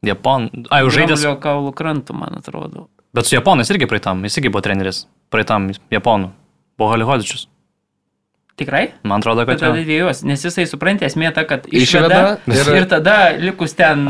Japon. 0.05 0.45
Ai, 0.69 0.83
jau 0.85 0.93
žaidęs. 0.93 1.25
Dramblio 1.25 1.39
kaulų 1.41 1.73
krantu, 1.75 2.13
man 2.21 2.37
atrodo. 2.37 2.85
Bet 3.17 3.25
su 3.25 3.33
Japonais 3.35 3.67
irgi 3.73 3.89
praeitam, 3.89 4.21
jis 4.29 4.37
irgi 4.37 4.53
buvo 4.53 4.61
treneris. 4.61 5.07
Praeitam 5.33 5.71
Japonų. 5.91 6.29
Buvo 6.77 6.91
Halihodičius. 6.93 7.47
Tikrai? 8.57 8.87
Man 9.05 9.21
atrodo, 9.21 9.43
kad 9.45 9.59
tada 9.61 9.77
jau. 9.77 9.83
dviejos, 9.85 10.23
nes 10.25 10.41
jisai 10.41 10.63
suprantė 10.65 11.05
esmė 11.05 11.29
tą, 11.35 11.43
kad 11.45 11.67
Išveda 11.69 12.07
išveda 12.09 12.21
ir, 12.49 12.61
ir- 12.71 12.77
ir 12.79 12.87
tada 12.89 13.15
likus 13.37 13.75
ten 13.77 14.01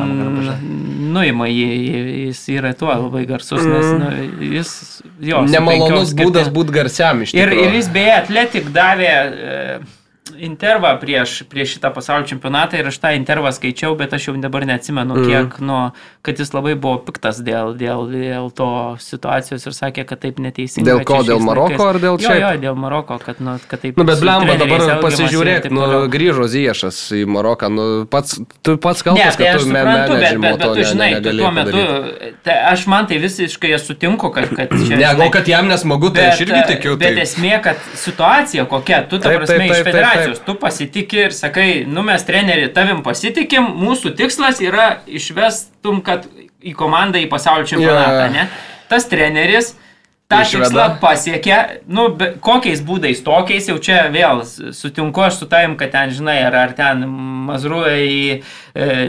nuima 1.12 1.50
jį, 1.52 1.68
jis 2.30 2.40
yra 2.56 2.72
tuo 2.80 2.88
labai 2.94 3.26
garsus, 3.28 3.60
nes 3.68 3.90
nu, 4.00 4.12
jis 4.54 4.72
jo. 5.20 5.42
Nemalonus 5.52 6.14
būdas 6.16 6.48
būti 6.56 6.72
garsiam 6.80 7.22
iš 7.26 7.34
Ir, 7.36 7.50
tikrųjų. 7.52 7.68
ir 7.68 7.76
jis 7.82 7.90
beje 7.92 8.14
atletik 8.22 8.72
davė 8.76 9.12
e, 9.12 9.80
intervą 10.36 10.94
prieš, 11.02 11.44
prieš 11.50 11.78
šitą 11.78 11.92
pasaulio 11.96 12.28
čempionatą 12.30 12.80
ir 12.80 12.90
aš 12.92 13.00
tą 13.04 13.14
intervą 13.18 13.52
skaičiau, 13.56 13.96
bet 14.00 14.14
aš 14.14 14.30
jau 14.30 14.36
dabar 14.42 14.66
neatsimenu, 14.70 15.18
mm. 15.18 15.28
kiek, 15.28 15.58
nu, 15.64 15.80
kad 16.26 16.42
jis 16.42 16.54
labai 16.56 16.76
buvo 16.76 17.00
piktas 17.08 17.42
dėl, 17.46 17.74
dėl, 17.78 18.06
dėl 18.12 18.50
to 18.56 18.70
situacijos 19.04 19.66
ir 19.70 19.76
sakė, 19.78 20.06
kad 20.10 20.22
taip 20.26 20.42
neteisinga. 20.44 20.88
Dėl 20.90 21.04
ko? 21.08 21.22
čia 21.22 21.34
Dėl 21.34 21.44
Maroko 21.44 21.72
laikais. 21.72 21.88
ar 21.88 22.00
dėl 22.04 22.18
jo, 22.18 22.28
šiaip? 22.28 22.42
jo, 22.44 22.52
dėl 22.68 22.80
Maroko, 22.80 23.20
kad, 23.24 23.42
nu, 23.44 23.58
kad 23.68 23.84
taip. 23.84 23.98
Nu, 24.00 24.08
bet 24.08 24.22
blemba 24.24 24.58
dabar 24.60 24.86
pasižiūrėk, 25.04 25.70
nu, 25.74 25.88
grįžo 26.12 26.48
Ziešas 26.52 27.00
į 27.18 27.24
Maroką, 27.38 27.72
nu, 27.74 27.88
pats, 28.10 28.40
tu 28.66 28.78
pats 28.82 29.04
Ne, 29.04 29.10
kaltas, 29.10 29.38
tai 29.38 29.46
kad 29.46 29.60
tu 29.60 29.66
suprantu, 29.68 30.14
bet, 30.14 30.22
bet, 30.22 30.42
bet 30.44 30.64
tu 30.64 30.74
ne- 30.74 30.88
žinai, 30.92 31.10
tu 31.10 31.20
negalėjai 31.22 31.44
tuo 31.44 31.52
metu, 31.56 32.34
tai 32.48 32.58
aš 32.72 32.88
man 32.92 33.08
tai 33.10 33.20
visiškai 33.24 33.74
sutinku, 33.82 34.32
kad, 34.36 34.50
kad 34.52 34.74
čia... 34.74 34.98
Ne, 35.00 35.12
gal 35.20 35.32
kad 35.34 35.48
jam 35.48 35.70
nesmagu, 35.70 36.12
tai 36.16 36.30
aš 36.32 36.44
irgi 36.46 36.62
tikiu. 36.74 36.96
Bet 37.00 37.16
Tai... 37.16 37.24
esmė, 37.24 37.54
kad 37.64 37.82
situacija 37.98 38.66
kokia, 38.70 39.02
tu 39.10 39.20
ta 39.22 39.34
prasme 39.36 39.70
iš 39.70 39.84
taip, 40.18 40.36
taip, 40.36 40.46
tu 40.50 40.56
pasitikė 40.62 41.24
ir 41.30 41.36
sakai, 41.38 41.68
nu 41.88 42.04
mes 42.08 42.24
treneri, 42.28 42.68
tavim 42.76 43.04
pasitikim, 43.06 43.72
mūsų 43.82 44.16
tikslas 44.20 44.62
yra 44.66 44.98
išvestum, 45.08 46.02
kad 46.06 46.28
į 46.68 46.74
komandą 46.78 47.22
į 47.24 47.30
pasaulio 47.32 47.68
čempionatą, 47.70 48.24
Jo. 48.28 48.32
ne? 48.34 48.48
Tas 48.90 49.06
treneris 49.08 49.74
tą 50.28 50.42
Išveda. 50.44 50.66
tikslą 50.68 50.86
pasiekė, 51.00 51.58
nu, 51.88 52.10
be, 52.20 52.34
kokiais 52.44 52.82
būdais, 52.84 53.22
tokiais 53.24 53.70
jau 53.70 53.78
čia 53.80 54.10
vėl 54.12 54.42
sutinku 54.76 55.24
aš 55.24 55.38
su 55.40 55.48
tavim, 55.48 55.78
kad 55.80 55.94
ten, 55.94 56.12
žinai, 56.12 56.42
ar, 56.50 56.58
ar 56.66 56.74
ten 56.76 57.06
mazruojai 57.48 58.10
e, 58.36 58.42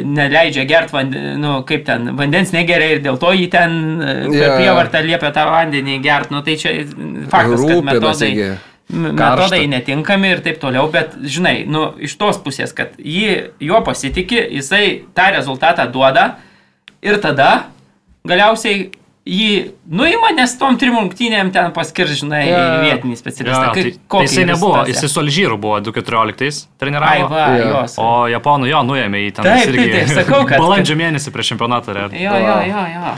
neleidžia 0.07 0.63
gert 0.71 0.93
vandenį, 0.95 1.33
nu, 1.43 1.57
kaip 1.67 1.83
ten, 1.89 2.13
vandens 2.19 2.53
negeria 2.55 2.93
ir 2.95 3.03
dėl 3.03 3.19
to 3.19 3.33
jį 3.35 3.49
ten 3.51 3.75
e, 3.99 4.15
Jo. 4.31 4.53
prievartą 4.61 5.03
liepia 5.09 5.33
tą 5.35 5.49
vandenį 5.51 5.99
gert, 6.07 6.31
nu, 6.35 6.45
tai 6.47 6.55
čia 6.61 6.77
faktas, 6.87 7.33
kad 7.33 7.65
Rūpinasi 7.65 7.91
metodai, 7.91 8.31
gi. 8.39 8.49
Metodai 8.89 9.67
netinkami 9.69 10.33
ir 10.35 10.45
taip 10.45 10.61
toliau, 10.63 10.89
bet, 10.93 11.17
žinai, 11.21 11.63
nu, 11.69 11.91
iš 12.01 12.17
tos 12.21 12.39
pusės, 12.45 12.73
kad 12.77 12.95
jį, 12.99 13.53
juo 13.61 13.83
pasitikė, 13.85 14.41
jisai 14.59 14.85
tą 15.17 15.29
rezultatą 15.35 15.85
duoda 15.93 16.31
ir 17.05 17.21
tada 17.23 17.69
galiausiai 18.29 18.89
jį 19.29 19.71
nuima, 19.93 20.31
nes 20.37 20.55
tom 20.59 20.77
trim 20.81 20.95
rungtynėm 20.97 21.51
ten 21.53 21.73
paskirs, 21.77 22.15
žinai, 22.23 22.47
Jo. 22.49 22.61
vietinį 22.87 23.17
specialistą. 23.21 23.73
tai, 23.75 23.83
Kaip- 23.83 23.93
tai 23.99 24.01
kokia 24.09 24.29
jisai 24.29 24.45
nebuvo, 24.49 24.85
jisai 24.89 25.09
su 25.13 25.21
Alžyru 25.21 25.59
buvo 25.61 25.81
2014 25.85 26.65
Ai, 26.65 26.79
treniravo. 26.81 27.29
va, 27.29 27.45
Jo. 27.59 27.67
jos. 27.83 27.97
O 27.99 28.09
Japonų 28.33 28.69
jo 28.71 28.81
nuėmė 28.89 29.21
į 29.29 29.35
ten 29.37 29.45
Taip, 29.45 29.67
jis 29.67 29.77
taip, 29.77 29.93
taip, 29.93 30.09
sakau, 30.25 30.47
kad- 30.49 30.59
Balandžio 30.65 30.97
mėnesį 30.97 31.33
prieš 31.35 31.53
čempionatą. 31.55 31.93
realiai. 31.95 32.23
Jo, 32.23 32.33
jo, 32.33 32.57
jo, 32.73 32.87
jo. 32.95 33.15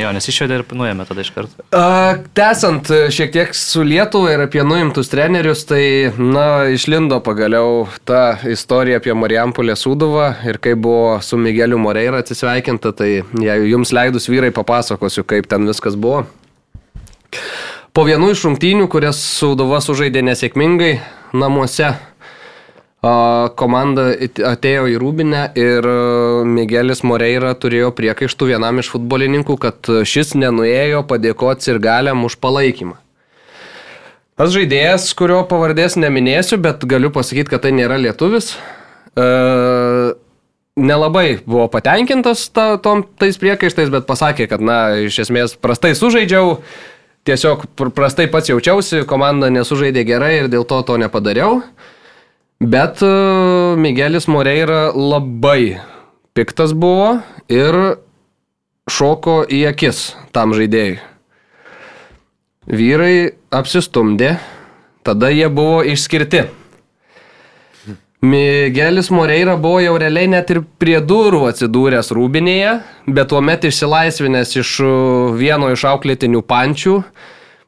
Jo, 0.00 0.12
nes 0.14 0.26
išvedė 0.30 0.60
ir 0.60 0.64
nuėmė 0.70 1.04
tada 1.08 1.20
iš 1.20 1.30
karto. 1.34 1.64
A, 1.74 2.14
Tęsant 2.34 2.90
e, 2.94 3.00
šiek 3.10 3.32
tiek 3.34 3.54
su 3.58 3.82
Lietuva 3.82 4.30
ir 4.36 4.40
apie 4.46 4.62
nuimtus 4.62 5.08
trenerius, 5.10 5.64
tai, 5.66 6.12
na, 6.16 6.64
išlindo 6.70 7.18
pagaliau 7.20 7.88
ta 8.06 8.38
istorija 8.46 9.00
apie 9.02 9.12
Marijampolę 9.18 9.74
Sūduvą 9.74 10.28
ir 10.46 10.58
kaip 10.62 10.78
buvo 10.78 11.18
su 11.20 11.36
Migeliu 11.36 11.76
Moreira 11.82 12.22
atsisveikinta, 12.22 12.92
tai 12.96 13.10
jei 13.42 13.66
jums 13.72 13.90
leidus 13.92 14.28
vyrai 14.30 14.52
papasakosiu, 14.54 15.24
kaip 15.26 15.49
ten 15.50 15.66
viskas 15.68 15.98
buvo. 15.98 16.24
Po 17.90 18.06
vienų 18.06 18.30
iš 18.34 18.44
rungtynių, 18.46 18.86
kurias 18.90 19.18
Sūduva 19.40 19.80
sužaidė 19.82 20.22
nesėkmingai 20.28 20.92
namuose, 21.34 21.90
komanda 23.00 24.10
atėjo 24.50 24.84
į 24.92 24.96
Rūbinę 25.00 25.44
ir 25.58 25.86
Miguelis 26.46 27.00
Moreira 27.02 27.54
turėjo 27.56 27.90
priekaištų 27.96 28.50
vienam 28.52 28.82
iš 28.82 28.90
futbolininkų, 28.92 29.56
kad 29.60 29.92
šis 30.04 30.34
nenuėjo 30.36 31.06
padėkoti 31.08 31.72
ir 31.72 31.80
galiam 31.80 32.26
už 32.28 32.36
palaikymą. 32.44 32.98
Tas 34.40 34.52
žaidėjas, 34.54 35.10
kurio 35.16 35.42
pavardės 35.48 35.98
neminėsiu, 36.00 36.56
bet 36.60 36.84
galiu 36.88 37.10
pasakyti, 37.12 37.50
kad 37.52 37.64
tai 37.64 37.74
nėra 37.76 37.98
lietuvis, 38.00 38.54
e, 39.12 39.26
nelabai 40.80 41.40
buvo 41.44 41.68
patenkintas 41.72 42.48
ta, 42.54 42.74
tom, 42.82 43.04
tais 43.20 43.38
priekaištais, 43.40 43.92
bet 43.92 44.08
pasakė, 44.08 44.48
kad, 44.50 44.64
na, 44.64 44.80
iš 45.06 45.20
esmės 45.26 45.54
prastai 45.60 45.92
sužaidžiau, 45.98 46.58
tiesiog 47.28 47.68
pr- 47.76 47.92
prastai 47.94 48.26
pats 48.32 48.50
jaučiausi, 48.50 49.04
komanda 49.08 49.50
nesužaidė 49.52 50.04
gerai 50.08 50.34
ir 50.42 50.50
dėl 50.52 50.66
to 50.68 50.80
to 50.88 50.98
nepadariau. 51.00 51.60
Bet 52.60 53.00
e, 53.04 53.10
Miguelis 53.80 54.28
Moreira 54.28 54.90
labai 54.92 55.80
piktas 56.36 56.74
buvo 56.76 57.20
ir 57.48 57.76
šoko 58.90 59.42
į 59.48 59.62
akis 59.70 60.10
tam 60.36 60.52
žaidėjui. 60.56 60.98
Vyrai 62.70 63.32
apsistumdė, 63.50 64.34
tada 65.02 65.30
jie 65.32 65.48
buvo 65.48 65.80
išskirti. 65.88 66.44
Miguelis 68.20 69.08
Moreira 69.10 69.56
buvo 69.56 69.80
jau 69.80 69.94
realiai 69.96 70.28
net 70.28 70.50
ir 70.52 70.60
prie 70.78 70.98
durų 71.00 71.46
atsidūręs 71.48 72.10
rūbinėje, 72.12 72.74
bet 73.08 73.30
tuomet 73.32 73.64
išsilaisvinęs 73.64 74.52
iš 74.60 74.72
uh, 74.84 75.30
vieno 75.40 75.70
iš 75.72 75.86
auklėtinių 75.88 76.42
pančių, 76.44 76.98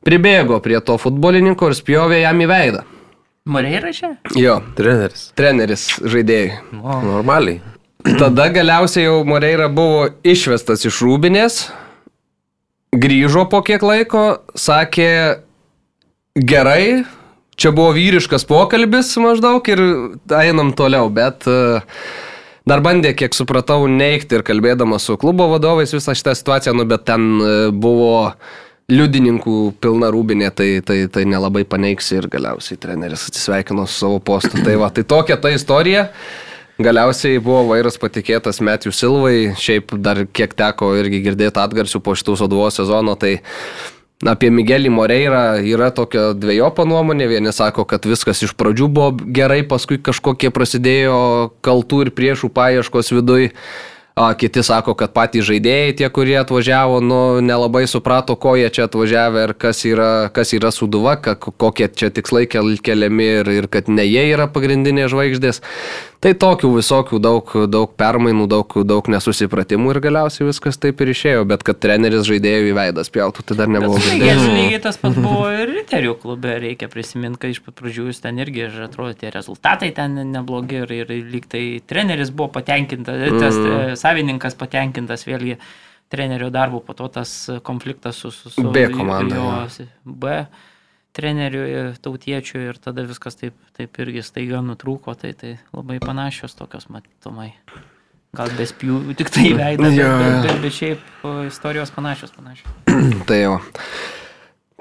pribėgo 0.04 0.58
prie 0.60 0.76
to 0.84 0.98
futbolininko 1.00 1.70
ir 1.70 1.78
spjovė 1.78 2.20
jam 2.20 2.44
į 2.44 2.50
veidą. 2.52 2.82
Moreira 3.48 3.94
čia? 3.96 4.12
Jo, 4.38 4.60
Treneris. 4.76 5.30
treneris 5.34 5.86
žaidėjai. 6.04 6.60
Normaliai. 6.76 7.62
Tada 8.20 8.50
galiausiai 8.52 9.06
jau 9.06 9.22
Moreira 9.24 9.70
buvo 9.72 10.04
išvestas 10.26 10.84
iš 10.84 11.00
rūbinės, 11.06 11.58
grįžo 12.92 13.46
po 13.48 13.62
kiek 13.64 13.82
laiko, 13.82 14.42
sakė 14.52 15.08
gerai, 16.36 17.06
čia 17.62 17.70
buvo 17.74 17.92
vyriškas 17.94 18.44
pokalbis 18.48 19.14
maždaug 19.22 19.68
ir 19.70 19.82
einam 20.34 20.72
toliau, 20.74 21.06
bet 21.14 21.46
e, 21.46 21.78
dar 22.68 22.82
bandė, 22.82 23.14
kiek 23.18 23.36
supratau, 23.36 23.86
neikti 23.90 24.38
ir 24.38 24.44
kalbėdamas 24.46 25.06
su 25.06 25.16
klubo 25.20 25.46
vadovais 25.52 25.94
visą 25.94 26.16
šitą 26.18 26.34
situaciją, 26.38 26.74
nu 26.78 26.86
bet 26.90 27.06
ten 27.06 27.28
e, 27.38 27.54
buvo 27.70 28.32
liudininkų 28.92 29.56
pilna 29.80 30.10
rūbinė, 30.12 30.50
tai, 30.58 30.68
tai, 30.84 31.04
tai 31.12 31.24
nelabai 31.28 31.62
paneigsi 31.68 32.18
ir 32.18 32.26
galiausiai 32.32 32.80
treneris 32.82 33.28
atsisveikino 33.30 33.86
su 33.86 34.02
savo 34.02 34.18
postu. 34.20 34.58
Tai 34.66 34.74
va, 34.82 34.90
tai 34.92 35.06
tokia 35.08 35.38
ta 35.40 35.52
istorija. 35.54 36.08
Galiausiai 36.82 37.38
buvo 37.38 37.62
vairas 37.70 37.98
patikėtas 38.00 38.58
Metijų 38.64 38.92
Silvai, 38.96 39.36
šiaip 39.60 39.94
dar 40.02 40.24
kiek 40.34 40.56
teko 40.58 40.90
irgi 40.98 41.22
girdėti 41.24 41.62
atgarsių 41.62 42.00
po 42.02 42.16
šitų 42.18 42.34
soduvos 42.40 42.80
sezono, 42.80 43.14
tai 43.20 43.36
apie 44.28 44.50
Migelį 44.54 44.90
Moreirą 44.92 45.42
yra 45.66 45.90
tokia 45.94 46.30
dviejopa 46.38 46.86
nuomonė. 46.88 47.28
Vieni 47.30 47.52
sako, 47.54 47.84
kad 47.88 48.06
viskas 48.06 48.42
iš 48.46 48.54
pradžių 48.58 48.88
buvo 48.92 49.10
gerai, 49.34 49.62
paskui 49.66 49.98
kažkokie 50.02 50.52
prasidėjo 50.54 51.16
kaltų 51.64 52.06
ir 52.06 52.12
priešų 52.14 52.52
paieškos 52.54 53.12
viduj. 53.16 53.50
A, 54.14 54.34
kiti 54.34 54.60
sako, 54.60 54.92
kad 54.98 55.14
patys 55.16 55.46
žaidėjai, 55.48 55.94
tie, 55.96 56.08
kurie 56.12 56.36
atvažiavo, 56.36 56.98
nu, 57.00 57.20
nelabai 57.40 57.86
suprato, 57.88 58.36
ko 58.36 58.52
jie 58.60 58.68
čia 58.68 58.84
atvažiavę 58.84 59.46
ir 59.46 59.54
kas 59.56 59.80
yra, 59.88 60.28
kas 60.36 60.52
yra 60.52 60.68
suduva, 60.68 61.16
ka, 61.16 61.32
kokie 61.40 61.88
čia 61.88 62.12
tikslai 62.12 62.44
kel, 62.44 62.74
keliami 62.76 63.28
ir, 63.40 63.52
ir 63.62 63.68
kad 63.72 63.88
ne 63.88 64.04
jie 64.04 64.26
yra 64.34 64.50
pagrindinės 64.52 65.14
žvaigždės. 65.14 65.62
Tai 66.22 66.30
tokių 66.38 66.68
visokių 66.76 67.18
daug, 67.18 67.48
daug 67.66 67.96
permainų, 67.98 68.44
daug, 68.46 68.76
daug 68.86 69.08
nesusipratimų 69.10 69.90
ir 69.90 69.98
galiausiai 70.04 70.44
viskas 70.46 70.76
taip 70.78 71.00
ir 71.02 71.10
išėjo, 71.10 71.40
bet 71.50 71.64
kad 71.66 71.80
treneris 71.82 72.28
žaidėjų 72.28 72.68
į 72.68 72.76
veidą 72.76 73.02
spjautų, 73.08 73.42
tai 73.48 73.56
dar 73.58 73.72
nebuvo. 73.72 73.98
Lygiai, 73.98 74.36
lygiai 74.38 74.78
tas 74.84 75.00
pats 75.02 75.18
buvo 75.18 75.48
ir 75.50 75.72
Riterių 75.72 76.14
klube, 76.22 76.52
reikia 76.62 76.86
prisiminti, 76.92 77.40
kad 77.42 77.56
iš 77.56 77.58
pat 77.64 77.74
pradžių 77.80 78.06
jūs 78.06 78.22
ten 78.22 78.38
irgi, 78.38 78.68
ir 78.68 78.84
atrodo, 78.84 79.16
tie 79.18 79.32
rezultatai 79.34 79.90
ten 79.96 80.14
neblogi 80.30 80.84
ir, 80.84 80.94
ir 80.94 81.10
lyg 81.32 81.48
tai 81.50 81.64
treneris 81.90 82.30
buvo 82.30 82.52
patenkintas, 82.54 83.18
tas 83.40 83.58
mm. 83.58 83.98
Savininkas 84.02 84.58
patenkintas 84.58 85.26
vėlgi 85.28 85.56
trenerio 86.12 86.50
darbu, 86.52 86.82
po 86.84 86.96
to 86.98 87.08
tas 87.08 87.32
konfliktas 87.64 88.20
su, 88.20 88.30
su, 88.34 88.52
su 88.52 88.68
B 88.74 88.84
komanda. 88.92 89.38
Jo, 89.38 89.88
B 90.04 90.42
trenerių 91.16 91.64
tautiečių 92.02 92.60
ir 92.70 92.78
tada 92.80 93.04
viskas 93.08 93.36
taip, 93.40 93.56
taip 93.76 93.98
irgi 94.00 94.24
staiga 94.24 94.62
nutrūko, 94.64 95.14
tai 95.18 95.34
tai 95.36 95.56
labai 95.74 95.98
panašios 96.02 96.56
tokios 96.56 96.88
matomai. 96.92 97.52
Gal 98.32 98.48
be 98.56 98.64
spjūvių, 98.64 99.12
tik 99.18 99.28
tai 99.28 99.50
veidą, 99.52 99.90
bet, 99.90 99.98
bet, 100.00 100.46
bet, 100.46 100.60
bet 100.62 100.76
šiaip 100.78 101.26
istorijos 101.50 101.92
panašios, 101.92 102.32
panašios. 102.32 102.76
tai 103.28 103.42
jau. 103.42 103.58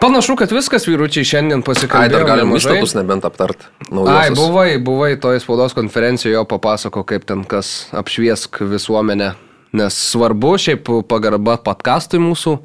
Panašu, 0.02 0.34
kad 0.40 0.52
viskas 0.52 0.88
vyručiai 0.90 1.28
šiandien 1.28 1.62
pasikalbėjo. 1.62 2.10
Ai, 2.10 2.14
dar 2.14 2.24
galima 2.26 2.58
ištatus 2.58 2.96
nebent 2.98 3.26
aptart. 3.28 3.68
Naujosios. 3.92 4.16
Ai, 4.18 4.32
buvai, 4.34 4.70
buvai 4.82 5.12
toje 5.22 5.44
spaudos 5.44 5.76
konferencijoje, 5.78 6.34
jo 6.34 6.46
papasako, 6.50 7.04
kaip 7.06 7.28
ten 7.30 7.44
kas 7.46 7.92
apšviesk 7.94 8.64
visuomenę. 8.72 9.36
Nes 9.78 10.00
svarbu, 10.10 10.56
šiaip 10.60 10.90
pagarba 11.08 11.60
podcastui 11.64 12.20
mūsų 12.20 12.58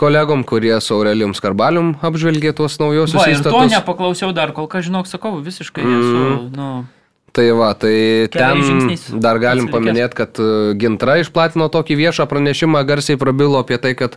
kolegom, 0.00 0.44
kurie 0.46 0.72
su 0.80 0.94
Aurelijum 0.94 1.34
Skarbalium 1.36 1.90
apžvelgė 2.06 2.54
tuos 2.56 2.78
naujosius 2.80 3.18
Va, 3.18 3.26
įstatus. 3.34 3.56
To 3.58 3.74
nepaklausiau 3.74 4.30
dar, 4.36 4.54
kol 4.56 4.70
ką 4.70 4.80
žinok, 4.86 5.10
sakau, 5.10 5.34
visiškai 5.42 5.84
mm. 5.84 5.98
esu. 5.98 6.46
Nu, 6.54 6.70
Tai 7.30 7.44
va, 7.54 7.74
tai 7.78 8.26
ten 8.34 9.20
dar 9.22 9.38
galim 9.38 9.68
paminėti, 9.70 10.16
kad 10.18 10.38
e, 10.42 10.72
Gintra 10.80 11.20
išplatino 11.22 11.68
tokį 11.70 11.98
viešą 12.00 12.26
pranešimą, 12.26 12.80
garsiai 12.88 13.20
prabilo 13.20 13.60
apie 13.62 13.78
tai, 13.78 13.92
kad 13.94 14.16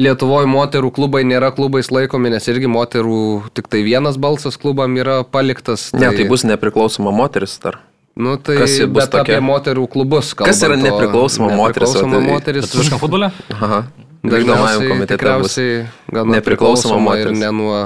Lietuvoje 0.00 0.48
moterų 0.48 0.88
klubai 0.96 1.20
nėra 1.28 1.50
klubais 1.52 1.90
laikomi, 1.92 2.30
nes 2.32 2.46
irgi 2.48 2.70
moterų 2.70 3.50
tik 3.56 3.68
tai 3.68 3.82
vienas 3.84 4.16
balsas 4.20 4.56
klubam 4.60 4.96
yra 4.96 5.20
paliktas. 5.28 5.90
Tai... 5.92 6.00
Ne, 6.00 6.12
tai 6.16 6.24
bus 6.30 6.46
nepriklausoma 6.48 7.12
moteris 7.12 7.58
dar. 7.60 7.82
Nu, 8.16 8.36
tai 8.40 8.56
Kas 8.62 8.78
bus 8.80 9.04
bet 9.04 9.12
tokia? 9.12 9.36
apie 9.36 9.40
moterų 9.44 9.84
klubus. 9.92 10.32
Kas 10.36 10.62
yra 10.66 10.78
nepriklausoma 10.80 11.50
moteris? 11.52 11.92
Nepriklausoma 11.92 12.22
moteris. 12.26 12.64
Lietuviškam 12.68 13.02
futbole? 13.02 13.30
Aha. 13.56 13.82
Dažniausiai 14.20 14.88
komitete 14.90 15.16
tikriausiai 15.16 15.76
gal 16.12 16.28
nepriklausoma 16.28 17.16
ir 17.20 17.30
ne 17.36 17.52
nuo 17.56 17.76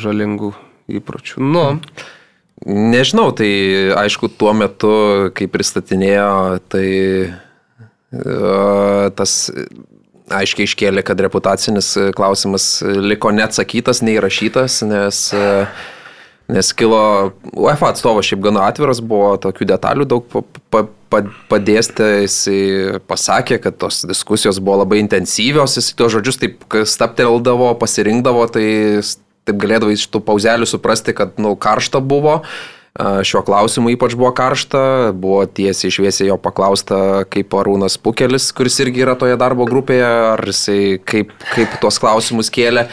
žalingų 0.00 0.52
įpročių. 1.00 1.42
Nu. 1.44 1.64
Nežinau, 2.64 3.28
tai 3.36 3.48
aišku, 3.98 4.30
tuo 4.40 4.54
metu, 4.56 4.92
kai 5.36 5.48
pristatinėjo, 5.52 6.60
tai 6.72 6.86
uh, 8.14 9.10
tas 9.18 9.34
aiškiai 10.32 10.68
iškėlė, 10.68 11.02
kad 11.04 11.20
reputacinis 11.20 11.90
klausimas 12.16 12.78
liko 12.84 13.32
neatsakytas, 13.34 14.00
neįrašytas, 14.06 14.80
nes 14.88 15.26
uh, 15.36 15.84
Nes 16.48 16.72
kilo, 16.76 17.32
UEFA 17.56 17.88
atstovas 17.94 18.26
šiaip 18.28 18.42
gana 18.44 18.66
atviras 18.68 18.98
buvo, 19.00 19.30
tokių 19.40 19.64
detalių 19.70 20.04
daug 20.04 20.26
pa, 20.28 20.42
pa, 20.68 20.82
pa, 21.08 21.22
padėstė, 21.48 22.08
jisai 22.26 22.58
pasakė, 23.08 23.56
kad 23.64 23.78
tos 23.80 24.02
diskusijos 24.04 24.60
buvo 24.60 24.82
labai 24.82 25.00
intensyvios, 25.00 25.78
jisai 25.78 25.96
tos 25.96 26.12
žodžius 26.12 26.42
taip 26.42 26.76
stapteldavo, 26.84 27.70
pasirinkdavo, 27.80 28.44
tai 28.52 28.66
taip 29.48 29.60
galėdavo 29.62 29.96
iš 29.96 30.04
tų 30.12 30.20
pauzelių 30.26 30.68
suprasti, 30.68 31.16
kad, 31.16 31.32
nu, 31.40 31.54
karšta 31.56 32.04
buvo. 32.04 32.42
Šiuo 32.94 33.40
klausimu 33.42 33.90
ypač 33.90 34.12
buvo 34.14 34.28
karšta, 34.30 35.10
buvo 35.18 35.40
tiesiai 35.50 35.90
išviesiai 35.90 36.28
jo 36.28 36.36
paklausta, 36.38 37.24
kaip 37.26 37.56
Arūnas 37.58 37.96
Pukelis, 37.98 38.52
kuris 38.54 38.78
irgi 38.84 39.02
yra 39.02 39.16
toje 39.18 39.34
darbo 39.34 39.66
grupėje, 39.66 40.06
ar 40.06 40.42
jisai 40.46 41.00
kaip, 41.02 41.32
kaip 41.56 41.74
tuos 41.82 41.98
klausimus 41.98 42.52
kėlė. 42.54 42.84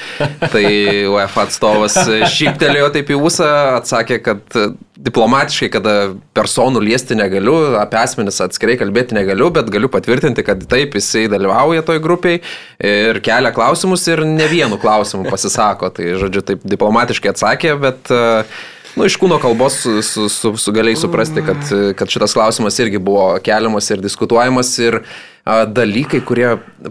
Tai 0.41 0.63
UEFA 1.11 1.45
atstovas 1.45 1.99
šyptelėjo 2.33 2.89
taip 2.97 3.13
į 3.13 3.19
ūsą, 3.29 3.51
atsakė, 3.75 4.17
kad 4.25 4.57
diplomatiškai, 4.97 5.69
kada 5.77 5.95
personų 6.33 6.81
liesti 6.81 7.21
negaliu, 7.21 7.59
apie 7.77 8.01
asmenis 8.01 8.41
atskirai 8.41 8.79
kalbėti 8.81 9.13
negaliu, 9.21 9.53
bet 9.53 9.69
galiu 9.69 9.93
patvirtinti, 9.93 10.41
kad 10.49 10.65
taip 10.65 10.97
jisai 10.97 11.27
dalyvauja 11.29 11.85
toj 11.85 12.01
grupiai 12.01 12.41
ir 12.81 13.21
kelia 13.21 13.53
klausimus 13.53 14.09
ir 14.09 14.25
ne 14.25 14.49
vienu 14.49 14.81
klausimu 14.81 15.29
pasisako. 15.29 15.93
Tai, 15.93 16.13
žodžiu, 16.25 16.47
taip 16.49 16.69
diplomatiškai 16.73 17.35
atsakė, 17.35 17.77
bet 17.85 18.09
uh, 18.17 18.61
Nu, 18.95 19.05
iš 19.07 19.15
kūno 19.21 19.37
kalbos 19.39 19.77
su, 19.79 19.93
su, 20.03 20.27
su, 20.29 20.51
su 20.59 20.71
galėjai 20.75 20.99
suprasti, 20.99 21.43
kad, 21.45 21.69
kad 21.95 22.11
šitas 22.11 22.35
klausimas 22.35 22.79
irgi 22.83 22.99
buvo 22.99 23.37
keliamas 23.43 23.87
ir 23.93 24.01
diskutuojamas 24.03 24.71
ir 24.83 24.99
a, 25.01 25.63
dalykai, 25.63 26.19
kurie, 26.27 26.49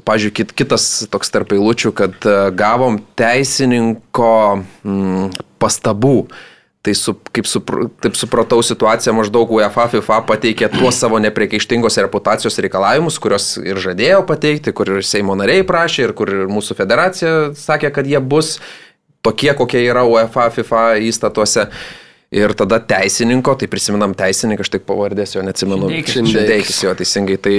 pažiūrėk, 0.09 0.39
kit, 0.41 0.55
kitas 0.63 0.87
toks 1.13 1.33
tarp 1.35 1.53
eilučių, 1.57 1.93
kad 1.97 2.17
a, 2.25 2.39
gavom 2.57 3.03
teisininko 3.21 4.31
m, 4.57 4.65
mm, 4.85 5.45
pastabų. 5.61 6.23
Tai 6.81 6.95
su, 6.97 7.13
kaip 7.37 7.45
su, 7.45 7.61
taip 8.01 8.15
supratau 8.17 8.63
situaciją, 8.65 9.13
maždaug 9.13 9.51
UEFA 9.53 9.85
FIFA 9.93 10.23
pateikė 10.25 10.71
tuos 10.73 10.97
savo 10.97 11.19
nepriekaištingos 11.21 12.01
reputacijos 12.01 12.57
reikalavimus, 12.65 13.19
kuriuos 13.21 13.51
ir 13.61 13.77
žadėjo 13.85 14.23
pateikti, 14.25 14.73
kur 14.73 14.89
ir 14.95 15.05
Seimo 15.05 15.37
nariai 15.37 15.67
prašė, 15.69 16.07
ir 16.07 16.15
kur 16.17 16.33
ir 16.33 16.49
mūsų 16.49 16.79
federacija 16.79 17.35
sakė, 17.61 17.93
kad 17.93 18.09
jie 18.09 18.23
bus 18.25 18.57
tokie, 19.23 19.53
kokie 19.57 19.83
yra 19.87 20.05
UEFA, 20.09 20.51
FIFA 20.55 20.85
įstatuose. 21.11 21.69
Ir 22.31 22.53
tada 22.55 22.79
teisininko, 22.79 23.57
tai 23.59 23.67
prisiminam 23.67 24.13
teisininką, 24.15 24.63
aš 24.63 24.71
tik 24.71 24.85
pavardės 24.87 25.35
jo 25.35 25.43
neatsimenu. 25.43 25.89
Šindeikis 26.07 26.77
jo 26.85 26.93
teisingai. 26.95 27.41
Tai 27.43 27.55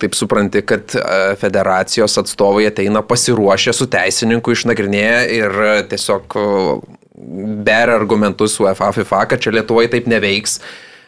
taip 0.00 0.16
supranti, 0.16 0.62
kad 0.66 0.94
e, 0.96 1.02
federacijos 1.40 2.16
atstovai 2.22 2.66
ateina 2.70 3.02
pasiruošę 3.06 3.74
su 3.76 3.86
teisininku 3.92 4.54
išnagrinėję 4.56 5.18
ir 5.36 5.60
e, 5.66 5.74
tiesiog 5.92 6.38
e, 6.40 6.46
beria 7.68 7.98
argumentus 7.98 8.56
UEFA, 8.64 8.88
FIFA, 8.96 9.26
kad 9.34 9.44
čia 9.44 9.52
Lietuvoje 9.58 9.92
taip 9.92 10.08
neveiks. 10.10 10.58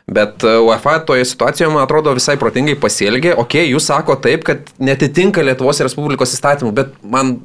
Bet 0.05 0.45
UEFA 0.45 0.99
toje 1.09 1.25
situacijoje, 1.25 1.71
man 1.73 1.87
atrodo, 1.87 2.13
visai 2.13 2.37
protingai 2.37 2.75
pasielgė. 2.77 3.33
Ok, 3.41 3.57
jūs 3.65 3.87
sako 3.89 4.19
taip, 4.21 4.45
kad 4.45 4.69
netitinka 4.77 5.41
Lietuvos 5.41 5.81
Respublikos 5.81 6.37
įstatymų, 6.37 6.75
bet 6.77 6.93
man 7.01 7.39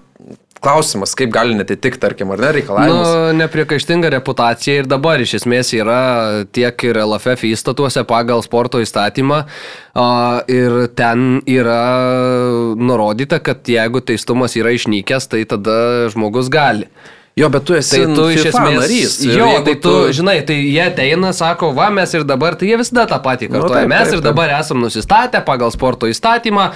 klausimas, 0.64 1.14
kaip 1.18 1.31
gali 1.34 1.56
netitikti, 1.57 1.99
tarkim, 2.02 2.31
ar 2.36 2.41
ne 2.44 2.52
reikalavimus. 2.60 3.11
Nu, 3.11 3.36
nepriekaištinga 3.40 4.11
reputacija 4.15 4.81
ir 4.81 4.90
dabar 4.90 5.22
iš 5.23 5.38
esmės 5.41 5.72
yra 5.77 5.99
tiek 6.56 6.88
ir 6.90 6.99
LFF 7.03 7.48
įstatuose 7.52 8.03
pagal 8.10 8.44
sporto 8.45 8.81
įstatymą 8.84 9.44
ir 10.52 10.81
ten 10.99 11.30
yra 11.49 11.84
nurodyta, 12.80 13.41
kad 13.44 13.64
jeigu 13.68 14.03
teistumas 14.06 14.57
yra 14.60 14.76
išnykęs, 14.76 15.31
tai 15.31 15.45
tada 15.49 15.80
žmogus 16.14 16.52
gali. 16.53 16.90
Jo, 17.40 17.48
bet 17.53 17.64
tu 17.64 17.76
esi 17.77 18.02
tai 18.02 18.15
tu 18.18 18.26
iš 18.34 18.49
esmės 18.49 18.81
narys. 18.81 19.14
Jo, 19.23 19.48
tai 19.64 19.77
tu, 19.77 19.86
tu, 19.86 20.15
žinai, 20.18 20.40
tai 20.48 20.57
jie 20.60 20.81
ateina, 20.84 21.31
sako, 21.36 21.72
va, 21.77 21.88
mes 21.94 22.11
ir 22.18 22.26
dabar, 22.27 22.57
tai 22.60 22.73
jie 22.73 22.80
visada 22.81 23.06
tą 23.07 23.22
patį 23.23 23.48
kartuoja. 23.53 23.69
Nu, 23.69 23.76
taip, 23.77 23.91
mes 23.94 24.02
taip, 24.02 24.10
taip. 24.10 24.19
ir 24.19 24.26
dabar 24.26 24.53
esam 24.57 24.81
nusistatę 24.84 25.41
pagal 25.48 25.72
sporto 25.72 26.10
įstatymą 26.11 26.68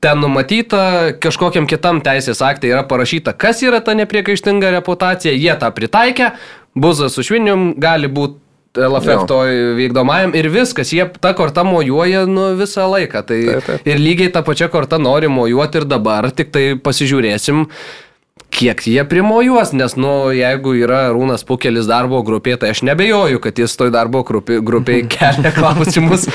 ten 0.00 0.20
numatyta, 0.20 1.16
kažkokiam 1.22 1.66
kitam 1.68 2.02
teisės 2.04 2.42
aktai 2.44 2.72
yra 2.74 2.84
parašyta, 2.88 3.32
kas 3.32 3.62
yra 3.64 3.80
ta 3.84 3.94
nepriekaištinga 3.96 4.74
reputacija, 4.76 5.32
jie 5.32 5.52
tą 5.60 5.72
pritaikė, 5.76 6.34
buzas 6.76 7.16
su 7.16 7.24
švinium 7.26 7.72
gali 7.80 8.10
būti 8.12 8.38
LFF 8.78 9.24
to 9.26 9.40
vykdomajam 9.74 10.34
ir 10.38 10.46
viskas, 10.52 10.92
jie 10.94 11.08
tą 11.18 11.32
kortą 11.34 11.64
mojuoja 11.66 12.22
nu, 12.30 12.52
visą 12.58 12.86
laiką. 12.86 13.24
Tai 13.26 13.38
taip, 13.40 13.64
taip. 13.66 13.88
Ir 13.88 13.98
lygiai 13.98 14.30
tą 14.30 14.44
pačią 14.46 14.68
kortą 14.70 15.00
nori 15.02 15.30
mojuoti 15.32 15.82
ir 15.82 15.88
dabar, 15.90 16.30
tik 16.30 16.52
tai 16.54 16.64
pasižiūrėsim, 16.78 17.64
kiek 18.50 18.82
jie 18.86 19.04
primojuos, 19.08 19.72
nes, 19.76 19.94
nu, 20.00 20.30
jeigu 20.34 20.74
yra 20.82 21.06
Rūnas 21.14 21.44
Pukelis 21.46 21.88
darbo 21.88 22.20
grupė, 22.26 22.56
tai 22.60 22.72
aš 22.74 22.82
nebejoju, 22.88 23.40
kad 23.42 23.58
jis 23.58 23.76
toj 23.78 23.92
darbo 23.94 24.22
grupiai 24.26 24.60
grupė 24.64 25.00
kelia 25.14 25.52
klausimus 25.54 26.26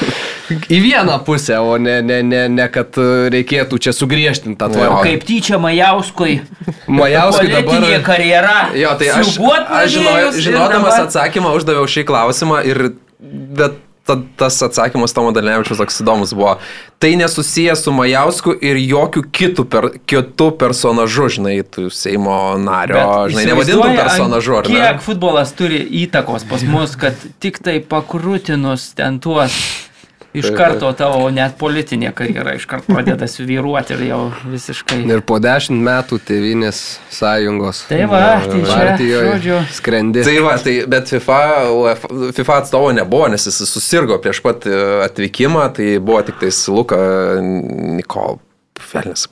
į 0.72 0.80
vieną 0.84 1.20
pusę, 1.28 1.60
o 1.60 1.78
ne, 1.82 2.00
ne, 2.06 2.22
ne, 2.26 2.46
ne 2.52 2.68
kad 2.72 2.98
reikėtų 3.34 3.80
čia 3.82 3.94
sugriežtinti 3.96 4.60
tą 4.62 4.72
tvarką. 4.74 5.04
Kaip 5.06 5.26
tyčia 5.28 5.60
Majauskui. 5.62 6.40
Majauskui 6.88 7.52
dabar. 7.54 7.88
karjera. 8.06 8.58
Jo, 8.78 8.96
tai 9.00 9.12
aš, 9.16 9.36
aš 9.40 9.96
žinojau, 9.98 10.30
žinodamas 10.40 10.94
dabar... 10.94 11.08
atsakymą 11.08 11.56
uždaviau 11.60 11.90
šį 11.90 12.06
klausimą 12.10 12.62
ir 12.68 12.88
bet 13.20 13.82
ta, 14.06 14.18
tas 14.38 14.58
atsakymas 14.64 15.14
Tomo 15.14 15.32
Dalnevičius 15.36 15.82
toks 15.82 16.02
įdomus 16.04 16.34
buvo. 16.38 16.56
Tai 17.02 17.12
nesusijęs 17.20 17.82
su 17.86 17.94
Majausku 17.96 18.54
ir 18.64 18.78
jokių 18.80 19.24
kitų, 19.36 19.66
per, 19.72 19.90
kitų 20.10 20.52
personažų, 20.62 21.30
žinai, 21.38 21.56
tu 21.68 21.90
Seimo 21.94 22.38
nario, 22.62 23.00
Bet, 23.00 23.34
žinai, 23.34 23.48
nevadintų 23.52 23.90
personažu, 23.98 24.60
ar 24.60 24.70
ne? 24.70 24.78
Kiek 24.78 25.04
futbolas 25.06 25.56
turi 25.58 25.82
įtakos 26.06 26.48
pas 26.50 26.64
mus, 26.70 26.96
kad 27.00 27.28
tik 27.44 27.60
tai 27.66 27.80
pakrūtinus 27.82 28.94
ten 29.00 29.20
tuos 29.24 29.58
Iš 30.36 30.50
karto 30.58 30.92
tavo 30.98 31.30
net 31.34 31.56
politinė 31.60 32.12
karjera 32.16 32.56
iš 32.58 32.68
karto 32.70 32.94
pradeda 32.94 33.28
svyruoti 33.30 33.96
ir 33.96 34.04
jau 34.10 34.20
visiškai. 34.52 35.02
Ir 35.08 35.24
po 35.28 35.40
dešimt 35.44 35.82
metų 35.86 36.20
Tevinės 36.28 36.82
sąjungos. 37.16 37.86
Tai 37.90 38.02
va, 38.12 38.22
tai 38.44 38.62
čia, 38.62 38.76
partijoje 38.76 39.34
žodžiu. 39.34 39.60
skrendi. 39.80 40.24
Tai 40.28 40.38
va, 40.46 40.56
tai, 40.62 40.78
bet 40.92 41.12
FIFA, 41.16 41.42
FIFA 42.38 42.62
atstovo 42.64 42.92
nebuvo, 42.96 43.30
nes 43.34 43.48
jis 43.48 43.62
susirgo 43.70 44.20
prieš 44.24 44.42
pat 44.46 44.68
e, 44.70 44.80
atvykimą, 45.08 45.70
tai 45.78 45.96
buvo 46.00 46.24
tik 46.28 46.42
tais 46.44 46.64
Luka 46.72 47.00
Nikol, 47.42 48.42
Felnis, 48.80 49.28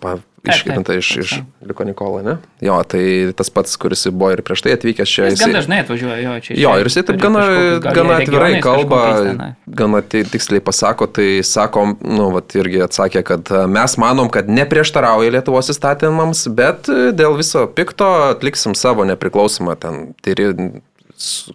iškrinta 0.52 0.94
iš, 1.00 1.10
iš 1.24 1.34
Liko 1.64 1.84
Nikola, 1.88 2.22
ne? 2.22 2.34
Jo, 2.62 2.82
tai 2.84 3.32
tas 3.38 3.50
pats, 3.50 3.78
kuris 3.80 4.04
buvo 4.12 4.32
ir 4.36 4.42
prieš 4.44 4.64
tai 4.66 4.74
atvykęs 4.76 5.08
čia. 5.08 5.30
Jis 5.32 5.40
gan 5.40 5.54
dažnai 5.56 5.80
atvažiuoja, 5.86 6.18
jo, 6.20 6.34
čia. 6.44 6.58
Jo, 6.60 6.74
ir 6.82 6.90
jisai 6.90 7.04
taip 7.08 7.22
gana, 7.22 7.44
gana 7.80 8.18
atvirai 8.20 8.60
kalba, 8.64 9.02
gana 9.68 10.02
ti- 10.04 10.24
tiksliai 10.28 10.60
pasako, 10.64 11.08
tai 11.08 11.40
sakom, 11.48 11.96
nu, 12.04 12.30
vat 12.36 12.52
irgi 12.60 12.82
atsakė, 12.84 13.24
kad 13.24 13.52
e, 13.52 13.64
mes 13.72 13.96
manom, 13.98 14.28
kad 14.30 14.50
neprieštarauja 14.52 15.32
Lietuvos 15.38 15.72
įstatymams, 15.72 16.44
bet 16.56 16.90
e, 16.92 17.12
dėl 17.16 17.38
viso 17.40 17.64
pikto 17.72 18.10
atliksim 18.34 18.76
savo 18.76 19.06
nepriklausomą 19.08 19.78
ten 19.80 20.14
tyri 20.24 20.52
s- 20.52 20.82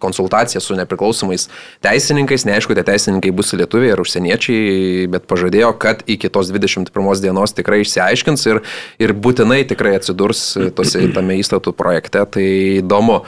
konsultaciją 0.00 0.62
su 0.62 0.76
nepriklausomais 0.78 1.48
teisininkais, 1.84 2.46
neaišku, 2.48 2.76
tie 2.76 2.84
teisininkai 2.86 3.32
bus 3.34 3.52
lietuviai 3.58 3.92
ar 3.94 4.02
užsieniečiai, 4.02 5.08
bet 5.12 5.28
pažadėjo, 5.30 5.74
kad 5.82 6.02
iki 6.06 6.30
tos 6.32 6.52
21 6.54 7.22
dienos 7.24 7.54
tikrai 7.56 7.82
išsiaiškins 7.84 8.48
ir, 8.48 8.62
ir 9.02 9.14
būtinai 9.14 9.64
tikrai 9.68 9.96
atsidurs 9.98 10.50
tose, 10.78 11.04
tame 11.14 11.38
įstatų 11.42 11.74
projekte, 11.76 12.24
tai 12.38 12.48
įdomu. 12.80 13.22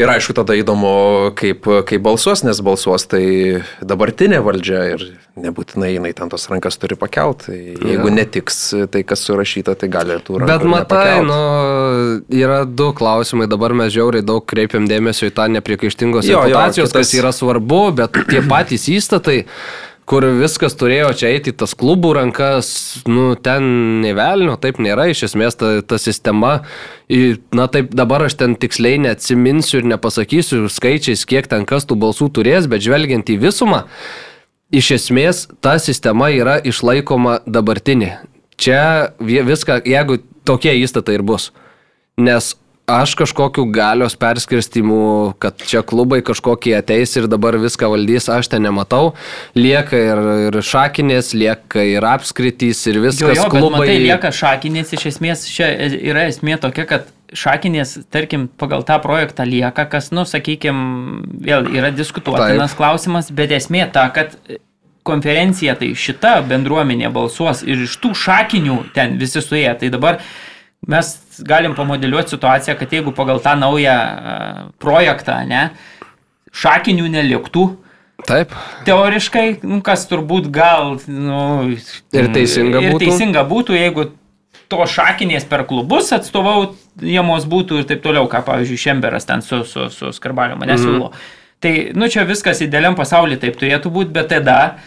Ir 0.00 0.08
aišku, 0.10 0.32
tada 0.34 0.54
įdomu, 0.56 1.30
kaip, 1.38 1.66
kaip 1.86 2.02
balsuos, 2.02 2.40
nes 2.46 2.58
balsuos 2.64 3.04
tai 3.06 3.60
dabartinė 3.84 4.40
valdžia 4.42 4.80
ir 4.94 5.04
nebūtinai 5.38 5.92
jinai 5.94 6.10
ten 6.16 6.32
tos 6.32 6.48
rankas 6.50 6.78
turi 6.80 6.96
pakelt. 6.98 7.44
Tai 7.46 7.56
jeigu 7.56 8.10
netiks 8.10 8.58
tai, 8.90 9.04
kas 9.06 9.22
surašyta, 9.28 9.76
tai 9.78 9.90
gali 9.92 10.16
tų 10.24 10.40
rankų. 10.42 10.48
Bet 10.48 10.66
matai, 10.72 11.20
nu, 11.28 11.38
yra 12.34 12.62
du 12.66 12.90
klausimai. 12.96 13.46
Dabar 13.52 13.76
mes 13.78 13.92
žiauriai 13.94 14.24
daug 14.26 14.42
kreipiam 14.48 14.88
dėmesio 14.90 15.28
į 15.30 15.36
tą 15.36 15.46
nepriekaištingos 15.58 16.26
Jo, 16.26 16.40
jo, 16.40 16.42
reputacijos, 16.48 16.90
kitas- 16.90 17.12
kas 17.12 17.14
yra 17.20 17.32
svarbu, 17.36 17.82
bet 18.02 18.18
tie 18.32 18.42
patys 18.48 18.88
įstatai, 18.90 19.44
kur 20.08 20.24
viskas 20.38 20.74
turėjo 20.78 21.12
čia 21.18 21.30
eiti 21.32 21.52
į 21.52 21.56
tas 21.62 21.74
klubų 21.78 22.12
rankas, 22.18 22.68
nu, 23.06 23.32
ten 23.38 24.00
nevelnio, 24.02 24.56
taip 24.60 24.80
nėra, 24.82 25.06
iš 25.12 25.24
esmės 25.28 25.56
ta, 25.58 25.74
ta 25.86 25.98
sistema, 26.02 26.64
į- 27.08 27.38
na 27.54 27.68
taip, 27.70 27.94
dabar 27.94 28.26
aš 28.26 28.36
ten 28.40 28.56
tiksliai 28.58 28.98
neatsiminsiu 29.04 29.80
ir 29.80 29.88
nepasakysiu 29.94 30.66
skaičiais, 30.72 31.24
kiek 31.28 31.46
ten 31.50 31.64
kas 31.68 31.86
tų 31.86 31.98
balsų 32.02 32.32
turės, 32.34 32.68
bet 32.70 32.84
žvelgiant 32.84 33.30
į 33.30 33.38
visumą, 33.46 33.84
iš 34.72 34.90
esmės 34.98 35.46
ta 35.60 35.78
sistema 35.78 36.30
yra 36.34 36.58
išlaikoma 36.58 37.40
dabartinė. 37.46 38.18
Čia 38.56 39.12
viską, 39.20 39.80
jeigu 39.88 40.20
tokie 40.44 40.74
įstatai 40.82 41.16
ir 41.18 41.22
bus. 41.26 41.50
Nes 42.20 42.52
aš 42.92 43.14
kažkokiu 43.18 43.64
galios 43.72 44.16
perskirstimu, 44.20 45.34
kad 45.42 45.62
čia 45.66 45.82
klubai 45.86 46.20
kažkokie 46.24 46.74
ateis 46.78 47.16
ir 47.16 47.28
dabar 47.30 47.56
viską 47.60 47.90
valdys, 47.92 48.28
aš 48.32 48.50
ten 48.52 48.66
nematau. 48.66 49.12
Lieka 49.58 49.98
ir, 49.98 50.22
ir 50.48 50.60
šakinės, 50.72 51.32
lieka 51.38 51.84
ir 51.94 52.06
apskritys 52.12 52.84
ir 52.90 53.00
Jo, 53.00 53.06
viskas 53.08 53.38
jo, 53.38 53.48
bet 53.48 53.56
klubai. 53.56 53.84
matai, 53.86 53.98
lieka 54.06 54.32
šakinės, 54.42 54.94
iš 54.98 55.08
esmės 55.14 55.46
čia 55.50 55.70
yra 55.96 56.26
esmė 56.30 56.58
tokia, 56.62 56.86
kad 56.90 57.08
šakinės, 57.32 57.96
tarkim, 58.12 58.46
pagal 58.60 58.84
tą 58.88 58.98
projektą 59.02 59.46
lieka, 59.48 59.86
kas, 59.88 60.10
nu, 60.12 60.26
sakykime, 60.28 61.22
vėl 61.46 61.70
yra 61.72 61.92
diskutuotinas 61.94 62.74
Taip. 62.74 62.80
klausimas, 62.80 63.32
bet 63.32 63.54
esmė 63.56 63.86
ta, 63.92 64.08
kad 64.12 64.36
konferencija, 65.06 65.74
tai 65.78 65.92
šita 65.98 66.36
bendruomenė 66.46 67.10
balsuos 67.14 67.64
ir 67.66 67.84
iš 67.86 67.96
tų 68.02 68.12
šakinių 68.18 68.78
ten 68.94 69.16
visi 69.20 69.42
suėję. 69.42 69.74
Tai 69.80 69.90
dabar 69.96 70.20
mes 70.88 71.12
galim 71.46 71.74
pamodeliuoti 71.78 72.34
situaciją, 72.34 72.76
kad 72.78 72.92
jeigu 72.92 73.12
pagal 73.14 73.38
tą 73.44 73.54
naują 73.60 73.92
a, 73.92 74.64
projektą, 74.82 75.36
ne, 75.46 75.68
šakinių 76.52 77.06
neliktų, 77.12 77.66
Taip. 78.26 78.52
teoriškai, 78.86 79.60
nu, 79.66 79.80
kas 79.82 80.04
turbūt 80.10 80.50
gal 80.54 80.96
nu, 81.08 81.70
Ir 82.14 82.28
teisinga 82.34 82.82
ir 82.82 82.92
būtų. 82.94 83.04
teisinga 83.06 83.42
būtų, 83.50 83.74
jeigu 83.78 84.08
to 84.72 84.84
šakinės 84.88 85.44
per 85.48 85.64
klubus 85.68 86.12
atstovaujamos 86.16 87.46
būtų 87.50 87.80
ir 87.82 87.88
taip 87.90 88.02
toliau, 88.04 88.28
ką, 88.30 88.42
pavyzdžiui, 88.46 88.78
Šemberas 88.78 89.26
ten 89.28 89.42
su, 89.42 89.62
su, 89.68 89.88
su 89.90 90.12
Skarbaliu 90.14 90.56
mane 90.56 90.76
Mhm. 90.76 90.82
siūlo. 90.84 91.12
Tai, 91.62 91.72
nu, 91.94 92.08
čia 92.08 92.24
viskas 92.26 92.60
idealiam 92.64 92.94
pasaulyje 92.98 93.38
taip 93.40 93.58
turėtų 93.60 93.90
būti, 93.92 94.10
bet 94.12 94.28
tada 94.32 94.78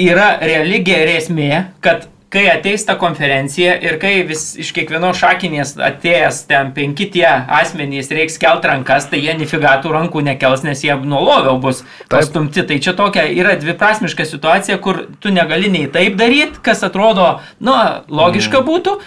yra 0.00 0.38
reali 0.40 0.80
grėsmė, 0.84 1.64
kad 1.80 2.06
kai 2.30 2.44
ateis 2.50 2.84
ta 2.86 2.94
konferencija 2.98 3.74
ir 3.82 3.96
kai 4.02 4.22
vis 4.26 4.52
iš 4.60 4.70
kiekvienos 4.76 5.18
šakinės 5.18 5.74
atėjęs 5.82 6.44
ten 6.50 6.70
penki 6.76 7.08
tie 7.10 7.26
asmenys 7.26 8.10
reiks 8.14 8.38
kelt 8.40 8.66
rankas, 8.70 9.08
tai 9.10 9.18
jie 9.24 9.34
nifigatų 9.38 9.90
rankų 9.96 10.22
nekels, 10.28 10.62
nes 10.66 10.84
jie 10.86 10.94
nuo 11.02 11.22
lovio 11.26 11.56
bus 11.62 11.82
pastumti. 12.12 12.62
Tai 12.66 12.78
čia 12.82 12.94
tokia 12.98 13.26
yra 13.34 13.56
dviprasmiška 13.58 14.28
situacija, 14.30 14.78
kur 14.78 15.08
tu 15.18 15.34
negali 15.34 15.72
nei 15.72 15.90
taip 15.90 16.18
daryti, 16.20 16.62
kas 16.62 16.84
atrodo, 16.86 17.40
nu, 17.58 17.74
logiška 18.06 18.62
būtų. 18.66 19.00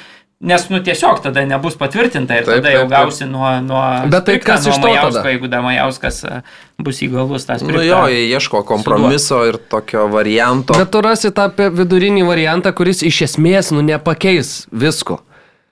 Nes, 0.43 0.65
nu, 0.67 0.81
tiesiog 0.83 1.21
tada 1.23 1.45
nebus 1.47 1.77
patvirtinta 1.79 2.35
ir 2.35 2.43
Taip, 2.43 2.57
tada 2.57 2.71
jau 2.73 2.81
taip, 2.81 2.89
taip. 2.91 2.99
gausi 2.99 3.25
nuo... 3.31 3.47
nuo 3.63 3.83
Bet 4.11 4.25
tai 4.27 4.33
kas 4.43 4.65
iš 4.67 4.75
to 4.75 4.89
Majausko, 4.89 5.11
tada? 5.15 5.29
Jeigu 5.31 5.47
Damajauskas 5.47 6.17
e, 6.27 6.39
bus 6.83 6.97
įgalus 7.05 7.45
tas 7.47 7.63
Nu 7.63 7.79
jo, 7.79 8.01
jie 8.11 8.25
ieško 8.27 8.65
kompromiso 8.67 9.39
ir 9.47 9.55
tokio 9.71 10.09
varianto. 10.11 10.75
Bet 10.75 10.91
tu 10.91 10.99
rasi 11.05 11.31
tą 11.31 11.47
vidurinį 11.55 12.25
variantą, 12.27 12.73
kuris 12.75 13.05
iš 13.07 13.21
esmės, 13.29 13.71
nu, 13.71 13.85
nepakeis 13.87 14.65
visko. 14.67 15.21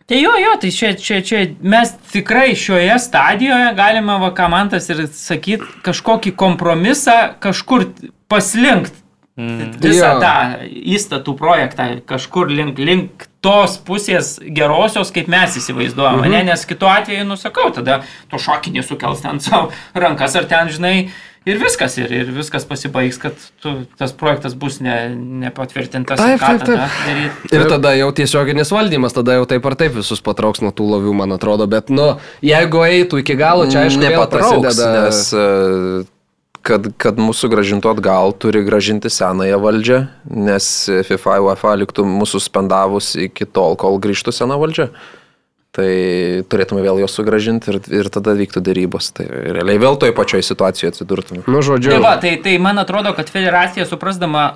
Tai 0.08 0.22
jo, 0.22 0.32
jo, 0.40 0.54
tai 0.64 0.72
čia, 0.76 0.94
čia, 1.00 1.20
čia 1.24 1.42
mes 1.60 1.92
tikrai 2.14 2.54
šioje 2.56 2.96
stadijoje 3.00 3.74
galime, 3.76 4.16
va, 4.24 4.32
ką 4.36 4.48
man 4.52 4.72
tas 4.72 4.88
ir 4.92 5.04
sakyti, 5.08 5.68
kažkokį 5.84 6.32
kompromisą 6.40 7.18
kažkur 7.44 7.90
paslinkt. 8.32 8.96
Mm. 9.40 9.76
Visą 9.80 10.14
Jo. 10.14 10.16
tą 10.20 10.34
įstatų 10.96 11.36
projektą 11.40 11.86
kažkur 12.08 12.52
link, 12.52 12.80
link 12.80 13.28
tos 13.42 13.80
pusės 13.82 14.36
gerosios, 14.54 15.12
kaip 15.14 15.28
mes 15.32 15.58
įsivaizduojame, 15.58 16.28
-hmm. 16.28 16.38
ne, 16.38 16.44
nes 16.52 16.66
kitu 16.70 16.86
atveju, 16.86 17.26
nusakau, 17.26 17.72
tada 17.74 18.02
to 18.30 18.38
šokinį 18.38 18.86
sukels 18.86 19.26
ten 19.26 19.42
savo 19.42 19.72
rankas 19.94 20.36
ar 20.38 20.46
ten, 20.46 20.70
žinai, 20.70 21.10
ir 21.46 21.58
viskas, 21.58 21.98
ir, 21.98 22.12
ir 22.14 22.30
viskas 22.36 22.68
pasibaigs, 22.70 23.18
kad 23.22 23.38
tu, 23.64 23.74
tas 23.98 24.14
projektas 24.14 24.54
bus 24.54 24.78
ne, 24.84 25.10
nepatvirtintas. 25.42 26.22
Taip, 26.22 26.40
taip, 26.40 26.62
tada 26.62 26.86
taip. 26.86 27.02
daryt? 27.08 27.54
Ir 27.58 27.68
tada 27.70 27.94
jau 27.98 28.12
tiesioginis 28.22 28.74
valdymas, 28.74 29.18
tada 29.18 29.40
jau 29.40 29.50
taip 29.50 29.66
ar 29.66 29.78
taip 29.80 29.98
visus 29.98 30.22
patrauks 30.22 30.62
nuo 30.62 30.74
tų 30.76 30.92
lovių, 30.94 31.18
man 31.24 31.34
atrodo. 31.38 31.66
Bet, 31.72 31.90
nu, 31.90 32.14
jeigu 32.46 32.86
eitų 32.86 33.24
iki 33.24 33.38
galo, 33.40 33.66
čia 33.72 33.88
aišku, 33.88 34.04
nepatrauks, 34.06 34.68
prasideda. 34.68 35.06
nes 35.10 35.24
e, 35.34 36.12
kad, 36.66 36.92
kad 37.02 37.20
mūsų 37.22 37.50
gražintų 37.52 37.92
atgal, 37.92 38.34
turi 38.38 38.64
gražinti 38.66 39.12
senąją 39.12 39.58
valdžią, 39.62 40.02
nes 40.50 40.68
FIFA, 41.08 41.40
UEFA 41.48 41.74
liktų 41.82 42.06
mūsų 42.08 42.42
suspendavus 42.42 43.16
iki 43.20 43.48
tol, 43.50 43.78
kol 43.80 44.00
grįžtų 44.04 44.34
sena 44.36 44.60
valdžia. 44.62 44.92
Tai 45.72 45.88
turėtume 46.52 46.82
vėl 46.84 47.00
juos 47.00 47.14
sugražinti 47.16 47.72
ir, 47.72 47.78
ir 48.02 48.10
tada 48.12 48.34
vyktų 48.36 48.60
dėrybos. 48.66 49.14
Tai 49.16 49.30
realiai 49.30 49.80
vėl 49.80 49.96
toje 50.00 50.12
pačioje 50.18 50.44
situacijoje 50.50 50.92
atsidurtume. 50.92 51.46
Nu, 51.48 51.62
žodžiu. 51.64 51.94
Tai, 51.94 52.02
va, 52.04 52.18
tai, 52.20 52.34
tai 52.44 52.58
man 52.60 52.82
atrodo, 52.82 53.14
kad 53.16 53.32
federacija 53.32 53.88
suprasdama, 53.88 54.50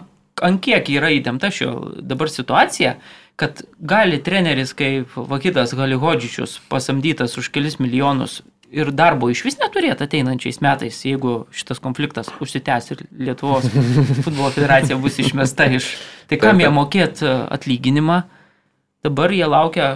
ant 0.43 0.59
kiek 0.63 0.91
yra 0.91 1.13
įtempta 1.15 1.53
šio 1.55 1.71
dabar 2.03 2.31
situacija, 2.33 2.97
kad 3.39 3.63
gali 3.79 4.19
treneris 4.23 4.75
kaip 4.75 5.15
Vakitas 5.15 5.71
Galihodžičius 5.75 6.59
pasamdytas 6.71 7.37
už 7.39 7.47
kelis 7.55 7.79
milijonus 7.79 8.41
ir 8.75 8.91
darbo 8.91 9.29
iš 9.31 9.43
vis 9.47 9.57
neturėti 9.61 10.03
ateinančiais 10.05 10.59
metais, 10.63 10.97
jeigu 11.07 11.45
šitas 11.55 11.79
konfliktas 11.83 12.29
užsitęs 12.43 12.91
ir 12.93 13.03
Lietuvos 13.29 13.67
futbolo 14.25 14.51
federacija 14.55 14.99
bus 14.99 15.19
išmesta 15.23 15.69
iš... 15.77 15.95
Tai 16.29 16.39
kam 16.41 16.61
jie 16.61 16.71
mokėt 16.73 17.21
e, 17.23 17.31
atlyginimą? 17.55 18.23
Dabar 19.05 19.33
jie 19.35 19.45
laukia, 19.47 19.89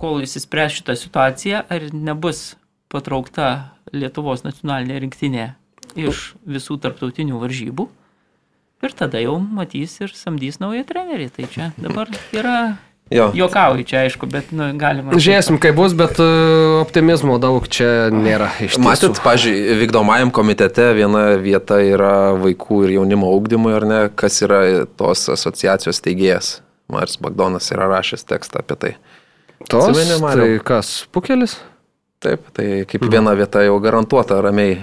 kol 0.00 0.24
įsispręs 0.24 0.78
šitą 0.80 0.96
situaciją, 0.98 1.64
ar 1.70 1.90
nebus 1.92 2.54
patraukta 2.92 3.76
Lietuvos 3.94 4.42
nacionalinė 4.46 5.02
rinktinė 5.04 5.50
iš 5.94 6.32
visų 6.48 6.80
tarptautinių 6.82 7.38
varžybų. 7.42 7.86
Ir 8.84 8.96
tada 8.96 9.20
jau 9.22 9.36
matys 9.38 9.94
ir 10.02 10.12
samdys 10.16 10.58
naują 10.60 10.84
trenerį. 10.88 11.30
Tai 11.36 11.46
čia 11.52 11.70
dabar 11.78 12.10
yra... 12.34 12.56
Jo. 13.12 13.28
Jokauju 13.36 13.84
čia, 13.84 14.06
aišku, 14.08 14.26
bet 14.32 14.48
nu, 14.56 14.70
galima... 14.80 15.12
Žiūrėsim, 15.12 15.58
kaip 15.60 15.76
bus, 15.76 15.92
bet 15.96 16.16
e, 16.22 16.28
optimizmo 16.80 17.36
daug 17.42 17.66
čia 17.68 18.08
nėra. 18.08 18.48
Matyt, 18.80 19.20
pažiūrėjau, 19.20 19.76
vykdomajam 19.82 20.32
komitete 20.34 20.86
viena 20.96 21.26
vieta 21.36 21.82
yra 21.84 22.32
vaikų 22.40 22.80
ir 22.86 22.94
jaunimo 22.96 23.28
augdymui, 23.34 23.74
ar 23.76 23.86
ne, 23.88 23.98
kas 24.16 24.40
yra 24.46 24.62
tos 24.96 25.26
asociacijos 25.36 26.00
teigėjas. 26.04 26.56
Maris 26.92 27.20
Bagdonas 27.20 27.68
yra 27.76 27.90
rašęs 27.92 28.24
tekstą 28.28 28.64
apie 28.64 28.78
tai. 28.80 28.94
Tos, 29.68 29.90
Atsimeni, 29.92 30.18
tai 30.24 30.48
kas, 30.64 30.96
pukelis? 31.12 31.58
Taip, 32.24 32.48
tai 32.56 32.86
kaip 32.88 33.04
viena 33.12 33.36
vieta 33.36 33.62
jau 33.64 33.76
garantuota 33.84 34.40
ramiai. 34.44 34.78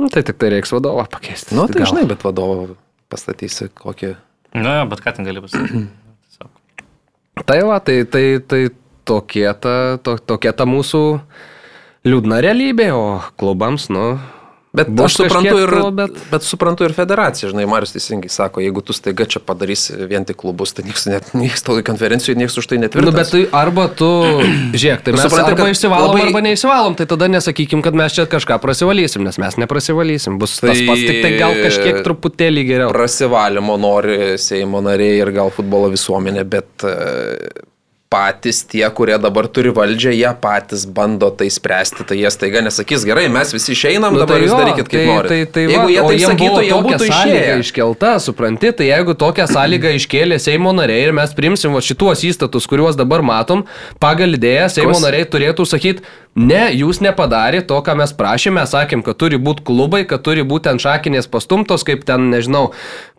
Nu, 0.00 0.12
tai 0.12 0.24
tik 0.28 0.36
tai 0.40 0.52
reiks 0.52 0.72
vadovą 0.76 1.06
pakeisti. 1.08 1.56
Nu, 1.56 1.64
tai 1.72 1.82
gal. 1.82 1.92
žinai, 1.92 2.04
bet 2.10 2.24
vadovo 2.24 2.74
pastatysi 3.12 3.70
kokį. 3.80 4.14
Na, 4.56 4.82
nu, 4.82 4.88
bet 4.92 5.00
ką 5.04 5.16
ten 5.16 5.28
gali 5.28 5.40
pasakyti. 5.44 5.84
Tai 7.32 7.62
va, 7.64 7.78
tai, 7.80 8.04
tai, 8.04 8.40
tai 8.44 8.68
tokie, 9.08 9.48
ta, 9.56 9.96
to, 10.04 10.18
tokia 10.20 10.52
ta 10.52 10.66
mūsų 10.68 11.00
liūdna 12.04 12.42
realybė, 12.44 12.90
o 12.92 13.22
klubams, 13.40 13.88
nu, 13.88 14.18
Bet 14.72 14.88
Bus 14.88 15.10
aš 15.10 15.16
suprantu 15.18 15.58
ir, 15.60 15.68
to, 15.68 15.88
bet- 15.92 16.14
bet 16.32 16.44
suprantu 16.48 16.86
ir 16.86 16.94
federaciją, 16.96 17.50
žinai, 17.52 17.66
Marius 17.68 17.90
teisingai 17.92 18.30
sako, 18.32 18.62
jeigu 18.64 18.80
tu 18.80 18.94
staiga 18.96 19.26
čia 19.28 19.42
padarysi 19.44 19.98
vien 20.08 20.24
tik 20.24 20.38
klubus, 20.40 20.72
tai 20.72 20.86
niekas 20.86 21.04
net 21.12 21.28
nieks 21.36 21.60
toj 21.66 21.82
konferencijoje, 21.84 22.38
nieks 22.40 22.56
už 22.56 22.70
tai 22.70 22.78
netvirtins. 22.80 23.12
Nu, 23.12 23.18
bet 23.18 23.28
tai 23.34 23.42
arba 23.60 23.84
tu, 23.92 24.08
žiūrėk, 24.80 25.02
tai 25.04 25.12
mes 25.12 25.26
supranti, 25.26 25.52
arba 25.52 25.66
išsivalom, 25.74 26.14
labai- 26.14 26.24
arba 26.30 26.42
neįsivalom, 26.48 26.96
tai 26.96 27.04
tada 27.10 27.28
nesakykim, 27.34 27.84
kad 27.84 27.98
mes 28.00 28.16
čia 28.16 28.24
kažką 28.32 28.56
prasivalysim, 28.64 29.26
nes 29.28 29.36
mes 29.44 29.60
neprasivalysim. 29.60 30.38
Bus 30.40 30.56
tai... 30.62 30.72
tas 30.72 30.80
pats, 30.88 31.04
tik 31.04 31.20
tai 31.20 31.34
gal 31.36 31.52
kažkiek 31.60 32.00
truputėlį 32.08 32.64
geriau. 32.70 32.94
Prasivalymo 32.96 33.76
nori 33.76 34.38
Seimo 34.40 34.80
nariai 34.80 35.20
ir 35.20 35.34
gal 35.36 35.52
futbolo 35.52 35.92
visuomenė, 35.92 36.46
bet 36.48 36.88
patys 38.12 38.60
tie, 38.68 38.84
kurie 38.94 39.16
dabar 39.22 39.48
turi 39.48 39.72
valdžią, 39.74 40.12
jie 40.18 40.30
patys 40.42 40.84
bando 40.98 41.30
tai 41.38 41.48
spręsti, 41.52 42.04
tai 42.08 42.18
jie 42.20 42.30
staiga 42.34 42.60
nesakys, 42.66 43.06
gerai, 43.08 43.24
mes 43.32 43.52
visi 43.56 43.72
išeinam, 43.72 44.12
Nu, 44.12 44.20
dabar 44.22 44.36
tai 44.36 44.42
jūs 44.44 44.52
jo, 44.52 44.58
darykit 44.60 44.90
kaip 44.92 44.98
tai, 45.00 45.06
norite. 45.08 45.28
tai, 45.32 45.46
tai 45.56 45.64
jeigu 45.64 45.82
va, 45.86 45.90
jie 45.94 46.02
tai 46.10 46.18
sakytų, 46.28 46.62
jau 46.68 46.80
būtų 46.86 47.08
išėję. 47.08 47.56
iškelta, 47.64 48.10
supranti, 48.26 48.72
tai 48.78 48.90
jeigu 48.90 49.16
tokią 49.24 49.48
sąlygą 49.54 49.94
iškėlė 49.98 50.38
Seimo 50.44 50.74
nariai 50.76 51.06
ir 51.08 51.16
mes 51.16 51.32
primsim 51.38 51.72
va 51.72 51.80
šituos 51.80 52.22
įstatus, 52.28 52.68
kuriuos 52.68 52.98
dabar 53.00 53.24
matom, 53.24 53.64
pagal 54.02 54.36
idėją 54.36 54.68
Seimo 54.76 54.92
Kos- 54.92 55.06
nariai 55.06 55.24
turėtų 55.32 55.64
sakyti, 55.72 56.04
ne, 56.38 56.60
jūs 56.72 57.00
nepadarė 57.04 57.62
to, 57.68 57.78
ką 57.84 57.94
mes 58.00 58.12
prašėme, 58.16 58.64
sakėm, 58.68 59.04
kad 59.04 59.18
turi 59.20 59.38
būti 59.42 59.64
klubai, 59.68 60.02
kad 60.08 60.24
turi 60.24 60.44
būti 60.46 60.70
ten 60.70 60.80
šakinės 60.82 61.28
pastumtos, 61.32 61.84
kaip 61.88 62.06
ten, 62.08 62.30
nežinau, 62.32 62.70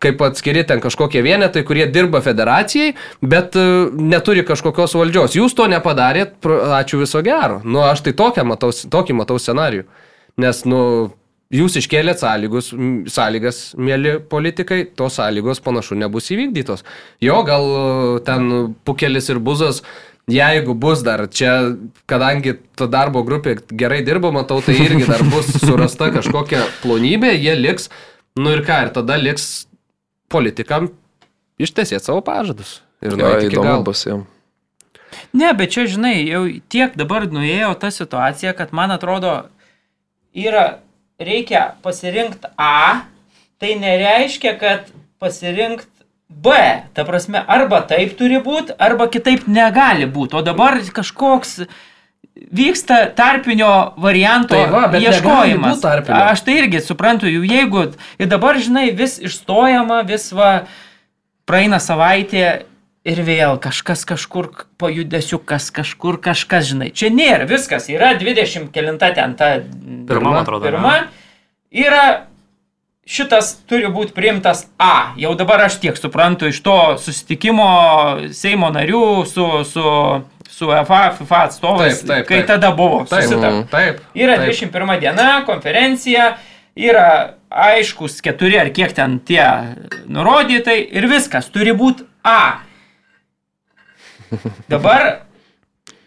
kaip 0.02 0.22
atskiri 0.26 0.64
ten 0.68 0.82
kažkokie 0.84 1.22
vienetai, 1.24 1.64
kurie 1.66 1.86
dirba 1.90 2.22
federacijai, 2.24 2.94
bet 3.22 3.58
e, 3.58 3.66
neturi 3.94 4.46
kažkokios 4.46 4.96
valdžios. 4.98 5.36
Jūs 5.38 5.54
to 5.58 5.68
nepadarėt, 5.70 6.38
ačiū 6.80 7.02
viso 7.04 7.22
gero. 7.26 7.60
Nu, 7.64 7.84
aš 7.86 8.06
tai 8.08 8.16
matau, 8.44 8.72
tokį 8.72 9.20
matau 9.20 9.38
scenarijų. 9.38 9.86
Nes, 10.42 10.64
nu, 10.66 10.80
jūs 11.54 11.76
iškėlėt 11.78 12.22
sąlygus, 12.22 12.72
sąlygas, 13.12 13.60
mėly 13.78 14.16
politikai, 14.30 14.82
tos 14.98 15.20
sąlygos 15.20 15.62
panašu 15.64 15.98
nebus 15.98 16.32
įvykdytos. 16.34 16.82
Jo, 17.22 17.42
gal 17.46 17.68
e, 17.68 17.84
ten 18.26 18.74
pukelis 18.86 19.30
ir 19.30 19.38
buzas, 19.38 19.84
jeigu 20.30 20.74
bus 20.74 21.02
dar 21.04 21.26
čia, 21.28 21.76
kadangi 22.10 22.56
ta 22.76 22.88
darbo 22.90 23.24
grupė 23.26 23.58
gerai 23.70 24.02
dirba, 24.06 24.32
matau, 24.34 24.60
tai 24.64 24.76
irgi 24.80 25.06
dar 25.08 25.24
bus 25.32 25.50
surasta 25.60 26.10
kažkokia 26.14 26.64
plonybė, 26.82 27.34
jie 27.36 27.54
liks, 27.58 27.90
nu 28.38 28.54
ir 28.56 28.64
ką, 28.66 28.84
ir 28.86 28.94
tada 28.96 29.18
liks 29.20 29.66
politikam 30.32 30.90
ištesėti 31.60 32.04
savo 32.08 32.24
pažadus. 32.24 32.80
Ir 33.04 33.18
Jo, 33.20 33.34
įdomu 33.44 33.82
bus 33.84 34.06
jam. 34.06 34.24
Ne, 35.36 35.52
bet 35.54 35.74
čia, 35.74 35.84
žinai, 35.90 36.24
jau 36.26 36.46
tiek 36.72 36.94
dabar 36.98 37.26
nuėjo 37.30 37.70
ta 37.78 37.90
situacija, 37.94 38.54
kad 38.56 38.72
man 38.74 38.94
atrodo, 38.94 39.44
yra, 40.34 40.80
reikia 41.20 41.74
pasirinkti 41.84 42.50
A, 42.58 43.04
tai 43.62 43.74
nereiškia, 43.78 44.56
kad 44.58 44.88
pasirinkti 45.22 45.93
B. 46.28 46.50
Ta 46.94 47.04
prasme, 47.04 47.42
arba 47.46 47.82
taip 47.86 48.14
turi 48.18 48.38
būti, 48.42 48.74
arba 48.78 49.06
kitaip 49.12 49.46
negali 49.46 50.06
būti. 50.10 50.34
O 50.38 50.42
dabar 50.42 50.78
kažkoks 50.80 51.60
vyksta 52.34 53.14
tarpinio 53.14 53.92
varianto 54.00 54.56
Tai 54.56 54.66
va, 54.72 54.84
ieškojimas. 54.98 55.80
tarpinio. 55.84 56.22
Aš 56.32 56.42
tai 56.46 56.56
irgi 56.62 56.80
suprantu, 56.82 57.28
jau 57.30 57.44
jeigu 57.46 57.84
ir 58.18 58.26
dabar, 58.30 58.58
žinai, 58.58 58.88
vis 58.96 59.18
išstojama, 59.22 60.00
vis 60.08 60.30
va, 60.34 60.64
praeina 61.46 61.78
savaitė 61.78 62.64
ir 63.04 63.20
vėl 63.22 63.58
kažkas 63.62 64.02
kažkur 64.08 64.48
pajudesiu, 64.80 65.38
kas 65.38 65.68
kažkur 65.70 66.18
kažkas, 66.24 66.70
žinai. 66.72 66.90
Čia 66.96 67.12
nėra, 67.12 67.46
viskas 67.46 67.86
yra 67.92 68.14
20 68.18 68.70
kelinta 68.74 69.12
ten 69.14 69.36
ta 69.38 69.58
Pirma, 70.08 70.30
man 70.32 70.42
atrodo. 70.42 70.64
pirma. 70.66 70.94
Yra 71.70 72.24
šitas 73.06 73.50
turi 73.68 73.88
būti 73.92 74.14
priimtas 74.16 74.66
A. 74.80 75.12
Jau 75.20 75.34
dabar 75.36 75.66
aš 75.66 75.76
tiek 75.82 75.98
suprantu 76.00 76.48
iš 76.48 76.62
to 76.64 76.76
susitikimo 76.98 77.66
Seimo 78.32 78.70
narių 78.72 79.02
su, 79.28 79.44
su, 79.68 79.84
su 80.48 80.70
FA, 80.88 81.02
FIFA 81.18 81.42
atstovais, 81.50 82.00
Taip, 82.00 82.08
taip, 82.08 82.26
kai 82.28 82.38
taip. 82.42 82.46
tada 82.54 82.70
buvo 82.76 83.02
susitarta. 83.06 83.66
taip. 83.70 84.00
Yra 84.16 84.38
taip. 84.40 84.54
21 84.56 85.00
diena, 85.02 85.28
konferencija, 85.46 86.30
yra 86.74 87.34
aiškus 87.54 88.16
keturi 88.24 88.56
ar 88.58 88.72
kiek 88.74 88.94
ten 88.96 89.18
tie 89.22 89.44
nurodytai 90.10 90.80
ir 90.96 91.06
viskas 91.10 91.46
turi 91.54 91.76
būti 91.76 92.06
A. 92.24 92.64
Dabar 94.68 95.20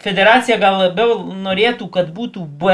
federacija 0.04 0.58
gal 0.60 0.80
labiau 0.82 1.22
norėtų, 1.46 1.88
kad 1.94 2.10
būtų 2.16 2.44
B, 2.60 2.74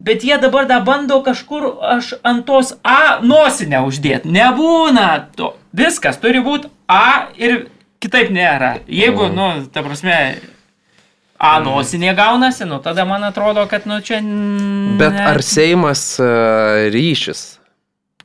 bet 0.00 0.24
jie 0.24 0.38
dabar 0.42 0.66
dar 0.66 0.82
bando 0.86 1.20
kažkur 1.22 1.66
aš 1.96 2.14
ant 2.24 2.46
tos 2.48 2.74
A 2.84 3.18
nosinę 3.22 3.82
uždėti. 3.86 4.28
Nebūna 4.32 5.08
to. 5.36 5.54
Viskas 5.76 6.18
turi 6.22 6.40
būti 6.42 6.70
A 6.90 7.28
ir 7.38 7.66
kitaip 8.02 8.30
nėra. 8.34 8.78
Jeigu, 8.88 9.28
nu, 9.32 9.50
ta 9.72 9.82
prasme, 9.86 10.16
A 11.40 11.54
nosinė 11.64 12.12
gaunasi, 12.16 12.66
nu 12.68 12.78
tada 12.84 13.04
man 13.08 13.22
atrodo, 13.24 13.62
kad, 13.70 13.86
nu, 13.88 14.00
čia... 14.04 14.18
n- 14.20 14.96
Bet 15.00 15.14
ne- 15.16 15.26
ar 15.30 15.38
Seimas 15.42 16.02
e, 16.20 16.26
ryšis? 16.92 17.44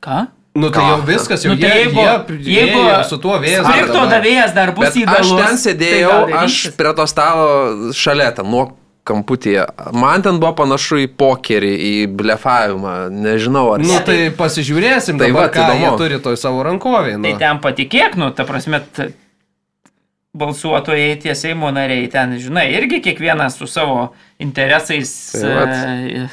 Ką? 0.04 0.26
Nu 0.56 0.68
tai 0.72 0.80
Ką? 0.82 0.88
jau 0.90 0.98
viskas, 1.08 1.44
jau 1.44 1.52
Nu, 1.54 1.60
tai 1.60 1.68
jie, 1.70 1.78
jeigu- 1.86 2.40
jie, 2.44 2.56
jeigu 2.58 2.82
su 3.08 3.16
tuo 3.20 3.38
vėjas. 3.40 3.64
Skripto 3.68 4.02
davėjas 4.10 4.52
dar 4.56 4.72
bus 4.76 4.92
Bet 4.96 5.08
aš 5.20 5.32
ten 5.36 5.56
sėdėjau, 5.64 6.12
tai 6.30 6.38
aš 6.44 6.58
prie 6.76 6.92
to 6.96 7.06
stalo 7.08 7.48
šalia 7.96 8.30
ten 8.36 8.48
nuo 8.52 8.66
kamputyje. 9.06 9.64
Man 9.94 10.24
ten 10.26 10.40
buvo 10.42 10.52
panašu 10.58 10.98
į 11.04 11.06
pokerį, 11.20 11.72
į 11.90 11.92
blefavimą. 12.18 12.96
Nežinau, 13.14 13.68
ar... 13.76 13.84
Nu 13.86 14.00
tai 14.06 14.30
pasižiūrėsim, 14.34 15.16
Tai 15.20 15.28
tai 15.30 15.36
va, 15.36 15.46
ką 15.54 15.62
įdomu. 15.68 15.84
jie 15.86 15.92
turi 16.02 16.18
toj 16.26 16.36
savo 16.42 16.64
rankovėje. 16.66 17.20
Tai 17.22 17.32
Nu. 17.36 17.38
ten 17.44 17.62
patikėk, 17.64 18.18
nu, 18.20 18.32
ta 18.34 18.44
prasme, 18.48 18.82
balsuotojai, 20.36 21.16
tie 21.22 21.34
Seimo 21.34 21.70
nariai, 21.72 22.08
ten, 22.12 22.34
žinai, 22.42 22.66
irgi 22.76 23.00
kiekvienas 23.04 23.56
su 23.56 23.66
savo 23.66 24.10
interesais. 24.38 25.14
Tai 25.32 25.54
vat. 25.54 25.72
e, 25.72 26.26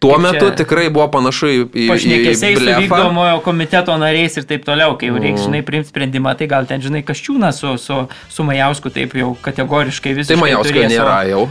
Tuo 0.00 0.14
kaip 0.16 0.22
metu 0.24 0.46
čia- 0.48 0.56
tikrai 0.56 0.86
buvo 0.88 1.06
panašu 1.12 1.46
į, 1.52 1.56
į, 1.76 1.86
Pašnekėsiai 1.92 2.56
su 2.56 2.64
vykdomojo 2.64 3.40
komiteto 3.44 3.92
nariais 4.00 4.36
ir 4.40 4.46
taip 4.48 4.64
toliau, 4.64 4.94
kai 4.96 5.10
jau 5.10 5.18
reiks, 5.20 5.42
žinai, 5.44 5.60
priimti 5.64 5.90
sprendimą, 5.92 6.32
tai 6.40 6.46
gal 6.48 6.64
ten, 6.64 6.80
žinai, 6.80 7.02
Kaščiūnas 7.04 7.52
su, 7.60 7.74
su, 7.76 7.98
su 8.32 8.46
Majausku 8.48 8.88
taip 8.94 9.12
jau 9.12 9.34
kategoriškai 9.44 10.14
visiškai. 10.16 10.36
Tai 10.36 10.40
Majausko 10.40 10.72
turės, 10.72 10.94
nėra 10.94 11.18
jau. 11.28 11.42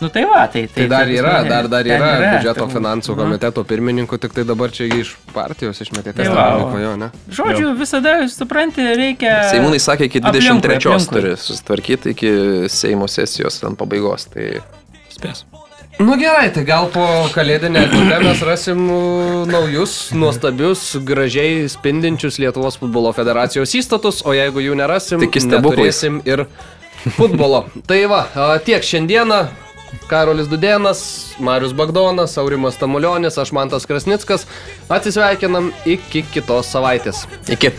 Nu 0.00 0.08
tai 0.12 0.26
va, 0.28 0.42
tai 0.52 0.66
tai. 0.66 0.82
Tai 0.82 0.86
dar 0.92 1.08
yra, 1.08 1.30
prasme, 1.30 1.48
dar, 1.48 1.66
dar 1.72 1.86
ten 1.88 1.96
yra 1.96 2.08
biudžeto 2.34 2.58
turbūt. 2.60 2.74
finansų 2.76 3.14
Nu. 3.14 3.18
komiteto 3.22 3.64
pirmininku, 3.64 4.18
tik 4.20 4.34
tai 4.36 4.44
dabar 4.44 4.74
čia 4.76 4.90
iš 4.92 5.14
partijos 5.32 5.80
išmetė. 5.80 6.12
Tai 6.18 6.26
vyko, 6.28 6.80
jo, 6.82 6.94
ne? 7.00 7.08
Žodžiu, 7.32 7.70
visada, 7.80 8.16
supranti, 8.28 8.84
reikia. 9.00 9.38
Seimūnai 9.54 9.80
sakė, 9.80 10.10
iki 10.10 10.20
aplinkui, 10.20 10.68
23 10.68 10.76
aplinkui. 10.92 11.14
turi 11.16 11.36
susitvarkyti 11.40 12.12
iki 12.12 12.34
Seimo 12.68 13.08
sesijos 13.08 13.62
ten 13.62 13.78
pabaigos. 13.78 14.28
Tai 14.34 14.50
Spės. 15.16 15.46
Nu 15.96 16.12
gerai, 16.20 16.50
tai 16.52 16.60
gal 16.68 16.90
po 16.92 17.02
kalėdinę 17.32 17.86
eglutę 17.86 18.18
mes 18.20 18.40
rasim 18.44 18.82
uh, 18.92 19.46
naujus, 19.48 20.10
nuostabius, 20.12 20.90
gražiai 21.08 21.70
spindinčius 21.72 22.36
Lietuvos 22.42 22.76
futbolo 22.76 23.14
federacijos 23.16 23.72
įstatus, 23.80 24.20
o 24.28 24.36
jeigu 24.36 24.60
jų 24.60 24.76
nerasim, 24.76 25.24
stebuklais. 25.24 25.96
turėsim 25.96 26.20
ir 26.28 26.44
futbolo. 27.16 27.64
tai 27.88 28.04
va, 28.12 28.26
tiek 28.66 28.84
šiandieną. 28.84 29.46
Karolis 30.10 30.50
Dudėnas, 30.50 31.00
Marius 31.42 31.74
Bagdonas, 31.76 32.36
Aurimas 32.38 32.78
Tamulionis, 32.80 33.38
aš 33.38 33.52
Mantas 33.56 33.88
Krasnickas. 33.88 34.46
Atsisveikinam 34.88 35.72
iki 35.84 36.24
kitos 36.32 36.70
savaitės. 36.72 37.26
iki. 37.48 37.72